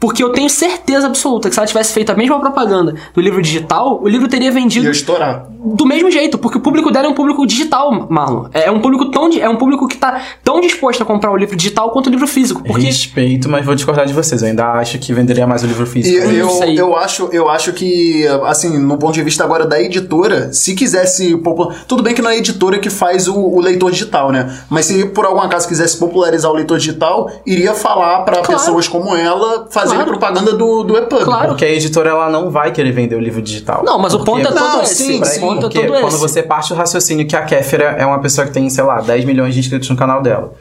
Porque 0.00 0.24
eu 0.24 0.32
tenho 0.32 0.48
certeza 0.48 1.06
absoluta 1.06 1.48
que 1.48 1.54
se 1.54 1.60
ela 1.60 1.66
tivesse 1.66 1.92
feito 1.92 2.10
a 2.10 2.14
mesma 2.14 2.40
propaganda 2.40 2.94
do 3.14 3.20
livro 3.20 3.42
digital, 3.42 4.00
o 4.02 4.08
livro 4.08 4.26
teria 4.28 4.50
vendido 4.50 4.86
Ia 4.86 4.90
estourar. 4.92 5.46
do 5.62 5.84
mesmo 5.86 6.10
jeito, 6.10 6.38
porque 6.38 6.56
o 6.56 6.60
público 6.62 6.90
dela 6.90 7.06
é 7.06 7.10
um 7.10 7.14
público 7.14 7.46
digital, 7.46 8.06
Marlon. 8.08 8.46
É 8.54 8.70
um 8.70 8.80
público 8.80 9.10
tão 9.10 9.28
é 9.30 9.48
um 9.48 9.56
público 9.56 9.86
que 9.86 9.98
tá 9.98 10.20
tão 10.42 10.58
disposto 10.60 11.02
a 11.02 11.06
comprar 11.06 11.30
o 11.30 11.36
livro 11.36 11.54
digital 11.54 11.90
quanto 11.90 12.06
o 12.06 12.10
livro 12.10 12.26
físico, 12.26 12.62
porque 12.64 12.86
Respeito, 12.86 13.48
mas 13.48 13.64
vou 13.66 13.74
discordar 13.74 14.06
de 14.06 14.14
vocês. 14.14 14.40
Eu 14.42 14.48
ainda 14.48 14.72
acho 14.72 14.98
que 14.98 15.12
venderia 15.12 15.46
mais 15.46 15.62
o 15.62 15.66
livro 15.66 15.84
E 15.84 15.86
físico. 15.86 16.16
Eu 16.16 16.28
não 16.30 16.34
eu, 16.38 16.48
sei. 16.50 16.80
eu, 16.80 16.96
acho, 16.96 17.28
eu 17.32 17.48
acho 17.50 17.72
que, 17.74 18.26
assim, 18.46 18.78
no 18.78 18.96
ponto 18.96 19.12
de 19.12 19.22
vista 19.22 19.44
agora 19.44 19.66
da 19.66 19.80
editora, 19.80 20.50
se 20.52 20.74
quisesse. 20.74 21.36
popu- 21.36 21.72
Tudo 21.86 22.02
bem 22.02 22.14
que 22.14 22.22
não 22.22 22.30
é 22.30 22.34
a 22.34 22.38
editora 22.38 22.78
que 22.78 22.88
faz 22.88 23.28
o, 23.28 23.36
o 23.36 23.60
leitor 23.60 23.90
digital, 23.90 24.32
né? 24.32 24.58
Mas 24.70 24.86
se 24.86 25.04
por 25.06 25.26
algum 25.26 25.40
acaso 25.40 25.68
quisesse 25.68 25.98
popularizar 25.98 26.50
o 26.50 26.54
leitor 26.54 26.78
digital, 26.78 27.30
iria 27.44 27.74
falar 27.74 28.20
pra 28.24 28.40
Claro. 28.40 28.58
pessoas 28.60 28.88
como 28.88 29.14
ela 29.14 29.66
fazerem 29.90 30.04
Claro. 30.06 30.18
propaganda 30.18 30.52
do, 30.56 30.82
do 30.82 30.96
EPUB. 30.96 31.24
Claro. 31.24 31.48
Porque 31.48 31.64
a 31.64 31.70
editora 31.70 32.10
ela 32.10 32.28
não 32.30 32.50
vai 32.50 32.72
querer 32.72 32.92
vender 32.92 33.16
o 33.16 33.20
livro 33.20 33.42
digital. 33.42 33.82
Não, 33.84 33.98
mas 33.98 34.14
o 34.14 34.24
ponto 34.24 34.40
é 34.40 34.44
todo 34.44 34.54
Não, 34.54 34.82
esse. 34.82 34.94
sim, 34.96 35.20
o 35.20 35.24
sim, 35.24 35.40
ponto 35.40 35.66
é 35.66 35.70
todo 35.70 36.00
quando 36.00 36.18
você 36.18 36.42
parte 36.42 36.68
do 36.70 36.74
raciocínio 36.74 37.26
que 37.26 37.36
a 37.36 37.42
Kéfera 37.42 37.96
é 37.98 38.06
uma 38.06 38.18
pessoa 38.20 38.46
que 38.46 38.52
tem, 38.52 38.68
sei 38.70 38.84
lá, 38.84 39.00
10 39.00 39.24
milhões 39.24 39.54
de 39.54 39.60
inscritos 39.60 39.88
no 39.90 39.96
canal 39.96 40.22
dela. 40.22 40.52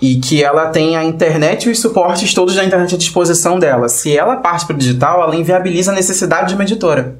E 0.00 0.16
que 0.16 0.42
ela 0.42 0.66
tem 0.66 0.96
a 0.96 1.04
internet 1.04 1.68
e 1.68 1.70
os 1.72 1.80
suportes 1.80 2.34
todos 2.34 2.54
da 2.56 2.64
internet 2.64 2.94
à 2.94 2.98
disposição 2.98 3.58
dela. 3.58 3.88
Se 3.88 4.16
ela 4.16 4.36
parte 4.36 4.66
pro 4.66 4.76
digital, 4.76 5.22
ela 5.22 5.36
inviabiliza 5.36 5.92
a 5.92 5.94
necessidade 5.94 6.48
de 6.48 6.54
uma 6.54 6.64
editora. 6.64 7.16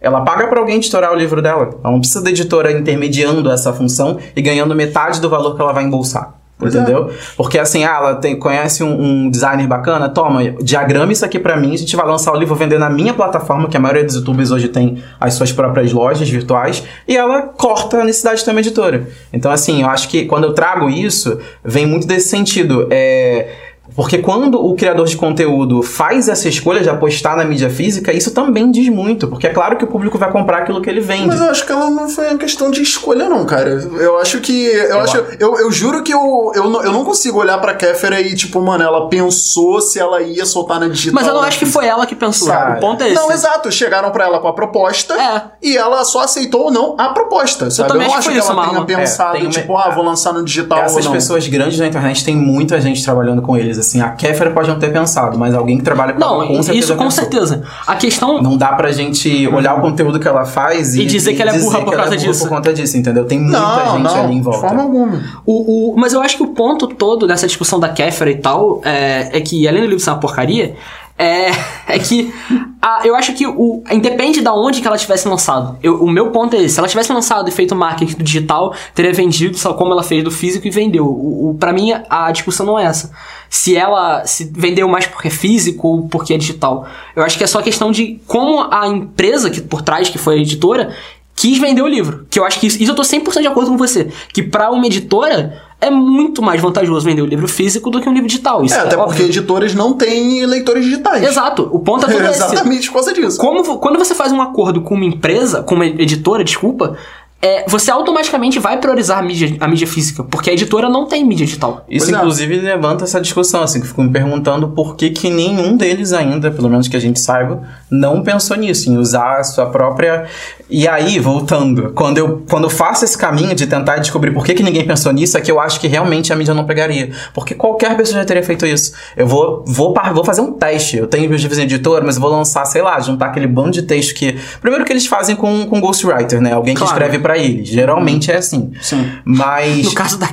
Ela 0.00 0.20
paga 0.22 0.46
pra 0.46 0.60
alguém 0.60 0.76
editorar 0.76 1.12
o 1.12 1.16
livro 1.16 1.42
dela. 1.42 1.70
Ela 1.82 1.92
não 1.92 1.98
precisa 2.00 2.22
da 2.22 2.30
editora 2.30 2.72
intermediando 2.72 3.50
essa 3.50 3.72
função 3.72 4.18
e 4.36 4.42
ganhando 4.42 4.74
metade 4.74 5.20
do 5.20 5.28
valor 5.28 5.54
que 5.56 5.62
ela 5.62 5.72
vai 5.72 5.84
embolsar. 5.84 6.34
É. 6.66 6.68
entendeu? 6.68 7.10
Porque 7.36 7.58
assim, 7.58 7.84
ah, 7.84 7.96
ela 7.96 8.14
tem, 8.16 8.38
conhece 8.38 8.82
um, 8.82 9.00
um 9.00 9.30
designer 9.30 9.66
bacana, 9.66 10.08
toma, 10.08 10.42
diagrama 10.62 11.12
isso 11.12 11.24
aqui 11.24 11.38
pra 11.38 11.56
mim, 11.56 11.74
a 11.74 11.78
gente 11.78 11.94
vai 11.96 12.06
lançar 12.06 12.32
o 12.32 12.36
livro, 12.36 12.54
vender 12.54 12.78
na 12.78 12.90
minha 12.90 13.14
plataforma, 13.14 13.68
que 13.68 13.76
a 13.76 13.80
maioria 13.80 14.04
dos 14.04 14.14
youtubers 14.16 14.50
hoje 14.50 14.68
tem 14.68 15.02
as 15.20 15.34
suas 15.34 15.52
próprias 15.52 15.92
lojas 15.92 16.28
virtuais, 16.28 16.82
e 17.06 17.16
ela 17.16 17.42
corta 17.42 17.98
a 17.98 18.04
necessidade 18.04 18.44
de 18.44 18.50
uma 18.50 18.60
editora. 18.60 19.08
Então, 19.32 19.50
assim, 19.50 19.82
eu 19.82 19.88
acho 19.88 20.08
que 20.08 20.24
quando 20.24 20.44
eu 20.44 20.52
trago 20.52 20.88
isso, 20.88 21.38
vem 21.64 21.86
muito 21.86 22.06
desse 22.06 22.28
sentido. 22.28 22.88
É. 22.90 23.71
Porque 23.94 24.18
quando 24.18 24.64
o 24.64 24.74
criador 24.74 25.06
de 25.06 25.16
conteúdo 25.16 25.82
faz 25.82 26.28
essa 26.28 26.48
escolha 26.48 26.80
de 26.82 26.88
apostar 26.88 27.36
na 27.36 27.44
mídia 27.44 27.68
física, 27.68 28.12
isso 28.12 28.30
também 28.32 28.70
diz 28.70 28.88
muito. 28.88 29.28
Porque 29.28 29.46
é 29.46 29.50
claro 29.50 29.76
que 29.76 29.84
o 29.84 29.86
público 29.86 30.16
vai 30.18 30.30
comprar 30.32 30.58
aquilo 30.58 30.80
que 30.80 30.88
ele 30.88 31.00
vende. 31.00 31.26
Mas 31.26 31.40
eu 31.40 31.50
acho 31.50 31.66
que 31.66 31.72
ela 31.72 31.90
não 31.90 32.08
foi 32.08 32.28
uma 32.28 32.38
questão 32.38 32.70
de 32.70 32.80
escolha, 32.82 33.28
não, 33.28 33.44
cara. 33.44 33.68
Eu 33.70 34.18
acho 34.18 34.40
que. 34.40 34.66
Eu, 34.66 35.00
acho, 35.00 35.16
eu, 35.38 35.58
eu 35.58 35.70
juro 35.72 36.02
que 36.02 36.12
eu, 36.12 36.52
eu, 36.54 36.70
não, 36.70 36.82
eu 36.82 36.92
não 36.92 37.04
consigo 37.04 37.38
olhar 37.38 37.58
pra 37.58 37.74
Kéfera 37.74 38.20
e, 38.20 38.34
tipo, 38.34 38.60
mano, 38.62 38.82
ela 38.82 39.08
pensou 39.08 39.80
se 39.80 39.98
ela 39.98 40.22
ia 40.22 40.46
soltar 40.46 40.80
na 40.80 40.88
digital. 40.88 41.14
Mas 41.14 41.26
eu 41.26 41.34
não 41.34 41.42
acho 41.42 41.58
que 41.58 41.66
foi 41.66 41.86
ela 41.86 42.06
que 42.06 42.14
pensou. 42.14 42.48
Cara, 42.48 42.76
o 42.78 42.80
ponto 42.80 43.02
é 43.02 43.08
esse. 43.08 43.14
Não, 43.16 43.30
exato. 43.30 43.70
Chegaram 43.70 44.10
pra 44.10 44.24
ela 44.24 44.40
com 44.40 44.48
a 44.48 44.52
proposta 44.54 45.14
É. 45.14 45.42
e 45.62 45.76
ela 45.76 46.04
só 46.04 46.20
aceitou 46.22 46.62
ou 46.64 46.70
não 46.70 46.94
a 46.98 47.10
proposta, 47.10 47.70
sabe? 47.70 47.88
Eu, 47.88 47.92
também 47.92 48.08
não 48.08 48.14
acho 48.16 48.28
que 48.28 48.34
que 48.34 48.40
ela 48.40 48.48
tenha 48.54 48.66
Marlon. 48.66 48.84
pensado, 48.86 49.30
É, 49.30 49.32
tem 49.40 49.42
uma- 49.46 49.50
tipo, 49.52 49.76
ah, 49.76 49.90
vou 49.90 50.04
lançar 50.04 50.32
no 50.32 50.42
digital 50.44 50.78
ou 50.78 50.84
Essas 50.84 51.04
não. 51.04 51.12
pessoas 51.12 51.46
grandes 51.48 51.78
na 51.78 51.86
internet 51.86 52.24
tem 52.24 52.36
muita 52.36 52.80
gente 52.80 53.02
trabalhando 53.04 53.42
com 53.42 53.56
eles. 53.56 53.81
Assim, 53.82 54.00
a 54.00 54.08
Kéfera 54.10 54.50
pode 54.50 54.68
não 54.68 54.78
ter 54.78 54.92
pensado, 54.92 55.38
mas 55.38 55.54
alguém 55.54 55.76
que 55.76 55.82
trabalha 55.84 56.12
com 56.14 56.20
Não, 56.20 56.36
ela 56.42 56.46
com 56.46 56.62
certeza 56.62 56.78
isso 56.86 56.96
com 56.96 57.04
pensou. 57.04 57.22
certeza. 57.24 57.62
A 57.86 57.94
questão. 57.96 58.40
Não 58.40 58.56
dá 58.56 58.68
pra 58.68 58.90
gente 58.92 59.46
olhar 59.48 59.76
o 59.76 59.80
conteúdo 59.80 60.18
que 60.18 60.26
ela 60.26 60.44
faz 60.44 60.94
e, 60.94 61.02
E 61.02 61.06
dizer 61.06 61.34
que 61.34 61.42
ela 61.42 61.50
é 61.54 61.58
burra 61.58 61.78
por 61.80 61.88
que 61.88 61.94
ela 61.94 62.02
causa 62.04 62.14
é 62.14 62.18
burra 62.18 62.30
disso. 62.32 62.42
por 62.44 62.48
conta 62.48 62.72
disso, 62.72 62.96
entendeu? 62.96 63.24
Tem 63.24 63.38
muita 63.40 63.58
Não, 63.60 63.92
gente 63.96 64.02
não, 64.02 64.24
ali 64.24 64.32
em 64.34 64.36
de 64.38 64.42
volta. 64.42 64.60
forma 64.68 64.82
alguma. 64.82 65.20
O, 65.44 65.92
o- 65.92 65.96
mas 65.96 66.12
eu 66.12 66.20
acho 66.22 66.36
que 66.36 66.42
o 66.42 66.48
ponto 66.48 66.86
todo 66.86 67.26
dessa 67.26 67.46
discussão 67.46 67.78
da 67.80 67.88
Kéfera 67.88 68.30
e 68.30 68.36
tal 68.36 68.80
é, 68.84 69.36
é 69.36 69.40
que, 69.40 69.66
além 69.68 69.82
do 69.82 69.88
livro 69.88 70.02
ser 70.02 70.10
uma 70.10 70.18
porcaria, 70.20 70.74
é, 71.18 71.50
é 71.88 71.98
que 71.98 72.32
a- 72.80 73.02
eu 73.04 73.14
acho 73.14 73.32
que 73.34 73.46
o, 73.46 73.82
independe 73.90 74.40
da 74.40 74.52
onde 74.54 74.80
que 74.80 74.86
ela 74.86 74.96
tivesse 74.96 75.28
lançado. 75.28 75.78
Eu- 75.82 76.02
o 76.02 76.10
meu 76.10 76.30
ponto 76.30 76.54
é 76.56 76.60
esse. 76.62 76.74
Se 76.74 76.80
ela 76.80 76.88
tivesse 76.88 77.12
lançado 77.12 77.48
e 77.48 77.52
feito 77.52 77.74
marketing 77.74 78.16
do 78.16 78.24
digital, 78.24 78.74
teria 78.94 79.12
vendido, 79.12 79.56
só 79.56 79.74
como 79.74 79.92
ela 79.92 80.02
fez 80.02 80.24
do 80.24 80.30
físico 80.30 80.66
e 80.66 80.70
vendeu. 80.70 81.06
O, 81.06 81.50
o, 81.50 81.54
pra 81.54 81.72
mim, 81.72 81.92
a 82.08 82.30
discussão 82.32 82.66
não 82.66 82.78
é 82.78 82.84
essa. 82.84 83.12
Se 83.48 83.76
ela 83.76 84.24
se 84.26 84.50
vendeu 84.54 84.88
mais 84.88 85.06
porque 85.06 85.28
é 85.28 85.30
físico 85.30 85.86
ou 85.86 86.08
porque 86.08 86.32
é 86.34 86.38
digital. 86.38 86.86
Eu 87.14 87.22
acho 87.22 87.36
que 87.38 87.44
é 87.44 87.46
só 87.46 87.60
questão 87.62 87.92
de 87.92 88.20
como 88.26 88.66
a 88.70 88.88
empresa 88.88 89.50
que 89.50 89.60
por 89.60 89.82
trás, 89.82 90.08
que 90.08 90.16
foi 90.18 90.36
a 90.36 90.38
editora, 90.40 90.94
quis 91.36 91.58
vender 91.58 91.82
o 91.82 91.86
livro. 91.86 92.26
Que 92.30 92.38
eu 92.38 92.44
acho 92.46 92.58
que 92.58 92.66
isso, 92.66 92.82
isso 92.82 92.90
eu 92.92 92.96
tô 92.96 93.02
100% 93.02 93.40
de 93.42 93.46
acordo 93.46 93.70
com 93.70 93.76
você. 93.76 94.10
Que 94.32 94.42
pra 94.42 94.70
uma 94.70 94.86
editora, 94.86 95.60
é 95.82 95.90
muito 95.90 96.40
mais 96.40 96.60
vantajoso 96.60 97.04
vender 97.04 97.22
o 97.22 97.26
livro 97.26 97.48
físico 97.48 97.90
do 97.90 98.00
que 98.00 98.08
um 98.08 98.12
livro 98.12 98.28
digital. 98.28 98.64
Isso 98.64 98.74
É, 98.74 98.78
é, 98.78 98.80
até 98.82 98.96
porque 98.96 99.10
óbvio. 99.10 99.26
editoras 99.26 99.74
não 99.74 99.94
têm 99.94 100.46
leitores 100.46 100.84
digitais. 100.84 101.22
Exato, 101.24 101.68
o 101.72 101.80
ponto 101.80 102.06
é 102.08 102.12
todo 102.12 102.22
esse. 102.24 102.42
Exatamente 102.42 102.86
por 102.86 102.94
causa 102.94 103.12
disso. 103.12 103.36
Como, 103.36 103.78
quando 103.78 103.98
você 103.98 104.14
faz 104.14 104.30
um 104.30 104.40
acordo 104.40 104.80
com 104.80 104.94
uma 104.94 105.04
empresa, 105.04 105.62
com 105.62 105.74
uma 105.74 105.84
editora, 105.84 106.44
desculpa, 106.44 106.96
é, 107.44 107.64
você 107.68 107.90
automaticamente 107.90 108.60
vai 108.60 108.78
priorizar 108.78 109.18
a 109.18 109.22
mídia, 109.22 109.56
a 109.58 109.66
mídia 109.66 109.86
física, 109.88 110.22
porque 110.22 110.48
a 110.48 110.52
editora 110.52 110.88
não 110.88 111.06
tem 111.06 111.24
mídia 111.24 111.44
digital. 111.44 111.84
Isso, 111.90 112.06
Pois 112.06 112.16
é. 112.16 112.18
inclusive, 112.20 112.56
levanta 112.60 113.02
essa 113.02 113.20
discussão, 113.20 113.64
assim, 113.64 113.80
que 113.80 113.86
eu 113.86 113.88
fico 113.88 114.00
me 114.04 114.10
perguntando 114.10 114.68
por 114.68 114.94
que, 114.94 115.10
que 115.10 115.28
nenhum 115.28 115.76
deles 115.76 116.12
ainda, 116.12 116.52
pelo 116.52 116.68
menos 116.68 116.86
que 116.86 116.96
a 116.96 117.00
gente 117.00 117.18
saiba, 117.18 117.60
não 117.90 118.22
pensou 118.22 118.56
nisso, 118.56 118.88
em 118.88 118.96
usar 118.96 119.40
a 119.40 119.42
sua 119.42 119.66
própria. 119.66 120.26
E 120.68 120.88
aí, 120.88 121.18
voltando, 121.18 121.92
quando 121.94 122.18
eu, 122.18 122.42
quando 122.48 122.64
eu 122.64 122.70
faço 122.70 123.04
esse 123.04 123.16
caminho 123.16 123.54
de 123.54 123.66
tentar 123.66 123.96
descobrir 123.98 124.30
por 124.32 124.44
que, 124.44 124.54
que 124.54 124.62
ninguém 124.62 124.86
pensou 124.86 125.12
nisso, 125.12 125.36
é 125.36 125.40
que 125.40 125.50
eu 125.50 125.60
acho 125.60 125.78
que 125.80 125.86
realmente 125.86 126.32
a 126.32 126.36
mídia 126.36 126.54
não 126.54 126.64
pegaria. 126.64 127.10
Porque 127.34 127.54
qualquer 127.54 127.96
pessoa 127.96 128.18
já 128.20 128.24
teria 128.24 128.42
feito 128.42 128.66
isso. 128.66 128.92
Eu 129.16 129.26
vou, 129.26 129.64
vou, 129.66 129.94
vou 130.14 130.24
fazer 130.24 130.40
um 130.40 130.52
teste. 130.52 130.96
Eu 130.96 131.06
tenho 131.06 131.28
meus 131.28 131.42
em 131.44 131.62
editora, 131.62 132.04
mas 132.04 132.16
eu 132.16 132.22
vou 132.22 132.30
lançar, 132.30 132.64
sei 132.64 132.82
lá, 132.82 132.98
juntar 133.00 133.26
aquele 133.26 133.46
bando 133.46 133.72
de 133.72 133.82
texto 133.82 134.14
que. 134.14 134.36
Primeiro 134.60 134.84
que 134.84 134.92
eles 134.92 135.06
fazem 135.06 135.36
com, 135.36 135.66
com 135.66 135.80
Ghostwriter, 135.80 136.40
né? 136.40 136.52
Alguém 136.52 136.74
que 136.74 136.80
Claro. 136.80 136.94
escreve 136.94 137.18
pra 137.18 137.38
eles. 137.38 137.68
Geralmente 137.68 138.30
é 138.30 138.36
assim. 138.36 138.72
Sim. 138.80 139.10
Mas. 139.24 139.84
No 139.84 139.92
caso 139.92 140.18
da. 140.18 140.28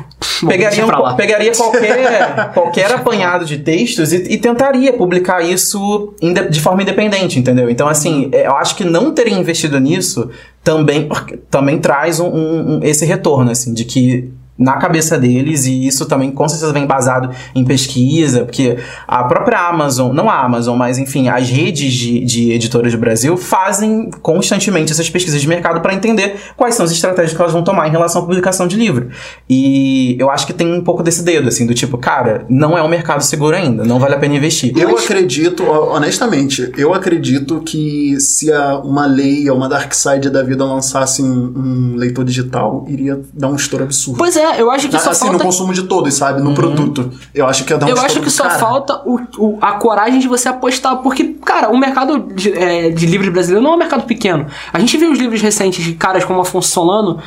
Pegaria, 0.47 0.85
um 0.85 1.15
pegaria 1.15 1.51
qualquer, 1.53 2.51
qualquer 2.53 2.91
apanhado 2.93 3.45
de 3.45 3.57
textos 3.57 4.13
e, 4.13 4.33
e 4.33 4.37
tentaria 4.37 4.93
publicar 4.93 5.43
isso 5.43 6.13
de 6.49 6.61
forma 6.61 6.81
independente, 6.81 7.37
entendeu? 7.37 7.69
Então, 7.69 7.87
assim, 7.87 8.29
é, 8.31 8.47
eu 8.47 8.55
acho 8.55 8.75
que 8.75 8.85
não 8.85 9.11
ter 9.11 9.27
investido 9.27 9.79
nisso 9.79 10.18
também, 10.63 11.07
também 11.49 11.79
traz 11.79 12.19
um- 12.19 12.27
um- 12.27 12.79
esse 12.83 13.05
retorno, 13.05 13.51
assim, 13.51 13.73
de 13.73 13.85
que 13.85 14.29
na 14.59 14.73
cabeça 14.73 15.17
deles, 15.17 15.65
e 15.65 15.87
isso 15.87 16.05
também 16.05 16.29
com 16.31 16.47
certeza 16.49 16.73
vem 16.73 16.83
embasado 16.83 17.29
em 17.55 17.63
pesquisa, 17.63 18.43
porque 18.43 18.77
a 19.07 19.23
própria 19.23 19.57
Amazon, 19.69 20.13
não 20.13 20.29
a 20.29 20.43
Amazon, 20.43 20.77
mas 20.77 20.97
enfim, 20.97 21.29
as 21.29 21.49
redes 21.49 21.93
de, 21.93 22.19
de 22.25 22.51
editoras 22.51 22.91
do 22.91 22.97
Brasil 22.97 23.37
fazem 23.37 24.09
constantemente 24.21 24.91
essas 24.91 25.09
pesquisas 25.09 25.41
de 25.41 25.47
mercado 25.47 25.79
para 25.81 25.93
entender 25.93 26.35
quais 26.57 26.75
são 26.75 26.85
as 26.85 26.91
estratégias 26.91 27.33
que 27.33 27.41
elas 27.41 27.53
vão 27.53 27.63
tomar 27.63 27.87
em 27.87 27.91
relação 27.91 28.21
à 28.21 28.25
publicação 28.25 28.67
de 28.67 28.75
livro. 28.75 29.09
E 29.49 30.15
eu 30.19 30.29
acho 30.29 30.45
que 30.45 30.53
tem 30.53 30.71
um 30.73 30.83
pouco 30.83 31.01
desse 31.01 31.23
dedo, 31.23 31.47
assim, 31.47 31.65
do 31.65 31.73
tipo, 31.73 31.97
cara, 31.97 32.45
não 32.49 32.77
é 32.77 32.83
um 32.83 32.87
mercado 32.89 33.21
seguro 33.21 33.55
ainda, 33.55 33.83
não 33.85 33.97
vale 33.99 34.15
a 34.15 34.19
pena 34.19 34.35
investir. 34.35 34.73
Eu 34.77 34.97
acredito, 34.97 35.63
ho- 35.63 35.93
honestamente, 35.95 36.71
eu 36.77 36.93
acredito 36.93 37.61
que 37.61 38.19
se 38.19 38.51
a- 38.51 38.77
uma 38.79 39.05
lei, 39.05 39.49
uma 39.49 39.69
Dark 39.69 39.93
Side 39.93 40.29
da 40.29 40.43
vida 40.43 40.65
lançasse 40.65 41.21
um, 41.21 41.53
um 41.55 41.95
leitor 41.95 42.25
digital, 42.25 42.85
iria 42.87 43.19
dar 43.33 43.47
um 43.49 43.55
estouro 43.55 43.83
absurdo. 43.85 44.17
Pois 44.17 44.35
é, 44.35 44.48
eu 44.57 44.71
acho 44.71 44.87
que 44.89 44.99
só 44.99 45.11
assim, 45.11 45.25
no 45.25 45.31
falta. 45.31 45.45
consumo 45.45 45.73
de 45.73 45.83
todos, 45.83 46.13
sabe? 46.13 46.41
No 46.41 46.53
produto. 46.53 47.11
Eu 47.33 47.47
acho 47.47 47.63
que 47.65 47.73
ia 47.73 47.77
dar 47.77 47.85
um 47.85 47.89
Eu 47.89 47.99
acho 48.01 48.19
que 48.21 48.29
só 48.29 48.43
cara. 48.43 48.59
falta 48.59 49.01
o, 49.05 49.19
o- 49.37 49.57
a 49.61 49.73
coragem 49.73 50.19
de 50.19 50.27
você 50.27 50.47
apostar, 50.49 50.97
porque, 50.97 51.35
cara, 51.45 51.69
o 51.69 51.77
mercado 51.77 52.19
de, 52.33 52.51
é, 52.53 52.89
de 52.89 53.05
livros 53.05 53.29
brasileiro 53.31 53.63
não 53.63 53.73
é 53.73 53.75
um 53.75 53.79
mercado 53.79 54.03
pequeno. 54.05 54.47
A 54.73 54.79
gente 54.79 54.95
viu 54.97 55.11
os 55.11 55.19
livros 55.19 55.41
recentes 55.41 55.83
de 55.83 55.93
caras 55.93 56.23
como 56.25 56.41
Afonso 56.41 56.69
Solano, 56.69 57.19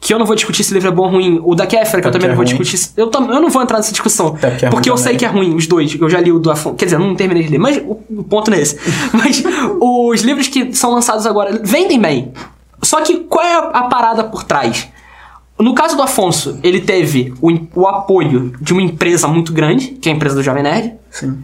que 0.00 0.12
eu 0.12 0.18
não 0.18 0.26
vou 0.26 0.34
discutir 0.34 0.64
se 0.64 0.74
livro 0.74 0.88
é 0.88 0.90
bom 0.90 1.04
ou 1.04 1.10
ruim, 1.10 1.40
o 1.44 1.54
da 1.54 1.64
Kéfera, 1.64 2.02
que 2.02 2.08
eu 2.08 2.10
também 2.12 2.26
não 2.28 2.34
que 2.34 2.42
vou 2.42 2.44
é 2.44 2.48
ruim. 2.54 2.60
discutir. 2.62 2.90
Eu, 2.96 3.06
tam- 3.06 3.30
eu 3.30 3.40
não 3.40 3.48
vou 3.48 3.62
entrar 3.62 3.76
nessa 3.76 3.92
discussão, 3.92 4.36
é 4.42 4.68
porque 4.68 4.90
eu 4.90 4.96
sei 4.96 5.16
que 5.16 5.24
é 5.24 5.28
ruim, 5.28 5.54
os 5.54 5.66
dois. 5.68 5.94
Eu 5.98 6.10
já 6.10 6.20
li 6.20 6.32
o 6.32 6.40
do 6.40 6.50
Afonso, 6.50 6.74
quer 6.74 6.86
dizer, 6.86 6.96
eu 6.96 7.00
não 7.00 7.14
terminei 7.14 7.44
de 7.44 7.50
ler, 7.50 7.58
mas 7.58 7.76
o, 7.78 8.00
o 8.10 8.24
ponto 8.24 8.50
não 8.50 8.58
é 8.58 8.60
esse. 8.62 8.76
Mas 9.14 9.42
os 9.80 10.22
livros 10.22 10.48
que 10.48 10.74
são 10.74 10.90
lançados 10.90 11.24
agora 11.26 11.60
vendem 11.62 12.00
bem. 12.00 12.32
Só 12.82 13.00
que 13.00 13.18
qual 13.18 13.44
é 13.46 13.54
a, 13.54 13.58
a 13.58 13.82
parada 13.84 14.24
por 14.24 14.42
trás? 14.42 14.88
No 15.62 15.74
caso 15.74 15.96
do 15.96 16.02
Afonso, 16.02 16.58
ele 16.60 16.80
teve 16.80 17.32
o, 17.40 17.52
o 17.76 17.86
apoio 17.86 18.52
de 18.60 18.72
uma 18.72 18.82
empresa 18.82 19.28
muito 19.28 19.52
grande, 19.52 19.92
que 19.92 20.08
é 20.08 20.12
a 20.12 20.14
empresa 20.16 20.34
do 20.34 20.42
Jovem 20.42 20.64
Nerd. 20.64 20.94
Sim. 21.08 21.38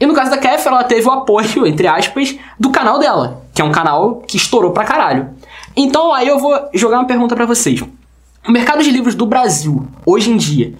E 0.00 0.06
no 0.06 0.14
caso 0.14 0.30
da 0.30 0.38
Kef, 0.38 0.68
ela 0.68 0.84
teve 0.84 1.08
o 1.08 1.10
apoio, 1.10 1.66
entre 1.66 1.88
aspas, 1.88 2.36
do 2.60 2.70
canal 2.70 2.96
dela, 3.00 3.42
que 3.52 3.60
é 3.60 3.64
um 3.64 3.72
canal 3.72 4.22
que 4.26 4.36
estourou 4.36 4.70
pra 4.70 4.84
caralho. 4.84 5.30
Então 5.74 6.14
aí 6.14 6.28
eu 6.28 6.38
vou 6.38 6.56
jogar 6.74 6.98
uma 6.98 7.06
pergunta 7.06 7.34
pra 7.34 7.44
vocês. 7.44 7.82
O 8.46 8.52
mercado 8.52 8.84
de 8.84 8.90
livros 8.92 9.16
do 9.16 9.26
Brasil, 9.26 9.84
hoje 10.04 10.30
em 10.30 10.36
dia, 10.36 10.74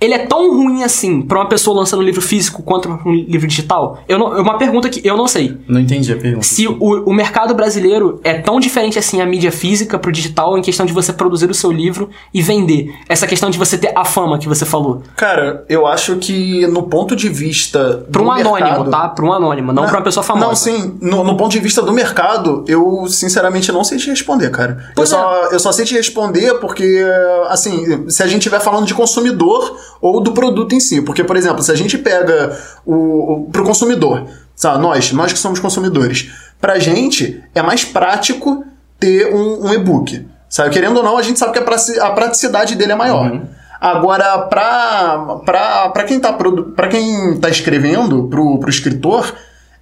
ele 0.00 0.14
é 0.14 0.18
tão 0.26 0.54
ruim 0.56 0.82
assim 0.82 1.22
pra 1.22 1.38
uma 1.38 1.48
pessoa 1.48 1.76
lançando 1.78 2.00
um 2.00 2.02
livro 2.02 2.20
físico 2.20 2.62
quanto 2.62 2.88
pra 2.88 3.08
um 3.10 3.14
livro 3.14 3.46
digital? 3.46 3.98
Eu 4.08 4.18
não, 4.18 4.36
é 4.36 4.40
uma 4.40 4.58
pergunta 4.58 4.88
que 4.88 5.06
eu 5.06 5.16
não 5.16 5.26
sei. 5.26 5.56
Não 5.66 5.80
entendi 5.80 6.12
a 6.12 6.16
pergunta. 6.16 6.44
Se 6.44 6.66
o, 6.68 6.76
o 6.80 7.14
mercado 7.14 7.54
brasileiro 7.54 8.20
é 8.22 8.34
tão 8.34 8.60
diferente 8.60 8.98
assim 8.98 9.20
a 9.20 9.26
mídia 9.26 9.50
física 9.50 9.98
pro 9.98 10.12
digital 10.12 10.58
em 10.58 10.62
questão 10.62 10.84
de 10.84 10.92
você 10.92 11.12
produzir 11.12 11.50
o 11.50 11.54
seu 11.54 11.72
livro 11.72 12.10
e 12.32 12.42
vender. 12.42 12.94
Essa 13.08 13.26
questão 13.26 13.48
de 13.50 13.58
você 13.58 13.78
ter 13.78 13.92
a 13.96 14.04
fama 14.04 14.38
que 14.38 14.48
você 14.48 14.64
falou. 14.66 15.02
Cara, 15.16 15.64
eu 15.68 15.86
acho 15.86 16.16
que 16.16 16.66
no 16.66 16.82
ponto 16.84 17.16
de 17.16 17.28
vista. 17.28 18.06
Pra 18.12 18.22
um 18.22 18.30
anônimo, 18.30 18.54
mercado- 18.54 18.90
tá? 18.90 19.08
Pra 19.08 19.24
um 19.24 19.32
anônimo, 19.32 19.72
não, 19.72 19.84
pra 19.84 19.96
uma 19.98 20.02
pessoa 20.02 20.22
famosa. 20.22 20.46
Não, 20.46 20.54
sim. 20.54 20.98
No, 21.00 21.24
no 21.24 21.36
ponto 21.36 21.52
de 21.52 21.58
vista 21.58 21.80
do 21.82 21.92
mercado, 21.92 22.64
eu 22.68 23.06
sinceramente 23.08 23.72
não 23.72 23.82
sei 23.84 23.98
te 23.98 24.10
responder, 24.10 24.50
cara. 24.50 24.76
Eu 24.88 24.94
Pois 24.94 25.08
só, 25.08 25.48
eu 25.50 25.58
só 25.58 25.72
sei 25.72 25.84
te 25.84 25.94
responder 25.94 26.54
porque, 26.60 27.02
assim, 27.48 28.08
se 28.10 28.22
a 28.22 28.26
gente 28.26 28.38
estiver 28.38 28.60
falando 28.60 28.86
de 28.86 28.94
consumidor 28.94 29.76
ou 30.00 30.20
do 30.20 30.32
produto 30.32 30.74
em 30.74 30.80
si. 30.80 31.02
Porque, 31.02 31.24
por 31.24 31.36
exemplo, 31.36 31.62
se 31.62 31.70
a 31.70 31.74
gente 31.74 31.98
pega 31.98 32.56
o, 32.84 33.32
o 33.32 33.50
pro 33.50 33.64
consumidor, 33.64 34.26
sabe, 34.54 34.82
nós, 34.82 35.12
nós 35.12 35.32
que 35.32 35.38
somos 35.38 35.58
consumidores, 35.58 36.30
pra 36.60 36.78
gente 36.78 37.42
é 37.54 37.62
mais 37.62 37.84
prático 37.84 38.64
ter 38.98 39.32
um, 39.34 39.66
um 39.66 39.72
e-book. 39.72 40.26
Sabe, 40.48 40.70
querendo 40.70 40.98
ou 40.98 41.02
não, 41.02 41.18
a 41.18 41.22
gente 41.22 41.38
sabe 41.38 41.52
que 41.52 41.98
a 42.00 42.10
praticidade 42.10 42.76
dele 42.76 42.92
é 42.92 42.96
maior. 42.96 43.42
Agora, 43.80 44.38
pra, 44.42 45.38
pra, 45.44 45.88
pra 45.90 46.04
quem 46.04 46.18
tá, 46.18 46.32
pra 46.32 46.88
quem 46.88 47.38
tá 47.38 47.48
escrevendo, 47.48 48.28
pro, 48.28 48.58
pro 48.58 48.70
escritor, 48.70 49.34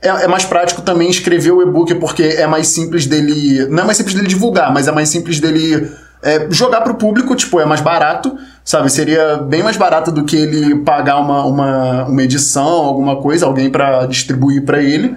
é, 0.02 0.08
é 0.08 0.28
mais 0.28 0.44
prático 0.44 0.82
também 0.82 1.08
escrever 1.08 1.52
o 1.52 1.62
e-book 1.62 1.94
porque 1.96 2.22
é 2.22 2.46
mais 2.46 2.68
simples 2.68 3.06
dele. 3.06 3.66
Não 3.68 3.82
é 3.82 3.86
mais 3.86 3.96
simples 3.96 4.14
dele 4.14 4.28
divulgar, 4.28 4.72
mas 4.72 4.88
é 4.88 4.92
mais 4.92 5.08
simples 5.08 5.40
dele 5.40 5.90
é, 6.24 6.46
jogar 6.50 6.80
pro 6.80 6.94
público, 6.94 7.36
tipo, 7.36 7.60
é 7.60 7.66
mais 7.66 7.82
barato, 7.82 8.34
sabe? 8.64 8.90
Seria 8.90 9.36
bem 9.36 9.62
mais 9.62 9.76
barato 9.76 10.10
do 10.10 10.24
que 10.24 10.34
ele 10.34 10.76
pagar 10.76 11.20
uma, 11.20 11.44
uma, 11.44 12.04
uma 12.04 12.22
edição, 12.22 12.66
alguma 12.66 13.16
coisa, 13.16 13.44
alguém 13.44 13.68
pra 13.68 14.06
distribuir 14.06 14.64
pra 14.64 14.82
ele. 14.82 15.14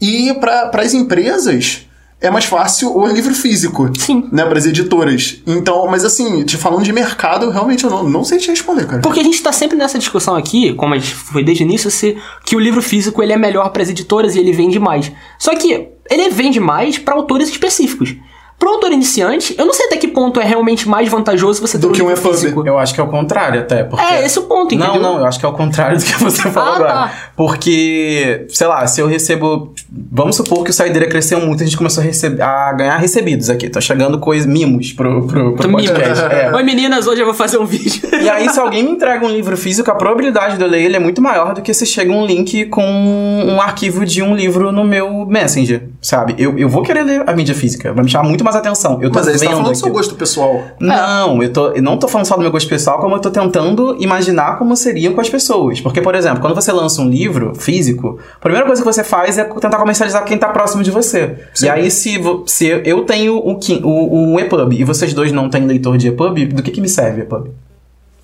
E 0.00 0.32
para 0.34 0.70
as 0.80 0.94
empresas 0.94 1.88
é 2.20 2.30
mais 2.30 2.44
fácil 2.44 2.96
o 2.96 3.06
livro 3.06 3.34
físico, 3.34 3.90
Sim. 3.98 4.28
né, 4.30 4.44
para 4.44 4.58
as 4.58 4.66
editoras. 4.66 5.40
Então, 5.44 5.86
mas 5.88 6.04
assim, 6.04 6.44
te 6.44 6.56
falando 6.56 6.84
de 6.84 6.92
mercado, 6.92 7.50
realmente 7.50 7.82
eu 7.82 7.90
não, 7.90 8.08
não 8.08 8.24
sei 8.24 8.38
te 8.38 8.48
responder, 8.48 8.86
cara. 8.86 9.02
Porque 9.02 9.20
a 9.20 9.24
gente 9.24 9.42
tá 9.42 9.50
sempre 9.52 9.76
nessa 9.76 9.98
discussão 9.98 10.36
aqui, 10.36 10.72
como 10.74 10.94
a 10.94 10.98
gente 10.98 11.14
foi 11.14 11.44
desde 11.44 11.64
o 11.64 11.66
início, 11.66 11.90
se, 11.90 12.16
que 12.44 12.54
o 12.54 12.60
livro 12.60 12.80
físico 12.80 13.22
ele 13.22 13.32
é 13.32 13.36
melhor 13.36 13.70
para 13.70 13.82
as 13.82 13.88
editoras 13.88 14.34
e 14.36 14.38
ele 14.38 14.52
vende 14.52 14.78
mais. 14.78 15.10
Só 15.38 15.54
que 15.56 15.88
ele 16.10 16.30
vende 16.30 16.60
mais 16.60 16.98
para 16.98 17.14
autores 17.14 17.48
específicos. 17.48 18.14
Para 18.58 18.70
autor 18.70 18.90
iniciante, 18.90 19.54
eu 19.56 19.64
não 19.64 19.72
sei 19.72 19.86
até 19.86 19.96
que 19.96 20.08
ponto 20.08 20.40
é 20.40 20.44
realmente 20.44 20.88
mais 20.88 21.08
vantajoso 21.08 21.60
você 21.60 21.78
ter 21.78 21.82
Do 21.82 21.90
um 21.90 21.92
que 21.92 22.02
um 22.02 22.10
EPUB. 22.10 22.34
físico. 22.34 22.66
Eu 22.66 22.76
acho 22.78 22.92
que 22.92 23.00
é 23.00 23.02
o 23.04 23.06
contrário 23.06 23.60
até. 23.60 23.84
Porque... 23.84 24.04
É, 24.04 24.26
esse 24.26 24.36
é 24.36 24.40
o 24.40 24.44
ponto, 24.44 24.74
entendeu? 24.74 24.94
Não, 24.94 25.00
não, 25.14 25.18
eu 25.20 25.26
acho 25.26 25.38
que 25.38 25.46
é 25.46 25.48
o 25.48 25.52
contrário 25.52 25.96
do 25.96 26.04
que 26.04 26.12
você 26.22 26.42
falou 26.50 26.72
Ah, 26.72 26.74
agora. 26.74 26.92
tá. 26.92 27.12
Porque, 27.36 28.46
sei 28.48 28.66
lá, 28.66 28.86
se 28.86 29.00
eu 29.00 29.06
recebo. 29.06 29.72
Vamos 30.10 30.36
supor 30.36 30.64
que 30.64 30.70
o 30.70 30.72
Saideira 30.72 31.08
cresceu 31.08 31.40
muito, 31.40 31.62
a 31.62 31.66
gente 31.66 31.76
começou 31.76 32.02
a, 32.02 32.06
receber, 32.06 32.42
a 32.42 32.72
ganhar 32.72 32.96
recebidos 32.96 33.48
aqui. 33.48 33.68
Tá 33.68 33.80
chegando 33.80 34.18
coisas, 34.18 34.46
mimos 34.46 34.92
pro, 34.92 35.26
pro, 35.26 35.52
pro 35.54 35.70
podcast. 35.70 36.24
É. 36.24 36.50
Oi 36.52 36.62
meninas, 36.64 37.06
hoje 37.06 37.20
eu 37.22 37.26
vou 37.26 37.34
fazer 37.34 37.58
um 37.58 37.64
vídeo. 37.64 38.08
E 38.20 38.28
aí, 38.28 38.48
se 38.48 38.58
alguém 38.58 38.82
me 38.82 38.90
entrega 38.90 39.24
um 39.24 39.30
livro 39.30 39.56
físico, 39.56 39.88
a 39.90 39.94
probabilidade 39.94 40.56
de 40.56 40.62
eu 40.62 40.68
ler 40.68 40.82
ele 40.82 40.96
é 40.96 40.98
muito 41.00 41.22
maior 41.22 41.54
do 41.54 41.62
que 41.62 41.72
se 41.72 41.86
chega 41.86 42.12
um 42.12 42.26
link 42.26 42.66
com 42.66 42.82
um 42.84 43.60
arquivo 43.60 44.04
de 44.04 44.20
um 44.22 44.34
livro 44.34 44.72
no 44.72 44.84
meu 44.84 45.24
Messenger, 45.26 45.88
sabe? 46.00 46.34
Eu, 46.38 46.58
eu 46.58 46.68
vou 46.68 46.82
querer 46.82 47.02
ler 47.02 47.24
a 47.26 47.34
mídia 47.34 47.54
física, 47.54 47.92
vai 47.92 48.04
me 48.04 48.10
chamar 48.10 48.28
muito 48.28 48.44
mais 48.44 48.56
atenção. 48.56 49.00
Eu 49.02 49.10
tô 49.10 49.18
Mas 49.18 49.28
aí 49.28 49.38
você 49.38 49.44
tá 49.44 49.50
vendo 49.50 49.58
falando 49.58 49.72
do 49.72 49.78
seu 49.78 49.90
gosto 49.90 50.14
pessoal. 50.14 50.62
Não, 50.78 51.42
eu, 51.42 51.52
tô, 51.52 51.68
eu 51.72 51.82
não 51.82 51.96
tô 51.96 52.08
falando 52.08 52.26
só 52.26 52.36
do 52.36 52.42
meu 52.42 52.50
gosto 52.50 52.68
pessoal, 52.68 52.98
como 53.00 53.16
eu 53.16 53.20
tô 53.20 53.30
tentando 53.30 53.96
imaginar 54.00 54.58
como 54.58 54.76
seriam 54.76 55.12
com 55.14 55.20
as 55.20 55.28
pessoas. 55.28 55.80
Porque, 55.80 56.00
por 56.00 56.14
exemplo, 56.14 56.40
quando 56.40 56.54
você 56.54 56.72
lança 56.72 57.02
um 57.02 57.08
livro 57.08 57.54
físico, 57.54 58.18
a 58.36 58.40
primeira 58.40 58.66
coisa 58.66 58.82
que 58.82 58.86
você 58.86 59.02
faz 59.02 59.38
é 59.38 59.44
tentar 59.44 59.78
comercializar 59.78 60.24
quem 60.24 60.38
tá 60.38 60.48
próximo 60.48 60.82
de 60.82 60.90
você. 60.90 61.36
E 61.62 61.68
aí, 61.68 61.90
se, 61.90 62.20
se 62.46 62.66
eu 62.84 63.04
tenho 63.04 63.36
o, 63.36 63.58
o, 63.82 64.34
o 64.34 64.40
EPUB 64.40 64.80
e 64.80 64.84
vocês 64.84 65.12
dois 65.12 65.32
não 65.32 65.50
têm 65.50 65.66
leitor 65.66 65.96
de 65.96 66.08
EPUB, 66.08 66.46
do 66.46 66.62
que, 66.62 66.70
que 66.70 66.80
me 66.80 66.88
serve 66.88 67.22
EPUB? 67.22 67.50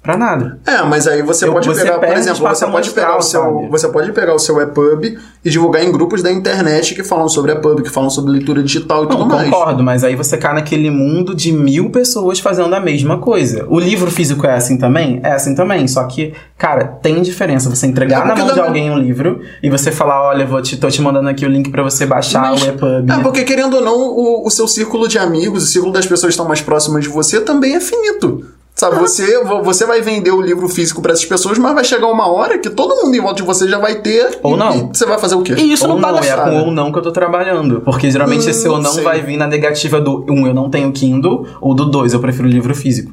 Pra 0.05 0.19
nada. 0.19 0.59
É, 0.67 0.83
mas 0.83 1.09
aí 1.09 1.23
você 1.23 1.47
Eu- 1.47 1.53
pode 1.55 1.67
você 1.67 1.81
pegar, 1.83 1.99
por 1.99 2.15
exemplo, 2.15 2.47
você 2.47 2.67
pode 2.67 2.91
pegar 2.91 3.17
o 3.17 3.23
seu, 3.23 3.41
sabe? 3.43 3.69
você 3.71 3.89
pode 3.89 4.13
pegar 4.13 4.35
o 4.35 4.39
seu 4.39 4.61
EPUB 4.61 5.19
e 5.43 5.49
divulgar 5.49 5.83
em 5.83 5.91
grupos 5.91 6.23
da 6.23 6.31
internet 6.31 6.95
que 6.95 7.03
falam 7.03 7.27
sobre 7.27 7.53
EPUB, 7.53 7.83
que 7.83 7.89
falam 7.89 8.11
sobre 8.11 8.31
leitura 8.33 8.63
digital 8.63 9.05
e 9.05 9.09
Não, 9.09 9.17
tudo 9.17 9.35
mais. 9.35 9.49
concordo, 9.49 9.83
mas 9.83 10.05
aí 10.05 10.15
você 10.15 10.37
cai 10.37 10.53
naquele 10.53 10.91
mundo 10.91 11.35
de 11.35 11.51
mil 11.53 11.89
pessoas 11.89 12.39
fazendo 12.39 12.75
a 12.75 12.81
mesma 12.81 13.17
coisa. 13.17 13.65
O 13.71 13.81
livro 13.81 14.11
físico 14.11 14.47
é 14.47 14.55
assim 14.55 14.77
também? 14.77 15.21
É 15.23 15.33
assim 15.33 15.55
também. 15.55 15.89
Só 15.89 16.05
que, 16.05 16.35
cara, 16.59 16.85
tem 16.85 17.23
diferença 17.23 17.71
você 17.71 17.87
entregar 17.87 18.25
É, 18.25 18.29
na 18.29 18.37
mão 18.37 18.53
de 18.53 18.61
alguém 18.61 18.91
um 18.91 18.99
livro 18.99 19.41
e 19.63 19.71
você 19.71 19.91
falar, 19.91 20.23
olha, 20.29 20.45
vou 20.45 20.61
te, 20.61 20.77
tô 20.77 20.89
te 20.89 21.01
mandando 21.01 21.31
aqui 21.31 21.47
o 21.47 21.49
link 21.49 21.71
pra 21.71 21.83
você 21.83 22.05
baixar 22.05 22.51
Mas- 22.51 22.63
o 22.63 22.67
EPUB. 22.69 23.11
É, 23.11 23.23
porque 23.23 23.43
querendo 23.43 23.77
ou 23.77 23.83
não, 23.83 23.97
o, 23.99 24.47
o 24.47 24.51
seu 24.51 24.69
círculo 24.69 25.09
de 25.09 25.19
amigos, 25.19 25.65
o 25.65 25.67
círculo 25.67 25.95
das 25.95 26.05
pessoas 26.05 26.25
que 26.29 26.35
estão 26.35 26.47
mais 26.47 26.61
próximas 26.61 27.03
de 27.05 27.09
você 27.09 27.41
também 27.41 27.75
é 27.75 27.81
finito. 27.81 28.45
Sabe, 28.77 28.99
você, 28.99 29.43
vo- 29.45 29.63
você 29.63 29.87
vai 29.87 30.01
vender 30.01 30.33
o 30.33 30.41
livro 30.43 30.69
físico 30.69 31.01
pra 31.01 31.13
essas 31.13 31.25
pessoas, 31.25 31.57
mas 31.59 31.75
vai 31.75 31.85
chegar 31.85 32.09
uma 32.09 32.27
hora 32.27 32.59
que 32.59 32.69
todo 32.69 32.97
mundo 33.05 33.15
em 33.15 33.21
volta 33.21 33.37
de 33.37 33.43
você 33.45 33.69
já 33.69 33.79
vai 33.79 33.97
ter. 34.01 34.41
Ou 34.43 34.57
e- 34.57 34.59
não. 34.59 34.77
E 34.77 34.97
você 34.99 35.07
vai 35.07 35.17
fazer 35.17 35.37
o 35.37 35.43
quê? 35.43 35.55
E 35.57 35.73
isso 35.73 35.87
ou 35.87 35.95
não 35.95 36.01
paga 36.01 36.19
é 36.19 36.23
sabe? 36.37 36.51
com 36.51 36.57
ou 36.63 36.71
não 36.73 36.91
que 36.91 36.99
eu 36.99 37.03
tô 37.03 37.13
trabalhando. 37.13 37.81
Porque 37.83 38.11
geralmente 38.11 38.47
Hum, 38.47 38.51
esse 38.51 38.67
ou 38.69 38.77
não 38.77 38.83
não 38.83 38.93
sei. 38.93 39.05
vai 39.05 39.21
vir 39.23 39.37
na 39.37 39.47
negativa 39.47 40.01
do 40.01 40.27
um, 40.29 40.45
eu 40.47 40.53
não 40.53 40.69
tenho 40.69 40.91
Kindle, 40.91 41.47
ou 41.61 41.73
do 41.73 41.85
dois, 41.87 42.13
eu 42.15 42.21
prefiro 42.21 42.49
livro 42.49 42.75
físico. 42.75 43.13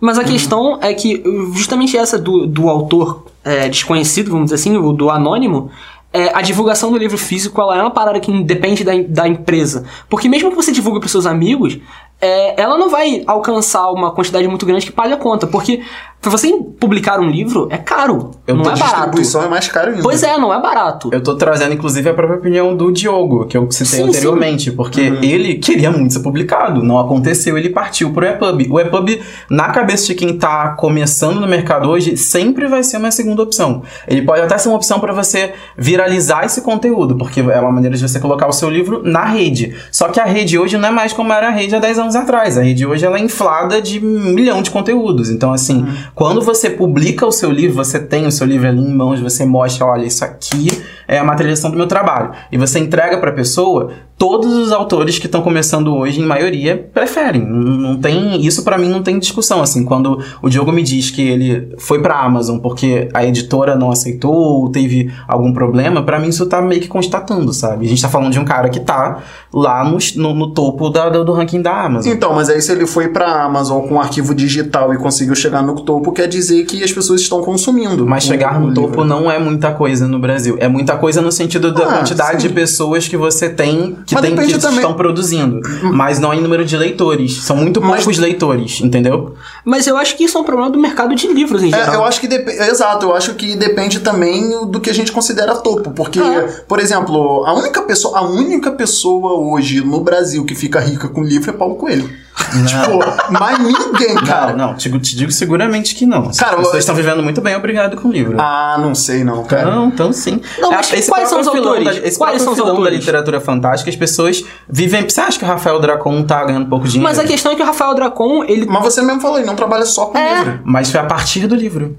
Mas 0.00 0.16
a 0.18 0.22
questão 0.24 0.78
é 0.80 0.94
que 0.94 1.22
justamente 1.54 1.96
essa 1.96 2.16
do, 2.18 2.46
do 2.46 2.68
autor 2.68 3.24
é, 3.44 3.68
desconhecido, 3.68 4.30
vamos 4.30 4.46
dizer 4.46 4.56
assim, 4.56 4.94
do 4.94 5.10
anônimo, 5.10 5.70
é, 6.12 6.30
a 6.32 6.40
divulgação 6.42 6.92
do 6.92 6.98
livro 6.98 7.18
físico 7.18 7.60
ela 7.60 7.76
é 7.76 7.80
uma 7.80 7.90
parada 7.90 8.20
que 8.20 8.30
depende 8.44 8.84
da, 8.84 8.92
da 9.08 9.26
empresa. 9.26 9.84
Porque 10.08 10.28
mesmo 10.28 10.50
que 10.50 10.56
você 10.56 10.70
divulgue 10.70 11.00
para 11.00 11.08
seus 11.08 11.26
amigos, 11.26 11.78
é, 12.20 12.60
ela 12.60 12.78
não 12.78 12.88
vai 12.88 13.22
alcançar 13.26 13.90
uma 13.90 14.10
quantidade 14.12 14.46
muito 14.48 14.64
grande 14.64 14.86
que 14.86 14.92
pague 14.92 15.12
a 15.12 15.16
conta. 15.16 15.46
Porque 15.46 15.82
pra 16.20 16.30
você 16.30 16.50
publicar 16.80 17.20
um 17.20 17.28
livro 17.28 17.68
é 17.70 17.76
caro, 17.76 18.30
Eu 18.46 18.54
não 18.54 18.62
tô 18.62 18.70
é 18.70 18.72
A 18.72 18.76
barato. 18.76 18.94
distribuição 18.96 19.42
é 19.42 19.48
mais 19.48 19.68
cara 19.68 19.90
ainda. 19.90 20.02
Pois 20.02 20.22
é, 20.22 20.38
não 20.38 20.52
é 20.54 20.58
barato. 20.60 21.10
Eu 21.12 21.22
tô 21.22 21.34
trazendo, 21.36 21.74
inclusive, 21.74 22.08
a 22.08 22.14
própria 22.14 22.38
opinião 22.38 22.74
do 22.74 22.90
Diogo, 22.90 23.44
que 23.46 23.56
eu 23.58 23.70
citei 23.70 24.00
Sim, 24.00 24.08
anteriormente, 24.08 24.72
porque 24.72 25.00
ele 25.00 25.56
queria 25.56 25.90
muito 25.90 26.14
ser 26.14 26.20
publicado, 26.20 26.82
não 26.82 26.98
aconteceu, 26.98 27.58
ele 27.58 27.68
partiu 27.68 28.10
pro 28.10 28.24
EPUB. 28.24 28.68
O 28.70 28.80
EPUB, 28.80 29.20
na 29.50 29.68
cabeça 29.68 30.06
de 30.06 30.14
quem 30.14 30.38
tá 30.38 30.70
começando 30.70 31.40
no 31.40 31.46
mercado 31.46 31.90
hoje, 31.90 32.16
sempre 32.16 32.68
vai 32.68 32.82
ser 32.82 32.96
uma 32.96 33.10
segunda 33.10 33.42
opção. 33.42 33.82
Ele 34.08 34.22
pode 34.22 34.40
até 34.40 34.56
ser 34.56 34.68
uma 34.68 34.76
opção 34.76 34.98
para 34.98 35.12
você 35.12 35.52
viralizar 35.76 36.44
esse 36.46 36.62
conteúdo, 36.62 37.16
porque 37.18 37.40
é 37.40 37.60
uma 37.60 37.70
maneira 37.72 37.96
de 37.96 38.08
você 38.08 38.18
colocar 38.18 38.48
o 38.48 38.52
seu 38.52 38.70
livro 38.70 39.02
na 39.04 39.24
rede. 39.26 39.76
Só 39.92 40.08
que 40.08 40.18
a 40.18 40.24
rede 40.24 40.58
hoje 40.58 40.78
não 40.78 40.88
é 40.88 40.92
mais 40.92 41.12
como 41.12 41.30
era 41.34 41.48
a 41.48 41.50
rede 41.50 41.76
há 41.76 41.78
10 41.78 41.98
anos 41.98 42.13
atrás. 42.14 42.58
A 42.58 42.62
rede 42.62 42.86
hoje 42.86 43.04
ela 43.04 43.18
é 43.18 43.20
inflada 43.20 43.80
de 43.80 43.98
um 43.98 44.32
milhão 44.32 44.62
de 44.62 44.70
conteúdos. 44.70 45.30
Então, 45.30 45.52
assim, 45.52 45.86
quando 46.14 46.40
você 46.40 46.70
publica 46.70 47.26
o 47.26 47.32
seu 47.32 47.50
livro, 47.50 47.76
você 47.76 47.98
tem 47.98 48.26
o 48.26 48.32
seu 48.32 48.46
livro 48.46 48.68
ali 48.68 48.80
em 48.80 48.94
mãos, 48.94 49.20
você 49.20 49.44
mostra, 49.44 49.86
olha, 49.86 50.04
isso 50.04 50.24
aqui 50.24 50.82
é 51.06 51.18
a 51.18 51.24
materialização 51.24 51.70
do 51.70 51.76
meu 51.76 51.86
trabalho. 51.86 52.32
E 52.50 52.58
você 52.58 52.78
entrega 52.78 53.18
pra 53.18 53.32
pessoa, 53.32 53.92
todos 54.16 54.52
os 54.54 54.72
autores 54.72 55.18
que 55.18 55.26
estão 55.26 55.42
começando 55.42 55.94
hoje, 55.94 56.20
em 56.20 56.24
maioria, 56.24 56.88
preferem. 56.94 57.44
Não 57.44 57.96
tem, 57.98 58.40
isso 58.44 58.62
pra 58.62 58.78
mim 58.78 58.88
não 58.88 59.02
tem 59.02 59.18
discussão, 59.18 59.60
assim, 59.60 59.84
quando 59.84 60.18
o 60.40 60.48
Diogo 60.48 60.70
me 60.72 60.82
diz 60.82 61.10
que 61.10 61.20
ele 61.22 61.74
foi 61.78 62.00
pra 62.00 62.20
Amazon 62.20 62.58
porque 62.58 63.08
a 63.12 63.24
editora 63.24 63.74
não 63.74 63.90
aceitou 63.90 64.32
ou 64.34 64.68
teve 64.70 65.12
algum 65.26 65.52
problema, 65.52 66.02
pra 66.02 66.18
mim 66.18 66.28
isso 66.28 66.46
tá 66.46 66.62
meio 66.62 66.80
que 66.80 66.88
constatando, 66.88 67.52
sabe? 67.52 67.86
A 67.86 67.88
gente 67.88 68.00
tá 68.00 68.08
falando 68.08 68.32
de 68.32 68.38
um 68.38 68.44
cara 68.44 68.68
que 68.68 68.80
tá 68.80 69.22
lá 69.52 69.84
no, 69.84 69.98
no, 70.16 70.34
no 70.34 70.50
topo 70.54 70.90
da- 70.90 71.08
do, 71.10 71.24
do 71.24 71.32
ranking 71.32 71.60
da 71.60 71.84
Amazon. 71.84 72.12
Então, 72.12 72.34
mas 72.34 72.48
aí 72.48 72.60
se 72.62 72.70
ele 72.72 72.86
foi 72.86 73.08
pra 73.08 73.44
Amazon 73.44 73.86
com 73.86 73.94
um 73.94 74.00
arquivo 74.00 74.34
digital 74.34 74.94
e 74.94 74.96
conseguiu 74.98 75.34
chegar 75.34 75.62
no 75.62 75.74
topo, 75.82 76.12
quer 76.12 76.28
dizer 76.28 76.64
que 76.64 76.82
as 76.82 76.92
pessoas 76.92 77.20
estão 77.20 77.42
consumindo. 77.42 78.06
Mas 78.06 78.24
chegar 78.24 78.60
no 78.60 78.68
livro. 78.68 78.82
topo 78.88 79.04
não 79.04 79.30
é 79.30 79.38
muita 79.38 79.72
coisa 79.72 80.06
no 80.06 80.18
Brasil. 80.18 80.56
É 80.60 80.68
muita 80.68 80.96
coisa 80.96 81.20
no 81.20 81.32
sentido 81.32 81.72
da 81.72 81.84
Ah, 81.84 81.98
quantidade 81.98 82.42
sim. 82.42 82.48
de 82.48 82.54
pessoas 82.54 83.06
que 83.08 83.16
você 83.16 83.48
tem 83.48 83.96
que, 84.06 84.14
Mas 84.14 84.22
tem, 84.22 84.30
que 84.32 84.36
depende 84.36 84.58
também- 84.60 84.76
estão 84.80 84.94
produzindo. 84.94 85.60
Mas 85.92 86.18
não 86.18 86.32
em 86.34 86.40
número 86.40 86.64
de 86.64 86.76
leitores. 86.76 87.42
São 87.42 87.56
muito 87.56 87.80
Mas- 87.80 87.96
poucos 88.04 88.18
leitores, 88.18 88.80
entendeu? 88.80 89.34
Mas 89.64 89.86
eu 89.86 89.96
acho 89.96 90.16
que 90.16 90.24
isso 90.24 90.36
é 90.36 90.40
um 90.40 90.44
problema 90.44 90.70
do 90.70 90.78
mercado 90.78 91.14
de 91.14 91.26
livros 91.26 91.62
em 91.62 91.70
geral. 91.70 91.94
É, 91.94 91.96
eu 91.96 92.04
acho 92.04 92.20
que 92.20 92.28
dep- 92.28 92.48
exato, 92.48 93.06
eu 93.06 93.14
acho 93.14 93.34
que 93.34 93.56
depende 93.56 94.00
também 94.00 94.66
do 94.66 94.80
que 94.80 94.90
a 94.90 94.94
gente 94.94 95.10
considera 95.12 95.54
topo, 95.56 95.90
porque, 95.92 96.20
É. 96.20 96.42
por 96.68 96.78
exemplo, 96.80 97.44
a 97.46 97.54
única 97.54 97.82
pessoa, 97.82 98.18
a 98.18 98.22
única 98.22 98.70
pessoa 98.72 99.34
hoje 99.54 99.80
no 99.80 100.00
Brasil 100.00 100.44
que 100.44 100.54
fica 100.54 100.80
rica 100.80 101.08
com 101.08 101.22
livro 101.22 101.50
é 101.50 101.52
Paulo 101.52 101.76
Coelho. 101.76 102.08
tipo, 102.66 102.98
mas 103.30 103.58
ninguém, 103.60 104.14
cara. 104.16 104.52
Não, 104.54 104.68
não. 104.68 104.74
Te, 104.74 104.90
te 104.98 105.16
digo 105.16 105.30
seguramente 105.30 105.94
que 105.94 106.04
não. 106.04 106.28
As 106.30 106.38
Cara, 106.38 106.56
pessoas 106.56 106.74
eu- 106.74 106.78
estão 106.80 106.94
vivendo 106.94 107.22
muito 107.22 107.40
bem, 107.40 107.54
obrigado 107.54 107.96
com 107.96 108.08
o 108.08 108.12
livro. 108.12 108.36
Ah, 108.40 108.76
não 108.80 108.94
sei 108.94 109.22
não, 109.22 109.44
cara. 109.44 109.70
Não, 109.70 109.86
então 109.86 110.12
sim. 110.12 110.40
Não, 110.58 110.70
mas 110.72 110.92
esse 110.92 111.08
quais 111.10 111.28
são 111.28 111.40
os 111.40 111.46
autores? 111.46 111.84
Da, 111.84 112.06
esse 112.08 112.18
Quais 112.18 112.42
são 112.42 112.52
os 112.52 112.58
filão 112.58 112.72
da 112.74 112.78
autores? 112.80 112.98
literatura 113.00 113.40
fantástica, 113.40 113.88
as 113.90 113.96
pessoas 113.96 114.44
vivem... 114.68 115.08
Você 115.08 115.20
acha 115.20 115.38
que 115.38 115.44
o 115.44 115.48
Rafael 115.48 115.80
Dracon 115.80 116.22
tá 116.24 116.44
ganhando 116.44 116.68
pouco 116.68 116.86
dinheiro? 116.88 117.04
Mas 117.08 117.18
a 117.18 117.24
questão 117.24 117.52
é 117.52 117.54
que 117.56 117.62
o 117.62 117.66
Rafael 117.66 117.94
Dracon, 117.94 118.44
ele. 118.44 118.66
Mas 118.66 118.82
você 118.82 119.00
mesmo 119.02 119.20
falou, 119.20 119.38
ele 119.38 119.46
não 119.46 119.54
trabalha 119.56 119.84
só 119.86 120.06
com 120.06 120.18
É. 120.18 120.38
livro. 120.38 120.60
Mas 120.64 120.90
foi 120.90 121.00
a 121.00 121.04
partir 121.04 121.46
do 121.46 121.54
livro. 121.54 121.96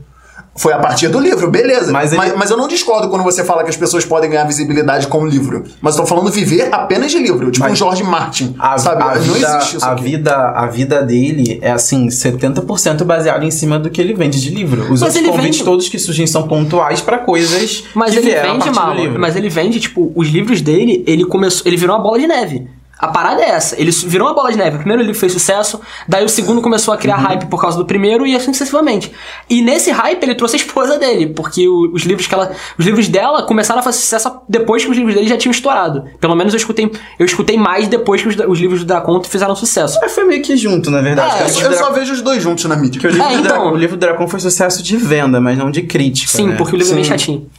Foi 0.58 0.72
a 0.72 0.80
partir 0.80 1.10
do 1.10 1.20
livro, 1.20 1.52
beleza. 1.52 1.92
Mas 1.92 2.14
Mas, 2.14 2.30
ele- 2.30 2.38
mas, 2.38 2.50
eu 2.50 2.56
não 2.56 2.66
discordo 2.68 3.10
quando 3.10 3.24
você 3.24 3.44
fala 3.44 3.62
que 3.64 3.70
as 3.70 3.76
pessoas 3.76 4.06
podem 4.06 4.30
ganhar 4.30 4.46
visibilidade 4.46 5.08
com 5.08 5.26
livro. 5.26 5.66
Mas 5.82 5.96
eu 5.96 6.02
tô 6.04 6.08
falando 6.08 6.32
viver 6.32 6.70
apenas 6.72 7.12
de 7.12 7.18
livro. 7.20 7.52
Tipo 7.52 7.66
Mas- 7.66 7.74
um 7.74 7.76
Jorge 7.76 8.04
Martin. 8.04 8.56
A, 8.58 8.78
sabe? 8.78 9.04
a 9.04 9.16
não 9.16 9.22
vida, 9.22 9.48
existe 9.58 9.76
isso 9.76 9.86
a 9.86 9.92
aqui. 9.92 10.04
vida 10.04 10.34
a 10.34 10.66
vida 10.68 11.04
dele 11.04 11.60
é 11.62 11.72
assim 11.72 12.10
70% 12.10 13.04
baseado 13.04 13.44
em 13.44 13.52
cima 13.52 13.78
do 13.78 13.90
que 13.90 14.00
ele 14.00 14.14
vende 14.14 14.40
de 14.42 14.50
livro. 14.50 14.84
Os 14.84 14.90
Mas 14.92 15.02
outros 15.02 15.16
ele 15.18 15.28
convites 15.28 15.58
vende- 15.58 15.64
todos 15.66 15.90
que 15.90 16.00
surgem 16.00 16.26
são 16.26 16.48
pontuais 16.48 17.02
pra 17.02 17.18
coisas 17.18 17.84
Mas 17.94 18.12
que 18.12 18.20
ele 18.20 18.32
vende, 18.34 18.70
mal. 18.72 18.96
Mas 19.20 19.36
ele 19.36 19.50
vende, 19.50 19.80
tipo, 19.82 20.14
os 20.16 20.30
livros 20.30 20.62
dele, 20.62 21.04
ele 21.06 21.26
começou. 21.26 21.64
Ele 21.68 21.76
virou 21.76 21.96
uma 21.98 22.02
bola 22.02 22.18
de 22.20 22.28
neve. 22.28 22.68
A 22.98 23.10
parada 23.10 23.42
é 23.42 23.50
essa. 23.50 23.80
Ele 23.80 23.92
virou 23.92 24.28
uma 24.28 24.34
bola 24.34 24.52
de 24.52 24.58
neve. 24.58 24.76
O 24.78 24.80
primeiro 24.80 25.04
livro 25.04 25.20
fez 25.20 25.34
sucesso, 25.34 25.82
daí 26.08 26.24
o 26.24 26.30
segundo 26.30 26.62
começou 26.62 26.94
a 26.94 26.96
Uhum. 26.96 27.02
criar 27.02 27.18
hype 27.18 27.46
por 27.48 27.60
causa 27.60 27.78
do 27.78 27.86
primeiro 27.86 28.26
e 28.26 28.36
assim 28.36 28.54
sucessivamente. 28.54 29.12
E 29.50 29.62
nesse 29.62 29.92
hype 29.92 30.24
ele 30.24 30.34
trouxe 30.36 30.56
a 30.56 30.60
esposa 30.60 30.98
dele, 30.98 31.28
porque 31.28 31.68
os 31.68 32.04
livros 32.04 32.26
que 32.26 32.34
ela, 32.34 32.52
os 32.78 32.86
livros 32.86 33.08
dela 33.10 33.44
começaram 33.44 33.82
a 33.82 33.84
fazer 33.84 34.00
sucesso 34.00 34.32
depois 34.48 34.84
que 34.86 34.90
os 34.92 34.96
livros 34.98 35.14
dele 35.14 35.28
já 35.28 35.38
tinham 35.38 35.52
estourado. 35.52 36.06
Pelo 36.22 36.36
menos 36.36 36.54
eu 36.54 36.58
escutei, 36.58 36.90
eu 37.20 37.26
escutei 37.26 37.58
mais 37.58 37.88
depois 37.90 38.22
que 38.22 38.30
os, 38.30 38.36
os 38.48 38.60
livros 38.60 38.80
do 38.80 38.86
Dracon 38.86 39.22
fizeram 39.24 39.56
sucesso. 39.56 40.00
Mas 40.02 40.14
foi 40.14 40.24
meio 40.24 40.42
que 40.42 40.56
junto, 40.56 40.90
na 40.90 41.02
verdade. 41.02 41.36
É, 41.38 41.44
Eu, 41.44 41.64
eu 41.66 41.70
Dra- 41.72 41.78
só 41.78 41.92
vejo 41.92 42.14
os 42.14 42.22
dois 42.22 42.42
juntos 42.42 42.64
na 42.66 42.76
mídia. 42.78 43.02
o 43.04 43.12
livro, 43.12 43.24
É, 43.28 43.34
então. 43.34 43.78
do 43.78 43.98
Dracon 43.98 44.28
foi 44.28 44.40
sucesso 44.40 44.82
de 44.82 44.96
venda, 44.96 45.42
mas 45.42 45.58
não 45.58 45.70
de 45.70 45.82
crítica. 45.82 46.32
Sim, 46.32 46.48
né? 46.48 46.56
porque 46.56 46.76
o 46.76 46.78
livro 46.78 46.94
é 46.94 46.96
meio 46.96 47.06
chatinho. 47.08 47.50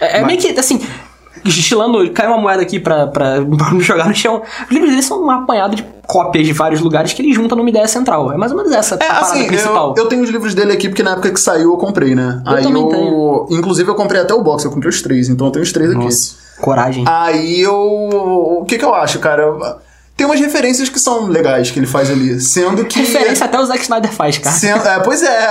É, 0.00 0.18
é 0.18 0.24
meio 0.24 0.38
que, 0.38 0.48
assim, 0.58 0.80
estilando, 1.44 2.10
cai 2.12 2.26
uma 2.26 2.38
moeda 2.38 2.62
aqui 2.62 2.78
pra, 2.78 3.06
pra, 3.06 3.36
pra 3.56 3.70
me 3.72 3.80
jogar 3.80 4.08
no 4.08 4.14
chão. 4.14 4.42
Os 4.64 4.70
livros 4.70 4.90
dele 4.90 5.02
são 5.02 5.20
uma 5.22 5.42
apanhada 5.42 5.74
de 5.76 5.84
cópias 6.06 6.46
de 6.46 6.52
vários 6.52 6.80
lugares 6.80 7.12
que 7.12 7.22
ele 7.22 7.32
junta 7.32 7.54
numa 7.56 7.68
ideia 7.68 7.86
central. 7.88 8.32
É 8.32 8.36
mais 8.36 8.52
ou 8.52 8.58
menos 8.58 8.72
essa 8.72 8.94
É, 8.96 9.04
a 9.04 9.14
parada 9.14 9.26
assim, 9.26 9.46
principal. 9.46 9.94
eu, 9.96 10.04
eu 10.04 10.08
tenho 10.08 10.22
os 10.22 10.30
livros 10.30 10.54
dele 10.54 10.72
aqui 10.72 10.88
porque 10.88 11.02
na 11.02 11.12
época 11.12 11.30
que 11.30 11.40
saiu 11.40 11.70
eu 11.72 11.76
comprei, 11.76 12.14
né? 12.14 12.42
Eu 12.46 12.52
Aí 12.52 12.62
também 12.62 12.82
eu. 12.82 12.88
tenho. 12.88 13.46
Inclusive 13.50 13.88
eu 13.90 13.94
comprei 13.94 14.20
até 14.20 14.34
o 14.34 14.42
box, 14.42 14.64
eu 14.64 14.70
comprei 14.70 14.90
os 14.90 15.00
três, 15.02 15.28
então 15.28 15.46
eu 15.46 15.50
tenho 15.52 15.62
os 15.62 15.72
três 15.72 15.90
aqui. 15.90 16.04
Nossa. 16.04 16.34
Coragem. 16.60 17.04
Aí 17.08 17.60
eu. 17.60 17.74
O 17.74 18.64
que 18.66 18.78
que 18.78 18.84
eu 18.84 18.94
acho, 18.94 19.18
cara? 19.18 19.44
Tem 20.16 20.26
umas 20.26 20.38
referências 20.38 20.88
que 20.88 20.98
são 21.00 21.26
legais 21.26 21.70
que 21.70 21.78
ele 21.78 21.86
faz 21.86 22.10
ali. 22.10 22.38
Sendo 22.40 22.84
que. 22.84 23.00
Referência 23.00 23.46
até 23.46 23.58
o 23.58 23.64
Zack 23.64 23.80
Snyder 23.82 24.12
faz, 24.12 24.36
cara. 24.38 24.54
Sendo- 24.54 24.86
é, 24.86 25.00
pois 25.00 25.22
é. 25.22 25.50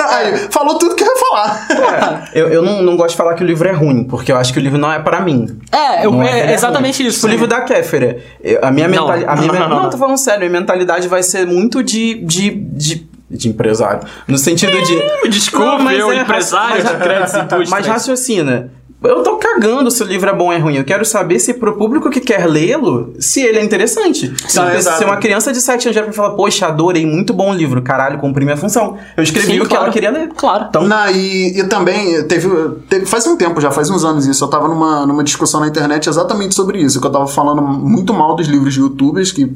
Aí, 0.00 0.48
falou 0.50 0.76
tudo 0.78 0.94
que 0.96 1.04
eu 1.04 1.08
ia 1.08 1.16
falar. 1.16 2.28
Eu, 2.34 2.48
eu 2.48 2.62
não, 2.62 2.82
não 2.82 2.96
gosto 2.96 3.10
de 3.12 3.16
falar 3.16 3.34
que 3.34 3.42
o 3.44 3.46
livro 3.46 3.68
é 3.68 3.72
ruim, 3.72 4.04
porque 4.04 4.32
eu 4.32 4.36
acho 4.36 4.52
que 4.52 4.58
o 4.58 4.62
livro 4.62 4.78
não 4.78 4.92
é 4.92 4.98
pra 4.98 5.20
mim. 5.20 5.58
É, 5.72 6.04
eu- 6.04 6.10
Não 6.10 6.22
é, 6.22 6.28
que 6.28 6.38
ele 6.38 6.52
exatamente 6.52 6.98
ruim. 7.02 7.08
isso. 7.08 7.16
Tipo, 7.18 7.26
o 7.28 7.30
livro 7.30 7.46
da 7.46 7.60
Kéfera. 7.62 8.18
A 8.62 8.70
minha 8.70 8.88
Não, 8.88 9.06
mentalidade. 9.06 9.46
não, 9.46 9.54
não, 9.54 9.68
não, 9.68 9.82
não. 9.84 9.90
tô 9.90 9.96
falando 9.98 10.18
sério. 10.18 10.44
A 10.44 10.48
minha 10.50 10.60
mentalidade 10.60 11.06
vai 11.08 11.22
ser 11.22 11.46
muito 11.46 11.82
de. 11.82 12.14
de, 12.24 12.50
de 12.50 13.10
de 13.32 13.48
empresário. 13.48 14.00
No 14.26 14.36
sentido 14.36 14.72
de. 14.82 15.28
Desculpe, 15.30 15.64
Não, 15.64 15.78
mas 15.78 15.96
eu, 16.00 16.10
é 16.10 16.16
empresário 16.22 16.82
raci- 16.82 16.96
de 16.96 17.38
e 17.38 17.38
indústrias. 17.42 17.70
Mas 17.70 17.86
raciocina. 17.86 18.72
Eu 19.02 19.22
tô 19.22 19.36
cagando 19.36 19.90
se 19.90 20.02
o 20.02 20.06
livro 20.06 20.28
é 20.28 20.34
bom 20.34 20.46
ou 20.46 20.52
é 20.52 20.58
ruim. 20.58 20.76
Eu 20.76 20.84
quero 20.84 21.04
saber 21.06 21.38
se 21.38 21.54
pro 21.54 21.76
público 21.76 22.10
que 22.10 22.20
quer 22.20 22.44
lê-lo, 22.46 23.14
se 23.18 23.40
ele 23.40 23.58
é 23.58 23.64
interessante. 23.64 24.30
Se, 24.46 24.60
Ah, 24.60 24.78
se 24.80 25.04
uma 25.04 25.16
criança 25.16 25.52
de 25.52 25.60
7 25.60 25.88
anos 25.88 25.94
já 25.96 26.02
pra 26.02 26.12
falar, 26.12 26.30
poxa, 26.30 26.66
adorei, 26.66 27.06
muito 27.06 27.32
bom 27.32 27.50
o 27.50 27.54
livro, 27.54 27.80
caralho, 27.80 28.18
cumpri 28.18 28.44
minha 28.44 28.58
função. 28.58 28.98
Eu 29.16 29.22
escrevi 29.22 29.52
Sim, 29.52 29.60
o 29.60 29.62
que 29.62 29.68
claro. 29.70 29.84
ela 29.84 29.92
queria 29.92 30.10
ler. 30.10 30.28
Claro. 30.36 30.66
Então, 30.68 30.86
Não, 30.86 31.10
e, 31.10 31.58
e 31.60 31.64
também 31.64 32.22
teve, 32.24 32.48
teve- 32.90 33.06
Faz 33.06 33.26
um 33.26 33.36
tempo 33.36 33.58
já, 33.60 33.70
faz 33.70 33.88
uns 33.88 34.04
anos 34.04 34.26
isso. 34.26 34.44
Eu 34.44 34.48
tava 34.48 34.68
numa, 34.68 35.06
numa 35.06 35.24
discussão 35.24 35.60
na 35.60 35.68
internet 35.68 36.06
exatamente 36.08 36.54
sobre 36.54 36.78
isso. 36.82 37.00
Que 37.00 37.06
eu 37.06 37.10
tava 37.12 37.26
falando 37.26 37.62
muito 37.62 38.12
mal 38.12 38.36
dos 38.36 38.46
livros 38.48 38.74
de 38.74 38.80
youtubers, 38.80 39.32
que 39.32 39.50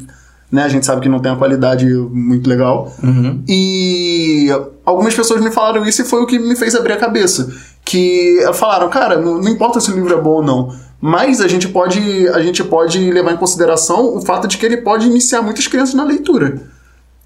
né, 0.51 0.62
a 0.62 0.68
gente 0.68 0.86
sabe 0.86 1.03
que 1.03 1.09
não 1.09 1.18
tem 1.20 1.30
uma 1.32 1.38
qualidade 1.38 1.84
muito 1.86 2.49
legal. 2.49 2.90
E 3.49 4.49
algumas 4.86 5.14
pessoas 5.14 5.40
me 5.42 5.51
falaram 5.51 5.84
isso 5.84 6.03
e 6.03 6.05
foi 6.05 6.22
o 6.22 6.26
que 6.26 6.38
me 6.38 6.57
fez 6.57 6.74
abrir 6.74 6.92
a 6.95 6.97
cabeça. 6.97 7.53
Que 7.85 8.39
falaram, 8.55 8.89
cara, 8.89 9.16
não, 9.18 9.39
não 9.39 9.49
importa 9.49 9.80
se 9.80 9.91
o 9.91 9.95
livro 9.95 10.14
é 10.14 10.20
bom 10.20 10.37
ou 10.37 10.43
não. 10.43 10.74
Mas 11.01 11.41
a 11.43 11.49
gente 11.49 11.68
pode 11.68 12.28
a 12.28 12.41
gente 12.41 12.64
pode 12.64 12.99
levar 13.11 13.32
em 13.32 13.37
consideração 13.37 14.16
o 14.16 14.22
fato 14.22 14.49
de 14.49 14.57
que 14.57 14.64
ele 14.64 14.78
pode 14.78 15.07
iniciar 15.07 15.43
muitas 15.43 15.66
crianças 15.66 15.95
na 15.95 16.05
leitura. 16.05 16.62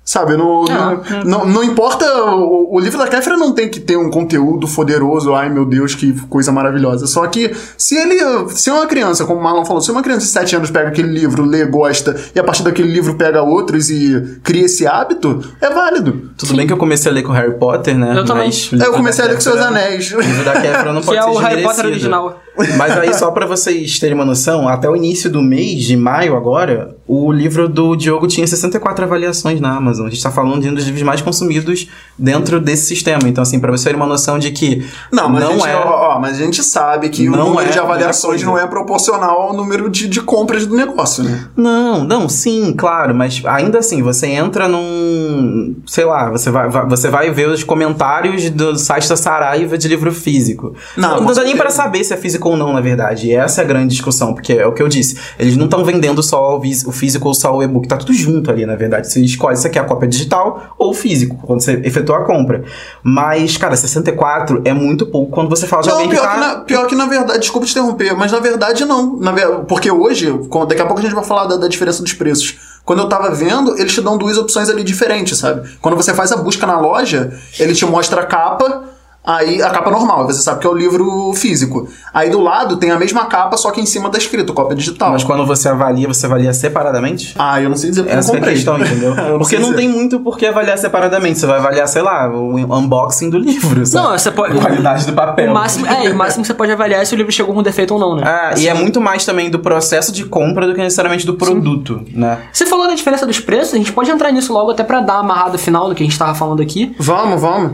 Sabe, 0.08 0.38
não, 0.38 0.64
Ah, 0.70 1.02
não, 1.22 1.24
não, 1.24 1.46
não 1.46 1.62
importa. 1.62 2.06
O, 2.32 2.76
o 2.76 2.80
livro 2.80 2.96
da 2.98 3.06
Kéfera 3.06 3.36
não 3.36 3.52
tem 3.52 3.68
que 3.68 3.78
ter 3.78 3.98
um 3.98 4.08
conteúdo 4.08 4.66
poderoso, 4.66 5.34
ai 5.34 5.50
meu 5.50 5.66
Deus, 5.66 5.94
que 5.94 6.18
coisa 6.28 6.50
maravilhosa. 6.50 7.06
Só 7.06 7.26
que 7.26 7.54
se 7.76 7.94
ele. 7.94 8.18
Se 8.48 8.70
uma 8.70 8.86
criança, 8.86 9.26
como 9.26 9.38
o 9.38 9.42
Marlon 9.44 9.66
falou, 9.66 9.82
se 9.82 9.90
uma 9.90 10.02
criança 10.02 10.24
de 10.24 10.32
7 10.32 10.56
anos 10.56 10.70
pega 10.70 10.88
aquele 10.88 11.08
livro, 11.08 11.44
lê, 11.44 11.66
gosta, 11.66 12.16
e 12.34 12.40
a 12.40 12.42
partir 12.42 12.62
daquele 12.62 12.90
livro 12.90 13.16
pega 13.16 13.42
outros 13.42 13.90
e 13.90 14.38
cria 14.42 14.64
esse 14.64 14.86
hábito, 14.86 15.44
é 15.60 15.68
válido. 15.68 16.30
tudo 16.38 16.56
bem 16.56 16.66
que 16.66 16.72
eu 16.72 16.78
comecei 16.78 17.12
a 17.12 17.14
ler 17.14 17.22
com 17.22 17.32
Harry 17.32 17.58
Potter, 17.58 17.98
né? 17.98 18.16
Eu 18.16 18.24
também. 18.24 18.46
Mas 18.46 18.72
É, 18.72 18.86
Eu 18.86 18.94
comecei 18.94 19.22
a 19.26 19.28
ler 19.28 19.34
com 19.34 19.42
seus 19.42 19.60
anéis. 19.60 20.10
O 20.10 20.20
livro 20.22 20.42
da 20.42 20.52
Kéfera 20.52 20.90
não 20.90 21.02
Que 21.04 21.06
pode 21.08 21.18
é 21.18 21.22
ser 21.22 21.28
o 21.28 21.36
Harry 21.36 21.62
Potter 21.62 21.84
original. 21.84 22.40
Mas 22.78 22.96
aí, 22.96 23.12
só 23.12 23.30
pra 23.30 23.44
vocês 23.44 23.98
terem 23.98 24.14
uma 24.14 24.24
noção, 24.24 24.66
até 24.68 24.88
o 24.88 24.96
início 24.96 25.28
do 25.28 25.42
mês 25.42 25.84
de 25.84 25.98
maio 25.98 26.34
agora, 26.34 26.96
o 27.08 27.32
livro 27.32 27.68
do 27.68 27.96
Diogo 27.96 28.26
tinha 28.28 28.46
64 28.46 29.04
avaliações 29.04 29.60
na 29.60 29.74
Amazon. 29.74 30.06
A 30.06 30.10
gente 30.10 30.22
tá 30.22 30.30
falando 30.30 30.60
de 30.60 30.68
um 30.68 30.74
dos 30.74 30.84
livros 30.84 31.02
mais 31.02 31.22
consumidos 31.22 31.88
dentro 32.18 32.60
desse 32.60 32.84
sistema. 32.86 33.22
Então, 33.26 33.40
assim, 33.42 33.58
pra 33.58 33.70
você 33.72 33.88
ter 33.88 33.96
uma 33.96 34.06
noção 34.06 34.38
de 34.38 34.50
que 34.50 34.84
Não, 35.10 35.28
mas, 35.30 35.42
a 35.42 35.46
não 35.46 35.52
gente, 35.54 35.68
é. 35.68 35.74
ó, 35.76 36.16
ó, 36.16 36.20
mas 36.20 36.38
a 36.38 36.44
gente 36.44 36.62
sabe 36.62 37.08
que 37.08 37.26
o 37.26 37.32
número 37.32 37.68
é 37.68 37.72
de 37.72 37.78
a 37.78 37.82
avaliações 37.82 38.42
não 38.42 38.58
é 38.58 38.66
proporcional 38.66 39.40
ao 39.40 39.54
número 39.56 39.88
de, 39.88 40.06
de 40.06 40.20
compras 40.20 40.66
do 40.66 40.76
negócio, 40.76 41.24
né? 41.24 41.48
Não, 41.56 42.04
não, 42.04 42.28
sim, 42.28 42.74
claro, 42.76 43.14
mas 43.14 43.40
ainda 43.46 43.78
assim, 43.78 44.02
você 44.02 44.26
entra 44.26 44.68
num. 44.68 45.76
Sei 45.86 46.04
lá, 46.04 46.30
você 46.30 46.50
vai, 46.50 46.68
vai- 46.68 46.86
você 46.86 47.08
vai 47.08 47.30
ver 47.30 47.48
os 47.48 47.64
comentários 47.64 48.50
do 48.50 48.76
site 48.78 49.08
da 49.08 49.16
Saraiva 49.16 49.78
de 49.78 49.88
livro 49.88 50.12
físico. 50.12 50.74
Não, 50.96 51.16
não, 51.16 51.24
não 51.24 51.34
dá 51.34 51.42
nem 51.44 51.56
pra 51.56 51.70
saber 51.70 52.04
se 52.04 52.12
é 52.12 52.16
físico 52.16 52.50
ou 52.50 52.56
não, 52.56 52.72
na 52.72 52.80
verdade. 52.80 53.28
E 53.28 53.32
essa 53.34 53.62
é 53.62 53.64
a 53.64 53.66
grande 53.66 53.94
discussão, 53.94 54.34
porque 54.34 54.52
é 54.52 54.66
o 54.66 54.72
que 54.72 54.82
eu 54.82 54.88
disse. 54.88 55.16
Eles 55.38 55.56
não 55.56 55.64
estão 55.64 55.84
vendendo 55.84 56.22
só 56.22 56.56
o, 56.56 56.60
vis- 56.60 56.84
o 56.84 56.92
físico 56.98 57.28
ou 57.28 57.34
só 57.34 57.56
o 57.56 57.62
e-book, 57.62 57.86
tá 57.86 57.96
tudo 57.96 58.12
junto 58.12 58.50
ali, 58.50 58.66
na 58.66 58.76
verdade. 58.76 59.10
Você 59.10 59.20
escolhe 59.20 59.56
se 59.56 59.68
quer 59.70 59.80
a 59.80 59.84
cópia 59.84 60.08
digital 60.08 60.74
ou 60.78 60.92
físico, 60.92 61.36
quando 61.46 61.62
você 61.62 61.80
efetua 61.84 62.18
a 62.18 62.24
compra. 62.24 62.64
Mas, 63.02 63.56
cara, 63.56 63.76
64 63.76 64.62
é 64.64 64.72
muito 64.72 65.06
pouco 65.06 65.30
quando 65.30 65.48
você 65.48 65.66
fala 65.66 65.82
de 65.82 65.88
Não, 65.88 65.94
alguém 65.94 66.10
que 66.10 66.16
pior, 66.16 66.26
tá. 66.26 66.34
que 66.34 66.40
na, 66.40 66.56
pior 66.60 66.86
que 66.86 66.94
na 66.94 67.06
verdade, 67.06 67.38
desculpa 67.38 67.66
te 67.66 67.70
interromper, 67.72 68.14
mas 68.16 68.32
na 68.32 68.40
verdade 68.40 68.84
não. 68.84 69.16
Na 69.16 69.32
porque 69.68 69.90
hoje, 69.90 70.32
daqui 70.68 70.82
a 70.82 70.86
pouco 70.86 71.00
a 71.00 71.02
gente 71.02 71.14
vai 71.14 71.24
falar 71.24 71.46
da, 71.46 71.56
da 71.56 71.68
diferença 71.68 72.02
dos 72.02 72.12
preços. 72.12 72.58
Quando 72.84 73.00
eu 73.00 73.08
tava 73.08 73.30
vendo, 73.30 73.78
eles 73.78 73.92
te 73.92 74.00
dão 74.00 74.16
duas 74.16 74.38
opções 74.38 74.70
ali 74.70 74.82
diferentes, 74.82 75.38
sabe? 75.38 75.68
Quando 75.80 75.94
você 75.94 76.14
faz 76.14 76.32
a 76.32 76.36
busca 76.36 76.66
na 76.66 76.80
loja, 76.80 77.32
ele 77.58 77.74
te 77.74 77.84
mostra 77.84 78.22
a 78.22 78.26
capa, 78.26 78.84
aí 79.28 79.62
a 79.62 79.70
capa 79.70 79.90
normal, 79.90 80.26
você 80.26 80.40
sabe 80.40 80.60
que 80.60 80.66
é 80.66 80.70
o 80.70 80.74
livro 80.74 81.32
físico. 81.34 81.88
Aí 82.14 82.30
do 82.30 82.40
lado 82.40 82.76
tem 82.78 82.90
a 82.90 82.98
mesma 82.98 83.26
capa, 83.26 83.56
só 83.56 83.70
que 83.70 83.80
em 83.80 83.86
cima 83.86 84.08
tá 84.10 84.16
escrito 84.18 84.54
cópia 84.54 84.74
digital. 84.76 85.12
Mas 85.12 85.22
quando 85.22 85.44
você 85.46 85.68
avalia, 85.68 86.08
você 86.08 86.26
avalia 86.26 86.52
separadamente? 86.54 87.34
Ah, 87.38 87.60
eu 87.60 87.68
não 87.68 87.76
sei 87.76 87.90
dizer 87.90 88.02
porque 88.02 88.14
eu 88.14 88.18
Essa 88.18 88.28
não 88.28 88.34
é 88.34 88.38
a 88.38 88.40
comprei. 88.40 88.54
questão, 88.54 88.78
entendeu? 88.80 89.14
Eu 89.28 89.38
Porque 89.38 89.56
não 89.58 89.70
dizer. 89.70 89.76
tem 89.76 89.88
muito 89.88 90.20
por 90.20 90.38
que 90.38 90.46
avaliar 90.46 90.78
separadamente. 90.78 91.38
Você 91.38 91.46
vai 91.46 91.58
avaliar, 91.58 91.86
sei 91.88 92.00
lá, 92.02 92.28
o 92.30 92.54
unboxing 92.56 93.28
do 93.30 93.38
livro, 93.38 93.84
sabe? 93.84 94.06
Não, 94.06 94.18
você 94.18 94.30
pode. 94.30 94.56
A 94.56 94.60
qualidade 94.60 95.06
do 95.06 95.12
papel. 95.12 95.50
O 95.50 95.54
máximo, 95.54 95.86
é, 95.86 96.10
o 96.10 96.16
máximo 96.16 96.42
que 96.42 96.46
você 96.46 96.54
pode 96.54 96.72
avaliar 96.72 97.02
é 97.02 97.04
se 97.04 97.14
o 97.14 97.16
livro 97.16 97.30
chegou 97.32 97.54
com 97.54 97.62
defeito 97.62 97.92
ou 97.94 98.00
não, 98.00 98.16
né? 98.16 98.22
Ah, 98.24 98.54
e 98.56 98.66
é 98.68 98.72
muito 98.74 99.00
mais 99.00 99.24
também 99.26 99.50
do 99.50 99.58
processo 99.58 100.10
de 100.12 100.24
compra 100.24 100.66
do 100.66 100.74
que 100.74 100.80
necessariamente 100.80 101.26
do 101.26 101.34
produto, 101.34 102.02
né? 102.14 102.38
Você 102.52 102.64
falou 102.64 102.86
da 102.86 102.94
diferença 102.94 103.26
dos 103.26 103.40
preços, 103.40 103.74
a 103.74 103.76
gente 103.76 103.92
pode 103.92 104.10
entrar 104.10 104.30
nisso 104.32 104.52
logo 104.52 104.70
até 104.70 104.82
pra 104.82 105.00
dar 105.00 105.14
uma 105.14 105.20
amarrada 105.20 105.58
final 105.58 105.88
do 105.88 105.94
que 105.94 106.02
a 106.02 106.06
gente 106.06 106.18
tava 106.18 106.34
falando 106.34 106.62
aqui. 106.62 106.94
Vamos, 106.98 107.40
vamos. 107.40 107.72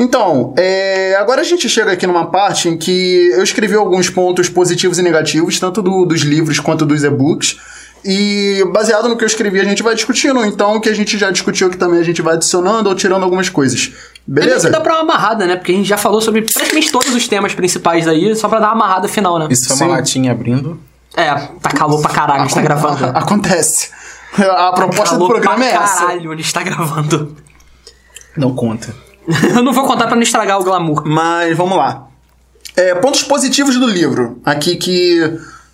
Então, 0.00 0.54
é, 0.56 1.16
agora 1.18 1.40
a 1.40 1.44
gente 1.44 1.68
chega 1.68 1.90
aqui 1.90 2.06
numa 2.06 2.26
parte 2.30 2.68
em 2.68 2.78
que 2.78 3.30
eu 3.32 3.42
escrevi 3.42 3.74
alguns 3.74 4.08
pontos 4.08 4.48
positivos 4.48 4.96
e 4.98 5.02
negativos, 5.02 5.58
tanto 5.58 5.82
do- 5.82 6.06
dos 6.06 6.20
livros 6.20 6.60
quanto 6.60 6.86
dos 6.86 7.02
e-books. 7.02 7.56
E 8.04 8.62
baseado 8.72 9.08
no 9.08 9.16
que 9.16 9.24
eu 9.24 9.26
escrevi, 9.26 9.58
a 9.60 9.64
gente 9.64 9.82
vai 9.82 9.92
discutindo. 9.96 10.44
Então, 10.44 10.76
o 10.76 10.80
que 10.80 10.88
a 10.88 10.94
gente 10.94 11.18
já 11.18 11.32
discutiu 11.32 11.66
aqui 11.66 11.76
também, 11.76 11.98
a 11.98 12.04
gente 12.04 12.22
vai 12.22 12.34
adicionando 12.34 12.88
ou 12.88 12.94
tirando 12.94 13.24
algumas 13.24 13.48
coisas. 13.48 13.92
Beleza? 14.24 14.70
Dá 14.70 14.80
pra 14.80 14.92
uma 14.94 15.00
amarrada, 15.02 15.46
né? 15.48 15.56
Porque 15.56 15.72
a 15.72 15.74
gente 15.74 15.88
já 15.88 15.96
falou 15.96 16.20
sobre 16.20 16.42
praticamente 16.42 16.92
todos 16.92 17.12
os 17.12 17.26
temas 17.26 17.52
principais 17.54 18.06
aí, 18.06 18.36
só 18.36 18.48
pra 18.48 18.60
dar 18.60 18.66
uma 18.68 18.84
amarrada 18.84 19.08
final, 19.08 19.36
né? 19.40 19.48
Isso 19.50 19.66
foi 19.66 19.76
Sim. 19.78 19.84
uma 19.84 19.96
latinha 19.96 20.30
abrindo. 20.30 20.78
É, 21.16 21.34
tá 21.60 21.70
calor 21.70 22.00
pra 22.00 22.10
caralho, 22.10 22.42
a 22.42 22.44
gente 22.44 22.54
tá 22.54 22.62
gravando. 22.62 23.04
Acontece. 23.18 23.90
A 24.38 24.72
proposta 24.74 25.16
do 25.16 25.26
calor 25.26 25.28
programa 25.30 25.64
é 25.64 25.72
pra 25.74 25.82
essa. 25.82 25.98
caralho, 26.06 26.30
a 26.30 26.36
gente 26.36 26.54
tá 26.54 26.62
gravando. 26.62 27.36
Não 28.36 28.54
conta. 28.54 28.94
Eu 29.54 29.62
não 29.62 29.72
vou 29.72 29.84
contar 29.86 30.06
pra 30.06 30.16
não 30.16 30.22
estragar 30.22 30.58
o 30.58 30.64
glamour. 30.64 31.02
Mas 31.06 31.56
vamos 31.56 31.76
lá. 31.76 32.06
É, 32.76 32.94
pontos 32.94 33.22
positivos 33.22 33.76
do 33.76 33.86
livro. 33.86 34.40
Aqui 34.44 34.76
que 34.76 35.20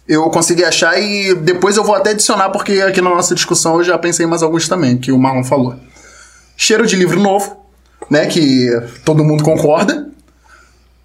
eu 0.08 0.28
consegui 0.30 0.64
achar 0.64 0.98
e 1.00 1.34
depois 1.34 1.76
eu 1.76 1.84
vou 1.84 1.94
até 1.94 2.10
adicionar, 2.10 2.50
porque 2.50 2.72
aqui 2.80 3.00
na 3.00 3.10
nossa 3.10 3.34
discussão 3.34 3.76
eu 3.78 3.84
já 3.84 3.96
pensei 3.98 4.26
em 4.26 4.28
mais 4.28 4.42
alguns 4.42 4.68
também, 4.68 4.98
que 4.98 5.12
o 5.12 5.18
Marlon 5.18 5.44
falou. 5.44 5.74
Cheiro 6.56 6.86
de 6.86 6.96
livro 6.96 7.20
novo, 7.20 7.56
né? 8.10 8.26
Que 8.26 8.68
todo 9.04 9.24
mundo 9.24 9.42
concorda. 9.44 10.08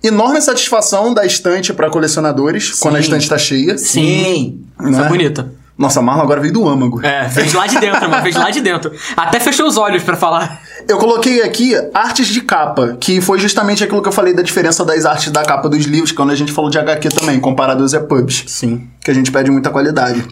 Enorme 0.01 0.41
satisfação 0.41 1.13
da 1.13 1.25
estante 1.25 1.73
para 1.73 1.89
colecionadores, 1.89 2.71
quando 2.79 2.95
a 2.95 2.99
estante 3.01 3.27
tá 3.27 3.37
cheia. 3.37 3.77
Sim. 3.77 4.63
Isso 4.81 4.91
Né? 4.91 5.05
é 5.05 5.09
bonita. 5.09 5.51
Nossa, 5.79 6.01
Marlon 6.01 6.23
agora 6.23 6.41
veio 6.41 6.51
do 6.51 6.67
âmago. 6.67 6.99
É, 7.05 7.29
fez 7.29 7.53
lá 7.53 7.65
de 7.65 7.79
dentro, 7.79 8.09
mano. 8.09 8.21
Fez 8.21 8.35
lá 8.35 8.49
de 8.49 8.59
dentro. 8.59 8.91
Até 9.15 9.39
fechou 9.39 9.65
os 9.65 9.77
olhos 9.77 10.03
pra 10.03 10.17
falar. 10.17 10.61
Eu 10.85 10.97
coloquei 10.97 11.41
aqui 11.41 11.73
artes 11.93 12.27
de 12.27 12.41
capa, 12.41 12.97
que 12.99 13.21
foi 13.21 13.39
justamente 13.39 13.81
aquilo 13.81 14.01
que 14.01 14.07
eu 14.09 14.11
falei 14.11 14.33
da 14.33 14.41
diferença 14.41 14.83
das 14.83 15.05
artes 15.05 15.31
da 15.31 15.41
capa 15.41 15.69
dos 15.69 15.85
livros, 15.85 16.11
quando 16.11 16.31
a 16.31 16.35
gente 16.35 16.51
falou 16.51 16.69
de 16.69 16.77
HQ 16.77 17.07
também, 17.09 17.39
comparado 17.39 17.81
aos 17.81 17.93
EPUBs. 17.93 18.43
Sim. 18.47 18.89
Que 19.01 19.09
a 19.09 19.13
gente 19.13 19.31
pede 19.31 19.49
muita 19.49 19.69
qualidade. 19.69 20.27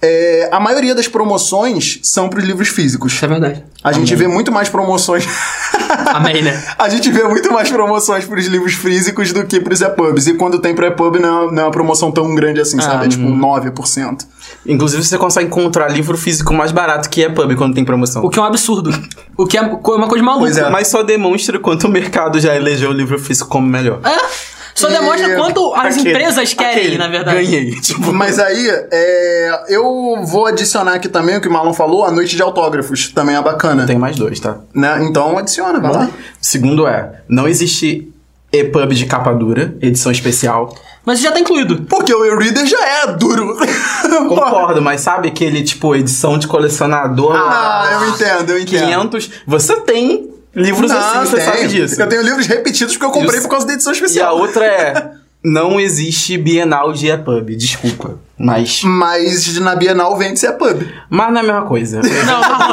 É, 0.00 0.48
a 0.52 0.60
maioria 0.60 0.94
das 0.94 1.08
promoções 1.08 1.98
são 2.04 2.28
para 2.28 2.38
os 2.38 2.44
livros 2.44 2.68
físicos. 2.68 3.12
Isso 3.12 3.24
é 3.24 3.28
verdade. 3.28 3.64
A 3.82 3.90
gente 3.92 4.14
vê 4.14 4.28
muito 4.28 4.52
mais 4.52 4.68
promoções. 4.68 5.26
Amém, 6.14 6.42
né? 6.42 6.62
a 6.78 6.88
gente 6.88 7.10
vê 7.10 7.24
muito 7.24 7.52
mais 7.52 7.68
promoções 7.70 8.24
para 8.24 8.38
os 8.38 8.46
livros 8.46 8.74
físicos 8.74 9.32
do 9.32 9.44
que 9.44 9.60
para 9.60 9.72
os 9.72 9.80
EPUBs. 9.80 10.26
E 10.28 10.34
quando 10.34 10.58
tem 10.60 10.74
para 10.74 10.88
EPUB 10.88 11.18
não, 11.18 11.48
é- 11.48 11.52
não 11.52 11.62
é 11.62 11.64
uma 11.66 11.70
promoção 11.72 12.12
tão 12.12 12.32
grande 12.34 12.60
assim, 12.60 12.80
sabe? 12.80 13.06
É 13.06 13.08
tipo 13.08 13.24
9%. 13.28 14.24
Inclusive, 14.66 15.04
você 15.04 15.18
consegue 15.18 15.46
encontrar 15.46 15.88
livro 15.88 16.16
físico 16.16 16.52
mais 16.54 16.70
barato 16.72 17.08
que 17.10 17.22
é 17.24 17.28
pub 17.28 17.54
quando 17.56 17.74
tem 17.74 17.84
promoção. 17.84 18.24
O 18.24 18.30
que 18.30 18.38
é 18.38 18.42
um 18.42 18.44
absurdo. 18.44 18.90
O 19.36 19.46
que 19.46 19.56
é 19.58 19.62
uma 19.62 20.06
coisa 20.08 20.24
maluca. 20.24 20.44
Pois 20.46 20.58
é. 20.58 20.68
Mas 20.70 20.88
só 20.88 21.02
demonstra 21.02 21.58
quanto 21.58 21.86
o 21.86 21.90
mercado 21.90 22.38
já 22.40 22.54
elegeu 22.54 22.90
o 22.90 22.92
livro 22.92 23.18
físico 23.18 23.48
como 23.48 23.66
melhor. 23.66 24.00
É. 24.04 24.57
Só 24.74 24.88
E- 24.88 24.92
demonstra 24.92 25.34
quanto 25.36 25.74
as 25.74 25.94
Aquele- 25.96 26.10
empresas 26.10 26.54
querem, 26.54 26.72
aquele, 26.78 26.98
na 26.98 27.08
verdade. 27.08 27.36
Ganhei. 27.44 27.70
Tipo, 27.80 28.12
Mas 28.12 28.38
aí, 28.38 28.68
é, 28.90 29.64
eu 29.68 30.22
vou 30.24 30.46
adicionar 30.46 30.94
aqui 30.94 31.08
também 31.08 31.36
o 31.36 31.40
que 31.40 31.48
o 31.48 31.52
Marlon 31.52 31.72
falou, 31.72 32.04
a 32.04 32.10
noite 32.10 32.36
de 32.36 32.42
autógrafos. 32.42 33.08
Também 33.12 33.34
é 33.36 33.42
bacana. 33.42 33.86
tem 33.86 33.98
mais 33.98 34.16
dois, 34.16 34.38
tá? 34.40 34.58
Né? 34.74 34.98
Então 35.04 35.36
adiciona, 35.38 35.80
vai 35.80 35.92
lá. 35.92 36.08
Segundo 36.40 36.86
é, 36.86 37.20
não 37.28 37.48
existe 37.48 38.12
EPUB 38.52 38.94
de 38.94 39.06
capa 39.06 39.32
dura, 39.34 39.74
edição 39.82 40.10
especial. 40.12 40.74
Mas 41.04 41.20
já 41.20 41.32
tá 41.32 41.40
incluído. 41.40 41.82
Porque 41.88 42.12
o 42.14 42.24
e-reader 42.24 42.66
já 42.66 42.86
é 42.86 43.06
duro. 43.14 43.56
Concordo, 44.28 44.82
mas 44.82 45.00
sabe 45.00 45.28
aquele, 45.28 45.62
tipo, 45.62 45.94
edição 45.96 46.36
de 46.38 46.46
colecionador? 46.46 47.34
Ah, 47.34 47.88
eu 47.92 48.08
entendo, 48.10 48.50
eu 48.50 48.58
entendo. 48.60 48.84
500. 48.84 49.30
Você 49.46 49.76
tem 49.80 50.30
livros 50.54 50.90
Não, 50.90 50.98
assim, 50.98 51.30
você 51.30 51.36
tem. 51.36 51.44
sabe 51.44 51.68
disso. 51.68 52.00
Eu 52.00 52.08
tenho 52.08 52.22
livros 52.22 52.46
repetidos 52.46 52.94
porque 52.96 53.06
eu 53.06 53.10
comprei 53.10 53.38
Isso. 53.38 53.42
por 53.42 53.50
causa 53.50 53.66
da 53.66 53.72
edição 53.74 53.92
E 53.92 53.94
a 53.94 53.96
especial. 53.96 54.38
outra 54.38 54.64
é, 54.64 55.10
não 55.44 55.78
existe 55.78 56.36
Bienal 56.36 56.92
de 56.92 57.08
EPUB, 57.08 57.54
desculpa. 57.56 58.16
Mas, 58.40 58.82
Mas 58.84 59.58
na 59.58 59.74
Bienal 59.74 60.16
vende-se 60.16 60.46
a 60.46 60.52
pub. 60.52 60.80
mas 61.10 61.32
não 61.32 61.38
é 61.38 61.40
a 61.40 61.46
mesma 61.46 61.62
coisa. 61.62 61.96
Não, 61.96 62.02
Bienal 62.08 62.40
não, 62.40 62.68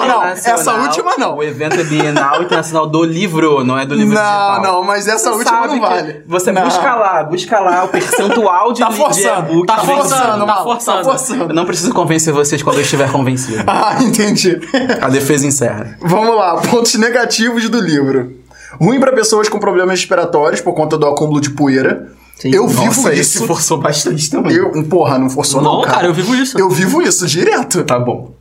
não, 0.00 0.08
não. 0.08 0.24
Essa 0.24 0.74
última 0.74 1.16
não. 1.18 1.36
O 1.38 1.42
evento 1.42 1.80
é 1.80 1.82
Bienal 1.82 2.42
Internacional 2.42 2.86
do 2.86 3.02
Livro, 3.02 3.64
não 3.64 3.76
é 3.76 3.84
do 3.84 3.96
livro 3.96 4.14
Não, 4.14 4.22
digital. 4.22 4.62
não, 4.62 4.84
mas 4.84 5.08
essa 5.08 5.30
Você 5.30 5.36
última 5.36 5.66
não 5.66 5.80
vale. 5.80 6.22
Você 6.28 6.52
Não. 6.52 6.62
busca 6.62 6.94
lá, 6.94 7.24
busca 7.24 7.58
lá 7.58 7.84
o 7.84 7.88
percentual 7.88 8.72
de 8.72 8.80
Tá 8.80 8.88
de 8.88 8.96
forçando, 8.96 9.50
e-book 9.50 9.66
tá 9.66 9.76
que 9.80 9.86
forçando, 9.86 10.22
venceu. 10.30 10.46
tá 10.46 10.62
forçando. 10.62 10.98
Tá 10.98 11.04
forçando. 11.04 11.42
Eu 11.44 11.54
não 11.54 11.64
preciso 11.64 11.92
convencer 11.92 12.32
vocês 12.32 12.62
quando 12.62 12.76
eu 12.76 12.82
estiver 12.82 13.10
convencido. 13.10 13.64
Ah, 13.66 13.96
entendi. 14.00 14.60
A 15.00 15.08
defesa 15.08 15.44
encerra. 15.46 15.96
Vamos 16.00 16.36
lá, 16.36 16.56
pontos 16.60 16.94
negativos 16.94 17.68
do 17.68 17.80
livro. 17.80 18.32
Ruim 18.80 19.00
pra 19.00 19.12
pessoas 19.12 19.48
com 19.48 19.58
problemas 19.58 20.00
respiratórios 20.00 20.60
por 20.60 20.74
conta 20.74 20.98
do 20.98 21.06
acúmulo 21.06 21.40
de 21.40 21.50
poeira. 21.50 22.08
Sim. 22.36 22.54
Eu 22.54 22.68
vivo 22.68 22.84
Nossa, 22.84 23.12
isso. 23.14 23.38
esse 23.38 23.46
forçou 23.46 23.78
bastante 23.78 24.30
também. 24.30 24.54
Eu, 24.54 24.70
porra, 24.84 25.18
não 25.18 25.28
forçou 25.28 25.60
não, 25.60 25.78
Não, 25.78 25.82
cara, 25.82 26.06
eu 26.06 26.14
vivo 26.14 26.34
isso. 26.34 26.58
Eu 26.58 26.70
vivo 26.70 27.02
isso 27.02 27.26
direto. 27.26 27.82
Tá 27.82 27.98
bom. 27.98 28.32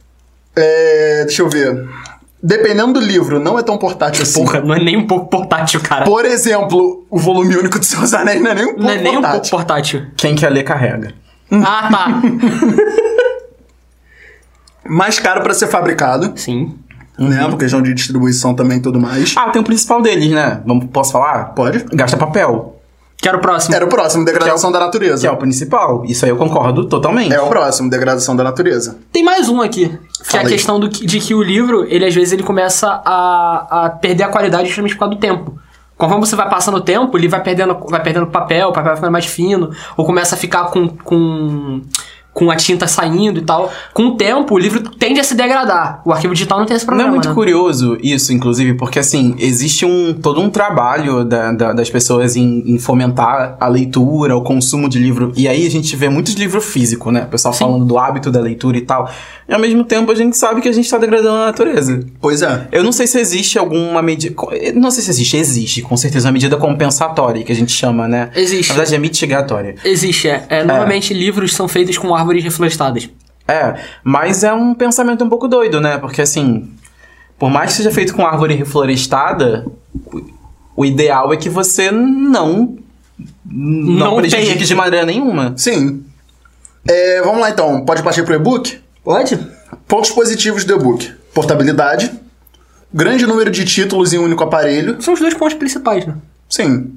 É, 0.55 1.23
deixa 1.25 1.41
eu 1.41 1.49
ver. 1.49 1.87
Dependendo 2.41 2.93
do 2.93 2.99
livro, 2.99 3.39
não 3.39 3.57
é 3.57 3.63
tão 3.63 3.77
portátil 3.77 4.21
assim. 4.21 4.45
Porra, 4.45 4.61
não 4.61 4.75
é 4.75 4.83
nem 4.83 4.95
um 4.95 5.07
pouco 5.07 5.27
portátil, 5.27 5.81
cara. 5.81 6.05
Por 6.05 6.23
exemplo, 6.25 7.05
o 7.09 7.17
volume 7.17 7.57
único 7.57 7.79
de 7.79 7.85
Seus 7.87 8.13
Anéis 8.13 8.39
não 8.41 8.51
é 8.51 8.55
nem 8.55 8.63
um 8.65 8.67
pouco 8.67 8.83
não 8.83 8.89
é 8.91 9.01
nem 9.01 9.17
um 9.17 9.21
pouco 9.21 9.21
portátil. 9.21 9.57
portátil. 9.57 10.05
Quem 10.15 10.35
quer 10.35 10.49
ler, 10.49 10.63
carrega. 10.63 11.13
Ah, 11.51 11.89
tá. 11.91 12.21
Mais 14.87 15.19
caro 15.19 15.41
pra 15.41 15.53
ser 15.53 15.67
fabricado, 15.67 16.33
Sim. 16.35 16.75
Né? 17.17 17.47
Por 17.49 17.57
questão 17.57 17.81
de 17.81 17.93
distribuição 17.93 18.53
também 18.53 18.77
e 18.77 18.81
tudo 18.81 18.99
mais. 18.99 19.33
Ah, 19.37 19.49
tem 19.49 19.61
o 19.61 19.65
principal 19.65 20.01
deles, 20.01 20.31
né? 20.31 20.61
Vamos, 20.65 20.85
posso 20.91 21.11
falar? 21.11 21.45
Pode. 21.55 21.85
Gasta 21.93 22.17
papel. 22.17 22.73
Quero 23.19 23.39
o 23.39 23.41
próximo. 23.41 23.73
Era 23.75 23.83
o 23.83 23.87
próximo, 23.89 24.23
degradação 24.23 24.71
da 24.71 24.79
natureza. 24.79 25.21
Que 25.21 25.27
é 25.27 25.31
o 25.31 25.37
principal. 25.37 26.03
Isso 26.05 26.23
aí 26.23 26.29
eu 26.29 26.37
concordo 26.37 26.85
totalmente. 26.85 27.33
É 27.33 27.41
o 27.41 27.47
próximo, 27.47 27.89
degradação 27.89 28.35
da 28.35 28.43
natureza. 28.43 28.97
Tem 29.11 29.23
mais 29.23 29.49
um 29.49 29.59
aqui, 29.59 29.89
que 29.89 30.23
Fala 30.27 30.43
é 30.43 30.45
a 30.45 30.47
aí. 30.47 30.53
questão 30.53 30.79
do, 30.79 30.87
que- 30.87 31.03
de 31.03 31.19
que 31.19 31.33
o 31.33 31.41
livro, 31.41 31.83
ele 31.89 32.05
às 32.05 32.13
vezes 32.13 32.31
ele 32.33 32.43
começa 32.43 33.01
a, 33.03 33.85
a 33.85 33.89
perder 33.89 34.23
a 34.23 34.27
qualidade 34.27 34.67
justamente 34.67 34.93
por 34.93 34.99
causa 34.99 35.15
do 35.15 35.19
tempo. 35.19 35.57
Conforme 35.97 36.23
você 36.27 36.35
vai 36.35 36.47
passando 36.47 36.77
o 36.77 36.81
tempo, 36.81 37.17
ele 37.17 37.27
vai 37.27 37.41
perdendo, 37.41 37.75
vai 37.89 38.03
perdendo 38.03 38.27
papel, 38.27 38.67
o 38.69 38.71
papel 38.71 38.89
vai 38.89 38.95
ficando 38.97 39.11
mais 39.11 39.25
fino, 39.25 39.71
ou 39.97 40.05
começa 40.05 40.35
a 40.35 40.37
ficar 40.37 40.65
com, 40.65 40.87
com, 40.87 41.81
com 42.37 42.51
a 42.51 42.55
tinta 42.55 42.85
saindo 42.87 43.39
e 43.39 43.41
tal. 43.41 43.73
Com 43.95 44.09
o 44.09 44.11
tempo, 44.15 44.53
o 44.53 44.59
livro 44.59 44.79
tende 44.91 45.19
a 45.19 45.23
se 45.23 45.33
degradar. 45.33 46.03
O 46.05 46.13
arquivo 46.13 46.35
digital 46.35 46.59
não 46.59 46.67
tem 46.67 46.75
esse 46.77 46.85
Não 46.85 46.89
problema. 46.89 47.09
é 47.09 47.11
muito 47.13 47.29
né? 47.29 47.33
curioso 47.33 47.97
isso, 47.99 48.31
inclusive, 48.31 48.75
porque 48.75 48.99
assim, 48.99 49.33
existe 49.39 49.83
um 49.87 50.13
todo 50.13 50.39
um 50.39 50.47
trabalho 50.47 51.25
da- 51.25 51.51
da- 51.51 51.73
das 51.73 51.89
pessoas 51.89 52.35
em, 52.35 52.61
em 52.67 52.77
fomentar 52.77 53.57
a 53.59 53.67
leitura, 53.67 54.37
o 54.37 54.43
consumo 54.43 54.87
de 54.87 54.99
livro. 54.99 55.33
E 55.35 55.47
aí 55.47 55.65
a 55.65 55.69
gente 55.71 55.95
vê 55.95 56.09
muitos 56.09 56.35
livros 56.35 56.63
físicos, 56.63 57.11
né? 57.11 57.23
O 57.23 57.27
pessoal 57.31 57.55
falando 57.55 57.83
do 57.85 57.97
hábito 57.97 58.29
da 58.29 58.39
leitura 58.39 58.77
e 58.77 58.81
tal. 58.81 59.09
E 59.49 59.53
ao 59.53 59.59
mesmo 59.59 59.83
tempo 59.83 60.11
a 60.11 60.15
gente 60.15 60.37
sabe 60.37 60.61
que 60.61 60.69
a 60.69 60.71
gente 60.71 60.87
tá 60.87 60.99
degradando 60.99 61.37
a 61.37 61.45
natureza. 61.47 62.01
Pois 62.21 62.43
é. 62.43 62.67
Eu 62.71 62.83
não 62.83 62.91
sei 62.91 63.07
se 63.07 63.17
existe 63.19 63.57
alguma 63.57 64.03
medida. 64.03 64.35
Não 64.75 64.91
sei 64.91 65.01
se 65.03 65.09
existe, 65.09 65.37
existe, 65.37 65.81
com 65.81 65.97
certeza, 65.97 66.27
uma 66.27 66.33
medida 66.33 66.55
compensatória, 66.57 67.41
que 67.43 67.51
a 67.51 67.55
gente 67.55 67.71
chama, 67.71 68.07
né? 68.07 68.29
Existe. 68.35 68.69
Na 68.69 68.75
verdade, 68.75 68.95
é 68.95 68.99
mitigatória. 68.99 69.75
Existe, 69.83 70.27
é. 70.27 70.45
É, 70.49 70.63
Normalmente 70.63 71.13
livros 71.13 71.53
são 71.55 71.67
feitos 71.67 71.97
com 71.97 72.13
árvores 72.13 72.26
reflorestadas. 72.41 73.09
É, 73.47 73.79
mas 74.03 74.43
é 74.43 74.53
um 74.53 74.73
pensamento 74.73 75.23
um 75.23 75.29
pouco 75.29 75.47
doido, 75.47 75.79
né? 75.79 75.97
Porque 75.97 76.21
assim, 76.21 76.69
por 77.39 77.49
mais 77.49 77.71
que 77.71 77.77
seja 77.77 77.91
feito 77.91 78.13
com 78.13 78.25
árvore 78.25 78.53
reflorestada, 78.55 79.65
o- 80.75 80.85
ideal 80.85 81.31
é 81.33 81.37
que 81.37 81.49
você 81.49 81.89
não. 81.91 82.77
Não, 83.45 84.11
Não 84.11 84.15
prejudique 84.17 84.63
de 84.65 84.75
maneira 84.75 85.05
nenhuma. 85.05 85.53
Sim. 85.57 86.03
É, 86.87 87.21
vamos 87.21 87.39
lá 87.41 87.49
então. 87.49 87.83
Pode 87.85 88.03
partir 88.03 88.23
pro 88.23 88.35
e-book? 88.35 88.79
Pode? 89.03 89.39
Pontos 89.87 90.11
positivos 90.11 90.63
do 90.65 90.73
e-book: 90.75 91.11
portabilidade, 91.33 92.11
grande 92.93 93.25
número 93.25 93.49
de 93.49 93.63
títulos 93.65 94.13
em 94.13 94.17
um 94.19 94.23
único 94.25 94.43
aparelho. 94.43 95.01
São 95.01 95.13
os 95.13 95.19
dois 95.19 95.33
pontos 95.33 95.53
principais, 95.55 96.05
né? 96.05 96.15
Sim. 96.49 96.93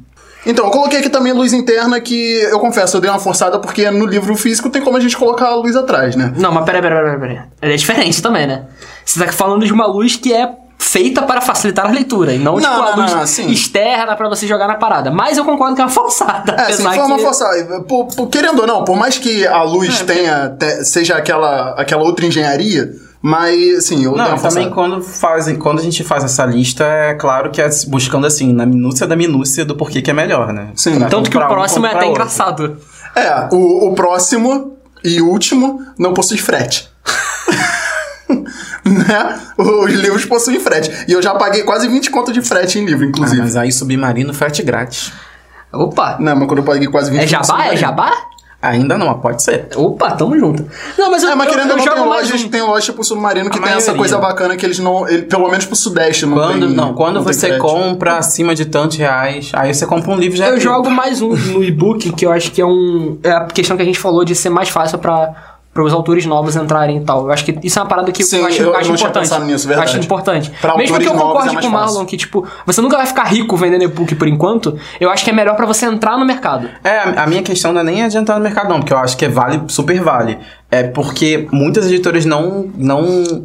Então, 0.47 0.64
eu 0.64 0.70
coloquei 0.70 1.01
aqui 1.01 1.09
também 1.11 1.32
luz 1.32 1.53
interna, 1.53 2.01
que 2.01 2.41
eu 2.43 2.59
confesso, 2.59 2.97
eu 2.97 3.01
dei 3.01 3.11
uma 3.11 3.18
forçada 3.18 3.59
porque 3.59 3.91
no 3.91 4.07
livro 4.07 4.34
físico 4.36 4.70
tem 4.70 4.80
como 4.80 4.97
a 4.97 5.01
gente 5.01 5.16
colocar 5.16 5.49
a 5.49 5.55
luz 5.57 5.76
atrás, 5.76 6.16
né? 6.16 6.32
Não, 6.36 6.51
mas 6.51 6.64
peraí, 6.64 6.80
peraí, 6.80 6.99
peraí, 7.03 7.18
peraí. 7.20 7.41
É 7.61 7.76
diferente 7.76 8.22
também, 8.22 8.47
né? 8.47 8.64
Você 9.05 9.22
tá 9.24 9.30
falando 9.32 9.66
de 9.66 9.72
uma 9.72 9.86
luz 9.86 10.16
que 10.16 10.32
é 10.32 10.51
feita 10.78 11.20
para 11.22 11.43
facilitar 11.43 11.86
a 11.86 11.91
leitura, 11.91 12.32
e 12.32 12.38
não, 12.38 12.57
tipo, 12.57 12.66
Não, 12.68 12.80
uma 12.80 12.91
não, 12.97 13.03
luz 13.03 13.12
não, 13.14 13.26
sim. 13.26 13.51
externa 13.51 14.16
pra 14.16 14.28
você 14.30 14.47
jogar 14.47 14.66
na 14.66 14.76
parada. 14.76 15.11
Mas 15.11 15.36
eu 15.36 15.45
concordo 15.45 15.74
que 15.76 15.82
é 15.82 15.84
uma 15.84 15.91
forçada. 15.93 16.53
É, 16.53 16.62
apesar 16.62 16.95
foi 16.95 17.05
uma 17.05 17.16
que- 17.16 17.22
forçada. 17.22 17.80
Por- 17.82 18.07
por- 18.07 18.28
querendo 18.28 18.61
ou 18.61 18.66
não, 18.66 18.82
por 18.82 18.97
mais 18.97 19.18
que 19.18 19.47
a 19.47 19.62
luz 19.62 20.01
tenha, 20.01 20.49
te- 20.59 20.84
seja 20.86 21.16
aquela, 21.16 21.74
aquela 21.78 22.03
outra 22.03 22.24
engenharia, 22.24 22.91
mas, 23.22 23.78
assim, 23.78 24.04
eu 24.04 24.16
Não, 24.16 24.34
e 24.36 24.40
também 24.40 24.70
quando, 24.70 25.02
fazem, 25.02 25.56
quando 25.56 25.78
a 25.78 25.82
gente 25.82 26.02
faz 26.02 26.24
essa 26.24 26.44
lista, 26.46 26.84
é 26.84 27.14
claro 27.14 27.50
que 27.50 27.60
é 27.60 27.68
buscando 27.88 28.26
assim, 28.26 28.52
na 28.52 28.64
minúcia 28.64 29.06
da 29.06 29.14
minúcia 29.16 29.64
do 29.64 29.76
porquê 29.76 30.00
que 30.00 30.10
é 30.10 30.14
melhor, 30.14 30.52
né? 30.52 30.70
Sim. 30.74 30.98
Pra 30.98 31.08
Tanto 31.08 31.28
que 31.30 31.36
o 31.36 31.40
comprar 31.40 31.52
um, 31.52 31.56
próximo 31.58 31.86
é 31.86 31.88
até 31.90 31.96
outro. 31.98 32.10
engraçado. 32.12 32.76
É, 33.14 33.48
o, 33.52 33.88
o 33.90 33.94
próximo 33.94 34.76
e 35.04 35.20
último 35.20 35.82
não 35.98 36.14
possui 36.14 36.38
frete. 36.38 36.88
né? 38.84 39.40
Os 39.58 39.92
livros 39.92 40.24
possuem 40.24 40.60
frete. 40.60 40.90
E 41.08 41.12
eu 41.12 41.20
já 41.22 41.34
paguei 41.34 41.62
quase 41.62 41.88
20 41.88 42.10
conto 42.10 42.32
de 42.32 42.40
frete 42.42 42.78
em 42.78 42.84
livro, 42.84 43.04
Ah, 43.04 43.08
inclusive. 43.08 43.40
mas 43.42 43.56
aí 43.56 43.72
submarino 43.72 44.32
frete 44.32 44.62
grátis. 44.62 45.12
Opa! 45.72 46.16
Não, 46.18 46.34
mas 46.36 46.46
quando 46.48 46.58
eu 46.58 46.64
paguei 46.64 46.88
quase 46.88 47.10
20 47.10 47.20
É 47.20 47.36
conto, 47.36 47.46
jabá? 47.46 47.66
É 47.66 47.76
jabá? 47.76 48.12
Ainda 48.62 48.98
não, 48.98 49.06
mas 49.06 49.20
pode 49.22 49.42
ser. 49.42 49.68
Opa, 49.74 50.11
tamo 50.11 50.38
junto. 50.38 50.66
Não, 50.98 51.11
mas 51.11 51.22
eu, 51.22 51.30
É, 51.30 51.34
mas 51.34 51.46
eu, 51.46 51.52
querendo 51.54 51.70
eu 51.70 51.78
ou 51.78 51.84
não, 51.86 51.94
tem 51.94 52.04
lojas, 52.04 52.44
um. 52.44 52.48
tem 52.50 52.62
loja 52.62 52.92
pro 52.92 53.02
submarino 53.02 53.48
que 53.48 53.58
A 53.58 53.62
tem 53.62 53.72
essa 53.72 53.92
maioria. 53.92 53.98
coisa 53.98 54.18
bacana 54.18 54.54
que 54.56 54.66
eles 54.66 54.78
não. 54.78 55.08
ele- 55.08 55.22
pelo 55.22 55.48
menos 55.48 55.64
pro 55.64 55.74
Sudeste 55.74 56.26
não 56.26 56.36
Quando, 56.36 56.66
tem. 56.66 56.76
não, 56.76 56.92
quando 56.92 57.14
não 57.16 57.22
você 57.22 57.56
compra 57.56 58.18
acima 58.18 58.54
de 58.54 58.66
tantos 58.66 58.98
reais, 58.98 59.50
aí 59.54 59.72
você 59.72 59.86
compra 59.86 60.11
um 60.11 60.16
livro 60.16 60.36
já. 60.36 60.46
é 60.46 60.50
Eu 60.50 60.61
jogo 60.61 60.90
mais 60.90 61.22
um 61.22 61.30
no 61.34 61.64
e-book, 61.64 62.12
que 62.12 62.26
eu 62.26 62.32
acho 62.32 62.52
que 62.52 62.61
é 62.61 62.66
um. 62.66 63.18
É 63.22 63.30
a 63.30 63.44
questão 63.46 63.76
que 63.78 63.82
a 63.82 63.86
gente 63.86 63.98
falou 63.98 64.24
de 64.26 64.34
ser 64.34 64.50
mais 64.50 64.68
fácil 64.68 64.98
pra. 64.98 65.49
Para 65.72 65.84
os 65.84 65.92
autores 65.92 66.26
novos 66.26 66.56
entrarem 66.56 66.96
e 66.96 67.00
tal. 67.00 67.26
Eu 67.26 67.30
acho 67.30 67.44
que 67.44 67.56
isso 67.62 67.78
é 67.78 67.82
uma 67.82 67.88
parada 67.88 68.10
que 68.10 68.24
Sim, 68.24 68.38
eu 68.38 68.46
acho, 68.46 68.60
eu- 68.62 68.74
acho 68.76 68.90
importante. 68.92 69.40
nisso, 69.42 69.64
Eu 69.66 69.68
verdade. 69.68 69.90
acho 69.90 69.98
importante. 70.04 70.52
Pra 70.60 70.76
Mesmo 70.76 70.98
que 70.98 71.06
eu 71.06 71.14
novos 71.14 71.22
concorde 71.28 71.56
é 71.56 71.60
com 71.60 71.66
o 71.68 71.70
Marlon 71.70 71.92
fácil. 71.92 72.06
que, 72.06 72.16
tipo, 72.16 72.44
você 72.66 72.80
nunca 72.80 72.96
vai 72.96 73.06
ficar 73.06 73.22
rico 73.24 73.56
vendendo 73.56 73.84
e-book 73.84 74.16
por 74.16 74.26
enquanto, 74.26 74.76
eu 75.00 75.08
acho 75.10 75.22
que 75.22 75.30
é 75.30 75.32
melhor 75.32 75.54
pra 75.54 75.66
você 75.66 75.86
entrar 75.86 76.18
no 76.18 76.26
mercado. 76.26 76.68
É, 76.82 76.98
a 76.98 77.22
a 77.22 77.26
minha 77.28 77.42
questão 77.42 77.72
não 77.72 77.82
é 77.82 77.84
nem 77.84 78.02
adiantar 78.02 78.36
no 78.36 78.42
mercado, 78.42 78.68
não, 78.68 78.80
porque 78.80 78.92
eu 78.92 78.98
acho 78.98 79.16
que 79.16 79.24
é 79.24 79.28
vale, 79.28 79.62
super 79.68 80.00
vale. 80.00 80.38
É 80.68 80.82
porque 80.82 81.46
muitas 81.52 81.86
editoras 81.86 82.24
não, 82.26 82.68
não 82.76 83.44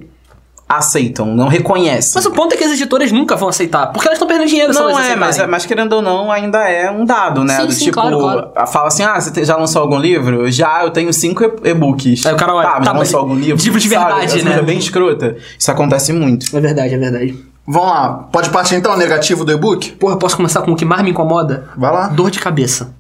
aceitam, 0.68 1.28
não 1.28 1.48
reconhecem. 1.48 2.14
Mas 2.16 2.26
o 2.26 2.32
ponto 2.32 2.54
é 2.54 2.58
que 2.58 2.64
as 2.64 2.72
editoras 2.72 3.12
nunca 3.12 3.36
vão 3.36 3.50
aceitar, 3.50 3.88
porque 3.88 4.08
elas 4.08 4.18
estão 4.18 4.28
perdendo 4.28 4.48
dinheiro 4.48 4.74
se 4.74 4.80
Não 4.80 4.90
elas 4.90 5.06
é, 5.06 5.16
mas, 5.16 5.30
aceitarem. 5.30 5.52
mas 5.52 5.66
querendo 5.66 5.94
ou 5.94 6.02
não, 6.02 6.32
ainda 6.32 6.68
é 6.70 6.90
um 6.90 7.06
dado, 7.06 7.44
né? 7.44 7.60
Sim, 7.62 7.66
Do 7.68 7.72
sim, 7.74 7.86
tipo, 7.86 8.02
claro, 8.02 8.20
claro. 8.20 8.52
fala 8.68 8.88
assim: 8.88 9.04
ah, 9.04 9.20
você 9.20 9.46
já 9.46 9.56
lançou 9.56 9.82
algum 9.82 9.98
livro? 10.00 10.50
Já, 10.52 10.84
eu 10.84 10.90
tenho 10.90 11.14
cinco 11.14 11.44
e-books. 11.64 12.26
Aí 12.26 12.34
o 12.34 12.38
cara 12.38 12.54
olha, 12.56 12.68
tá, 12.68 12.74
mas 12.74 12.80
tá, 12.80 12.86
já 12.86 12.94
mas 12.94 13.00
lançou 13.00 13.20
algum 13.20 13.36
livro? 13.36 13.64
livro 13.64 13.80
de 13.80 13.90
Sabe? 13.90 14.06
verdade, 14.06 14.44
né? 14.44 14.52
coisa 14.52 14.64
bem 14.64 14.78
escrota. 14.80 15.38
Isso 15.58 15.72
acontece 15.72 16.12
muito. 16.12 16.56
É 16.56 16.60
verdade, 16.60 16.94
é 16.94 16.98
verdade. 16.98 17.46
Vamos 17.68 17.90
lá, 17.90 18.28
pode 18.32 18.50
partir 18.52 18.76
então, 18.76 18.96
negativo 18.96 19.44
do 19.44 19.52
e-book? 19.52 19.92
Porra, 19.94 20.18
posso 20.18 20.36
começar 20.36 20.62
com 20.62 20.72
o 20.72 20.76
que 20.76 20.86
mais 20.86 21.02
me 21.04 21.10
incomoda? 21.12 21.68
Vai 21.76 21.92
lá. 21.92 22.08
Dor 22.08 22.30
de 22.30 22.40
cabeça. 22.40 22.94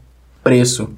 Preço. 0.43 0.89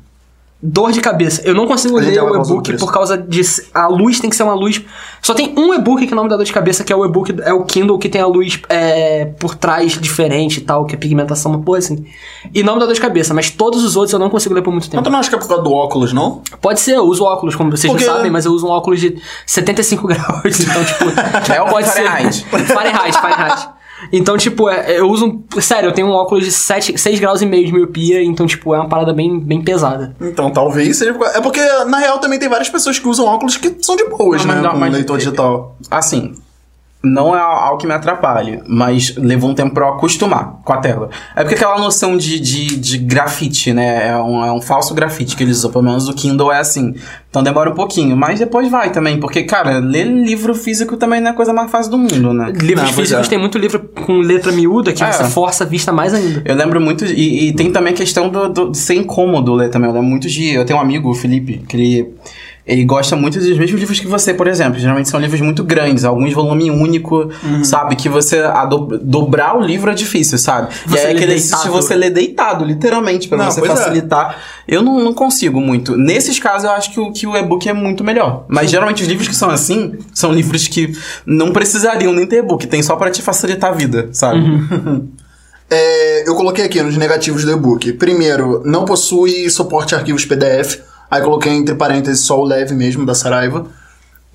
Dor 0.60 0.92
de 0.92 1.00
cabeça. 1.02 1.44
Eu 1.46 1.54
não 1.54 1.68
consigo 1.68 1.98
ler 2.00 2.20
o 2.24 2.36
e-book 2.42 2.78
por 2.80 2.92
causa 2.92 3.16
de. 3.16 3.42
A 3.76 3.86
luz 3.88 4.20
tem 4.20 4.28
que 4.28 4.36
ser 4.36 4.42
uma 4.42 4.56
luz. 4.56 4.82
Só 5.22 5.36
tem 5.36 5.54
um 5.56 5.72
e-book 5.72 6.08
que 6.08 6.16
não 6.16 6.24
me 6.24 6.30
dá 6.30 6.36
dor 6.36 6.46
de 6.46 6.52
cabeça, 6.52 6.84
que 6.84 6.92
é 6.92 6.96
o 6.96 7.06
e-book. 7.06 7.36
É 7.44 7.54
o 7.54 7.64
Kindle 7.64 8.00
que 8.00 8.10
tem 8.10 8.20
a 8.22 8.26
luz 8.26 8.60
é, 8.68 9.26
por 9.40 9.54
trás 9.54 9.92
diferente 10.02 10.58
e 10.58 10.62
tal, 10.62 10.86
que 10.88 10.96
é 10.96 10.98
pigmentação, 10.98 11.52
uma 11.52 11.62
porra 11.62 11.78
assim. 11.78 12.04
E 12.52 12.64
não 12.64 12.74
me 12.74 12.80
dá 12.80 12.88
dor 12.88 12.96
de 12.96 13.02
cabeça, 13.02 13.36
mas 13.36 13.52
todos 13.52 13.84
os 13.84 13.96
outros 13.96 14.14
eu 14.14 14.20
não 14.20 14.32
consigo 14.32 14.56
ler 14.56 14.64
por 14.64 14.72
muito 14.72 14.86
Mas 14.86 14.90
tempo. 14.90 15.04
tu 15.04 15.12
não 15.12 15.20
acha 15.20 15.30
que 15.30 15.36
é 15.36 15.38
por 15.38 15.48
causa 15.48 15.62
do 15.62 15.72
óculos, 15.72 16.12
não? 16.12 16.42
Pode 16.60 16.80
ser, 16.80 16.96
eu 16.96 17.04
uso 17.04 17.24
óculos, 17.24 17.56
como 17.56 17.70
vocês 17.70 17.92
Porque- 17.94 18.06
já 18.06 18.16
sabem, 18.16 18.32
mas 18.32 18.46
eu 18.46 18.52
uso 18.52 18.66
um 18.66 18.72
óculos 18.72 19.00
de 19.00 19.16
75 19.46 20.08
graus. 20.10 20.60
Então, 20.60 20.84
tipo. 20.84 21.54
É 21.54 21.62
o 21.62 21.68
pode 21.68 21.86
Fahrenheit. 21.88 22.34
ser. 22.36 22.46
Fahrenheit, 22.66 23.14
Fahrenheit. 23.14 23.70
Então, 24.12 24.38
tipo, 24.38 24.70
é, 24.70 25.00
eu 25.00 25.10
uso. 25.10 25.26
um- 25.26 25.62
Sério, 25.62 25.90
eu 25.90 25.94
tenho 25.94 26.08
um 26.08 26.12
óculos 26.12 26.46
de 26.46 26.52
7, 26.52 26.98
6 26.98 27.20
graus 27.20 27.42
e 27.42 27.46
meio 27.46 27.66
de 27.66 27.74
miopia, 27.74 28.24
então, 28.24 28.46
tipo, 28.46 28.74
é 28.74 28.78
uma 28.80 28.88
parada 28.90 29.12
bem, 29.14 29.40
bem 29.40 29.62
pesada. 29.62 30.16
Então 30.22 30.52
talvez 30.52 30.98
seja. 30.98 31.16
É 31.36 31.42
porque, 31.42 31.60
na 31.86 31.98
real, 31.98 32.20
também 32.20 32.38
tem 32.40 32.48
várias 32.50 32.70
pessoas 32.70 33.00
que 33.00 33.08
usam 33.08 33.26
óculos 33.26 33.58
que 33.58 33.76
são 33.82 33.96
de 33.96 34.06
boas, 34.10 34.46
Não, 34.46 34.56
né? 34.56 34.62
não, 34.62 34.72
com 34.72 34.78
mas- 34.78 34.94
leitor 34.94 35.18
digital. 35.18 35.76
Assim, 35.90 36.34
não 37.08 37.36
é 37.36 37.40
algo 37.40 37.78
que 37.78 37.88
me 37.88 37.94
atrapalhe, 37.94 38.62
mas 38.68 39.16
levou 39.16 39.50
um 39.50 39.54
tempo 39.56 39.74
pra 39.74 39.86
eu 39.88 39.94
acostumar 39.94 40.60
com 40.64 40.74
a 40.74 40.78
tela. 40.78 41.10
É 41.36 41.42
porque 41.44 41.56
aquela 41.56 41.78
noção 41.80 42.18
de, 42.18 42.40
de, 42.40 42.76
de 42.78 42.98
grafite, 42.98 43.74
né? 43.74 44.10
É 44.10 44.18
um, 44.18 44.46
é 44.46 44.52
um 44.52 44.62
falso 44.62 44.94
grafite 44.94 45.36
que 45.36 45.44
eles 45.44 45.58
usam, 45.58 45.72
pelo 45.72 45.84
menos 45.84 46.08
o 46.08 46.14
Kindle 46.14 46.52
é 46.52 46.60
assim. 46.60 46.94
Então 47.30 47.44
demora 47.44 47.70
um 47.70 47.74
pouquinho, 47.76 48.16
mas 48.18 48.40
depois 48.40 48.70
vai 48.72 48.92
também, 48.92 49.20
porque, 49.20 49.44
cara, 49.44 49.78
ler 49.80 50.06
livro 50.06 50.56
físico 50.56 50.98
também 50.98 51.20
não 51.22 51.28
é 51.28 51.32
a 51.32 51.36
coisa 51.36 51.54
mais 51.54 51.70
fácil 51.70 51.92
do 51.92 51.98
mundo, 51.98 52.34
né? 52.34 52.52
Livros 52.56 52.88
Não, 52.88 52.94
físicos 52.94 53.28
é. 53.28 53.30
tem 53.30 53.38
muito 53.38 53.58
livro 53.58 53.80
com 54.06 54.20
letra 54.20 54.52
miúda 54.52 54.92
que 54.94 55.04
É. 55.04 55.12
você 55.12 55.24
força 55.26 55.64
a 55.64 55.68
vista 55.68 55.92
mais 55.92 56.14
ainda. 56.14 56.42
Eu 56.46 56.56
lembro 56.56 56.80
muito, 56.82 57.06
e, 57.06 57.50
e 57.50 57.54
tem 57.54 57.72
também 57.72 57.94
a 57.94 57.96
questão 57.96 58.30
do, 58.30 58.50
do- 58.50 58.72
de 58.72 58.78
ser 58.78 58.96
incômodo 58.96 59.54
ler 59.54 59.70
também. 59.70 59.88
Eu 59.90 59.94
lembro 59.94 60.10
muito 60.10 60.28
de. 60.28 60.50
Eu 60.54 60.66
tenho 60.66 60.80
um 60.80 60.82
amigo, 60.82 61.10
o 61.10 61.14
Felipe, 61.14 61.58
que 61.68 61.78
ele. 61.78 62.14
Ele 62.68 62.84
gosta 62.84 63.16
muito 63.16 63.40
dos 63.40 63.48
mesmos 63.58 63.80
livros 63.80 64.00
que 64.00 64.08
você, 64.08 64.34
por 64.34 64.46
exemplo. 64.48 64.78
Geralmente 64.78 65.08
são 65.08 65.20
livros 65.20 65.40
muito 65.40 65.64
grandes, 65.64 66.04
alguns 66.04 66.34
volume 66.34 66.70
único, 66.70 67.32
Uhum. 67.44 67.64
sabe? 67.64 67.96
Que 67.96 68.10
você. 68.10 68.40
A 68.40 68.66
do- 68.66 68.98
dobrar 69.02 69.58
o 69.58 69.62
livro 69.62 69.90
é 69.90 69.94
difícil, 69.94 70.38
sabe? 70.38 70.74
Você 70.86 70.98
e 70.98 71.00
aí 71.08 71.14
lê 71.14 71.20
aquele 71.24 71.40
se 71.40 71.70
você 71.70 71.96
lê 71.96 72.10
deitado, 72.10 72.66
literalmente, 72.66 73.28
pra 73.30 73.38
Não, 73.38 73.46
você 73.50 73.62
é. 73.62 73.66
facilitar. 73.66 74.36
Eu 74.68 74.82
não, 74.82 75.00
não 75.00 75.14
consigo 75.14 75.62
muito. 75.62 75.96
Nesses 75.96 76.40
casos, 76.40 76.66
eu 76.66 76.72
acho 76.72 76.92
que 76.92 77.00
o, 77.00 77.12
que 77.14 77.26
o 77.26 77.38
e-book 77.38 77.70
é 77.70 77.74
muito 77.74 78.04
melhor. 78.04 78.44
Mas 78.50 78.70
geralmente 78.70 79.02
os 79.02 79.08
livros 79.08 79.28
que 79.30 79.36
são 79.36 79.50
assim, 79.50 79.94
são 80.14 80.34
livros 80.34 80.68
que 80.68 80.92
não 81.26 81.54
precisariam 81.54 82.12
nem 82.12 82.26
ter 82.28 82.40
e-book, 82.40 82.68
tem 82.68 82.84
só 82.84 82.98
pra 82.98 83.10
te 83.10 83.22
facilitar 83.22 83.72
a 83.72 83.74
vida, 83.74 84.10
sabe? 84.12 84.40
Uhum. 84.40 85.08
É, 85.70 86.24
eu 86.28 86.34
coloquei 86.36 86.64
aqui 86.64 86.82
nos 86.82 86.96
negativos 86.96 87.44
do 87.44 87.52
e-book. 87.52 87.92
Primeiro, 87.94 88.62
não 88.66 88.86
possui 88.86 89.50
suporte 89.50 89.94
a 89.94 89.98
arquivos 89.98 90.24
PDF. 90.24 90.80
Aí 91.10 91.22
coloquei 91.22 91.54
entre 91.54 91.76
parênteses 91.76 92.26
só 92.26 92.40
o 92.40 92.46
leve 92.46 92.74
mesmo 92.74 93.06
da 93.06 93.16
Saraiva. 93.16 93.66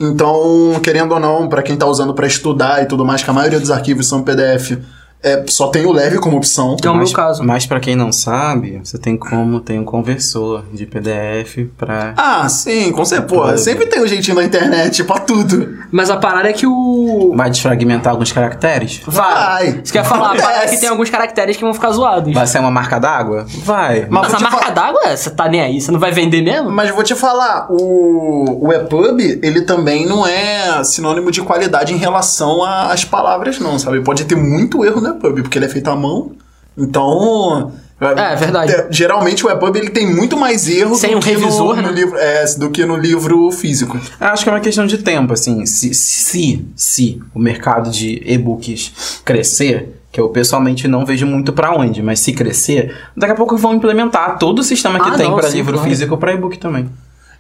Então, 0.01 0.81
querendo 0.83 1.13
ou 1.13 1.21
não, 1.21 1.49
pra 1.49 1.63
quem 1.63 1.77
tá 1.77 1.87
usando 1.87 2.15
pra 2.15 2.27
estudar 2.27 2.83
e 2.83 2.87
tudo 2.87 3.05
mais, 3.05 3.23
que 3.23 3.31
a 3.31 3.33
maioria 3.33 3.61
dos 3.61 3.71
arquivos 3.71 4.09
são 4.09 4.23
PDF, 4.23 4.79
é, 5.23 5.45
só 5.49 5.69
tem 5.69 5.87
o 5.87 5.93
leve 5.93 6.19
como 6.19 6.37
opção. 6.37 6.77
Que 6.77 6.87
é 6.87 6.91
o 6.91 6.95
meu 6.95 7.03
mas, 7.03 7.13
caso. 7.13 7.45
Mas 7.45 7.67
pra 7.67 7.81
quem 7.81 7.95
não 7.97 8.11
sabe, 8.13 8.81
você 8.83 8.99
tem 8.99 9.17
como 9.17 9.61
tem 9.61 9.79
um 9.79 9.85
conversor 9.85 10.65
de 10.73 10.87
PDF 10.87 11.69
pra. 11.77 12.15
Ah, 12.17 12.49
sim, 12.49 12.91
com 12.93 13.05
certeza. 13.05 13.33
Pô, 13.33 13.57
sempre 13.57 13.87
tem 13.87 14.03
um 14.03 14.07
jeitinho 14.07 14.37
na 14.37 14.45
internet 14.45 15.05
pra 15.05 15.19
tudo. 15.19 15.77
Mas 15.91 16.11
a 16.11 16.17
parada 16.17 16.49
é 16.49 16.53
que 16.53 16.67
o. 16.67 17.33
Vai 17.37 17.51
desfragmentar 17.51 18.13
alguns 18.13 18.33
caracteres? 18.33 19.01
Vai. 19.07 19.81
Você 19.85 19.93
quer 19.93 20.05
falar? 20.05 20.33
A 20.33 20.37
parada 20.37 20.65
é 20.65 20.69
que 20.69 20.79
tem 20.81 20.89
alguns 20.89 21.11
caracteres 21.11 21.57
que 21.57 21.63
vão 21.63 21.75
ficar 21.75 21.91
zoados. 21.93 22.33
Vai 22.33 22.47
ser 22.47 22.59
uma 22.59 22.71
marca 22.71 22.99
d'água? 22.99 23.47
Vai. 23.65 24.07
Mas 24.11 24.23
Mas 24.33 24.35
a 24.35 24.41
marca 24.41 24.67
fa- 24.67 24.71
d'água, 24.71 25.17
você 25.17 25.31
tá 25.31 25.49
nem 25.49 25.61
aí? 25.61 25.81
Você 25.81 25.91
não 25.93 26.01
vai 26.01 26.11
vender 26.13 26.43
mesmo? 26.43 26.71
Mas 26.71 26.91
vou 26.91 27.03
te 27.05 27.15
falar, 27.15 27.67
o, 27.71 28.67
o 28.69 28.73
EPUB, 28.73 29.41
ele 29.43 29.63
também 29.63 30.07
não 30.07 30.27
é 30.27 30.83
sinônimo 30.85 31.31
de 31.31 31.43
qualidade 31.43 31.93
em 31.93 31.97
relação 31.97 32.63
às 32.65 33.05
palavras, 33.05 33.59
não, 33.59 33.79
sabe? 33.79 34.01
Pode 34.01 34.25
ter 34.25 34.35
muito 34.37 34.85
erro 34.85 35.01
no 35.01 35.12
EPUB, 35.13 35.43
porque 35.43 35.59
ele 35.59 35.65
é 35.67 35.69
feito 35.69 35.89
à 35.89 35.97
mão. 35.97 36.33
Então, 36.77 37.73
É, 38.01 38.35
verdade. 38.35 38.73
É, 38.73 38.89
Geralmente 38.91 39.47
o 39.47 39.51
EPUB 39.51 39.77
ele 39.79 39.91
tem 39.91 40.13
muito 40.13 40.37
mais 40.37 40.69
erro 40.69 40.95
Sem 40.97 41.13
do 41.13 41.19
um 41.19 41.21
que 41.21 41.33
no- 41.33 41.39
revisor, 41.41 41.77
no, 41.77 41.83
né? 41.83 41.93
livro, 41.93 42.17
é, 42.19 42.45
do 42.57 42.71
que 42.71 42.85
no 42.85 42.97
livro 42.97 43.51
físico. 43.53 43.97
Acho 44.19 44.43
que 44.43 44.49
é 44.51 44.53
uma 44.53 44.61
questão 44.61 44.87
de 44.87 44.99
tempo, 44.99 45.33
assim. 45.33 45.65
Se, 45.67 45.95
se, 45.95 46.67
se 46.75 47.21
o 47.35 47.39
mercado 47.39 47.91
de 47.91 48.21
e-books 48.27 49.21
crescer, 49.25 50.01
que 50.11 50.21
eu 50.21 50.29
pessoalmente 50.31 50.89
não 50.89 51.07
vejo 51.07 51.27
muito 51.27 51.53
pra 51.53 51.73
onde, 51.75 52.03
mas 52.03 52.19
se 52.21 52.33
crescer, 52.33 52.95
daqui 53.17 53.33
a 53.33 53.37
pouco 53.37 53.57
vão 53.57 53.73
implementar 53.75 54.37
todo 54.39 54.59
o 54.59 54.63
sistema 54.65 54.99
que 54.99 55.09
Ah, 55.09 55.17
tem 55.17 55.31
sim, 55.51 55.57
livro 55.57 55.75
claro. 55.75 55.89
físico 55.89 56.17
pra 56.19 56.33
e-book 56.35 56.59
também. 56.59 56.89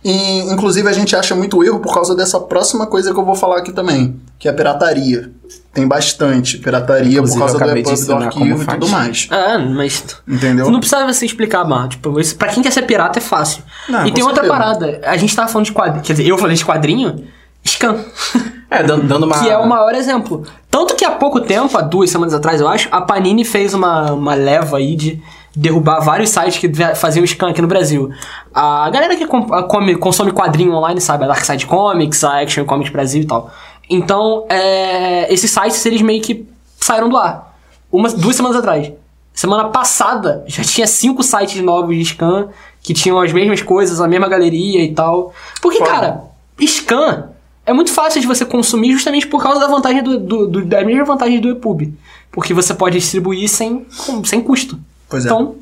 E, 0.04 0.40
inclusive 0.52 0.88
a 0.88 0.92
gente 0.92 1.14
acha 1.14 1.34
muito 1.34 1.62
erro 1.62 1.78
por 1.78 1.94
causa 1.94 2.14
dessa 2.14 2.40
próxima 2.40 2.86
coisa 2.86 3.12
que 3.12 3.20
eu 3.20 3.24
vou 3.24 3.36
falar 3.36 3.58
aqui 3.58 3.72
também, 3.72 4.20
que 4.38 4.48
é 4.48 4.50
a 4.50 4.54
pirataria. 4.54 5.30
Tem 5.72 5.86
bastante 5.86 6.58
pirataria 6.58 7.18
Inclusive, 7.18 7.38
por 7.38 7.46
causa 7.46 7.64
eu 7.64 7.72
do 7.72 7.78
EPUB 7.78 8.06
do 8.06 8.14
arquivo 8.14 8.58
como 8.58 8.62
e 8.62 8.66
tudo 8.66 8.88
mais. 8.88 9.28
É, 9.30 9.58
mas. 9.58 10.04
Entendeu? 10.26 10.70
Não 10.70 10.80
precisa 10.80 11.06
você 11.06 11.24
explicar, 11.24 11.64
mano. 11.64 11.88
Tipo, 11.88 12.20
isso, 12.20 12.36
pra 12.36 12.48
quem 12.48 12.62
quer 12.62 12.72
ser 12.72 12.82
pirata 12.82 13.18
é 13.18 13.22
fácil. 13.22 13.62
Não, 13.88 14.06
e 14.06 14.12
tem 14.12 14.22
outra 14.24 14.42
certeza. 14.42 14.60
parada. 14.60 15.00
A 15.04 15.16
gente 15.16 15.34
tava 15.34 15.48
falando 15.48 15.66
de 15.66 15.72
quadrinho. 15.72 16.02
Quer 16.02 16.12
dizer, 16.12 16.26
eu 16.26 16.36
falei 16.36 16.56
de 16.56 16.64
quadrinho. 16.64 17.24
Scan. 17.66 17.96
É, 18.68 18.82
dando, 18.82 19.06
dando 19.06 19.24
uma. 19.24 19.38
que 19.40 19.48
é 19.48 19.56
o 19.56 19.68
maior 19.68 19.94
exemplo. 19.94 20.44
Tanto 20.70 20.94
que 20.96 21.04
há 21.04 21.12
pouco 21.12 21.40
tempo, 21.40 21.76
há 21.78 21.82
duas 21.82 22.10
semanas 22.10 22.34
atrás, 22.34 22.60
eu 22.60 22.68
acho, 22.68 22.88
a 22.90 23.00
Panini 23.02 23.44
fez 23.44 23.72
uma, 23.72 24.12
uma 24.12 24.34
leva 24.34 24.78
aí 24.78 24.96
de 24.96 25.22
derrubar 25.54 26.00
vários 26.00 26.30
sites 26.30 26.58
que 26.58 26.70
faziam 26.96 27.26
scan 27.26 27.50
aqui 27.50 27.60
no 27.62 27.68
Brasil. 27.68 28.10
A 28.54 28.88
galera 28.90 29.16
que 29.16 29.26
come- 29.26 29.96
consome 29.96 30.32
quadrinho 30.32 30.72
online 30.74 31.00
sabe, 31.00 31.24
a 31.24 31.26
Dark 31.28 31.44
Side 31.44 31.66
Comics, 31.66 32.24
a 32.24 32.40
Action 32.40 32.64
Comics 32.64 32.92
Brasil 32.92 33.22
e 33.22 33.26
tal. 33.26 33.50
Então, 33.88 34.46
é, 34.48 35.32
esses 35.32 35.50
sites, 35.50 35.84
eles 35.84 36.00
meio 36.02 36.22
que 36.22 36.46
saíram 36.80 37.08
do 37.08 37.16
ar. 37.16 37.54
Uma, 37.90 38.08
duas 38.10 38.34
semanas 38.36 38.56
atrás. 38.56 38.90
Semana 39.34 39.68
passada, 39.68 40.44
já 40.46 40.62
tinha 40.62 40.86
cinco 40.86 41.22
sites 41.22 41.60
novos 41.62 41.94
de 41.96 42.04
scan 42.04 42.48
que 42.82 42.92
tinham 42.94 43.18
as 43.20 43.32
mesmas 43.32 43.60
coisas, 43.62 44.00
a 44.00 44.08
mesma 44.08 44.28
galeria 44.28 44.82
e 44.84 44.92
tal. 44.94 45.32
Porque, 45.60 45.78
Foda. 45.78 45.90
cara, 45.90 46.24
scan 46.66 47.28
é 47.66 47.72
muito 47.72 47.92
fácil 47.92 48.20
de 48.20 48.26
você 48.26 48.44
consumir 48.44 48.92
justamente 48.92 49.26
por 49.26 49.42
causa 49.42 49.60
da 49.60 49.66
vantagem 49.68 50.02
do, 50.02 50.18
do, 50.18 50.46
do- 50.48 50.64
da 50.64 50.82
mesma 50.84 51.04
vantagem 51.04 51.40
do 51.40 51.50
EPUB. 51.50 51.92
Porque 52.30 52.54
você 52.54 52.72
pode 52.74 52.98
distribuir 52.98 53.48
sem, 53.48 53.86
sem 54.24 54.40
custo. 54.40 54.78
Pois 55.12 55.24
é. 55.24 55.28
Então, 55.28 55.54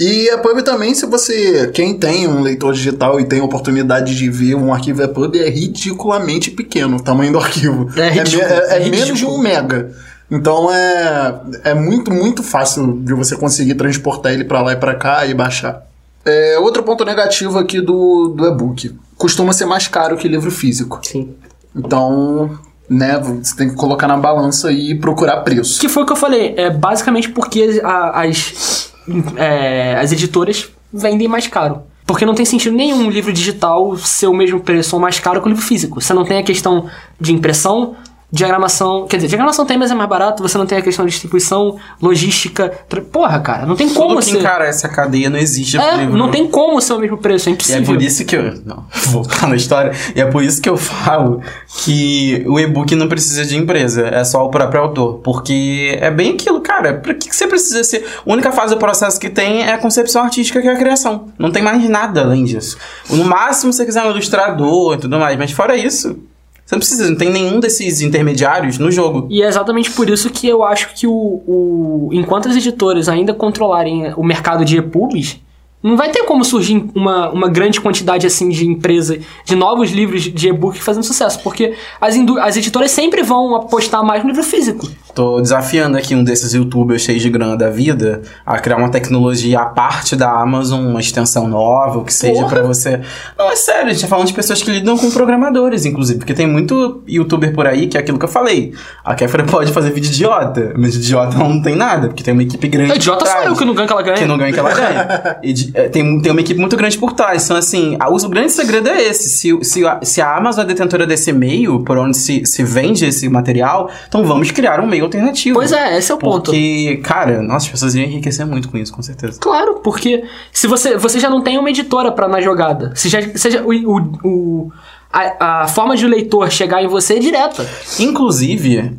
E 0.00 0.28
EPUB 0.32 0.62
também, 0.64 0.92
se 0.94 1.06
você. 1.06 1.68
Quem 1.72 1.96
tem 1.98 2.26
um 2.26 2.40
leitor 2.42 2.72
digital 2.72 3.20
e 3.20 3.24
tem 3.24 3.40
oportunidade 3.40 4.16
de 4.16 4.28
ver 4.30 4.54
um 4.56 4.72
arquivo 4.72 5.02
EPUB, 5.02 5.38
é 5.38 5.48
ridiculamente 5.48 6.50
pequeno 6.50 6.96
o 6.96 7.02
tamanho 7.02 7.30
do 7.32 7.38
arquivo. 7.38 7.88
É 7.96 8.08
ridículo, 8.10 8.48
me- 8.48 8.52
é- 8.54 8.68
é 8.70 8.76
é 8.86 8.90
menos 8.90 9.06
de 9.06 9.12
ridículo. 9.12 9.36
um 9.36 9.38
mega. 9.38 9.92
Então 10.30 10.72
é, 10.74 11.40
é 11.64 11.74
muito, 11.74 12.10
muito 12.10 12.42
fácil 12.42 12.98
de 13.04 13.12
você 13.14 13.36
conseguir 13.36 13.74
transportar 13.74 14.32
ele 14.32 14.44
pra 14.44 14.62
lá 14.62 14.72
e 14.72 14.76
pra 14.76 14.94
cá 14.94 15.26
e 15.26 15.34
baixar. 15.34 15.86
É, 16.24 16.58
outro 16.58 16.82
ponto 16.82 17.04
negativo 17.04 17.58
aqui 17.58 17.80
do, 17.80 18.28
do 18.28 18.46
e-book. 18.46 18.94
Costuma 19.16 19.52
ser 19.52 19.66
mais 19.66 19.86
caro 19.86 20.16
que 20.16 20.26
livro 20.26 20.50
físico. 20.50 20.98
sim. 21.04 21.34
Então, 21.76 22.58
né, 22.88 23.18
você 23.18 23.56
tem 23.56 23.70
que 23.70 23.74
colocar 23.74 24.06
na 24.06 24.16
balança 24.16 24.70
e 24.70 24.94
procurar 24.94 25.38
preço. 25.38 25.80
Que 25.80 25.88
foi 25.88 26.02
o 26.02 26.06
que 26.06 26.12
eu 26.12 26.16
falei. 26.16 26.54
É 26.56 26.70
basicamente 26.70 27.30
porque 27.30 27.80
as, 28.12 28.92
é, 29.36 29.96
as 29.96 30.12
editoras 30.12 30.68
vendem 30.92 31.28
mais 31.28 31.46
caro. 31.46 31.82
Porque 32.06 32.26
não 32.26 32.34
tem 32.34 32.44
sentido 32.44 32.76
nenhum 32.76 33.08
livro 33.08 33.32
digital 33.32 33.96
ser 33.96 34.26
o 34.26 34.34
mesmo 34.34 34.60
preço 34.60 34.94
ou 34.94 35.00
mais 35.00 35.18
caro 35.18 35.40
que 35.40 35.46
o 35.46 35.50
livro 35.50 35.64
físico. 35.64 36.00
Você 36.00 36.12
não 36.12 36.24
tem 36.24 36.38
a 36.38 36.42
questão 36.42 36.88
de 37.18 37.32
impressão, 37.32 37.96
diagramação. 38.34 39.06
Quer 39.08 39.16
dizer, 39.16 39.28
diagramação 39.28 39.64
tem, 39.64 39.78
mas 39.78 39.90
é 39.90 39.94
mais 39.94 40.08
barato. 40.08 40.42
Você 40.42 40.58
não 40.58 40.66
tem 40.66 40.76
a 40.78 40.82
questão 40.82 41.04
de 41.04 41.10
distribuição, 41.12 41.76
logística. 42.02 42.68
tra- 42.88 43.00
Porra, 43.00 43.38
cara, 43.40 43.64
não 43.66 43.76
tem 43.76 43.88
como 43.88 44.10
Tudo 44.10 44.18
que 44.20 44.30
ser. 44.32 44.38
encara 44.40 44.66
essa 44.66 44.88
cadeia 44.88 45.30
não 45.30 45.38
existe 45.38 45.78
É, 45.78 45.96
livro. 45.96 46.16
não 46.16 46.30
tem 46.30 46.46
como 46.48 46.80
ser 46.80 46.92
o 46.94 46.98
mesmo 46.98 47.16
preço, 47.18 47.48
é 47.48 47.50
E 47.50 47.52
é 47.52 47.54
impossível. 47.54 47.84
por 47.84 48.02
isso 48.02 48.24
que 48.24 48.36
eu. 48.36 48.42
Não, 48.64 48.84
vou 49.06 49.22
voltar 49.22 49.46
na 49.48 49.56
história. 49.56 49.92
E 50.14 50.20
é 50.20 50.26
por 50.26 50.42
isso 50.42 50.60
que 50.60 50.68
eu 50.68 50.76
falo 50.76 51.40
que 51.84 52.44
o 52.46 52.58
e-book 52.58 52.94
não 52.94 53.08
precisa 53.08 53.44
de 53.44 53.56
empresa, 53.56 54.08
é 54.08 54.24
só 54.24 54.44
o 54.44 54.50
próprio 54.50 54.80
autor. 54.82 55.20
Porque 55.22 55.96
é 56.00 56.10
bem 56.10 56.34
aquilo, 56.34 56.60
cara. 56.60 56.94
Pra 56.94 57.14
que 57.14 57.28
que 57.28 57.36
você 57.36 57.46
precisa 57.46 57.82
ser. 57.84 58.04
A 58.26 58.32
única 58.32 58.50
fase 58.52 58.74
do 58.74 58.78
processo 58.78 59.18
que 59.20 59.28
tem 59.30 59.62
é 59.62 59.72
a 59.72 59.78
concepção 59.78 60.22
artística, 60.22 60.60
que 60.60 60.68
é 60.68 60.72
a 60.72 60.76
criação. 60.76 61.28
Não 61.38 61.50
tem 61.50 61.62
mais 61.62 61.88
nada 61.88 62.22
além 62.22 62.44
disso. 62.44 62.76
No 63.10 63.24
máximo, 63.24 63.72
se 63.72 63.78
você 63.78 63.84
quiser 63.86 64.02
um 64.04 64.10
ilustrador 64.10 64.94
e 64.94 64.98
tudo 64.98 65.18
mais. 65.18 65.38
Mas 65.38 65.50
fora 65.52 65.76
isso, 65.76 66.16
você 66.64 66.74
não 66.74 66.80
precisa, 66.80 67.10
não 67.10 67.16
tem 67.16 67.30
nenhum 67.30 67.60
desses 67.60 68.00
intermediários 68.00 68.78
no 68.78 68.90
jogo. 68.90 69.26
E 69.30 69.42
é 69.42 69.46
exatamente 69.46 69.90
por 69.90 70.08
isso 70.08 70.30
que 70.30 70.48
eu 70.48 70.64
acho 70.64 70.94
que 70.94 71.06
o, 71.06 71.12
o 71.12 72.08
enquanto 72.12 72.48
as 72.48 72.56
editoras 72.56 73.08
ainda 73.08 73.34
controlarem 73.34 74.14
o 74.16 74.24
mercado 74.24 74.64
de 74.64 74.78
e-pubs, 74.78 75.40
não 75.82 75.98
vai 75.98 76.10
ter 76.10 76.22
como 76.22 76.42
surgir 76.42 76.82
uma, 76.94 77.28
uma 77.28 77.46
grande 77.46 77.78
quantidade 77.78 78.26
assim 78.26 78.48
de 78.48 78.66
empresa, 78.66 79.18
de 79.44 79.54
novos 79.54 79.90
livros 79.90 80.22
de 80.22 80.48
e-book 80.48 80.82
fazendo 80.82 81.04
sucesso, 81.04 81.38
porque 81.40 81.74
as, 82.00 82.16
as 82.40 82.56
editoras 82.56 82.90
sempre 82.90 83.22
vão 83.22 83.54
apostar 83.54 84.02
mais 84.02 84.22
no 84.22 84.30
livro 84.30 84.42
físico. 84.42 84.88
Tô 85.14 85.40
desafiando 85.40 85.96
aqui 85.96 86.14
um 86.14 86.24
desses 86.24 86.52
youtubers 86.54 87.02
cheios 87.02 87.22
de 87.22 87.30
grana 87.30 87.56
da 87.56 87.70
vida 87.70 88.22
a 88.44 88.58
criar 88.58 88.76
uma 88.78 88.88
tecnologia 88.88 89.60
à 89.60 89.66
parte 89.66 90.16
da 90.16 90.28
Amazon, 90.30 90.84
uma 90.84 90.98
extensão 91.00 91.46
nova, 91.46 92.00
o 92.00 92.04
que 92.04 92.12
seja 92.12 92.40
Porra! 92.40 92.48
pra 92.48 92.62
você. 92.64 93.00
Não, 93.38 93.50
é 93.50 93.54
sério, 93.56 93.90
a 93.90 93.92
gente 93.92 94.02
tá 94.02 94.08
falando 94.08 94.26
de 94.26 94.32
pessoas 94.32 94.60
que 94.62 94.70
lidam 94.70 94.98
com 94.98 95.10
programadores, 95.12 95.84
inclusive, 95.84 96.18
porque 96.18 96.34
tem 96.34 96.46
muito 96.48 97.02
youtuber 97.08 97.54
por 97.54 97.66
aí 97.66 97.86
que 97.86 97.96
é 97.96 98.00
aquilo 98.00 98.18
que 98.18 98.24
eu 98.24 98.28
falei. 98.28 98.74
A 99.04 99.14
Kéfera 99.14 99.44
pode 99.46 99.70
fazer 99.72 99.90
vídeo 99.92 100.08
idiota, 100.08 100.72
mas 100.76 100.96
idiota 100.96 101.38
não 101.38 101.62
tem 101.62 101.76
nada, 101.76 102.08
porque 102.08 102.24
tem 102.24 102.32
uma 102.34 102.42
equipe 102.42 102.66
grande. 102.66 102.92
É 102.92 102.96
idiota 102.96 103.24
sou 103.24 103.40
eu 103.42 103.54
que 103.54 103.64
não 103.64 103.72
ganho 103.74 103.84
o 103.84 103.86
que 103.86 103.92
ela 103.92 104.02
ganha. 104.02 104.16
Que 104.18 104.26
não 104.26 104.36
ganha 104.36 104.52
que 104.52 104.58
ela 104.58 104.74
ganha. 104.74 105.36
E 105.44 105.54
é, 105.74 105.88
tem, 105.88 106.20
tem 106.20 106.32
uma 106.32 106.40
equipe 106.40 106.58
muito 106.58 106.76
grande 106.76 106.98
por 106.98 107.12
trás. 107.12 107.44
Então, 107.44 107.56
assim, 107.56 107.96
a- 108.00 108.08
o 108.08 108.28
grande 108.28 108.50
segredo 108.50 108.88
é 108.88 109.00
esse. 109.02 109.28
Se, 109.28 109.56
se, 109.62 109.86
a, 109.86 110.00
se 110.02 110.20
a 110.20 110.36
Amazon 110.36 110.64
é 110.64 110.66
detentora 110.66 111.06
desse 111.06 111.32
meio, 111.32 111.84
por 111.84 111.98
onde 111.98 112.16
se, 112.16 112.42
se 112.46 112.64
vende 112.64 113.04
esse 113.06 113.28
material, 113.28 113.88
então 114.08 114.24
vamos 114.24 114.50
criar 114.50 114.80
um 114.80 114.86
meio 114.86 115.03
alternativo. 115.04 115.54
Pois 115.58 115.72
é, 115.72 115.96
esse 115.98 116.10
é 116.10 116.14
o 116.14 116.18
ponto. 116.18 116.50
Porque, 116.50 117.00
cara, 117.02 117.40
nossa, 117.42 117.66
as 117.66 117.68
pessoas 117.70 117.94
iam 117.94 118.04
enriquecer 118.04 118.44
muito 118.46 118.68
com 118.68 118.76
isso, 118.78 118.92
com 118.92 119.02
certeza. 119.02 119.38
Claro, 119.40 119.80
porque 119.82 120.24
se 120.52 120.66
você, 120.66 120.96
você 120.96 121.18
já 121.20 121.28
não 121.30 121.42
tem 121.42 121.58
uma 121.58 121.70
editora 121.70 122.10
pra 122.12 122.28
na 122.28 122.40
jogada, 122.40 122.92
se 122.94 123.08
já, 123.08 123.18
seja 123.36 123.62
o, 123.62 123.72
o, 123.72 124.18
o- 124.24 124.72
a, 125.12 125.62
a 125.62 125.68
forma 125.68 125.96
de 125.96 126.04
o 126.04 126.08
leitor 126.08 126.50
chegar 126.50 126.82
em 126.82 126.88
você 126.88 127.14
é 127.14 127.18
direta. 127.20 127.64
Inclusive, 128.00 128.98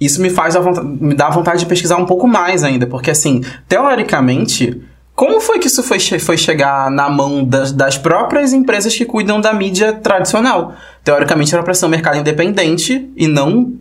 isso 0.00 0.20
me 0.20 0.28
faz 0.28 0.54
a 0.54 0.60
vonta- 0.60 0.82
me 0.82 1.14
dá 1.14 1.30
vontade 1.30 1.60
de 1.60 1.66
pesquisar 1.66 1.96
um 1.96 2.04
pouco 2.04 2.26
mais 2.28 2.62
ainda, 2.62 2.86
porque 2.86 3.10
assim, 3.10 3.40
teoricamente, 3.66 4.82
como 5.14 5.40
foi 5.40 5.58
que 5.58 5.66
isso 5.68 5.82
foi, 5.82 5.98
foi 6.18 6.36
chegar 6.36 6.90
na 6.90 7.08
mão 7.08 7.44
das, 7.44 7.72
das 7.72 7.96
próprias 7.96 8.52
empresas 8.52 8.94
que 8.94 9.04
cuidam 9.04 9.40
da 9.40 9.54
mídia 9.54 9.92
tradicional? 9.92 10.74
Teoricamente 11.02 11.54
era 11.54 11.62
pra 11.62 11.72
ser 11.72 11.86
um 11.86 11.88
mercado 11.90 12.18
independente 12.18 13.08
e 13.16 13.26
não, 13.26 13.72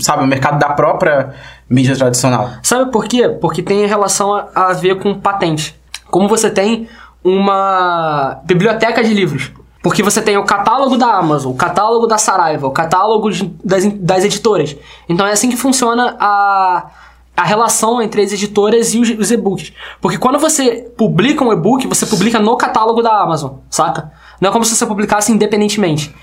sabe, 0.00 0.24
o 0.24 0.26
mercado 0.26 0.58
da 0.58 0.70
própria 0.70 1.34
mídia 1.68 1.96
tradicional. 1.96 2.50
Sabe 2.62 2.90
por 2.90 3.04
quê? 3.06 3.28
Porque 3.28 3.62
tem 3.62 3.86
relação 3.86 4.34
a, 4.34 4.48
a 4.54 4.72
ver 4.72 4.98
com 5.00 5.14
patente. 5.18 5.78
Como 6.10 6.28
você 6.28 6.50
tem 6.50 6.88
uma 7.22 8.40
biblioteca 8.44 9.02
de 9.02 9.14
livros. 9.14 9.52
Porque 9.82 10.02
você 10.02 10.20
tem 10.20 10.36
o 10.36 10.44
catálogo 10.44 10.98
da 10.98 11.06
Amazon, 11.14 11.52
o 11.52 11.56
catálogo 11.56 12.06
da 12.06 12.18
Saraiva, 12.18 12.66
o 12.66 12.70
catálogo 12.70 13.30
de- 13.30 13.46
das, 13.64 13.86
das 13.94 14.24
editoras. 14.24 14.76
Então 15.08 15.26
é 15.26 15.32
assim 15.32 15.48
que 15.48 15.56
funciona 15.56 16.16
a, 16.20 16.86
a 17.34 17.44
relação 17.44 18.02
entre 18.02 18.20
as 18.22 18.30
editoras 18.30 18.92
e 18.92 18.98
os, 18.98 19.08
os 19.18 19.30
e-books. 19.30 19.72
Porque 19.98 20.18
quando 20.18 20.38
você 20.38 20.92
publica 20.98 21.42
um 21.42 21.50
e-book, 21.50 21.86
você 21.86 22.04
publica 22.04 22.38
no 22.38 22.56
catálogo 22.58 23.00
da 23.02 23.22
Amazon, 23.22 23.52
saca? 23.70 24.12
Não 24.40 24.48
é 24.50 24.52
como 24.52 24.64
se 24.64 24.74
você 24.74 24.86
publicasse 24.86 25.30
independentemente. 25.32 26.14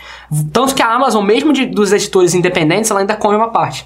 Tanto 0.51 0.73
que 0.73 0.81
a 0.81 0.87
Amazon, 0.93 1.23
mesmo 1.25 1.53
de- 1.53 1.65
dos 1.67 1.91
editores 1.91 2.33
independentes, 2.33 2.89
ela 2.89 3.01
ainda 3.01 3.15
come 3.15 3.35
uma 3.35 3.49
parte. 3.49 3.85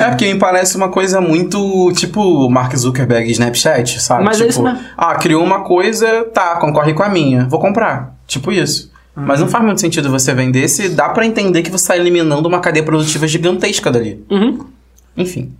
É 0.00 0.08
porque 0.08 0.32
me 0.32 0.38
parece 0.38 0.76
uma 0.76 0.88
coisa 0.88 1.20
muito 1.20 1.92
tipo 1.92 2.48
Mark 2.50 2.74
Zuckerberg 2.76 3.28
e 3.28 3.32
Snapchat, 3.32 4.00
sabe? 4.00 4.24
Mas 4.24 4.36
é 4.36 4.40
tipo, 4.40 4.50
isso 4.50 4.62
mesmo. 4.62 4.80
ah, 4.96 5.14
criou 5.14 5.44
uma 5.44 5.60
coisa, 5.62 6.24
tá, 6.34 6.56
concorre 6.56 6.92
com 6.92 7.02
a 7.04 7.08
minha, 7.08 7.46
vou 7.48 7.60
comprar. 7.60 8.16
Tipo 8.26 8.50
isso. 8.50 8.90
Mas 9.14 9.40
não 9.40 9.48
faz 9.48 9.64
muito 9.64 9.80
sentido 9.80 10.10
você 10.10 10.34
vender 10.34 10.68
se 10.68 10.88
dá 10.90 11.08
pra 11.08 11.24
entender 11.24 11.62
que 11.62 11.70
você 11.70 11.86
tá 11.88 11.96
eliminando 11.96 12.46
uma 12.48 12.60
cadeia 12.60 12.84
produtiva 12.84 13.26
gigantesca 13.26 13.90
dali. 13.90 14.22
Uhum. 14.30 14.66
Enfim. 15.16 15.54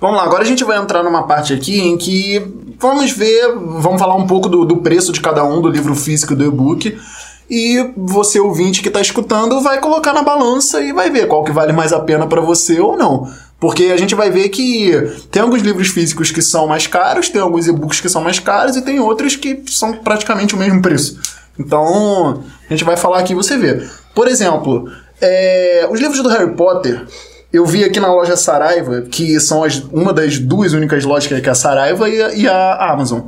Vamos 0.00 0.16
lá, 0.18 0.24
agora 0.24 0.42
a 0.42 0.46
gente 0.46 0.62
vai 0.64 0.76
entrar 0.78 1.02
numa 1.02 1.22
parte 1.26 1.52
aqui 1.54 1.80
em 1.80 1.96
que 1.96 2.40
vamos 2.78 3.12
ver, 3.12 3.54
vamos 3.56 4.00
falar 4.00 4.14
um 4.14 4.26
pouco 4.26 4.48
do, 4.48 4.64
do 4.64 4.78
preço 4.78 5.12
de 5.12 5.20
cada 5.20 5.44
um, 5.44 5.60
do 5.60 5.68
livro 5.68 5.94
físico 5.94 6.32
e 6.32 6.36
do 6.36 6.44
e-book. 6.44 6.96
E 7.48 7.92
você, 7.96 8.40
ouvinte 8.40 8.82
que 8.82 8.88
está 8.88 9.00
escutando, 9.00 9.60
vai 9.60 9.80
colocar 9.80 10.12
na 10.12 10.22
balança 10.22 10.80
e 10.80 10.92
vai 10.92 11.10
ver 11.10 11.28
qual 11.28 11.44
que 11.44 11.52
vale 11.52 11.72
mais 11.72 11.92
a 11.92 12.00
pena 12.00 12.26
para 12.26 12.40
você 12.40 12.80
ou 12.80 12.96
não. 12.96 13.28
Porque 13.60 13.84
a 13.84 13.96
gente 13.96 14.14
vai 14.14 14.30
ver 14.30 14.48
que 14.48 14.92
tem 15.30 15.42
alguns 15.42 15.62
livros 15.62 15.88
físicos 15.88 16.30
que 16.30 16.42
são 16.42 16.66
mais 16.66 16.86
caros, 16.86 17.28
tem 17.28 17.40
alguns 17.40 17.66
e-books 17.66 18.00
que 18.00 18.08
são 18.08 18.22
mais 18.22 18.38
caros 18.38 18.76
e 18.76 18.82
tem 18.82 18.98
outros 18.98 19.36
que 19.36 19.62
são 19.68 19.94
praticamente 19.94 20.54
o 20.54 20.58
mesmo 20.58 20.82
preço. 20.82 21.18
Então, 21.58 22.42
a 22.68 22.72
gente 22.72 22.84
vai 22.84 22.96
falar 22.96 23.20
aqui 23.20 23.32
e 23.32 23.36
você 23.36 23.56
vê. 23.56 23.86
Por 24.14 24.26
exemplo, 24.26 24.90
é, 25.20 25.88
os 25.90 26.00
livros 26.00 26.22
do 26.22 26.28
Harry 26.28 26.54
Potter, 26.54 27.06
eu 27.56 27.64
vi 27.66 27.84
aqui 27.84 28.00
na 28.00 28.12
loja 28.12 28.36
Saraiva, 28.36 29.02
que 29.02 29.38
são 29.40 29.62
as- 29.64 29.78
uma 29.92 30.12
das 30.12 30.38
duas 30.38 30.72
únicas 30.72 31.04
lojas 31.04 31.26
que 31.26 31.48
é 31.48 31.50
a 31.50 31.54
Saraiva 31.54 32.08
e 32.08 32.22
a, 32.22 32.34
e 32.34 32.48
a 32.48 32.92
Amazon. 32.92 33.20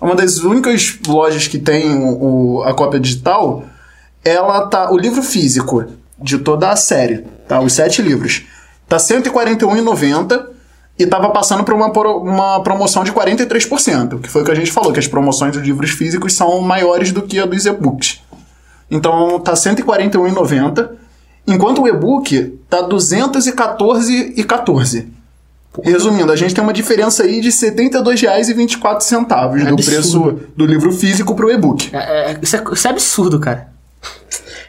É 0.00 0.04
Uma 0.04 0.14
das 0.14 0.38
únicas 0.38 0.98
lojas 1.06 1.48
que 1.48 1.58
tem 1.58 1.94
o, 1.96 2.58
o- 2.58 2.62
a 2.64 2.74
cópia 2.74 3.00
digital, 3.00 3.64
ela 4.24 4.66
tá. 4.66 4.90
O 4.92 4.96
livro 4.98 5.22
físico 5.22 5.84
de 6.20 6.38
toda 6.38 6.70
a 6.70 6.76
série, 6.76 7.24
tá? 7.48 7.60
Os 7.60 7.72
sete 7.72 8.02
livros. 8.02 8.44
Tá 8.88 8.96
R$ 8.98 9.02
141,90 9.02 10.46
e 10.98 11.06
tava 11.06 11.30
passando 11.30 11.64
por 11.64 11.74
uma, 11.74 11.90
pro- 11.92 12.18
uma 12.22 12.62
promoção 12.62 13.04
de 13.04 13.12
43%, 13.12 14.20
que 14.20 14.28
foi 14.30 14.42
o 14.42 14.44
que 14.44 14.50
a 14.50 14.54
gente 14.54 14.70
falou, 14.72 14.92
que 14.92 14.98
as 15.00 15.06
promoções 15.08 15.52
dos 15.56 15.62
livros 15.62 15.90
físicos 15.90 16.32
são 16.34 16.60
maiores 16.60 17.12
do 17.12 17.22
que 17.22 17.38
a 17.38 17.46
dos 17.46 17.66
e-books. 17.66 18.20
Então 18.90 19.38
tá 19.40 19.52
R$ 19.52 19.56
141,90, 19.58 20.90
enquanto 21.46 21.82
o 21.82 21.88
e-book 21.88 22.58
tá 22.68 22.78
R$ 22.78 22.88
214,14. 22.88 25.06
Resumindo, 25.82 26.32
a 26.32 26.36
gente 26.36 26.54
tem 26.54 26.64
uma 26.64 26.72
diferença 26.72 27.22
aí 27.22 27.38
de 27.40 27.50
R$ 27.50 27.54
72,24 27.54 29.66
do 29.66 29.74
absurdo. 29.74 29.84
preço 29.84 30.40
do 30.56 30.64
livro 30.64 30.90
físico 30.92 31.34
pro 31.34 31.50
e-book. 31.50 31.94
É, 31.94 32.32
é- 32.32 32.38
isso, 32.40 32.56
é, 32.56 32.64
isso 32.72 32.88
é 32.88 32.90
absurdo, 32.90 33.38
cara. 33.38 33.68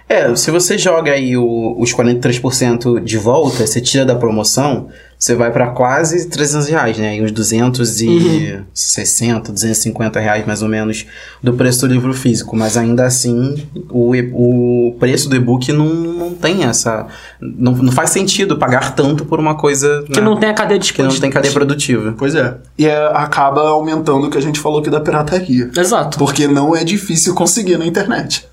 É, 0.10 0.34
se 0.36 0.50
você 0.52 0.78
joga 0.78 1.12
aí 1.12 1.36
o- 1.36 1.76
os 1.80 1.92
43% 1.94 3.00
de 3.00 3.18
volta, 3.18 3.68
você 3.68 3.82
tira 3.82 4.06
da 4.06 4.16
promoção, 4.16 4.88
você 5.20 5.36
vai 5.36 5.52
pra 5.52 5.68
quase 5.72 6.30
300 6.30 6.68
reais, 6.70 6.98
né? 6.98 7.10
Aí 7.10 7.22
uns 7.22 7.32
260, 7.32 9.52
250 9.52 10.20
reais 10.20 10.46
mais 10.46 10.62
ou 10.62 10.70
menos 10.70 11.06
do 11.42 11.54
preço 11.54 11.88
do 11.88 11.94
livro 11.94 12.14
físico. 12.14 12.56
Mas 12.56 12.78
ainda 12.78 13.06
assim, 13.06 13.56
o, 13.90 14.16
e- 14.16 14.30
o 14.34 14.96
preço 15.00 15.28
do 15.30 15.36
e-book 15.36 15.72
não, 15.74 15.86
não 15.88 16.34
tem 16.34 16.64
essa. 16.64 17.08
Não, 17.42 17.74
não 17.74 17.92
faz 17.92 18.10
sentido 18.12 18.58
pagar 18.58 18.96
tanto 18.96 19.26
por 19.26 19.40
uma 19.40 19.56
coisa. 19.56 20.04
Que 20.12 20.20
né, 20.20 20.26
não 20.26 20.38
tem 20.38 20.50
a 20.50 20.54
cadeia 20.54 20.80
de 20.80 20.94
que 20.94 21.02
não 21.04 21.10
tem 21.20 21.30
cadeia 21.30 21.54
produtiva. 21.54 22.16
Pois 22.18 22.34
é. 22.36 22.56
E 22.78 22.86
é, 22.88 23.08
acaba 23.14 23.62
aumentando 23.70 24.28
o 24.28 24.30
que 24.30 24.38
a 24.38 24.42
gente 24.42 24.60
falou 24.60 24.80
aqui 24.80 24.90
da 24.90 25.00
pirataria. 25.02 25.70
Exato. 25.76 26.18
Porque 26.18 26.48
não 26.48 26.76
é 26.76 26.84
difícil 26.84 27.34
conseguir 27.36 27.78
na 27.78 27.86
internet. 27.86 28.48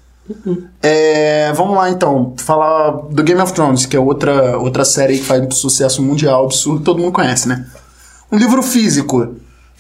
É, 0.83 1.53
vamos 1.53 1.77
lá 1.77 1.91
então, 1.91 2.35
falar 2.39 2.91
do 3.11 3.23
Game 3.23 3.41
of 3.41 3.53
Thrones, 3.53 3.87
que 3.87 3.97
é 3.97 4.01
outra, 4.01 4.57
outra 4.59 4.85
série 4.85 5.19
que 5.19 5.25
faz 5.25 5.55
sucesso 5.57 6.03
mundial, 6.03 6.45
absurdo, 6.45 6.83
todo 6.83 7.01
mundo 7.01 7.13
conhece, 7.13 7.49
né? 7.49 7.67
Um 8.33 8.39
livro 8.39 8.63
físico. 8.63 9.37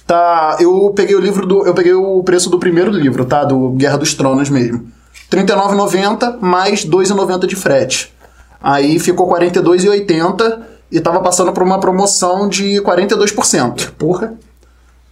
Tá, 0.06 0.58
eu 0.60 0.92
peguei 0.94 1.16
o 1.16 1.20
livro 1.20 1.46
do. 1.46 1.66
Eu 1.66 1.72
peguei 1.72 1.94
o 1.94 2.22
preço 2.22 2.50
do 2.50 2.58
primeiro 2.58 2.90
livro, 2.90 3.24
tá? 3.24 3.42
Do 3.42 3.70
Guerra 3.70 3.96
dos 3.96 4.12
Tronos 4.12 4.50
mesmo. 4.50 4.86
R$ 5.32 5.42
39,90 5.42 6.40
mais 6.40 6.84
R$ 6.84 6.90
2,90 6.90 7.46
de 7.46 7.56
frete. 7.56 8.14
Aí 8.62 8.98
ficou 8.98 9.32
R$ 9.32 9.50
42,80 9.50 10.60
e 10.92 11.00
tava 11.00 11.20
passando 11.20 11.52
por 11.52 11.62
uma 11.62 11.80
promoção 11.80 12.48
de 12.48 12.80
42%. 12.82 13.92
Porra. 13.92 14.34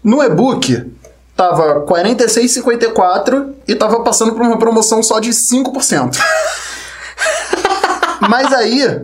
No 0.04 0.22
e-book, 0.22 0.92
tava 1.36 1.84
46,54 1.86 3.52
e 3.66 3.74
tava 3.74 4.00
passando 4.02 4.32
por 4.32 4.42
uma 4.42 4.58
promoção 4.58 5.02
só 5.02 5.18
de 5.18 5.30
5%. 5.30 6.18
Mas 8.28 8.52
aí, 8.52 9.00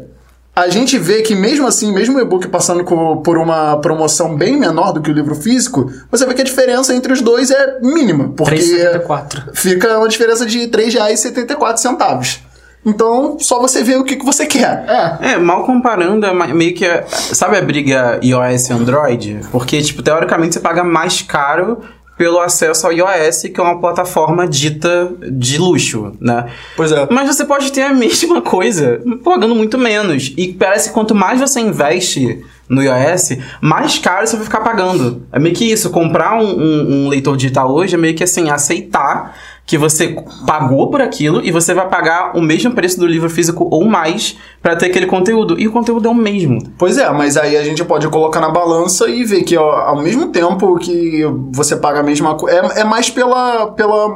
a 0.54 0.68
gente 0.68 0.98
vê 0.98 1.22
que 1.22 1.34
mesmo 1.34 1.66
assim, 1.66 1.92
mesmo 1.92 2.18
o 2.18 2.20
e-book 2.20 2.46
passando 2.48 2.84
por 2.84 3.38
uma 3.38 3.80
promoção 3.80 4.36
bem 4.36 4.56
menor 4.56 4.92
do 4.92 5.00
que 5.00 5.10
o 5.10 5.14
livro 5.14 5.34
físico, 5.34 5.90
você 6.10 6.24
vê 6.26 6.34
que 6.34 6.42
a 6.42 6.44
diferença 6.44 6.94
entre 6.94 7.12
os 7.12 7.20
dois 7.20 7.50
é 7.50 7.80
mínima. 7.80 8.32
Porque 8.36 8.56
3,74. 8.56 9.50
fica 9.54 9.98
uma 9.98 10.08
diferença 10.08 10.46
de 10.46 10.60
R$ 10.60 10.68
3,74. 10.68 12.40
Então, 12.86 13.36
só 13.40 13.60
você 13.60 13.82
vê 13.82 13.96
o 13.96 14.04
que, 14.04 14.16
que 14.16 14.24
você 14.24 14.46
quer. 14.46 14.84
É. 15.20 15.32
É, 15.32 15.36
mal 15.36 15.64
comparando, 15.64 16.24
é 16.24 16.32
meio 16.54 16.74
que. 16.74 16.86
é- 16.86 17.04
Sabe 17.08 17.58
a 17.58 17.62
briga 17.62 18.18
iOS 18.22 18.68
e 18.68 18.72
Android? 18.72 19.40
Porque, 19.50 19.82
tipo, 19.82 20.00
teoricamente 20.02 20.54
você 20.54 20.60
paga 20.60 20.84
mais 20.84 21.20
caro 21.20 21.80
pelo 22.18 22.40
acesso 22.40 22.86
ao 22.86 22.92
iOS, 22.92 23.42
que 23.42 23.58
é 23.58 23.62
uma 23.62 23.80
plataforma 23.80 24.46
dita 24.46 25.10
de 25.30 25.56
luxo, 25.56 26.12
né? 26.20 26.46
Pois 26.76 26.90
é. 26.92 27.06
Mas 27.10 27.34
você 27.34 27.44
pode 27.44 27.70
ter 27.72 27.82
a 27.82 27.94
mesma 27.94 28.42
coisa 28.42 29.00
pagando 29.24 29.54
muito 29.54 29.78
menos. 29.78 30.34
E 30.36 30.48
parece 30.52 30.88
que 30.88 30.94
quanto 30.94 31.14
mais 31.14 31.40
você 31.40 31.60
investe 31.60 32.44
no 32.68 32.82
iOS, 32.82 33.38
mais 33.62 33.98
caro 33.98 34.26
você 34.26 34.36
vai 34.36 34.44
ficar 34.44 34.60
pagando. 34.60 35.22
É 35.32 35.38
meio 35.38 35.54
que 35.54 35.64
isso, 35.64 35.88
comprar 35.90 36.36
um, 36.42 36.44
um- 36.44 37.04
um 37.06 37.08
leitor 37.08 37.36
digital 37.36 37.72
hoje 37.72 37.94
é 37.94 37.98
meio 37.98 38.14
que 38.14 38.22
assim, 38.24 38.50
aceitar 38.50 39.34
que 39.68 39.76
você 39.76 40.16
pagou 40.46 40.90
por 40.90 41.02
aquilo 41.02 41.44
e 41.44 41.52
você 41.52 41.74
vai 41.74 41.86
pagar 41.86 42.34
o 42.34 42.40
mesmo 42.40 42.72
preço 42.72 42.98
do 42.98 43.06
livro 43.06 43.28
físico 43.28 43.68
ou 43.70 43.84
mais 43.84 44.34
pra 44.62 44.74
ter 44.74 44.86
aquele 44.86 45.04
conteúdo. 45.04 45.60
E 45.60 45.68
o 45.68 45.72
conteúdo 45.72 46.08
é 46.08 46.10
o 46.10 46.14
mesmo. 46.14 46.58
Pois 46.78 46.96
é, 46.96 47.10
mas 47.10 47.36
aí 47.36 47.54
a 47.54 47.62
gente 47.62 47.84
pode 47.84 48.08
colocar 48.08 48.40
na 48.40 48.48
balança 48.48 49.06
e 49.10 49.22
ver 49.24 49.42
que 49.42 49.58
ó, 49.58 49.70
ao 49.70 50.02
mesmo 50.02 50.28
tempo 50.28 50.78
que 50.78 51.22
você 51.52 51.76
paga 51.76 52.00
a 52.00 52.02
mesma 52.02 52.34
coisa. 52.34 52.56
É, 52.56 52.80
é 52.80 52.84
mais 52.84 53.10
pela, 53.10 53.66
pela, 53.72 54.08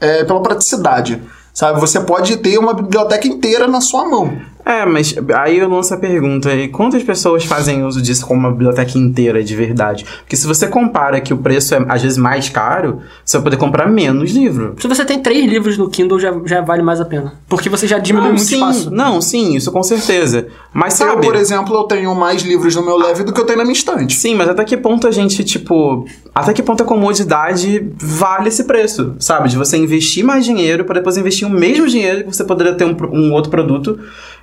é, 0.00 0.24
pela 0.24 0.42
praticidade. 0.42 1.22
Sabe? 1.54 1.78
Você 1.78 2.00
pode 2.00 2.38
ter 2.38 2.58
uma 2.58 2.74
biblioteca 2.74 3.28
inteira 3.28 3.68
na 3.68 3.80
sua 3.80 4.08
mão. 4.08 4.38
É, 4.70 4.86
mas 4.86 5.14
aí 5.34 5.58
eu 5.58 5.68
lanço 5.68 5.92
a 5.92 5.96
pergunta, 5.96 6.54
e 6.54 6.68
quantas 6.68 7.02
pessoas 7.02 7.44
fazem 7.44 7.82
uso 7.84 8.00
disso 8.00 8.24
como 8.24 8.38
uma 8.38 8.52
biblioteca 8.52 8.96
inteira 8.96 9.42
de 9.42 9.56
verdade? 9.56 10.04
Porque 10.20 10.36
se 10.36 10.46
você 10.46 10.68
compara 10.68 11.20
que 11.20 11.34
o 11.34 11.38
preço 11.38 11.74
é 11.74 11.84
às 11.88 12.02
vezes 12.02 12.16
mais 12.16 12.48
caro, 12.48 13.00
você 13.24 13.36
vai 13.38 13.44
poder 13.44 13.56
comprar 13.56 13.88
menos 13.90 14.30
livro. 14.30 14.76
Se 14.78 14.86
você 14.86 15.04
tem 15.04 15.18
três 15.20 15.44
livros 15.50 15.76
no 15.76 15.90
Kindle, 15.90 16.20
já, 16.20 16.32
já 16.44 16.60
vale 16.60 16.82
mais 16.82 17.00
a 17.00 17.04
pena. 17.04 17.34
Porque 17.48 17.68
você 17.68 17.88
já 17.88 17.98
diminui 17.98 18.28
Não, 18.28 18.34
muito 18.36 18.46
sim, 18.46 18.54
espaço. 18.54 18.90
não, 18.92 19.20
sim, 19.20 19.56
isso 19.56 19.72
com 19.72 19.82
certeza. 19.82 20.46
Mas 20.72 21.00
Eu, 21.00 21.08
sabe... 21.08 21.22
por 21.26 21.34
exemplo, 21.34 21.74
eu 21.76 21.82
tenho 21.84 22.14
mais 22.14 22.42
livros 22.42 22.76
no 22.76 22.84
meu 22.84 22.96
leve 22.96 23.24
do 23.24 23.32
que 23.32 23.40
eu 23.40 23.44
tenho 23.44 23.58
na 23.58 23.64
minha 23.64 23.74
estante. 23.74 24.14
Sim, 24.14 24.36
mas 24.36 24.48
até 24.48 24.62
que 24.64 24.76
ponto 24.76 25.08
a 25.08 25.10
gente, 25.10 25.42
tipo. 25.42 26.06
Até 26.32 26.52
que 26.52 26.62
ponto 26.62 26.82
a 26.84 26.86
comodidade 26.86 27.90
vale 27.98 28.48
esse 28.48 28.62
preço, 28.64 29.16
sabe? 29.18 29.48
De 29.48 29.56
você 29.56 29.76
investir 29.76 30.24
mais 30.24 30.44
dinheiro 30.44 30.84
para 30.84 30.94
depois 31.00 31.16
investir 31.16 31.46
o 31.46 31.50
mesmo 31.50 31.88
dinheiro 31.88 32.24
que 32.24 32.36
você 32.36 32.44
poderia 32.44 32.74
ter 32.74 32.84
um, 32.84 32.96
um 33.12 33.32
outro 33.32 33.50
produto, 33.50 33.98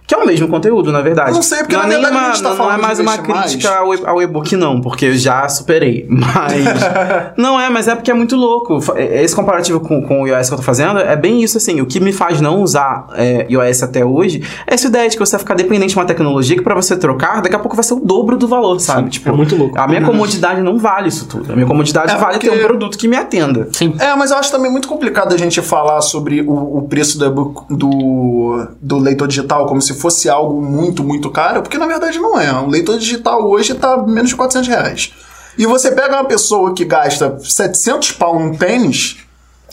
que 0.08 0.16
é 0.16 0.18
o 0.18 0.26
mesmo 0.26 0.47
conteúdo, 0.47 0.89
na 0.91 1.01
verdade. 1.01 1.32
Eu 1.32 1.36
não 1.36 1.41
sei, 1.43 1.60
porque 1.60 1.76
não 1.76 1.84
na 1.84 1.88
é 1.88 1.91
nem 1.91 2.01
verdade 2.01 2.16
a 2.18 2.20
uma, 2.28 2.34
gente 2.34 2.43
tá 2.43 2.49
não, 2.49 2.58
não 2.58 2.72
é 2.72 2.78
mais 2.78 2.99
uma 2.99 3.14
investir 3.14 3.36
mais. 3.36 3.51
crítica 3.51 3.76
ao, 4.05 4.22
e-book, 4.22 4.55
não, 4.55 4.80
porque 4.80 5.05
eu 5.08 5.14
já 5.18 5.47
superei. 5.49 6.08
Mas. 6.10 6.64
não 7.38 7.60
é, 7.60 7.70
mas 7.70 7.88
é 7.88 7.95
porque 7.95 8.10
é 8.10 8.14
muito 8.14 8.36
louco. 8.36 8.80
Fa- 8.82 8.99
Esse 8.99 9.36
comparativo 9.36 9.80
com, 9.82 10.01
com 10.01 10.22
o 10.24 10.28
iOS 10.28 10.47
que 10.47 10.53
eu 10.53 10.58
tô 10.58 10.64
fazendo 10.64 10.99
é 10.99 11.16
bem 11.16 11.43
isso, 11.43 11.58
assim. 11.58 11.82
O 11.82 11.86
que 11.86 11.99
me 11.99 12.14
faz 12.14 12.39
não 12.39 12.62
usar 12.62 13.08
é, 13.16 13.45
iOS 13.49 13.84
até 13.84 14.05
hoje 14.05 14.41
é 14.66 14.74
essa 14.76 14.88
ideia 14.88 15.10
de 15.10 15.16
que 15.18 15.20
você 15.26 15.32
vai 15.34 15.39
ficar 15.39 15.55
dependente 15.55 15.89
de 15.93 15.99
uma 15.99 16.05
tecnologia 16.05 16.55
que 16.55 16.64
pra 16.64 16.74
você 16.76 16.95
trocar, 16.95 17.41
daqui 17.41 17.55
a 17.55 17.60
pouco 17.60 17.76
vai 17.76 17.84
ser 17.84 17.93
o 17.95 17.99
dobro 17.99 18.38
do 18.38 18.47
valor, 18.47 18.80
sabe? 18.80 19.10
tipo, 19.10 19.28
é 19.28 19.32
muito 19.32 19.55
louco. 19.55 19.78
A 19.78 19.88
minha 19.88 20.01
comodidade 20.05 20.62
não 20.62 20.78
vale 20.78 21.10
isso 21.10 21.26
tudo. 21.28 21.51
A 21.51 21.55
minha 21.55 21.68
comodidade 21.68 22.12
É 22.14 22.16
vale 22.18 22.34
porque- 22.36 22.49
ter 22.49 22.55
um 22.55 22.66
produto 22.66 22.97
que 22.97 23.08
me 23.10 23.18
atenda. 23.18 23.68
Sim. 23.74 23.93
É, 23.99 24.16
mas 24.16 24.32
eu 24.32 24.38
acho 24.38 24.51
também 24.51 24.72
muito 24.72 24.88
complicado 24.88 25.34
a 25.34 25.38
gente 25.38 25.62
falar 25.62 25.99
sobre 26.01 26.41
o, 26.41 26.78
o 26.78 26.82
preço 26.88 27.20
do, 27.20 27.53
do, 27.70 28.68
do 28.82 28.97
leitor 28.99 29.28
digital 29.28 29.66
como 29.66 29.82
se 29.82 29.97
fosse 29.98 30.30
algo 30.30 30.62
muito, 30.62 31.04
muito 31.04 31.30
caro, 31.30 31.62
porque 31.62 31.78
na 31.78 31.86
verdade 31.86 32.20
não 32.20 32.39
é. 32.39 32.54
Um 32.54 32.68
leitor 32.68 32.98
digital 32.98 33.45
hoje 33.48 33.74
tá 33.74 33.98
menos 33.98 34.30
de 34.30 34.36
400 34.36 34.68
reais. 34.68 35.14
E 35.58 35.66
você 35.66 35.91
pega 35.91 36.16
uma 36.16 36.26
pessoa 36.26 36.74
que 36.74 36.86
gasta 36.86 37.38
700 37.39 38.12
pau 38.14 38.39
num 38.39 38.56
tênis, 38.56 39.18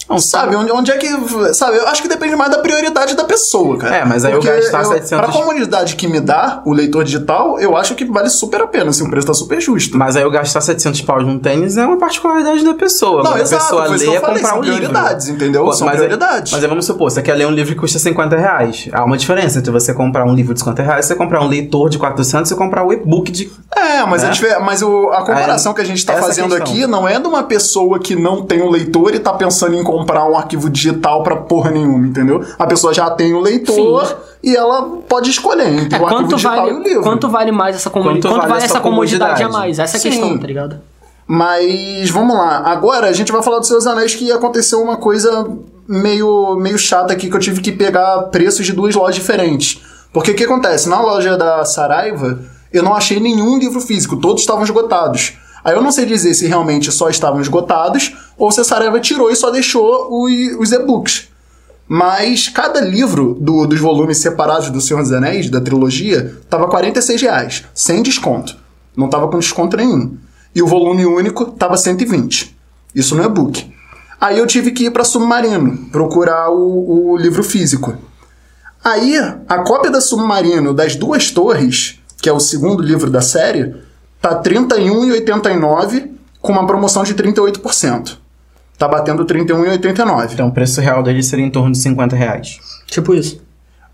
Não, 0.08 0.18
sabe? 0.18 0.54
Onde, 0.54 0.70
onde 0.70 0.90
é 0.90 0.96
que. 0.98 1.08
Sabe? 1.54 1.76
Eu 1.78 1.88
acho 1.88 2.02
que 2.02 2.08
depende 2.08 2.36
mais 2.36 2.50
da 2.50 2.58
prioridade 2.58 3.14
da 3.16 3.24
pessoa, 3.24 3.76
cara. 3.78 3.96
É, 3.96 4.04
mas 4.04 4.24
aí 4.24 4.32
eu 4.32 4.38
Porque 4.40 4.54
gastar 4.54 4.84
700 4.84 5.24
Pra 5.24 5.32
comunidade 5.32 5.96
que 5.96 6.06
me 6.06 6.20
dá 6.20 6.60
o 6.66 6.72
leitor 6.72 7.04
digital, 7.04 7.58
eu 7.58 7.76
acho 7.76 7.94
que 7.94 8.04
vale 8.04 8.28
super 8.28 8.60
a 8.60 8.66
pena, 8.66 8.90
assim, 8.90 9.06
o 9.06 9.10
preço 9.10 9.26
tá 9.26 9.34
super 9.34 9.60
justo. 9.60 9.96
Mas 9.96 10.16
aí 10.16 10.22
eu 10.22 10.30
gastar 10.30 10.60
700 10.60 11.00
paus 11.02 11.24
num 11.24 11.38
tênis 11.38 11.76
é 11.76 11.86
uma 11.86 11.96
particularidade 11.98 12.62
da 12.64 12.74
pessoa. 12.74 13.22
Não, 13.22 13.38
exato, 13.38 13.78
a 13.78 13.82
pessoa 13.84 13.96
lê 13.96 14.06
é 14.06 14.16
eu 14.16 14.20
falei, 14.20 14.36
comprar 14.42 14.48
são 14.50 14.58
um 14.58 14.62
livro. 14.62 14.76
prioridades, 14.78 15.28
entendeu? 15.28 15.72
São 15.72 15.86
mas 15.86 15.96
aí- 16.00 16.06
prioridades. 16.06 16.52
mas 16.52 16.62
aí 16.62 16.68
vamos 16.68 16.84
supor, 16.84 17.10
você 17.10 17.22
quer 17.22 17.34
ler 17.34 17.46
um 17.46 17.50
livro 17.52 17.72
que 17.74 17.80
custa 17.80 17.98
50 17.98 18.36
reais. 18.36 18.88
Há 18.92 19.04
uma 19.04 19.16
diferença 19.16 19.58
entre 19.58 19.70
você 19.70 19.94
comprar 19.94 20.24
um 20.26 20.34
livro 20.34 20.52
de 20.52 20.60
50 20.60 20.82
reais, 20.82 21.06
você 21.06 21.14
comprar 21.14 21.42
um 21.42 21.48
leitor 21.48 21.88
de 21.88 21.98
400 21.98 22.50
e 22.50 22.54
comprar 22.54 22.84
o 22.86 22.92
e-book 22.92 23.32
de... 23.32 23.50
É, 23.74 24.04
mas, 24.04 24.22
É? 24.22 24.26
A, 24.26 24.30
difer- 24.30 24.60
mas 24.60 24.82
o- 24.82 25.08
a 25.12 25.20
comparação 25.20 25.72
que 25.72 25.80
a 25.80 25.84
gente 25.84 26.04
tá 26.04 26.14
fazendo 26.16 26.50
questão. 26.56 26.66
aqui 26.74 26.86
não 26.86 27.08
é 27.08 27.18
de 27.18 27.26
uma 27.26 27.42
pessoa 27.44 27.98
que 27.98 28.14
não 28.14 28.42
tem 28.42 28.62
um 28.62 28.68
leitor 28.70 29.14
e 29.14 29.18
tá 29.18 29.32
pensando 29.32 29.74
em 29.74 29.82
comprar 29.82 29.93
um 30.02 30.36
arquivo 30.36 30.68
digital 30.70 31.22
pra 31.22 31.36
porra 31.36 31.70
nenhuma, 31.70 32.06
entendeu? 32.06 32.44
A 32.58 32.66
pessoa 32.66 32.92
já 32.94 33.10
tem 33.10 33.34
o 33.34 33.40
leitor 33.40 34.06
Sim. 34.06 34.14
e 34.42 34.56
ela 34.56 34.82
pode 35.08 35.30
escolher 35.30 35.68
entre 35.68 35.96
É, 35.98 36.00
o 36.00 36.04
arquivo 36.06 36.22
quanto, 36.22 36.36
digital 36.36 36.56
e 36.68 36.70
o 36.70 36.74
vale, 36.74 36.88
livro. 36.88 37.02
quanto 37.02 37.28
vale 37.28 37.52
mais 37.52 37.76
essa 37.76 37.90
comunidade? 37.90 38.22
Quanto 38.22 38.32
Quanto, 38.32 38.40
vale 38.40 38.52
vale 38.52 38.64
essa 38.64 38.74
essa 38.74 38.80
comodidade 38.82 39.42
a 39.42 39.46
comodidade? 39.46 39.52
mais? 39.52 39.78
Essa 39.78 39.96
é 39.96 39.98
a 39.98 40.00
Sim. 40.00 40.10
questão, 40.10 40.38
tá 40.38 40.46
ligado? 40.46 40.80
Mas 41.26 42.10
vamos 42.10 42.36
lá. 42.36 42.58
Agora 42.66 43.08
a 43.08 43.12
gente 43.12 43.32
vai 43.32 43.42
falar 43.42 43.58
dos 43.58 43.68
seus 43.68 43.86
anéis 43.86 44.14
que 44.14 44.30
aconteceu 44.30 44.82
uma 44.82 44.96
coisa 44.96 45.48
meio, 45.88 46.54
meio 46.56 46.78
chata 46.78 47.12
aqui 47.12 47.30
que 47.30 47.36
eu 47.36 47.40
tive 47.40 47.60
que 47.60 47.72
pegar 47.72 48.24
preços 48.24 48.66
de 48.66 48.72
duas 48.72 48.94
lojas 48.94 49.14
diferentes. 49.16 49.80
Porque 50.12 50.30
o 50.32 50.34
que 50.34 50.44
acontece? 50.44 50.88
Na 50.88 51.00
loja 51.00 51.36
da 51.36 51.64
Saraiva, 51.64 52.38
eu 52.72 52.82
não 52.82 52.94
achei 52.94 53.18
nenhum 53.18 53.58
livro 53.58 53.80
físico, 53.80 54.16
todos 54.18 54.42
estavam 54.42 54.62
esgotados. 54.64 55.34
Aí 55.64 55.74
eu 55.74 55.82
não 55.82 55.90
sei 55.90 56.04
dizer 56.04 56.34
se 56.34 56.46
realmente 56.46 56.92
só 56.92 57.08
estavam 57.08 57.40
esgotados 57.40 58.14
ou 58.36 58.52
se 58.52 58.60
a 58.60 58.64
Saraiva 58.64 59.00
tirou 59.00 59.30
e 59.30 59.36
só 59.36 59.50
deixou 59.50 60.08
os, 60.58 60.72
e-books. 60.72 61.28
Mas 61.88 62.48
cada 62.48 62.80
livro 62.80 63.36
do- 63.40 63.66
dos 63.66 63.80
volumes 63.80 64.18
separados 64.18 64.70
do 64.70 64.80
Senhor 64.80 65.02
dos 65.02 65.12
Anéis, 65.12 65.48
da 65.50 65.60
trilogia, 65.60 66.38
tava 66.48 66.66
46 66.68 67.22
reais, 67.22 67.64
sem 67.74 68.02
desconto. 68.02 68.56
Não 68.96 69.08
tava 69.08 69.28
com 69.28 69.38
desconto 69.38 69.76
nenhum. 69.76 70.16
E 70.54 70.62
o 70.62 70.66
volume 70.66 71.04
único 71.04 71.46
tava 71.46 71.76
120. 71.76 72.56
Isso 72.94 73.14
no 73.16 73.24
e-book. 73.24 73.72
Aí 74.20 74.38
eu 74.38 74.46
tive 74.46 74.70
que 74.70 74.84
ir 74.84 74.90
para 74.90 75.04
Submarino 75.04 75.76
procurar 75.90 76.48
o, 76.50 77.10
o 77.12 77.16
livro 77.16 77.42
físico. 77.42 77.96
Aí, 78.82 79.16
a 79.48 79.58
cópia 79.62 79.90
da 79.90 80.00
Submarino 80.00 80.72
das 80.74 80.94
Duas 80.94 81.30
Torres, 81.30 81.98
que 82.20 82.28
é 82.28 82.32
o 82.32 82.38
segundo 82.40 82.82
livro 82.82 83.10
da 83.10 83.20
série, 83.22 83.74
tá 84.24 84.30
R$ 84.30 84.42
31,89 84.42 86.08
com 86.40 86.52
uma 86.52 86.66
promoção 86.66 87.02
de 87.02 87.14
38%. 87.14 88.16
Tá 88.78 88.88
batendo 88.88 89.22
R$ 89.22 89.28
31,89. 89.28 90.32
Então 90.32 90.48
o 90.48 90.52
preço 90.52 90.80
real 90.80 91.02
dele 91.02 91.22
seria 91.22 91.44
em 91.44 91.50
torno 91.50 91.72
de 91.72 91.78
50 91.78 92.16
reais. 92.16 92.58
Tipo 92.86 93.14
isso. 93.14 93.42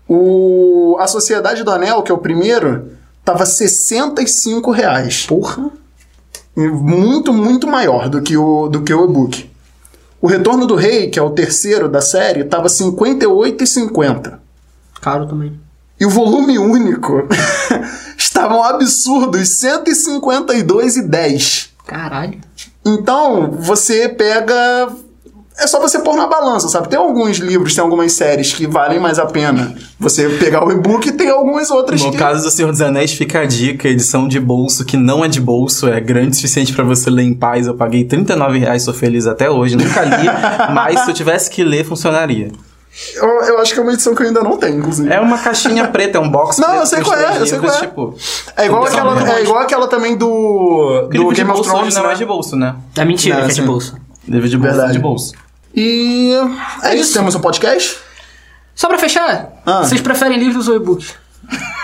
O 0.07 0.95
A 1.01 1.07
Sociedade 1.07 1.63
do 1.63 1.71
Anel, 1.71 2.01
que 2.01 2.13
é 2.13 2.15
o 2.15 2.17
primeiro, 2.17 2.93
tava 3.25 3.45
65 3.45 4.71
reais. 4.71 5.25
Porra. 5.25 5.69
Muito, 6.55 7.33
muito 7.33 7.67
maior 7.67 8.07
do 8.07 8.21
que 8.21 8.37
o, 8.37 8.69
do 8.69 8.83
que 8.83 8.93
o 8.93 9.03
e-book. 9.03 9.49
O 10.21 10.27
Retorno 10.27 10.65
do 10.65 10.75
Rei, 10.75 11.09
que 11.09 11.19
é 11.19 11.21
o 11.21 11.31
terceiro 11.31 11.89
da 11.89 11.99
série, 11.99 12.45
tava 12.45 12.69
R$ 12.69 12.73
58,50. 12.73 14.39
Caro 15.01 15.27
também. 15.27 15.59
E 15.99 16.05
o 16.05 16.09
volume 16.09 16.57
único 16.57 17.27
estava 18.31 18.55
um 18.55 18.63
absurdo, 18.63 19.37
R$ 19.37 19.43
152,10. 19.43 21.67
Caralho. 21.85 22.39
Então, 22.85 23.51
você 23.59 24.07
pega. 24.09 24.87
É 25.59 25.67
só 25.67 25.79
você 25.79 25.99
pôr 25.99 26.15
na 26.15 26.25
balança, 26.25 26.67
sabe? 26.69 26.89
Tem 26.89 26.97
alguns 26.97 27.37
livros, 27.37 27.75
tem 27.75 27.83
algumas 27.83 28.13
séries 28.13 28.51
que 28.53 28.65
valem 28.65 28.99
mais 28.99 29.19
a 29.19 29.27
pena 29.27 29.75
você 29.99 30.27
pegar 30.29 30.65
o 30.65 30.71
e-book 30.71 31.07
e 31.07 31.11
tem 31.11 31.29
algumas 31.29 31.69
outras 31.69 32.01
No 32.01 32.09
que. 32.09 32.17
caso 32.17 32.41
do 32.41 32.49
Senhor 32.49 32.71
dos 32.71 32.81
Anéis, 32.81 33.11
fica 33.11 33.41
a 33.41 33.45
dica: 33.45 33.87
edição 33.87 34.27
de 34.27 34.39
bolso 34.39 34.83
que 34.85 34.97
não 34.97 35.23
é 35.23 35.27
de 35.27 35.39
bolso, 35.39 35.87
é 35.87 35.99
grande 35.99 36.31
o 36.31 36.35
suficiente 36.35 36.73
pra 36.73 36.83
você 36.83 37.11
ler 37.11 37.21
em 37.23 37.35
paz. 37.35 37.67
Eu 37.67 37.75
paguei 37.75 38.05
39 38.05 38.57
reais, 38.57 38.81
sou 38.83 38.93
feliz 38.93 39.27
até 39.27 39.51
hoje. 39.51 39.75
Nunca 39.75 40.01
li, 40.03 40.25
mas 40.73 41.01
se 41.01 41.11
eu 41.11 41.13
tivesse 41.13 41.47
que 41.49 41.63
ler, 41.63 41.85
funcionaria. 41.85 42.51
Eu, 43.15 43.27
eu 43.43 43.59
acho 43.59 43.73
que 43.73 43.79
é 43.79 43.83
uma 43.83 43.93
edição 43.93 44.13
que 44.13 44.21
eu 44.21 44.27
ainda 44.27 44.41
não 44.43 44.57
tenho, 44.57 44.79
inclusive. 44.79 45.09
É 45.11 45.19
uma 45.19 45.37
caixinha 45.37 45.87
preta, 45.87 46.17
é 46.17 46.21
um 46.21 46.29
box 46.29 46.57
Não, 46.59 46.67
preto 46.67 46.81
eu 46.81 46.85
sei 46.85 47.01
qual 47.01 47.17
é, 47.17 47.37
eu 47.39 47.45
sei 47.47 47.59
qual 47.59 47.73
é. 47.73 47.79
Tipo, 47.79 48.15
É 48.57 48.65
igual, 48.65 48.83
aquela, 48.85 49.31
é 49.37 49.43
igual 49.43 49.59
aquela 49.59 49.87
também 49.87 50.17
do, 50.17 51.07
do 51.09 51.09
Game 51.09 51.29
of 51.29 51.45
bolso 51.45 51.63
Thrones, 51.69 51.87
hoje 51.87 51.95
não 51.95 51.99
é 51.99 52.03
né? 52.03 52.07
mais 52.07 52.17
de 52.19 52.25
bolso, 52.25 52.55
né? 52.55 52.75
É 52.97 53.05
mentira 53.05 53.35
Não, 53.35 53.45
que 53.45 53.51
é 53.51 53.53
de 53.53 53.59
assim. 53.61 53.67
bolsa. 53.67 53.95
Livro 54.27 54.49
de 54.49 54.57
bolso 54.57 54.69
é 54.69 54.75
Verdade. 54.75 54.93
de 54.93 54.99
bolso. 54.99 55.33
E 55.73 56.31
é 56.83 56.95
isso, 56.95 57.13
temos 57.13 57.33
um 57.33 57.39
podcast? 57.39 57.97
Só 58.75 58.87
pra 58.87 58.97
fechar, 58.97 59.51
Ah. 59.65 59.83
vocês 59.83 60.01
preferem 60.01 60.37
livros 60.37 60.67
ou 60.67 60.75
e-books? 60.75 61.13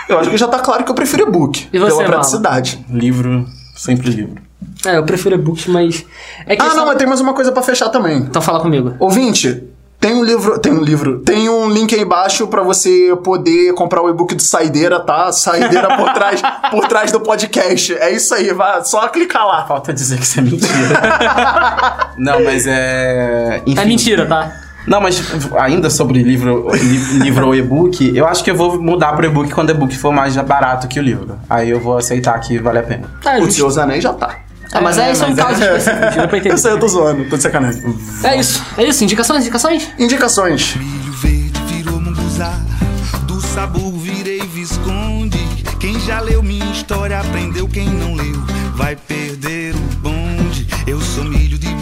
Eu 0.08 0.18
acho 0.18 0.30
que 0.30 0.36
já 0.36 0.46
tá 0.48 0.58
claro 0.58 0.84
que 0.84 0.90
eu 0.90 0.94
prefiro 0.94 1.28
e-book. 1.28 1.68
E 1.72 1.78
você, 1.78 1.88
pela 1.90 2.02
Mala? 2.02 2.08
praticidade. 2.16 2.84
Livro, 2.90 3.46
sempre 3.76 4.10
livro. 4.10 4.40
É, 4.86 4.96
eu 4.96 5.04
prefiro 5.04 5.34
e-books, 5.34 5.66
mas. 5.66 6.04
É 6.46 6.54
que 6.56 6.62
Ah, 6.62 6.74
não, 6.74 6.86
mas 6.86 6.96
tem 6.96 7.06
mais 7.06 7.20
uma 7.20 7.34
coisa 7.34 7.50
pra 7.52 7.62
fechar 7.62 7.88
também. 7.90 8.18
Então 8.18 8.40
fala 8.40 8.60
comigo. 8.60 8.94
Ouvinte, 8.98 9.64
tem 10.00 10.14
um 10.14 10.22
livro, 10.24 10.58
tem 10.60 10.72
um 10.72 10.80
livro, 10.82 11.18
tem 11.20 11.48
um 11.48 11.68
link 11.68 11.94
aí 11.94 12.02
embaixo 12.02 12.46
pra 12.46 12.62
você 12.62 13.16
poder 13.24 13.74
comprar 13.74 14.00
o 14.02 14.08
e-book 14.08 14.34
do 14.34 14.42
Saideira, 14.42 15.00
tá? 15.00 15.32
Saideira 15.32 15.96
por 15.96 16.10
trás, 16.14 16.40
por 16.70 16.86
trás 16.86 17.10
do 17.12 17.20
podcast. 17.20 17.94
É 17.94 18.10
isso 18.12 18.32
aí, 18.34 18.52
vai, 18.52 18.84
só 18.84 19.08
clicar 19.08 19.46
lá. 19.46 19.66
Falta 19.66 19.92
dizer 19.92 20.16
que 20.18 20.22
isso 20.24 20.38
é 20.38 20.42
mentira. 20.42 22.10
não, 22.16 22.44
mas 22.44 22.64
é. 22.66 23.62
Enfim. 23.66 23.80
É 23.80 23.84
mentira, 23.84 24.26
tá? 24.26 24.52
Não, 24.86 25.00
mas 25.02 25.20
ainda 25.60 25.90
sobre 25.90 26.22
livro, 26.22 26.70
li- 26.72 27.18
livro 27.18 27.48
ou 27.48 27.54
e-book, 27.54 28.10
eu 28.16 28.26
acho 28.26 28.42
que 28.42 28.50
eu 28.50 28.56
vou 28.56 28.80
mudar 28.80 29.12
pro 29.12 29.26
e-book 29.26 29.50
quando 29.52 29.68
o 29.68 29.72
e-book 29.72 29.94
for 29.98 30.12
mais 30.12 30.34
barato 30.36 30.88
que 30.88 30.98
o 30.98 31.02
livro. 31.02 31.38
Aí 31.50 31.68
eu 31.68 31.78
vou 31.80 31.98
aceitar 31.98 32.38
que 32.40 32.56
vale 32.58 32.78
a 32.78 32.82
pena. 32.82 33.06
Tá, 33.22 33.36
O. 33.36 33.50
Senhor 33.50 33.66
dos 33.66 33.76
Anéis 33.76 34.02
já 34.02 34.14
tá. 34.14 34.36
Ah, 34.72 34.80
mas 34.80 34.98
É, 34.98 35.08
é, 35.08 35.12
isso 35.12 35.24
é 35.24 35.26
um 35.28 35.32
é- 35.32 35.36
caso 35.36 35.62
específico, 35.62 36.00
dá 36.16 36.28
pra 36.28 36.38
entender. 36.38 36.52
Eu 36.54 36.58
sei, 36.58 36.72
eu 36.72 36.78
tô 36.80 36.88
zoando, 36.88 37.24
tô 37.28 37.36
de 37.36 37.42
sacanagem. 37.42 37.82
É 38.24 38.38
isso, 38.38 38.62
é 38.76 38.84
isso. 38.84 39.02
Indicações, 39.04 39.42
indicações? 39.42 39.88
Indicações. 39.98 40.76
Milho 40.76 41.12
verde 41.12 41.60
virou 41.68 42.00
munguzá, 42.00 42.52
do 43.22 43.40
sabor 43.40 43.92
virei 43.92 44.40
visconde. 44.40 45.38
Quem 45.80 45.98
já 46.00 46.20
leu 46.20 46.42
minha 46.42 46.64
história 46.72 47.18
aprendeu, 47.20 47.66
quem 47.68 47.88
não 47.88 48.14
leu 48.14 48.42
vai 48.74 48.94
perder 48.96 49.74
o 49.74 49.96
bonde. 50.02 50.66
Eu 50.86 51.00
sou 51.00 51.24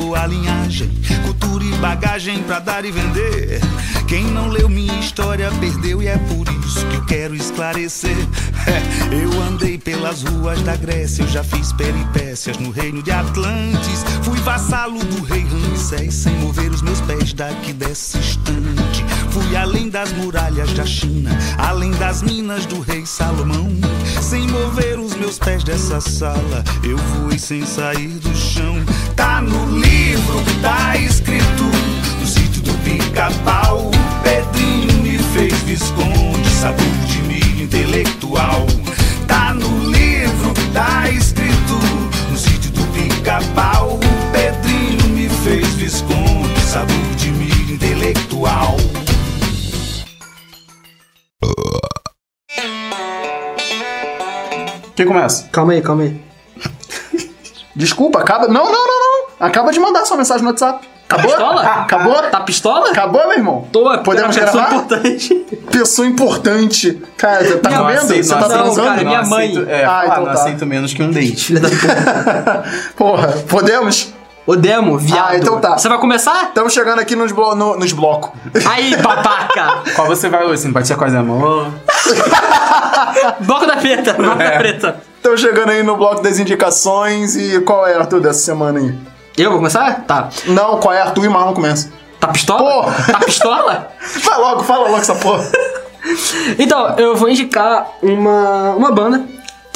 boa 0.07 0.25
linhagem, 0.25 0.89
cultura 1.25 1.65
e 1.65 1.73
bagagem 1.79 2.41
pra 2.45 2.61
dar 2.61 2.85
e 2.85 2.93
vender. 2.93 3.61
Quem 4.07 4.23
não 4.23 4.47
leu 4.47 4.69
minha 4.69 4.97
história 5.01 5.51
perdeu 5.59 6.01
e 6.01 6.07
é 6.07 6.17
por 6.17 6.47
isso 6.65 6.87
que 6.87 6.95
eu 6.95 7.05
quero 7.07 7.35
esclarecer. 7.35 8.17
É, 8.69 9.11
eu 9.21 9.43
andei 9.43 9.77
pelas 9.77 10.23
ruas 10.23 10.63
da 10.63 10.77
Grécia, 10.77 11.25
eu 11.25 11.29
já 11.29 11.43
fiz 11.43 11.73
peripécias 11.73 12.57
no 12.59 12.71
reino 12.71 13.03
de 13.03 13.11
Atlantes. 13.11 14.05
Fui 14.23 14.39
vassalo 14.43 15.03
do 15.05 15.25
rei 15.25 15.45
Ramsés 15.45 16.15
sem 16.15 16.35
mover 16.35 16.71
os 16.71 16.83
meus 16.83 17.01
pés 17.01 17.33
daqui 17.33 17.73
desse 17.73 18.17
instante. 18.19 19.05
Fui 19.37 19.55
além 19.55 19.91
das 19.91 20.11
muralhas 20.15 20.73
da 20.73 20.87
China, 20.87 21.31
além 21.59 21.91
das 21.91 22.23
minas 22.23 22.65
do 22.65 22.81
rei 22.81 23.05
Salomão. 23.05 23.69
Sem 24.23 24.49
mover 24.49 24.99
os 24.99 25.15
meus 25.15 25.39
pés 25.39 25.63
dessa 25.63 26.01
sala, 26.01 26.65
eu 26.83 26.97
fui 26.97 27.39
sem 27.39 27.67
sair 27.67 28.09
do 28.09 28.35
chão. 28.35 28.83
Tá 29.15 29.43
no 29.43 29.79
livro, 29.79 30.43
tá 30.63 30.97
escrito, 30.97 31.65
no 32.19 32.27
sítio 32.27 32.63
do 32.63 32.73
pica-pau. 32.83 33.91
Pedrinho 34.23 35.03
me 35.03 35.19
fez 35.19 35.53
visconde, 35.65 36.49
sabor 36.59 36.87
de 37.07 37.19
milho 37.25 37.65
intelectual. 37.65 38.67
Tá 39.29 39.53
no 39.53 39.91
livro, 39.91 40.55
tá 40.73 41.11
escrito, 41.11 41.79
no 42.31 42.39
sítio 42.39 42.71
do 42.71 42.87
pica-pau. 42.95 44.01
Pedrinho 44.33 45.15
me 45.15 45.29
fez 45.29 45.75
visconde, 45.75 46.59
sabor 46.63 47.15
de 47.19 47.31
milho 47.33 47.75
intelectual. 47.75 48.76
Quem 54.97 55.07
começa? 55.07 55.49
Calma 55.53 55.73
aí, 55.75 55.83
calma 55.83 56.03
aí. 56.05 56.21
Desculpa, 57.75 58.21
acaba. 58.21 58.49
Não, 58.49 58.65
não, 58.65 58.73
não, 58.73 59.01
não. 59.01 59.27
Acaba 59.47 59.71
de 59.71 59.79
mandar 59.79 60.05
sua 60.07 60.17
mensagem 60.17 60.43
no 60.43 60.49
WhatsApp. 60.51 60.87
Acabou? 61.09 61.31
pistola? 61.31 61.63
Acabou? 61.63 62.15
Tá 62.31 62.41
pistola? 62.41 62.91
Acabou, 62.91 63.29
meu 63.29 63.37
irmão? 63.39 63.69
Tô, 63.71 63.93
é 63.93 63.99
Podemos 63.99 64.37
era 64.37 64.51
uma 64.51 64.53
gravar? 64.53 64.67
pessoa 64.69 64.81
importante. 64.99 65.35
Pessoa 65.71 66.09
importante. 66.09 67.03
Cara, 67.17 67.59
tá 67.59 67.71
Não, 67.71 67.79
comendo? 67.83 68.01
aceito, 68.01 68.25
Você 68.27 68.33
tá 68.35 68.41
não 68.41 68.47
aceito. 68.47 68.63
transando? 68.65 68.89
cara, 68.89 69.05
minha 69.05 69.23
Não 69.23 69.29
mãe. 69.29 69.51
aceito- 69.53 69.71
é, 69.71 69.85
Ah, 69.85 70.01
ah, 70.01 70.07
então 70.07 70.17
não 70.19 70.25
tá. 70.27 70.33
aceito 70.33 70.67
menos 70.67 70.93
que 70.95 71.03
um 71.03 71.11
date. 71.13 71.45
Filha 71.45 71.61
da 71.61 71.69
puta. 71.69 72.65
Porra, 72.97 73.29
podemos? 73.49 74.13
Ô 74.47 74.55
Demo, 74.57 74.97
viado. 74.97 75.29
Ah, 75.31 75.37
então 75.37 75.61
tá. 75.61 75.77
Você 75.77 75.89
vai 75.89 75.99
começar? 75.99 76.45
Estamos 76.45 76.73
chegando 76.73 77.01
aqui 77.01 77.15
nos, 77.17 77.31
blo 77.33 77.55
no- 77.55 77.77
nos 77.77 77.93
blocos. 77.93 78.31
Aí, 78.65 78.97
babaca. 78.97 79.83
Qual 79.95 80.07
você 80.09 80.29
vai 80.29 80.45
hoje? 80.45 80.63
Simpatia 80.63 80.97
quase 80.97 81.17
amor? 81.17 81.69
Bloco 83.41 83.67
da 83.67 83.77
preta, 83.77 84.13
bloco 84.13 84.39
da 84.39 84.51
preta. 84.53 85.01
Estamos 85.17 85.41
chegando 85.41 85.71
aí 85.71 85.83
no 85.83 85.97
bloco 85.97 86.23
das 86.23 86.39
indicações. 86.39 87.37
E 87.37 87.61
qual 87.61 87.87
é, 87.87 87.97
Arthur, 87.97 88.21
dessa 88.21 88.41
semana 88.41 88.79
aí? 88.79 88.95
Eu 89.37 89.51
vou 89.51 89.59
começar? 89.59 90.05
Tá. 90.07 90.29
Não, 90.47 90.79
qual 90.79 90.95
é, 90.95 91.01
Arthur 91.01 91.25
e 91.25 91.29
Marlon 91.29 91.53
começa. 91.53 91.91
Tá 92.21 92.29
pistola? 92.29 92.59
Porra. 92.59 93.13
Tá 93.13 93.19
pistola? 93.21 93.93
Vai 94.23 94.39
logo, 94.39 94.63
fala 94.63 94.89
logo 94.89 94.99
essa 94.99 95.15
porra. 95.15 95.45
Então, 96.59 96.95
eu 96.97 97.17
vou 97.17 97.29
indicar 97.29 97.89
uma, 98.03 98.71
uma 98.71 98.93
banda 98.93 99.25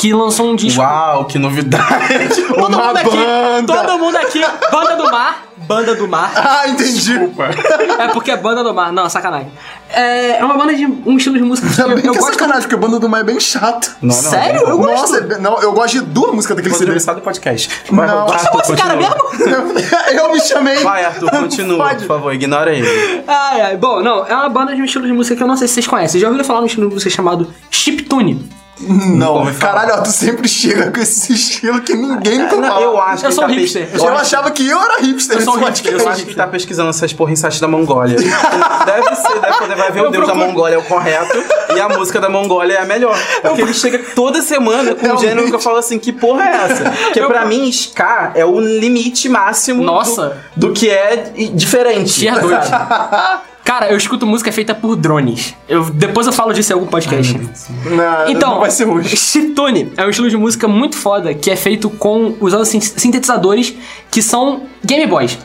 que 0.01 0.15
lançou 0.15 0.51
um 0.51 0.57
disco. 0.57 0.81
Uau, 0.81 1.27
que 1.27 1.39
novidade! 1.39 1.85
Todo 2.49 2.57
Uma 2.57 2.69
mundo 2.71 2.97
aqui, 2.97 3.17
banda. 3.17 3.75
todo 3.75 3.99
mundo 3.99 4.17
aqui, 4.17 4.41
banda 4.73 4.97
do 4.97 5.11
mar, 5.11 5.45
banda 5.59 5.95
do 5.95 6.09
mar. 6.09 6.33
Ah, 6.41 6.69
entendi. 6.69 7.13
É 7.99 8.09
porque 8.09 8.31
é 8.31 8.37
banda 8.37 8.65
do 8.65 8.73
mar, 8.73 8.93
não, 8.93 9.09
sacanagem. 9.11 9.53
É, 9.91 10.39
é 10.39 10.45
uma 10.45 10.57
banda 10.57 10.75
de 10.75 10.87
um 10.87 11.17
estilo 11.17 11.37
de 11.37 11.43
música 11.45 11.69
que 11.69 11.81
eu, 11.81 11.89
bem 11.89 11.97
eu 11.97 12.13
que 12.13 12.19
é 12.19 12.21
gosto. 12.21 12.33
sacanagem, 12.33 12.63
porque 12.63 12.77
Banda 12.77 12.99
do 13.01 13.09
Mar 13.09 13.21
é 13.21 13.25
bem 13.25 13.41
chato. 13.41 13.97
Não, 14.01 14.15
não, 14.15 14.23
Sério? 14.23 14.61
Eu 14.61 14.79
gosto. 14.79 15.13
Nossa, 15.13 15.17
é 15.35 15.39
não, 15.39 15.61
eu 15.61 15.73
gosto 15.73 15.99
de 15.99 16.01
duas 16.07 16.33
músicas 16.33 16.57
daquele 16.57 16.75
CD. 16.75 16.87
começar 16.87 17.13
do 17.15 17.21
podcast. 17.21 17.69
Não. 17.91 17.97
Vai, 17.97 18.09
Chamou 18.09 18.33
Arthur, 18.33 18.61
esse 18.63 18.77
cara 18.77 18.97
continua. 18.97 20.11
eu 20.15 20.33
me 20.33 20.41
chamei. 20.41 20.77
Vai, 20.77 21.05
Arthur, 21.05 21.31
continua, 21.31 21.79
Pode. 21.89 21.99
por 22.01 22.07
favor, 22.07 22.33
ignora 22.33 22.73
ele. 22.73 23.25
Ai, 23.27 23.61
ai. 23.61 23.77
Bom, 23.77 24.01
não, 24.01 24.25
é 24.27 24.35
uma 24.35 24.49
banda 24.49 24.75
de 24.75 24.81
um 24.81 24.85
estilo 24.85 25.07
de 25.07 25.13
música 25.13 25.37
que 25.37 25.43
eu 25.43 25.47
não 25.49 25.57
sei 25.57 25.67
se 25.69 25.75
vocês 25.75 25.87
conhecem. 25.89 26.21
Já 26.21 26.29
ouviram 26.29 26.45
falar 26.45 26.61
de 26.61 26.65
um 26.65 26.69
estilo 26.69 26.89
de 26.89 26.95
música 26.95 27.11
chamado 27.11 27.53
chiptune? 27.71 28.49
Não, 28.83 29.53
caralho, 29.55 29.95
ó, 29.95 29.99
tu 30.01 30.11
sempre 30.11 30.49
chega 30.49 30.91
com 30.91 31.01
esse 31.01 31.33
estilo 31.35 31.81
que 31.83 31.95
ninguém 31.95 32.39
nunca 32.39 32.57
Não, 32.57 32.69
fala. 32.69 32.83
eu 32.83 32.99
acho 33.01 33.25
Eu 33.25 33.29
que 33.29 33.35
sou 33.35 33.45
tá 33.45 33.51
hipster. 33.51 33.87
pes- 33.91 34.01
Eu, 34.01 34.09
acho- 34.09 34.21
achava 34.23 34.51
que 34.51 34.67
eu 34.67 34.81
era 34.81 35.01
hipster 35.03 35.37
Eu 35.37 35.43
sou 35.43 35.55
hipster, 35.57 35.93
eu 35.93 35.99
podcast. 35.99 36.03
Eu 36.07 36.09
acho 36.13 36.27
que 36.27 36.35
tá 36.35 36.47
pesquisando 36.47 36.89
essas 36.91 37.13
porra 37.13 37.33
em 37.33 37.37
site 37.37 37.61
da 37.61 37.69
Mongólia. 37.69 38.17
deve 38.17 39.15
ser, 39.17 39.41
deve 39.41 39.59
poder, 39.59 39.77
vai 39.77 39.93
ver 39.93 40.01
o 40.01 40.05
Eu 40.07 40.11
deus 40.11 40.27
da 40.27 40.33
procuro- 40.33 40.49
Mongólia 40.53 40.75
é 40.77 40.79
o 40.79 40.83
correto 40.85 41.45
e 41.77 41.81
a 41.81 41.89
música 41.91 42.21
da 42.21 42.29
Mongólia 42.31 42.75
é 42.75 42.81
a 42.81 42.85
melhor. 42.87 43.19
Porque 43.43 43.61
ele 43.63 43.75
chega 43.75 43.99
toda 44.15 44.41
semana 44.41 44.95
com 44.95 45.07
um 45.09 45.19
gênero 45.19 45.47
que 45.49 45.55
eu 45.55 45.61
falo 45.61 45.77
assim, 45.77 45.99
que 45.99 46.13
porra 46.13 46.43
é 46.45 46.55
essa? 46.65 46.85
Porque 46.91 47.21
pra 47.23 47.45
mim, 47.45 47.69
ska 47.71 48.33
é 48.35 48.45
o 48.47 48.59
limite 48.59 49.29
máximo 49.29 49.83
Nossa. 49.83 50.39
Do, 50.57 50.69
do 50.69 50.73
que 50.73 50.89
é 50.89 51.17
diferente. 51.55 52.15
Tier 52.15 52.41
2. 52.41 52.57
Cara, 53.71 53.89
eu 53.89 53.97
escuto 53.97 54.27
música 54.27 54.51
feita 54.51 54.75
por 54.75 54.97
drones. 54.97 55.55
Eu, 55.69 55.85
depois 55.91 56.27
eu 56.27 56.33
falo 56.33 56.53
disso 56.53 56.73
em 56.73 56.75
algum 56.75 56.89
podcast. 56.89 57.39
Não, 57.85 58.29
Então, 58.29 58.51
não 58.55 58.59
vai 58.61 58.69
ser 58.69 58.85
hoje. 58.85 59.17
chiptune 59.17 59.93
é 59.97 60.05
um 60.05 60.11
estilo 60.11 60.29
de 60.29 60.37
música 60.37 60.67
muito 60.67 60.97
foda 60.97 61.33
que 61.35 61.49
é 61.53 61.55
feito 61.55 61.89
com 61.89 62.35
usando 62.41 62.65
sin- 62.65 62.81
sintetizadores 62.81 63.73
que 64.11 64.21
são 64.23 64.63
Game 64.85 65.07
Boys. 65.07 65.39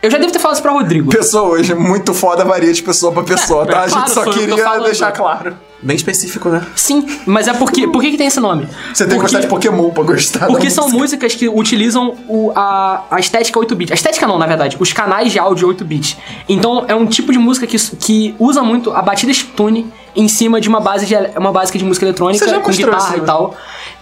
Eu 0.00 0.12
já 0.12 0.16
devo 0.18 0.30
ter 0.32 0.38
falado 0.38 0.54
isso 0.54 0.62
pra 0.62 0.70
Rodrigo. 0.70 1.10
Pessoas, 1.10 1.68
muito 1.70 2.14
foda 2.14 2.44
varia 2.44 2.72
de 2.72 2.80
pessoa 2.84 3.10
pra 3.10 3.24
pessoa, 3.24 3.66
tá? 3.66 3.82
A 3.82 3.88
claro, 3.88 4.06
gente 4.06 4.10
só 4.14 4.24
queria 4.30 4.78
deixar 4.80 5.10
claro. 5.10 5.56
Bem 5.82 5.96
específico, 5.96 6.48
né? 6.48 6.64
Sim, 6.76 7.04
mas 7.26 7.48
é 7.48 7.52
porque. 7.54 7.88
Por 7.88 8.00
que, 8.00 8.12
que 8.12 8.16
tem 8.16 8.28
esse 8.28 8.38
nome? 8.38 8.66
Você 8.94 9.04
tem 9.04 9.14
que 9.14 9.20
Porque- 9.20 9.20
gostar 9.22 9.40
de 9.40 9.46
Pokémon 9.48 9.90
pra 9.90 10.04
gostar 10.04 10.46
Porque 10.46 10.70
são 10.70 10.84
música. 10.84 11.00
músicas 11.02 11.34
que 11.34 11.48
utilizam 11.48 12.14
o- 12.28 12.52
a, 12.54 13.02
a 13.10 13.18
estética 13.18 13.58
8-bit. 13.58 13.92
A 13.92 13.94
estética 13.94 14.26
não, 14.26 14.38
na 14.38 14.46
verdade. 14.46 14.76
Os 14.78 14.92
canais 14.92 15.32
de 15.32 15.38
áudio 15.40 15.66
8-bit. 15.68 16.16
Então 16.48 16.84
é 16.86 16.94
um 16.94 17.04
tipo 17.06 17.32
de 17.32 17.38
música 17.38 17.66
que, 17.66 17.76
que 17.96 18.34
usa 18.38 18.62
muito 18.62 18.92
a 18.92 19.02
batida 19.02 19.32
chiptune 19.34 19.86
em 20.14 20.28
cima 20.28 20.60
de 20.60 20.68
uma 20.68 20.78
base 20.80 21.04
de, 21.06 21.14
uma 21.36 21.50
básica 21.50 21.78
de 21.78 21.84
música 21.84 22.06
eletrônica 22.06 22.44
com 22.60 22.70
guitarra 22.70 22.98
isso, 23.08 23.16
e 23.16 23.20
né? 23.20 23.26
tal. 23.26 23.56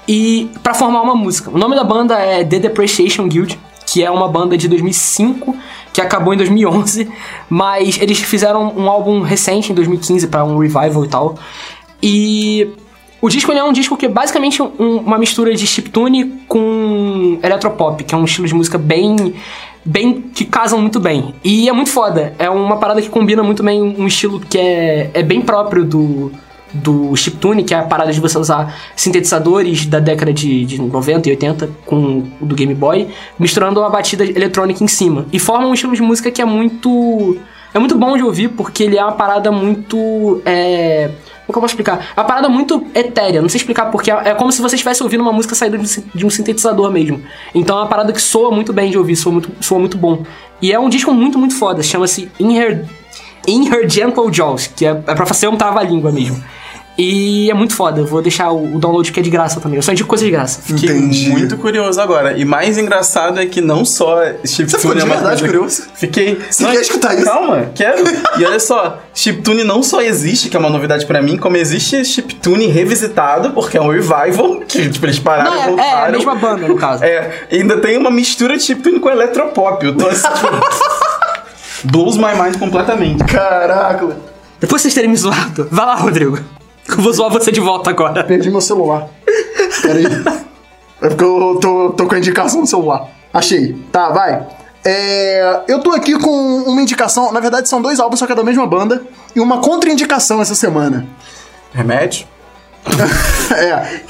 E 0.07 0.51
pra 0.63 0.75
formar 0.75 1.01
uma 1.03 1.15
música. 1.15 1.51
O 1.51 1.57
nome 1.59 1.75
da 1.77 1.85
banda 1.85 2.19
é 2.19 2.45
The 2.45 2.59
Depreciation 2.59 3.27
Guild, 3.29 3.59
que 3.91 4.05
é 4.05 4.11
uma 4.11 4.29
banda 4.29 4.57
de 4.57 4.69
2005 4.69 5.57
que 5.93 6.01
acabou 6.01 6.33
em 6.33 6.37
2011, 6.37 7.09
mas 7.49 7.99
eles 8.01 8.21
fizeram 8.21 8.73
um 8.77 8.89
álbum 8.89 9.21
recente 9.23 9.73
em 9.73 9.75
2015 9.75 10.29
pra 10.29 10.45
um 10.45 10.59
revival 10.59 11.05
e 11.05 11.09
tal. 11.09 11.35
E 12.03 12.69
o 13.21 13.29
disco 13.29 13.51
é 13.53 13.65
um 13.65 13.73
disco 13.73 13.97
que 13.97 14.07
é 14.07 14.09
basicamente 14.09 14.63
um- 14.63 14.99
uma 15.05 15.19
mistura 15.19 15.55
de 15.55 15.67
chiptune 15.67 16.41
com 16.47 17.39
eletropop, 17.43 18.05
que 18.05 18.15
é 18.15 18.19
um 18.19 18.25
estilo 18.25 18.47
de 18.47 18.55
música 18.55 18.79
bem 18.79 19.35
bem 19.83 20.21
que 20.35 20.45
casam 20.45 20.79
muito 20.79 21.01
bem. 21.01 21.35
E 21.43 21.67
é 21.69 21.73
muito 21.73 21.91
foda. 21.91 22.35
É 22.39 22.51
uma 22.51 22.77
parada 22.77 23.01
que 23.01 23.09
combina 23.09 23.43
muito 23.43 23.63
bem 23.63 23.81
um 23.83 24.07
estilo 24.07 24.39
que 24.39 24.59
é, 24.59 25.11
é 25.15 25.23
bem 25.23 25.41
próprio 25.41 25.85
do 25.87 26.31
do 26.73 27.15
chiptune, 27.17 27.65
que 27.65 27.75
é 27.75 27.79
a 27.79 27.83
parada 27.83 28.13
de 28.13 28.21
você 28.21 28.39
usar 28.39 28.75
sintetizadores 28.97 29.87
da 29.87 29.99
década 29.99 30.33
de, 30.33 30.65
de 30.65 30.81
90 30.81 31.29
e 31.29 31.33
80 31.33 31.71
com 31.87 32.21
do 32.41 32.55
Game 32.55 32.75
Boy, 32.75 33.09
misturando 33.39 33.81
uma 33.81 33.91
batida 33.91 34.25
eletrônica 34.25 34.83
em 34.83 34.89
cima. 34.89 35.27
E 35.33 35.39
forma 35.39 35.67
um 35.67 35.75
estilo 35.75 35.95
de 35.95 36.03
música 36.03 36.31
que 36.31 36.41
é 36.41 36.45
muito 36.45 37.39
é 37.73 37.79
muito 37.79 37.97
bom 37.97 38.17
de 38.17 38.23
ouvir, 38.23 38.49
porque 38.49 38.83
ele 38.83 38.99
é 38.99 39.03
uma 39.03 39.13
parada 39.13 39.53
muito. 39.53 40.43
É... 40.45 41.11
Como 41.47 41.53
que 41.53 41.59
eu 41.59 41.63
posso 41.63 41.73
explicar? 41.73 42.13
É 42.17 42.21
uma 42.21 42.27
parada 42.27 42.49
muito 42.49 42.87
etérea, 42.95 43.43
não 43.43 43.49
sei 43.49 43.59
explicar 43.59 43.87
porque 43.87 44.11
é 44.11 44.31
é 44.31 44.35
como 44.35 44.53
se 44.53 44.63
você 44.63 44.77
estivesse 44.77 45.03
ouvindo 45.03 45.21
uma 45.21 45.33
música 45.33 45.55
saída 45.55 45.79
de 45.79 46.27
um 46.27 46.31
sintetizador 46.31 46.91
mesmo. 46.93 47.23
Então 47.55 47.77
é 47.77 47.81
uma 47.81 47.89
parada 47.89 48.13
que 48.13 48.21
soa 48.21 48.53
muito 48.53 48.73
bem 48.73 48.91
de 48.91 48.99
ouvir, 48.99 49.17
soa 49.17 49.33
muito, 49.33 49.51
soa 49.61 49.79
muito 49.79 49.97
bom. 49.97 50.23
E 50.63 50.73
é 50.73 50.79
um 50.79 50.89
disco 50.89 51.13
muito, 51.13 51.39
muito 51.39 51.57
foda, 51.57 51.83
chama-se 51.83 52.31
In 52.39 52.57
Her, 52.57 52.85
In 53.49 53.69
Her 53.69 53.89
Gentle 53.89 54.31
Jaws, 54.31 54.69
que 54.69 54.87
é, 54.87 54.91
é 54.91 55.15
pra 55.15 55.27
fazer 55.27 55.49
um 55.49 55.57
trava-língua 55.57 56.13
mesmo. 56.13 56.43
E 57.03 57.51
é 57.51 57.55
muito 57.55 57.75
foda, 57.75 58.03
eu 58.03 58.07
vou 58.07 58.21
deixar 58.21 58.51
o, 58.51 58.77
o 58.77 58.79
download 58.79 59.11
que 59.11 59.19
é 59.19 59.23
de 59.23 59.31
graça 59.31 59.59
também. 59.59 59.77
Eu 59.77 59.83
só 59.83 59.91
indico 59.91 60.07
coisa 60.07 60.23
de 60.23 60.31
graça. 60.31 60.61
Fiquei 60.61 60.91
Entendi. 60.91 61.31
muito 61.31 61.57
curioso 61.57 61.99
agora. 61.99 62.37
E 62.37 62.45
mais 62.45 62.77
engraçado 62.77 63.41
é 63.41 63.47
que 63.47 63.63
não 63.63 63.87
só 63.87 64.23
chiptune 64.45 64.69
Você 64.69 64.79
ficou 64.79 64.95
de 64.95 65.01
é 65.01 65.05
uma 65.05 65.15
verdade 65.15 65.43
curioso? 65.43 65.85
Fiquei. 65.95 66.39
Você 66.51 66.63
quer 66.67 66.81
escutar 66.83 67.15
isso? 67.15 67.25
Calma, 67.25 67.71
quero. 67.75 68.05
E 68.39 68.45
olha 68.45 68.61
só, 68.61 68.99
chiptune 69.15 69.65
não 69.65 69.83
só 69.83 70.03
existe, 70.03 70.51
que 70.51 70.57
é 70.59 70.61
uma 70.61 70.69
novidade 70.69 71.07
pra 71.07 71.23
mim, 71.23 71.39
como 71.39 71.57
existe 71.57 72.05
chiptune 72.05 72.67
revisitado, 72.67 73.53
porque 73.53 73.79
é 73.79 73.81
um 73.81 73.89
revival, 73.89 74.61
que 74.69 74.91
tipo, 74.91 75.07
eles 75.07 75.19
pararam 75.19 75.53
Não, 75.53 75.57
e 75.57 75.63
é, 75.63 75.67
voltaram. 75.69 76.05
é 76.05 76.09
a 76.09 76.11
mesma 76.11 76.35
banda, 76.35 76.69
no 76.69 76.77
caso. 76.77 77.03
É, 77.03 77.47
e 77.51 77.57
ainda 77.57 77.79
tem 77.79 77.97
uma 77.97 78.11
mistura 78.11 78.59
de 78.59 78.63
chiptune 78.63 79.01
com 79.01 79.09
eletropop. 79.09 79.83
Eu 79.87 79.97
tô 79.97 80.07
assim, 80.07 80.29
tipo, 80.35 80.49
blows 81.85 82.19
my 82.19 82.35
mind 82.39 82.59
completamente. 82.59 83.25
Caraca, 83.25 84.07
Depois 84.61 84.83
vocês 84.83 84.93
terem 84.93 85.09
me 85.09 85.17
zoado, 85.17 85.67
vai 85.71 85.87
lá, 85.87 85.95
Rodrigo. 85.95 86.39
Eu 86.97 87.03
vou 87.03 87.13
zoar 87.13 87.31
você 87.31 87.53
de 87.53 87.61
volta 87.61 87.91
agora. 87.91 88.25
perdi 88.25 88.51
meu 88.51 88.61
celular. 88.61 89.09
Pera 89.83 89.99
aí. 89.99 90.07
É 91.03 91.09
porque 91.09 91.25
eu 91.25 91.59
tô, 91.61 91.91
tô 91.91 92.07
com 92.07 92.15
a 92.15 92.19
indicação 92.19 92.61
no 92.61 92.67
celular. 92.67 93.09
Achei. 93.33 93.75
Tá, 93.91 94.11
vai. 94.11 94.47
É, 94.85 95.63
eu 95.69 95.81
tô 95.81 95.93
aqui 95.93 96.19
com 96.19 96.31
uma 96.31 96.81
indicação. 96.83 97.33
Na 97.33 97.41
verdade, 97.41 97.69
são 97.69 97.81
dois 97.81 97.99
álbuns, 98.01 98.19
só 98.19 98.27
que 98.27 98.33
é 98.33 98.35
da 98.35 98.45
mesma 98.45 98.67
banda. 98.67 99.03
E 99.35 99.41
uma 99.41 99.59
contraindicação 99.59 100.41
essa 100.43 100.55
semana. 100.55 101.07
Remédio? 101.73 102.27
É. 103.53 104.01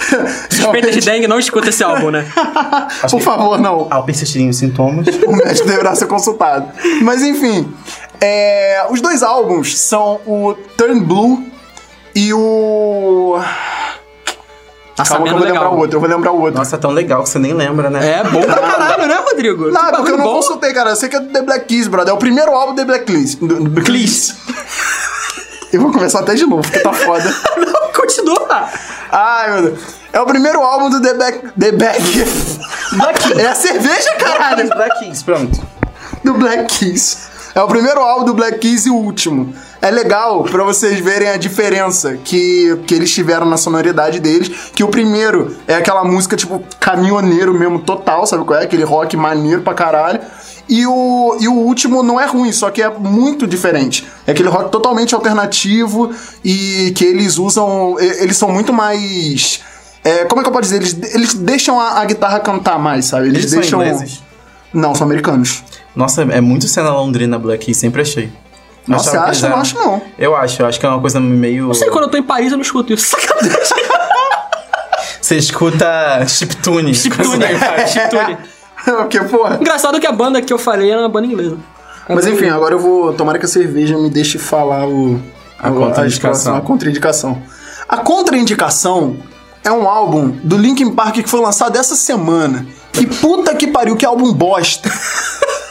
Suspeita 0.51 0.91
de 0.91 1.01
dengue, 1.01 1.27
não 1.27 1.39
escuta 1.39 1.71
esse 1.71 1.83
álbum, 1.83 2.11
né? 2.11 2.31
Por 3.11 3.21
favor, 3.23 3.59
não. 3.59 3.87
Ao 3.91 4.05
persistirem 4.05 4.51
os 4.51 4.59
sintomas. 4.59 5.07
o 5.27 5.33
médico 5.33 5.67
deverá 5.67 5.95
ser 5.95 6.07
consultado. 6.07 6.69
Mas 7.01 7.23
enfim, 7.23 7.73
é, 8.21 8.85
os 8.91 9.01
dois 9.01 9.23
álbuns 9.23 9.81
são 9.81 10.21
o 10.27 10.53
Turn 10.77 11.01
Blue 11.01 11.43
e 12.15 12.33
o. 12.33 13.41
Tá 14.97 15.05
Calma 15.05 15.25
que 15.25 15.31
eu 15.31 15.39
vou 15.39 15.45
lembrar 15.47 15.61
legal. 15.61 15.75
o 15.75 15.79
outro, 15.79 15.97
eu 15.97 16.01
vou 16.01 16.09
lembrar 16.11 16.33
o 16.33 16.41
outro. 16.41 16.59
Nossa, 16.59 16.77
é 16.77 16.79
tão 16.79 16.91
legal 16.91 17.23
que 17.23 17.29
você 17.31 17.39
nem 17.39 17.55
lembra, 17.55 17.89
né? 17.89 18.21
É 18.21 18.25
bom 18.25 18.43
pra 18.43 18.57
caralho, 18.59 19.07
né, 19.07 19.15
Rodrigo? 19.25 19.71
Não, 19.71 19.81
Que 19.81 19.89
é 19.89 19.93
porque 19.97 20.13
eu 20.13 20.19
não 20.19 20.25
bom. 20.25 20.35
consultei, 20.35 20.73
cara. 20.75 20.91
Eu 20.91 20.97
sei 20.97 21.09
que 21.09 21.17
é 21.17 21.21
do 21.21 21.33
The 21.33 21.43
Black 21.43 21.65
Keys, 21.67 21.89
brother. 21.89 22.11
É 22.13 22.15
o 22.15 22.19
primeiro 22.19 22.53
álbum 22.53 22.75
do 22.75 22.77
The 22.77 22.85
Black 22.85 23.05
Keys. 23.07 23.39
Keys. 23.87 24.37
Eu 25.73 25.81
vou 25.81 25.93
começar 25.93 26.21
até 26.21 26.35
de 26.35 26.45
novo, 26.45 26.63
porque 26.63 26.81
tá 26.81 26.93
foda. 26.93 27.25
Não, 27.57 27.93
continua. 27.93 28.69
Ai, 29.11 29.53
meu 29.53 29.63
Deus. 29.71 29.81
É 30.13 30.21
o 30.21 30.27
primeiro 30.27 30.61
álbum 30.61 30.91
do 30.91 31.01
The 31.01 31.15
Black... 31.15 31.39
The 31.59 31.73
Black... 31.73 32.03
Black 32.93 33.41
É 33.41 33.47
a 33.47 33.55
cerveja, 33.55 34.13
caralho! 34.19 34.69
Black 34.69 34.99
Keys, 34.99 35.23
pronto. 35.23 35.61
do 36.25 36.35
Black 36.35 36.65
Keys. 36.79 37.31
É 37.55 37.63
o 37.63 37.69
primeiro 37.69 38.01
álbum 38.01 38.25
do 38.27 38.35
Black 38.35 38.59
Keys 38.59 38.85
e 38.87 38.91
o 38.91 38.97
último. 38.97 39.55
É 39.83 39.91
legal 39.91 40.45
pra 40.45 40.63
vocês 40.63 41.01
verem 41.01 41.29
a 41.29 41.37
diferença 41.39 42.17
que, 42.23 42.77
que 42.87 42.95
eles 42.95 43.11
tiveram 43.13 43.47
na 43.47 43.57
sonoridade 43.57 44.21
deles. 44.21 44.71
Que 44.75 44.85
o 44.85 44.89
primeiro 44.89 45.57
é 45.67 45.75
aquela 45.75 46.05
música, 46.05 46.37
tipo, 46.37 46.63
caminhoneiro 46.79 47.55
mesmo, 47.55 47.79
total, 47.79 48.27
sabe 48.27 48.45
qual 48.45 48.61
é? 48.61 48.65
Aquele 48.65 48.85
rock 48.85 49.17
maneiro 49.17 49.63
pra 49.63 49.73
caralho. 49.73 50.21
E 50.69 50.87
o, 50.87 51.37
e 51.41 51.49
o 51.49 51.55
último 51.55 52.03
não 52.03 52.21
é 52.21 52.27
ruim, 52.27 52.53
só 52.53 52.71
que 52.71 52.83
é 52.83 52.89
muito 52.91 53.47
diferente. 53.47 54.07
É 54.27 54.33
aquele 54.33 54.49
rock 54.51 54.71
totalmente 54.71 55.15
alternativo 55.15 56.13
e 56.45 56.93
que 56.95 57.05
eles 57.05 57.39
usam. 57.39 57.97
Eles 57.99 58.37
são 58.37 58.51
muito 58.53 58.73
mais. 58.73 59.61
é, 60.05 60.27
como 60.27 60.41
é 60.41 60.45
que 60.45 60.49
eu 60.49 60.53
posso 60.53 60.65
dizer? 60.71 60.77
Eles, 60.77 61.15
eles 61.15 61.35
deixam 61.35 61.81
a, 61.81 62.01
a 62.01 62.05
guitarra 62.05 62.39
cantar 62.39 62.79
mais, 62.79 63.07
sabe? 63.07 63.29
Eles, 63.29 63.39
Eles 63.39 63.51
são 63.51 63.61
deixam. 63.61 63.83
ingleses? 63.83 64.23
Não, 64.73 64.95
são 64.95 65.07
americanos. 65.07 65.65
Nossa, 65.97 66.23
é 66.23 66.41
muito 66.41 66.69
cena 66.69 66.91
londrina 66.93 67.37
Black 67.39 67.75
sempre 67.75 68.03
achei. 68.03 68.31
Nossa, 68.87 69.11
você 69.11 69.17
acha? 69.17 69.47
Eu 69.47 69.51
não 69.51 69.59
acho, 69.59 69.75
não. 69.77 70.03
Eu 70.19 70.37
acho, 70.37 70.63
eu 70.63 70.67
acho 70.67 70.81
que 70.81 70.87
é 70.87 70.89
uma 70.89 71.01
coisa 71.01 71.21
meio. 71.21 71.67
Não 71.67 71.75
sei, 71.75 71.89
quando 71.91 72.05
eu 72.05 72.11
tô 72.11 72.17
em 72.17 72.23
Paris 72.23 72.51
eu 72.51 72.59
não 72.59 72.63
escuto 72.63 72.93
isso. 72.93 73.07
Sacanagem. 73.09 73.51
Você 75.21 75.37
escuta 75.37 75.87
chiptune. 76.27 76.95
Chiptune. 76.95 77.45
Chiptune. 77.87 78.37
Porque, 78.85 79.21
porra. 79.21 79.59
Engraçado 79.61 80.01
que 80.01 80.07
a 80.07 80.13
banda 80.13 80.41
que 80.41 80.53
eu 80.53 80.59
falei 80.59 80.91
era 80.91 81.01
uma 81.01 81.09
banda 81.09 81.27
inglesa. 81.27 81.57
Mas 82.09 82.27
enfim, 82.27 82.49
agora 82.49 82.75
eu 82.75 82.79
vou. 82.79 83.13
Tomara 83.13 83.39
que 83.39 83.45
a 83.45 83.49
cerveja 83.49 83.97
me 83.97 84.11
deixe 84.11 84.39
falar 84.39 84.87
o. 84.89 85.21
A 85.59 85.71
contraindicação. 85.71 86.57
A 86.57 86.61
contraindicação. 86.61 87.43
A 87.89 87.99
contraindicação 87.99 89.17
é 89.63 89.71
um 89.71 89.89
álbum 89.89 90.31
do 90.43 90.57
Linkin 90.57 90.93
Park 90.93 91.17
que 91.17 91.29
foi 91.29 91.41
lançado 91.41 91.77
essa 91.77 91.95
semana. 91.95 92.67
Que 92.93 93.07
puta 93.07 93.55
que 93.55 93.67
pariu, 93.67 93.97
que 93.97 94.07
álbum 94.07 94.33
bosta. 94.33 94.91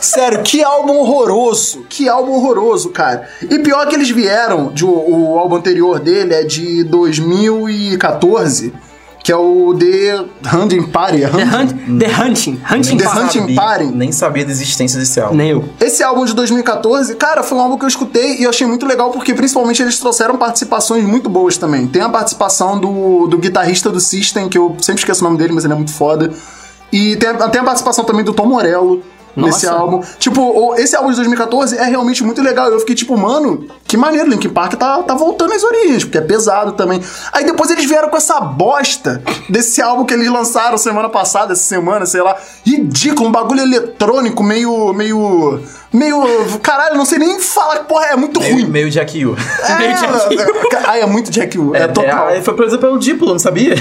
Sério, 0.01 0.41
que 0.43 0.63
álbum 0.63 0.93
horroroso. 0.97 1.85
Que 1.89 2.07
álbum 2.07 2.33
horroroso, 2.33 2.89
cara. 2.89 3.27
E 3.49 3.59
pior 3.59 3.87
que 3.87 3.95
eles 3.95 4.09
vieram, 4.09 4.71
de, 4.73 4.85
o, 4.85 4.89
o 5.33 5.37
álbum 5.39 5.55
anterior 5.55 5.99
dele 5.99 6.33
é 6.33 6.43
de 6.43 6.83
2014, 6.85 8.73
que 9.23 9.31
é 9.31 9.35
o 9.35 9.73
The 9.77 10.25
Hunting 10.55 10.83
Party. 10.83 11.23
é 11.23 11.27
The, 11.29 11.43
Hunting? 11.43 11.75
Hunt, 11.89 11.99
The 11.99 12.07
Hunting. 12.23 12.61
Hunting 12.73 12.97
The. 12.97 13.07
Hunting 13.07 13.55
Party. 13.55 13.85
Nem 13.85 14.11
sabia 14.11 14.45
da 14.45 14.51
existência 14.51 14.99
desse 14.99 15.19
álbum. 15.19 15.35
Nem 15.35 15.49
eu. 15.51 15.65
Esse 15.79 16.01
álbum 16.03 16.25
de 16.25 16.33
2014, 16.33 17.15
cara, 17.15 17.43
foi 17.43 17.57
um 17.57 17.61
álbum 17.61 17.77
que 17.77 17.83
eu 17.83 17.89
escutei 17.89 18.37
e 18.37 18.43
eu 18.43 18.49
achei 18.49 18.65
muito 18.65 18.85
legal 18.85 19.11
porque 19.11 19.33
principalmente 19.33 19.81
eles 19.81 19.99
trouxeram 19.99 20.37
participações 20.37 21.03
muito 21.03 21.29
boas 21.29 21.57
também. 21.57 21.85
Tem 21.87 22.01
a 22.01 22.09
participação 22.09 22.79
do, 22.79 23.27
do 23.27 23.37
guitarrista 23.37 23.89
do 23.89 23.99
System, 23.99 24.47
que 24.49 24.57
eu 24.57 24.75
sempre 24.81 25.01
esqueço 25.01 25.21
o 25.21 25.23
nome 25.25 25.37
dele, 25.37 25.53
mas 25.53 25.65
ele 25.65 25.73
é 25.73 25.77
muito 25.77 25.91
foda. 25.93 26.31
E 26.91 27.15
tem, 27.17 27.29
a- 27.29 27.49
tem 27.49 27.61
a 27.61 27.63
participação 27.63 28.03
também 28.05 28.23
do 28.23 28.33
Tom 28.33 28.47
Morello 28.47 29.03
nesse 29.45 29.65
Nossa. 29.65 29.79
álbum. 29.79 30.03
Tipo, 30.17 30.75
esse 30.75 30.95
álbum 30.95 31.09
de 31.09 31.15
2014 31.17 31.77
é 31.77 31.85
realmente 31.85 32.23
muito 32.23 32.41
legal. 32.41 32.69
Eu 32.69 32.79
fiquei 32.79 32.95
tipo, 32.95 33.17
mano, 33.17 33.67
que 33.89 33.97
maneiro, 33.97 34.29
Linkin 34.29 34.49
Park 34.49 34.75
tá, 34.75 35.01
tá 35.01 35.15
voltando 35.15 35.51
às 35.51 35.63
origens, 35.63 36.03
porque 36.03 36.19
é 36.19 36.21
pesado 36.21 36.73
também. 36.73 37.01
Aí 37.33 37.43
depois 37.43 37.71
eles 37.71 37.85
vieram 37.85 38.07
com 38.07 38.17
essa 38.17 38.39
bosta 38.39 39.19
desse 39.49 39.81
álbum 39.81 40.05
que 40.05 40.13
eles 40.13 40.29
lançaram 40.29 40.77
semana 40.77 41.09
passada, 41.09 41.53
essa 41.53 41.63
semana, 41.63 42.05
sei 42.05 42.21
lá. 42.21 42.37
Ridículo, 42.63 43.27
um 43.27 43.31
bagulho 43.31 43.61
eletrônico, 43.61 44.43
meio. 44.43 44.93
meio. 44.93 45.59
meio. 45.91 46.23
Caralho, 46.61 46.97
não 46.97 47.05
sei 47.05 47.17
nem 47.17 47.39
falar 47.39 47.79
que 47.79 47.85
porra 47.85 48.05
é 48.11 48.15
muito 48.15 48.39
Meio, 48.39 48.53
ruim. 48.53 48.65
meio 48.67 48.91
Jack 48.91 49.25
U. 49.25 49.35
Meio 49.79 49.97
Jack 49.97 50.37
É, 50.37 50.77
ai, 50.85 51.01
é 51.01 51.05
muito 51.07 51.31
Jack 51.31 51.57
U. 51.57 51.75
É, 51.75 51.87
total. 51.87 52.29
é, 52.29 52.41
foi 52.43 52.53
por 52.53 52.65
exemplo 52.65 52.87
pelo 52.87 52.99
Diplo, 52.99 53.31
não 53.31 53.39
sabia? 53.39 53.73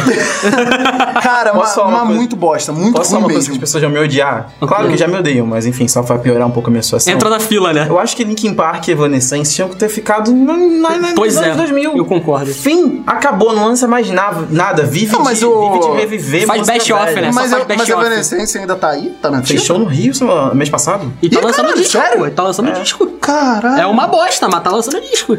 Cara, 1.23 1.53
mas 1.53 1.77
muito 2.07 2.35
bosta, 2.35 2.73
muito 2.73 2.97
Posso 2.97 3.11
ruim 3.11 3.21
uma 3.25 3.29
coisa 3.29 3.41
que 3.41 3.43
as 3.43 3.49
mesmo. 3.49 3.61
pessoas 3.61 3.83
já 3.83 3.89
me 3.89 3.99
odiar? 3.99 4.51
Claro 4.61 4.89
que 4.89 4.97
já 4.97 5.07
me 5.07 5.19
odeiam, 5.19 5.47
mas 5.47 5.67
enfim, 5.67 5.87
só 5.87 6.03
pra 6.03 6.19
piorar 6.19 6.47
um 6.47 6.51
pouco 6.51 6.69
a 6.69 6.71
minha 6.71 6.83
situação. 6.83 7.13
Entra 7.13 7.29
na 7.29 7.41
fila, 7.41 7.73
né? 7.73 7.87
Eu 7.89 7.99
acho 7.99 8.17
que 8.17 8.25
Linkin 8.25 8.55
Park 8.55 8.89
e 8.89 8.93
Evanescence 8.93 9.55
tinham 9.55 9.69
que 9.69 9.77
ter 9.77 9.89
glorificado 9.99 10.33
na, 10.33 10.57
na, 10.99 11.13
Pois 11.15 11.35
nos 11.35 11.43
é, 11.43 11.47
anos 11.51 11.57
2000. 11.59 11.97
eu 11.97 12.05
concordo. 12.05 12.53
Fim, 12.53 13.03
acabou, 13.07 13.53
não 13.55 13.67
lança 13.67 13.87
mais 13.89 14.09
nada, 14.11 14.47
nada. 14.51 14.83
Vive, 14.85 15.13
Não, 15.13 15.23
mas 15.25 15.39
de, 15.39 15.47
o- 15.47 15.73
vive 15.73 15.81
de 15.81 15.97
reviver. 16.01 16.47
Faz 16.47 16.67
best-of, 16.67 17.05
velha. 17.07 17.21
né? 17.23 17.31
Mas, 17.33 17.53
eu, 17.53 17.59
mas 17.59 17.67
best 17.67 17.93
a 17.93 17.97
of. 17.97 18.07
Evanescence 18.07 18.59
ainda 18.59 18.77
tá 18.77 18.91
aí? 18.91 19.11
Tá 19.21 19.31
na 19.31 19.43
Fez 19.43 19.63
show 19.63 19.79
no 19.79 19.87
Rio 19.87 20.15
semana- 20.15 20.55
mês 20.55 20.71
passado? 20.71 21.13
E 21.23 21.29
tá 21.29 21.41
Ih, 21.41 21.45
lançando 21.45 21.65
caralho, 21.67 21.83
disco, 21.83 21.93
sério? 22.01 22.31
Tá 22.31 22.43
lançando 22.43 22.73
disco. 22.73 23.07
Caralho. 23.21 23.81
É 23.83 23.87
uma 23.87 24.07
bosta, 24.07 24.49
mas 24.49 24.63
tá 24.63 24.71
lançando 24.71 25.01
disco. 25.01 25.37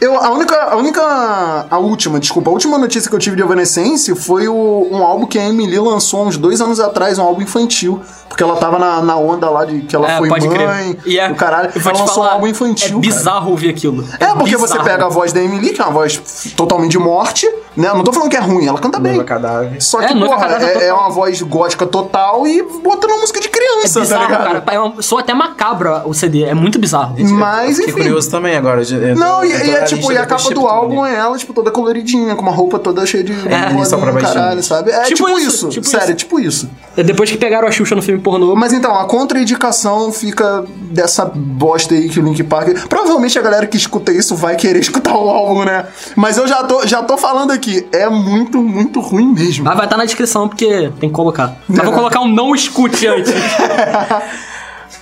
Eu, 0.00 0.16
a 0.16 0.30
única, 0.30 0.56
a 0.64 0.76
única, 0.76 1.66
a 1.70 1.78
última, 1.78 2.18
desculpa, 2.18 2.50
a 2.50 2.52
última 2.52 2.76
notícia 2.76 3.08
que 3.08 3.14
eu 3.14 3.20
tive 3.20 3.36
de 3.36 3.42
Evanescence 3.42 4.12
foi 4.16 4.48
o, 4.48 4.88
um 4.90 4.96
álbum 5.04 5.26
que 5.26 5.38
a 5.38 5.48
Emily 5.48 5.78
lançou 5.78 6.26
uns 6.26 6.36
dois 6.36 6.60
anos 6.60 6.80
atrás, 6.80 7.20
um 7.20 7.22
álbum 7.22 7.42
infantil. 7.42 8.00
Porque 8.32 8.42
ela 8.42 8.56
tava 8.56 8.78
na, 8.78 9.02
na 9.02 9.14
onda 9.16 9.50
lá 9.50 9.64
de 9.66 9.80
que 9.82 9.94
ela 9.94 10.10
É, 10.10 10.16
foi 10.16 10.28
mãe, 10.28 10.40
crer. 10.40 10.96
E 11.04 11.18
é, 11.18 11.30
o 11.30 11.34
caralho. 11.34 11.70
eu 11.74 11.80
vou 11.80 11.90
Ela 11.92 12.00
lançou 12.00 12.14
um 12.22 12.24
falar, 12.24 12.32
álbum 12.34 12.46
infantil, 12.46 12.86
É 12.86 12.90
cara. 12.90 13.00
bizarro 13.00 13.50
ouvir 13.50 13.68
aquilo. 13.68 14.04
É, 14.18 14.26
porque 14.34 14.56
você 14.56 14.72
bizarro. 14.74 14.84
pega 14.84 15.04
a 15.04 15.08
voz 15.10 15.32
da 15.34 15.42
Emily, 15.42 15.70
que 15.70 15.80
é 15.82 15.84
uma 15.84 15.92
voz 15.92 16.52
totalmente 16.56 16.92
de 16.92 16.98
morte, 16.98 17.46
né? 17.76 17.88
Eu 17.88 17.94
não 17.96 18.02
tô 18.04 18.10
falando 18.12 18.30
que 18.30 18.36
é 18.36 18.40
ruim, 18.40 18.66
ela 18.66 18.78
canta 18.78 18.98
bem. 18.98 19.12
Noiva 19.12 19.24
Cadáver. 19.26 19.82
Só 19.82 20.00
É, 20.00 20.06
que, 20.08 20.14
Noiva 20.14 20.34
porra, 20.34 20.46
Cadáver 20.48 20.76
é, 20.82 20.86
é 20.86 20.94
uma 20.94 21.10
voz 21.10 21.42
gótica 21.42 21.86
total 21.86 22.46
e 22.46 22.62
botando 22.82 23.10
uma 23.10 23.20
música 23.20 23.38
de 23.38 23.48
É 23.48 23.50
criança, 23.50 23.94
tá 23.94 24.00
bizarro, 24.00 24.22
ligado? 24.24 24.62
cara. 24.62 24.64
É 24.74 24.80
um- 24.80 25.02
Soa 25.02 25.20
até 25.20 25.34
macabro 25.34 26.02
o 26.06 26.14
CD. 26.14 26.44
É 26.44 26.54
muito 26.54 26.78
bizarro. 26.78 27.14
Mas, 27.18 27.76
Fiquei 27.76 27.92
enfim. 27.92 28.02
curioso 28.02 28.30
também 28.30 28.56
agora. 28.56 28.82
eu 28.82 29.14
Não, 29.16 29.44
e, 29.44 29.52
eu 29.52 29.58
e 29.66 29.70
é 29.70 29.82
tipo, 29.84 30.10
e 30.10 30.16
a 30.16 30.22
do 30.22 30.28
capa 30.28 30.50
do 30.54 30.66
álbum 30.66 31.04
é 31.04 31.14
ela, 31.16 31.36
tipo, 31.36 31.52
toda 31.52 31.70
coloridinha, 31.70 32.34
com 32.34 32.42
uma 32.42 32.52
roupa 32.52 32.78
toda 32.78 33.04
cheia 33.04 33.22
de 33.24 33.32
É, 33.32 33.84
só 33.84 33.98
pra 33.98 34.12
caralho, 34.14 34.62
sabe? 34.62 34.90
É 34.90 35.02
Tipo 35.02 35.26
tipo, 35.26 35.38
isso, 35.38 35.48
isso, 35.48 35.68
tipo 35.68 35.86
sério, 35.86 36.04
isso. 36.04 36.12
é 36.12 36.14
tipo 36.14 36.40
isso. 36.40 36.70
É 36.96 37.02
Depois 37.02 37.30
que 37.30 37.36
pegaram 37.36 37.66
a 37.68 37.70
Xuxa 37.70 37.94
no 37.94 38.02
filme 38.02 38.20
pornô. 38.22 38.54
Mas 38.56 38.72
então, 38.72 38.94
a 38.94 39.04
contraindicação 39.04 40.12
fica 40.12 40.64
dessa 40.90 41.24
bosta 41.24 41.94
aí 41.94 42.08
que 42.08 42.18
o 42.20 42.22
Link 42.22 42.42
Park. 42.44 42.68
Provavelmente 42.88 43.38
a 43.38 43.42
galera 43.42 43.66
que 43.66 43.76
escuta 43.76 44.12
isso 44.12 44.34
vai 44.36 44.56
querer 44.56 44.78
escutar 44.80 45.14
o 45.16 45.28
álbum, 45.28 45.64
né? 45.64 45.86
Mas 46.16 46.36
eu 46.38 46.46
já 46.46 46.62
tô, 46.64 46.86
já 46.86 47.02
tô 47.02 47.16
falando 47.16 47.50
aqui, 47.50 47.86
é 47.92 48.08
muito, 48.08 48.62
muito 48.62 49.00
ruim 49.00 49.32
mesmo. 49.32 49.64
Mas 49.64 49.76
vai 49.76 49.86
estar 49.86 49.96
na 49.96 50.04
descrição 50.04 50.48
porque 50.48 50.90
tem 51.00 51.08
que 51.08 51.14
colocar. 51.14 51.56
Mas 51.68 51.78
É. 51.80 51.82
vou 51.84 51.92
colocar 51.92 52.20
um 52.20 52.28
não 52.28 52.54
escute 52.54 53.06
antes. 53.06 53.32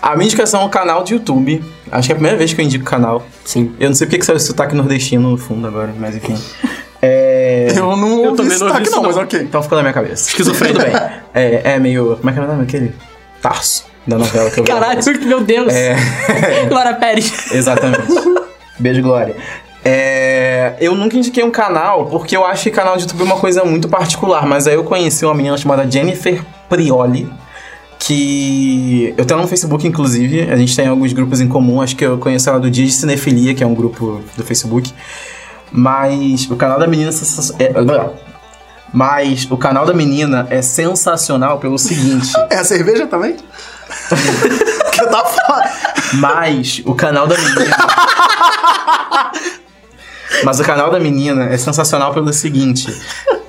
A 0.02 0.14
minha 0.16 0.24
indicação 0.26 0.62
é 0.62 0.64
um 0.64 0.68
canal 0.70 1.02
de 1.04 1.12
YouTube. 1.12 1.62
Acho 1.92 2.08
que 2.08 2.12
é 2.12 2.14
a 2.14 2.16
primeira 2.16 2.38
vez 2.38 2.54
que 2.54 2.60
eu 2.60 2.64
indico 2.64 2.84
o 2.86 2.88
canal. 2.88 3.22
Sim. 3.44 3.74
Eu 3.78 3.88
não 3.90 3.94
sei 3.94 4.06
porque 4.06 4.18
que 4.18 4.24
saiu 4.24 4.36
esse 4.38 4.46
sotaque 4.46 4.74
nordestino 4.74 5.30
no 5.30 5.36
fundo 5.36 5.66
agora, 5.66 5.92
mas 5.98 6.16
enfim. 6.16 6.34
É... 7.02 7.68
Eu 7.74 7.96
não 7.96 8.24
Eu 8.24 8.30
ouvi 8.32 8.50
sotaque 8.50 8.90
não, 8.90 8.98
não. 8.98 9.04
mas 9.04 9.16
ok. 9.16 9.40
Então 9.40 9.62
ficou 9.62 9.76
na 9.76 9.82
minha 9.82 9.92
cabeça. 9.94 10.28
Esquizofrenia. 10.28 10.74
Tudo 10.84 10.84
bem. 10.92 11.10
É, 11.32 11.72
é 11.72 11.78
meio. 11.78 12.14
Como 12.18 12.28
é 12.28 12.32
que 12.34 12.38
era 12.38 12.46
o 12.46 12.50
nome 12.52 12.66
daquele? 12.66 12.94
Tarso. 13.40 13.84
Da 14.06 14.18
novela 14.18 14.50
que 14.50 14.60
eu 14.60 14.64
vi. 14.64 14.70
Caralho, 14.70 15.00
meu 15.26 15.40
Deus. 15.42 15.72
É. 15.72 15.96
Glória 16.68 16.94
Pérez. 16.94 17.52
Exatamente. 17.52 18.02
Beijo, 18.78 19.02
Glória. 19.02 19.36
É, 19.84 20.74
eu 20.80 20.94
nunca 20.94 21.16
indiquei 21.16 21.42
um 21.42 21.50
canal 21.50 22.06
porque 22.06 22.36
eu 22.36 22.44
acho 22.44 22.64
que 22.64 22.70
canal 22.70 22.96
de 22.96 23.02
YouTube 23.02 23.22
é 23.22 23.24
uma 23.24 23.38
coisa 23.38 23.64
muito 23.64 23.88
particular, 23.88 24.46
mas 24.46 24.66
aí 24.66 24.74
eu 24.74 24.84
conheci 24.84 25.24
uma 25.24 25.34
menina 25.34 25.56
chamada 25.56 25.90
Jennifer 25.90 26.44
Prioli, 26.68 27.30
que 27.98 29.14
eu 29.16 29.24
tenho 29.24 29.36
ela 29.36 29.42
no 29.42 29.48
Facebook, 29.48 29.86
inclusive, 29.86 30.50
a 30.50 30.56
gente 30.56 30.76
tem 30.76 30.86
alguns 30.86 31.12
grupos 31.12 31.40
em 31.40 31.48
comum, 31.48 31.80
acho 31.80 31.96
que 31.96 32.04
eu 32.04 32.18
conheço 32.18 32.48
ela 32.48 32.60
do 32.60 32.70
Dia 32.70 32.84
de 32.84 32.92
Cinefilia, 32.92 33.54
que 33.54 33.62
é 33.64 33.66
um 33.66 33.74
grupo 33.74 34.20
do 34.36 34.44
Facebook, 34.44 34.92
mas 35.72 36.50
o 36.50 36.56
canal 36.56 36.78
da 36.78 36.86
menina 36.86 37.10
é 37.10 37.64
é, 37.64 37.72
mas 38.92 39.46
o 39.50 39.56
canal 39.56 39.86
da 39.86 39.94
menina 39.94 40.46
é 40.50 40.62
sensacional 40.62 41.58
pelo 41.58 41.78
seguinte, 41.78 42.32
É 42.50 42.56
a 42.56 42.64
cerveja 42.64 43.06
também? 43.06 43.36
que 44.92 45.06
tá 45.06 45.24
foda. 45.24 45.70
Mas 46.14 46.82
o 46.84 46.94
canal 46.94 47.26
da 47.26 47.36
menina. 47.36 47.76
Mas 50.44 50.60
o 50.60 50.64
canal 50.64 50.90
da 50.90 50.98
menina 50.98 51.46
é 51.46 51.56
sensacional 51.56 52.12
pelo 52.12 52.32
seguinte: 52.32 52.86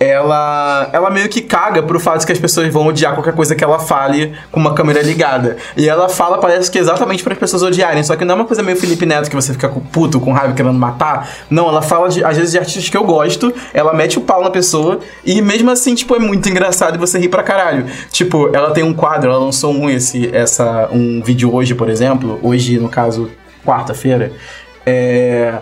ela, 0.02 0.90
ela 0.92 1.12
meio 1.12 1.30
que 1.30 1.42
caga 1.42 1.84
pro 1.84 2.00
fato 2.00 2.26
que 2.26 2.32
as 2.32 2.40
pessoas 2.40 2.74
vão 2.74 2.88
odiar 2.88 3.14
qualquer 3.14 3.34
coisa 3.34 3.56
que 3.56 3.64
ela 3.64 3.78
fale 3.78 4.34
com 4.52 4.60
uma 4.60 4.74
câmera 4.74 5.00
ligada. 5.02 5.58
E 5.78 5.88
ela 5.88 6.10
fala, 6.10 6.40
parece 6.40 6.72
que 6.72 6.80
exatamente 6.80 7.24
para 7.24 7.34
as 7.34 7.40
pessoas 7.40 7.62
odiarem. 7.62 8.04
Só 8.04 8.16
que 8.16 8.26
não 8.26 8.34
é 8.34 8.36
uma 8.38 8.46
coisa 8.46 8.64
meio 8.64 8.76
Felipe 8.78 9.06
Neto 9.06 9.30
que 9.30 9.36
você 9.36 9.54
fica 9.54 9.70
com 9.70 9.80
puto, 9.80 10.20
com 10.20 10.32
raiva, 10.34 10.54
querendo 10.54 10.74
matar. 10.74 11.30
Não, 11.52 11.70
ela 11.70 11.84
fala 11.84 12.10
de, 12.10 12.24
às 12.24 12.36
vezes 12.36 12.52
de 12.52 12.58
artistas 12.58 12.90
que 12.90 12.98
eu 12.98 13.04
gosto, 13.04 13.54
ela 13.74 13.94
mete 13.94 14.18
o 14.18 14.22
pau 14.22 14.44
na 14.44 14.50
pessoa 14.50 15.00
e 15.24 15.40
mesmo 15.40 15.70
assim, 15.70 15.94
tipo, 15.94 16.16
é 16.16 16.20
muito 16.20 16.50
engraçado 16.50 16.96
e 16.96 16.98
você 16.98 17.20
ri 17.20 17.30
pra 17.30 17.44
caralho. 17.44 17.86
Tipo, 18.12 18.50
ela 18.56 18.72
tem 18.72 18.84
um 18.84 18.94
quadro, 18.96 19.30
ela 19.30 19.40
lançou 19.40 19.72
um, 19.72 19.88
esse, 19.88 20.36
essa, 20.36 20.90
um 20.92 21.22
vídeo 21.22 21.54
hoje, 21.54 21.76
por 21.76 21.90
exemplo. 21.90 22.40
Hoje, 22.42 22.80
no 22.80 22.90
caso, 22.90 23.30
quarta-feira. 23.64 24.32
É 24.84 25.60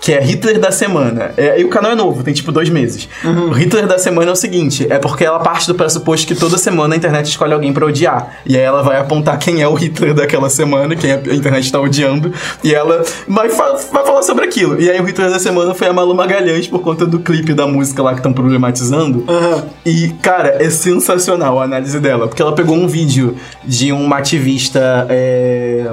que 0.00 0.12
é 0.12 0.20
Hitler 0.20 0.58
da 0.60 0.70
Semana. 0.70 1.32
É, 1.36 1.60
e 1.60 1.64
o 1.64 1.68
canal 1.68 1.92
é 1.92 1.94
novo, 1.94 2.22
tem 2.22 2.32
tipo 2.32 2.50
dois 2.52 2.68
meses. 2.68 3.08
O 3.24 3.50
Hitler 3.52 3.86
da 3.86 3.98
Semana 3.98 4.30
é 4.30 4.32
o 4.32 4.36
seguinte: 4.36 4.86
é 4.88 4.98
porque 4.98 5.24
ela 5.24 5.38
parte 5.40 5.66
do 5.66 5.74
pressuposto 5.74 6.26
que 6.26 6.34
toda 6.34 6.56
semana 6.58 6.94
a 6.94 6.96
internet 6.96 7.26
escolhe 7.26 7.52
alguém 7.52 7.72
pra 7.72 7.84
odiar. 7.86 8.38
E 8.46 8.56
aí 8.56 8.62
ela 8.62 8.82
vai 8.82 8.98
apontar 8.98 9.38
quem 9.38 9.60
é 9.62 9.68
o 9.68 9.74
Hitler 9.74 10.14
daquela 10.14 10.48
semana, 10.48 10.94
quem 10.96 11.12
a 11.12 11.16
internet 11.34 11.70
tá 11.72 11.80
odiando, 11.80 12.32
e 12.62 12.74
ela 12.74 13.02
vai, 13.26 13.48
fa- 13.48 13.76
vai 13.92 14.04
falar 14.04 14.22
sobre 14.22 14.44
aquilo. 14.44 14.80
E 14.80 14.88
aí 14.90 15.00
o 15.00 15.04
Hitler 15.04 15.30
da 15.30 15.38
Semana 15.38 15.74
foi 15.74 15.88
a 15.88 15.92
Malu 15.92 16.14
Magalhães 16.14 16.66
por 16.66 16.80
conta 16.80 17.04
do 17.06 17.18
clipe 17.18 17.52
da 17.54 17.66
música 17.66 18.02
lá 18.02 18.12
que 18.12 18.18
estão 18.20 18.32
problematizando. 18.32 19.24
E, 19.84 20.10
cara, 20.22 20.56
é 20.62 20.70
sensacional 20.70 21.58
a 21.60 21.64
análise 21.64 21.98
dela, 22.00 22.28
porque 22.28 22.40
ela 22.42 22.54
pegou 22.54 22.76
um 22.76 22.86
vídeo 22.86 23.36
de 23.64 23.92
uma 23.92 24.18
ativista. 24.18 25.06
é, 25.08 25.86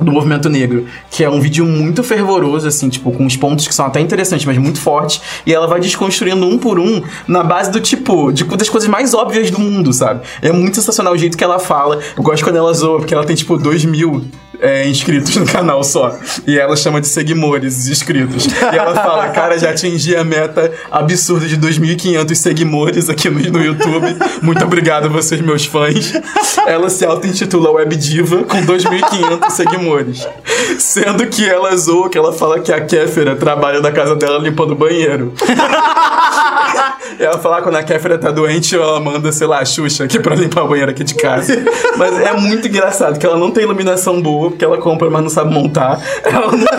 do 0.00 0.12
movimento 0.12 0.48
negro, 0.48 0.86
que 1.10 1.24
é 1.24 1.30
um 1.30 1.40
vídeo 1.40 1.64
muito 1.64 2.02
fervoroso, 2.02 2.68
assim, 2.68 2.88
tipo, 2.88 3.10
com 3.10 3.24
uns 3.24 3.36
pontos 3.36 3.66
que 3.66 3.74
são 3.74 3.86
até 3.86 4.00
interessantes, 4.00 4.46
mas 4.46 4.56
muito 4.58 4.80
fortes, 4.80 5.20
e 5.44 5.52
ela 5.52 5.66
vai 5.66 5.80
desconstruindo 5.80 6.46
um 6.46 6.58
por 6.58 6.78
um 6.78 7.02
na 7.26 7.42
base 7.42 7.70
do 7.70 7.80
tipo, 7.80 8.32
de, 8.32 8.44
das 8.44 8.68
coisas 8.68 8.88
mais 8.88 9.14
óbvias 9.14 9.50
do 9.50 9.58
mundo, 9.58 9.92
sabe? 9.92 10.20
É 10.40 10.52
muito 10.52 10.76
sensacional 10.76 11.12
o 11.14 11.18
jeito 11.18 11.36
que 11.36 11.44
ela 11.44 11.58
fala. 11.58 11.98
Eu 12.16 12.22
gosto 12.22 12.44
quando 12.44 12.56
ela 12.56 12.72
zoa, 12.72 12.98
porque 12.98 13.14
ela 13.14 13.24
tem, 13.24 13.36
tipo, 13.36 13.56
dois 13.56 13.84
mil 13.84 14.24
é, 14.60 14.88
inscritos 14.88 15.36
no 15.36 15.46
canal 15.46 15.82
só. 15.82 16.18
E 16.46 16.58
ela 16.58 16.76
chama 16.76 17.00
de 17.00 17.08
seguimores 17.08 17.78
os 17.78 17.88
inscritos. 17.88 18.46
E 18.46 18.76
ela 18.76 18.94
fala, 18.94 19.28
cara, 19.28 19.58
já 19.58 19.70
atingi 19.70 20.16
a 20.16 20.24
meta 20.24 20.72
absurda 20.90 21.46
de 21.46 21.56
2.500 21.56 22.34
seguimores 22.34 23.08
aqui 23.08 23.28
no, 23.30 23.38
no 23.38 23.64
YouTube. 23.64 24.16
Muito 24.42 24.64
obrigado, 24.64 25.08
vocês, 25.10 25.40
meus 25.40 25.64
fãs. 25.64 26.12
Ela 26.66 26.90
se 26.90 27.04
auto-intitula 27.04 27.70
Web 27.70 27.96
Diva 27.96 28.44
com 28.44 28.58
2.500 28.58 29.50
seguimores. 29.50 30.28
Sendo 30.78 31.26
que 31.26 31.48
ela 31.48 31.76
zoa, 31.76 32.08
que 32.08 32.18
ela 32.18 32.32
fala 32.32 32.60
que 32.60 32.72
a 32.72 32.80
Kéfera 32.80 33.36
trabalha 33.36 33.80
na 33.80 33.92
casa 33.92 34.16
dela 34.16 34.38
limpando 34.38 34.72
o 34.72 34.76
banheiro. 34.76 35.32
E 37.18 37.22
ela 37.22 37.38
fala 37.38 37.60
quando 37.62 37.76
a 37.76 37.82
Kéfera 37.82 38.16
tá 38.16 38.30
doente, 38.30 38.76
ela 38.76 39.00
manda, 39.00 39.32
sei 39.32 39.46
lá, 39.46 39.58
a 39.58 39.64
Xuxa 39.64 40.04
aqui 40.04 40.20
pra 40.20 40.34
limpar 40.34 40.64
o 40.64 40.68
banheiro 40.68 40.90
aqui 40.90 41.02
de 41.02 41.14
casa. 41.14 41.52
Mas 41.96 42.18
é 42.20 42.32
muito 42.34 42.68
engraçado 42.68 43.18
que 43.18 43.26
ela 43.26 43.36
não 43.36 43.50
tem 43.50 43.64
iluminação 43.64 44.22
boa, 44.22 44.50
porque 44.50 44.64
ela 44.64 44.78
compra, 44.78 45.10
mas 45.10 45.22
não 45.22 45.30
sabe 45.30 45.52
montar. 45.52 46.00
Ela 46.22 46.52
não 46.52 46.58
tem. 46.58 46.78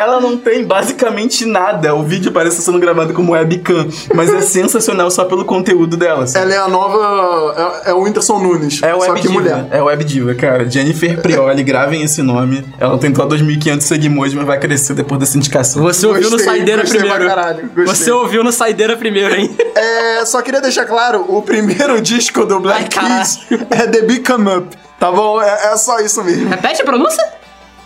Ela 0.00 0.20
não 0.20 0.36
tem 0.36 0.64
basicamente 0.64 1.44
nada. 1.46 1.94
O 1.94 2.02
vídeo 2.02 2.32
parece 2.32 2.60
sendo 2.62 2.78
gravado 2.78 3.12
como 3.14 3.32
webcam, 3.32 3.86
mas 4.14 4.32
é 4.32 4.40
sensacional 4.40 5.10
só 5.10 5.24
pelo 5.24 5.44
conteúdo 5.44 5.96
dela. 5.96 6.26
sabe? 6.26 6.44
Ela 6.46 6.54
é 6.54 6.58
a 6.58 6.68
nova. 6.68 7.82
É, 7.86 7.90
é 7.90 7.94
o 7.94 8.02
Whindersson 8.02 8.38
Nunes. 8.38 8.82
É 8.82 8.94
o 8.94 9.00
só 9.00 9.08
Web 9.10 9.20
que 9.20 9.28
Diva. 9.28 9.40
mulher. 9.40 9.66
É 9.70 9.82
o 9.82 9.86
Web 9.86 10.04
Diva, 10.04 10.34
cara. 10.34 10.68
Jennifer 10.68 11.20
Prioli, 11.22 11.62
gravem 11.62 12.02
esse 12.02 12.22
nome. 12.22 12.64
Ela 12.78 12.98
tem 12.98 13.14
só 13.14 13.26
2.500 13.26 13.80
seguidores, 13.80 14.34
mas 14.34 14.46
vai 14.46 14.58
crescer 14.58 14.94
depois 14.94 15.20
dessa 15.20 15.36
indicação. 15.36 15.82
Você 15.82 16.06
ouviu 16.06 16.24
no 16.24 16.30
Gostei, 16.30 16.46
Saideira 16.46 16.82
gostei 16.82 17.00
pra 17.00 17.10
primeiro. 17.14 17.34
caralho. 17.34 17.70
Você 17.86 18.10
ouviu 18.10 18.42
no 18.44 18.52
Saideira 18.52 18.96
primeiro, 18.96 19.34
hein? 19.34 19.56
É, 19.74 20.24
só 20.24 20.42
queria 20.42 20.60
deixar 20.60 20.84
claro: 20.86 21.24
o 21.28 21.42
primeiro 21.42 22.00
disco 22.02 22.44
do 22.44 22.60
Black 22.60 22.98
Ai. 22.98 23.22
Keys 23.22 23.38
é 23.70 23.86
The 23.86 24.02
Big 24.02 24.20
Come 24.20 24.56
Up. 24.56 24.76
Tá 24.98 25.10
bom? 25.10 25.40
É, 25.42 25.72
é 25.72 25.76
só 25.76 25.98
isso 26.00 26.22
mesmo. 26.24 26.48
Repete 26.48 26.80
a 26.82 26.84
pronúncia? 26.84 27.22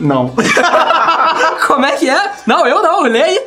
Não. 0.00 0.32
Como 1.66 1.84
é 1.84 1.92
que 1.92 2.08
é? 2.08 2.32
Não, 2.46 2.66
eu 2.66 2.82
não, 2.82 3.02
lê 3.02 3.22
aí. 3.22 3.40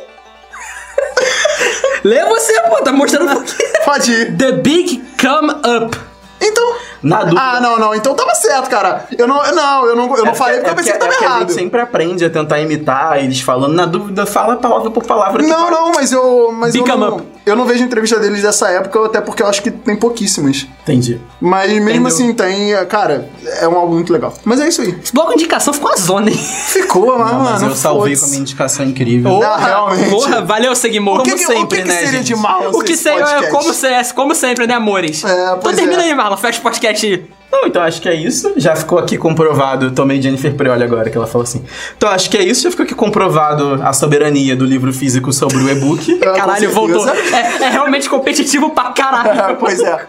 lê 2.04 2.24
você, 2.26 2.60
pô, 2.62 2.76
tá 2.82 2.92
mostrando 2.92 3.30
um 3.30 3.34
pouquinho. 3.34 3.72
Pode 3.84 4.12
ir. 4.12 4.36
The 4.36 4.52
Big 4.52 5.02
Come 5.20 5.50
Up. 5.50 5.98
Então. 6.40 6.74
Na 7.02 7.20
dúvida. 7.22 7.40
Ah, 7.40 7.60
não, 7.60 7.78
não. 7.78 7.94
Então 7.94 8.14
tava 8.14 8.34
certo, 8.34 8.68
cara. 8.68 9.06
Eu 9.16 9.26
não, 9.26 9.36
não, 9.54 9.86
eu 9.86 9.96
não, 9.96 10.16
eu 10.16 10.24
não 10.24 10.34
falei 10.34 10.56
porque 10.58 10.70
eu 10.70 10.74
pensei 10.74 10.92
que 10.92 10.98
é 10.98 11.00
tava 11.00 11.12
a 11.12 11.24
errado. 11.24 11.40
gente 11.40 11.52
sempre 11.52 11.80
aprende 11.80 12.24
a 12.24 12.30
tentar 12.30 12.60
imitar 12.60 13.18
eles 13.18 13.40
falando. 13.40 13.74
Na 13.74 13.86
dúvida, 13.86 14.26
fala 14.26 14.56
palavra 14.56 14.90
por 14.90 15.04
palavra. 15.04 15.42
que 15.42 15.48
Não, 15.48 15.70
não, 15.70 15.92
mas 15.92 16.12
eu. 16.12 16.52
Mas 16.52 16.74
eu 16.74 16.82
Big 16.84 16.96
não, 16.96 17.10
Come 17.10 17.26
eu 17.44 17.56
não 17.56 17.64
vejo 17.64 17.82
entrevista 17.82 18.18
deles 18.18 18.42
dessa 18.42 18.68
época, 18.70 19.04
até 19.06 19.20
porque 19.20 19.42
eu 19.42 19.46
acho 19.46 19.62
que 19.62 19.70
tem 19.70 19.96
pouquíssimas. 19.96 20.66
Entendi. 20.82 21.20
Mas 21.40 21.70
mesmo 21.70 21.88
Entendeu? 21.90 22.06
assim, 22.06 22.32
tem. 22.34 22.74
é, 22.74 22.84
Cara, 22.84 23.28
é 23.60 23.66
um 23.68 23.76
álbum 23.76 23.94
muito 23.94 24.12
legal. 24.12 24.32
Mas 24.44 24.60
é 24.60 24.68
isso 24.68 24.82
aí. 24.82 24.96
Esse 25.02 25.12
bloco 25.12 25.30
de 25.30 25.34
indicação 25.36 25.72
ficou 25.72 25.90
uma 25.90 25.96
zona, 25.96 26.30
hein? 26.30 26.36
Ficou, 26.36 27.18
mas, 27.18 27.32
Não, 27.32 27.40
mas 27.40 27.60
mano. 27.62 27.72
eu 27.72 27.76
salvei 27.76 28.16
com 28.16 28.24
a 28.24 28.28
minha 28.28 28.40
indicação 28.40 28.84
incrível. 28.86 29.40
Não, 29.40 29.56
realmente. 29.58 30.10
Porra, 30.10 30.40
valeu, 30.42 30.74
Seguimor. 30.74 31.20
O 31.20 31.22
que, 31.22 31.30
Como 31.30 31.40
que, 31.40 31.46
sempre, 31.46 31.62
o 31.62 31.66
que, 31.68 31.76
que 31.82 31.88
né, 31.88 31.94
seria 31.94 32.10
gente? 32.12 32.26
de 32.26 32.36
mal 32.36 32.70
O 32.70 32.82
que 32.82 32.96
sei 32.96 33.12
é 33.14 33.46
como, 33.50 33.72
se- 33.74 34.14
como 34.14 34.34
sempre, 34.34 34.66
né, 34.66 34.74
amores? 34.74 35.24
É, 35.24 35.54
então 35.58 35.74
termina 35.74 36.02
é. 36.02 36.06
aí, 36.06 36.14
Marlon. 36.14 36.36
Fecha 36.36 36.58
o 36.58 36.62
podcast 36.62 37.06
aí. 37.06 37.26
Não, 37.52 37.66
então 37.66 37.82
acho 37.82 38.00
que 38.00 38.08
é 38.08 38.14
isso. 38.14 38.54
Já 38.56 38.74
ficou 38.74 38.98
aqui 38.98 39.18
comprovado. 39.18 39.90
Tomei 39.90 40.20
Jennifer 40.22 40.54
Prioli 40.54 40.82
agora, 40.82 41.10
que 41.10 41.16
ela 41.18 41.26
falou 41.26 41.42
assim. 41.42 41.62
Então 41.96 42.08
acho 42.08 42.30
que 42.30 42.38
é 42.38 42.42
isso. 42.42 42.62
Já 42.62 42.70
ficou 42.70 42.84
aqui 42.84 42.94
comprovado 42.94 43.78
a 43.82 43.92
soberania 43.92 44.56
do 44.56 44.64
livro 44.64 44.90
físico 44.90 45.30
sobre 45.34 45.58
o 45.58 45.68
e-book. 45.68 46.16
Caralho, 46.18 46.70
voltou. 46.70 47.06
É, 47.08 47.64
é 47.64 47.68
realmente 47.68 48.08
competitivo 48.08 48.70
pra 48.70 48.92
caralho. 48.92 49.56
pois 49.60 49.80
é. 49.80 50.06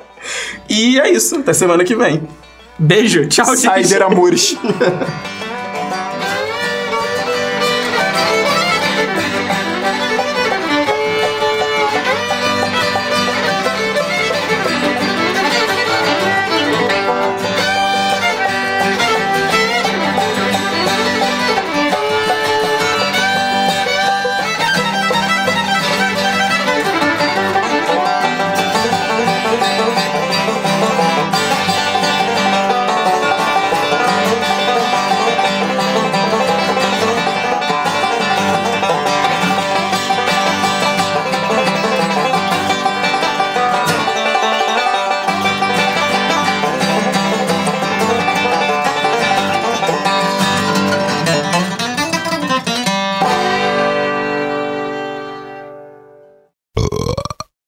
E 0.70 0.98
é 0.98 1.12
isso. 1.12 1.36
Até 1.36 1.52
semana 1.52 1.84
que 1.84 1.96
vem. 1.96 2.24
Beijo, 2.80 3.28
tchau, 3.28 3.46
gente. 3.56 3.62
Saider 3.62 4.02
Amores. 4.02 4.58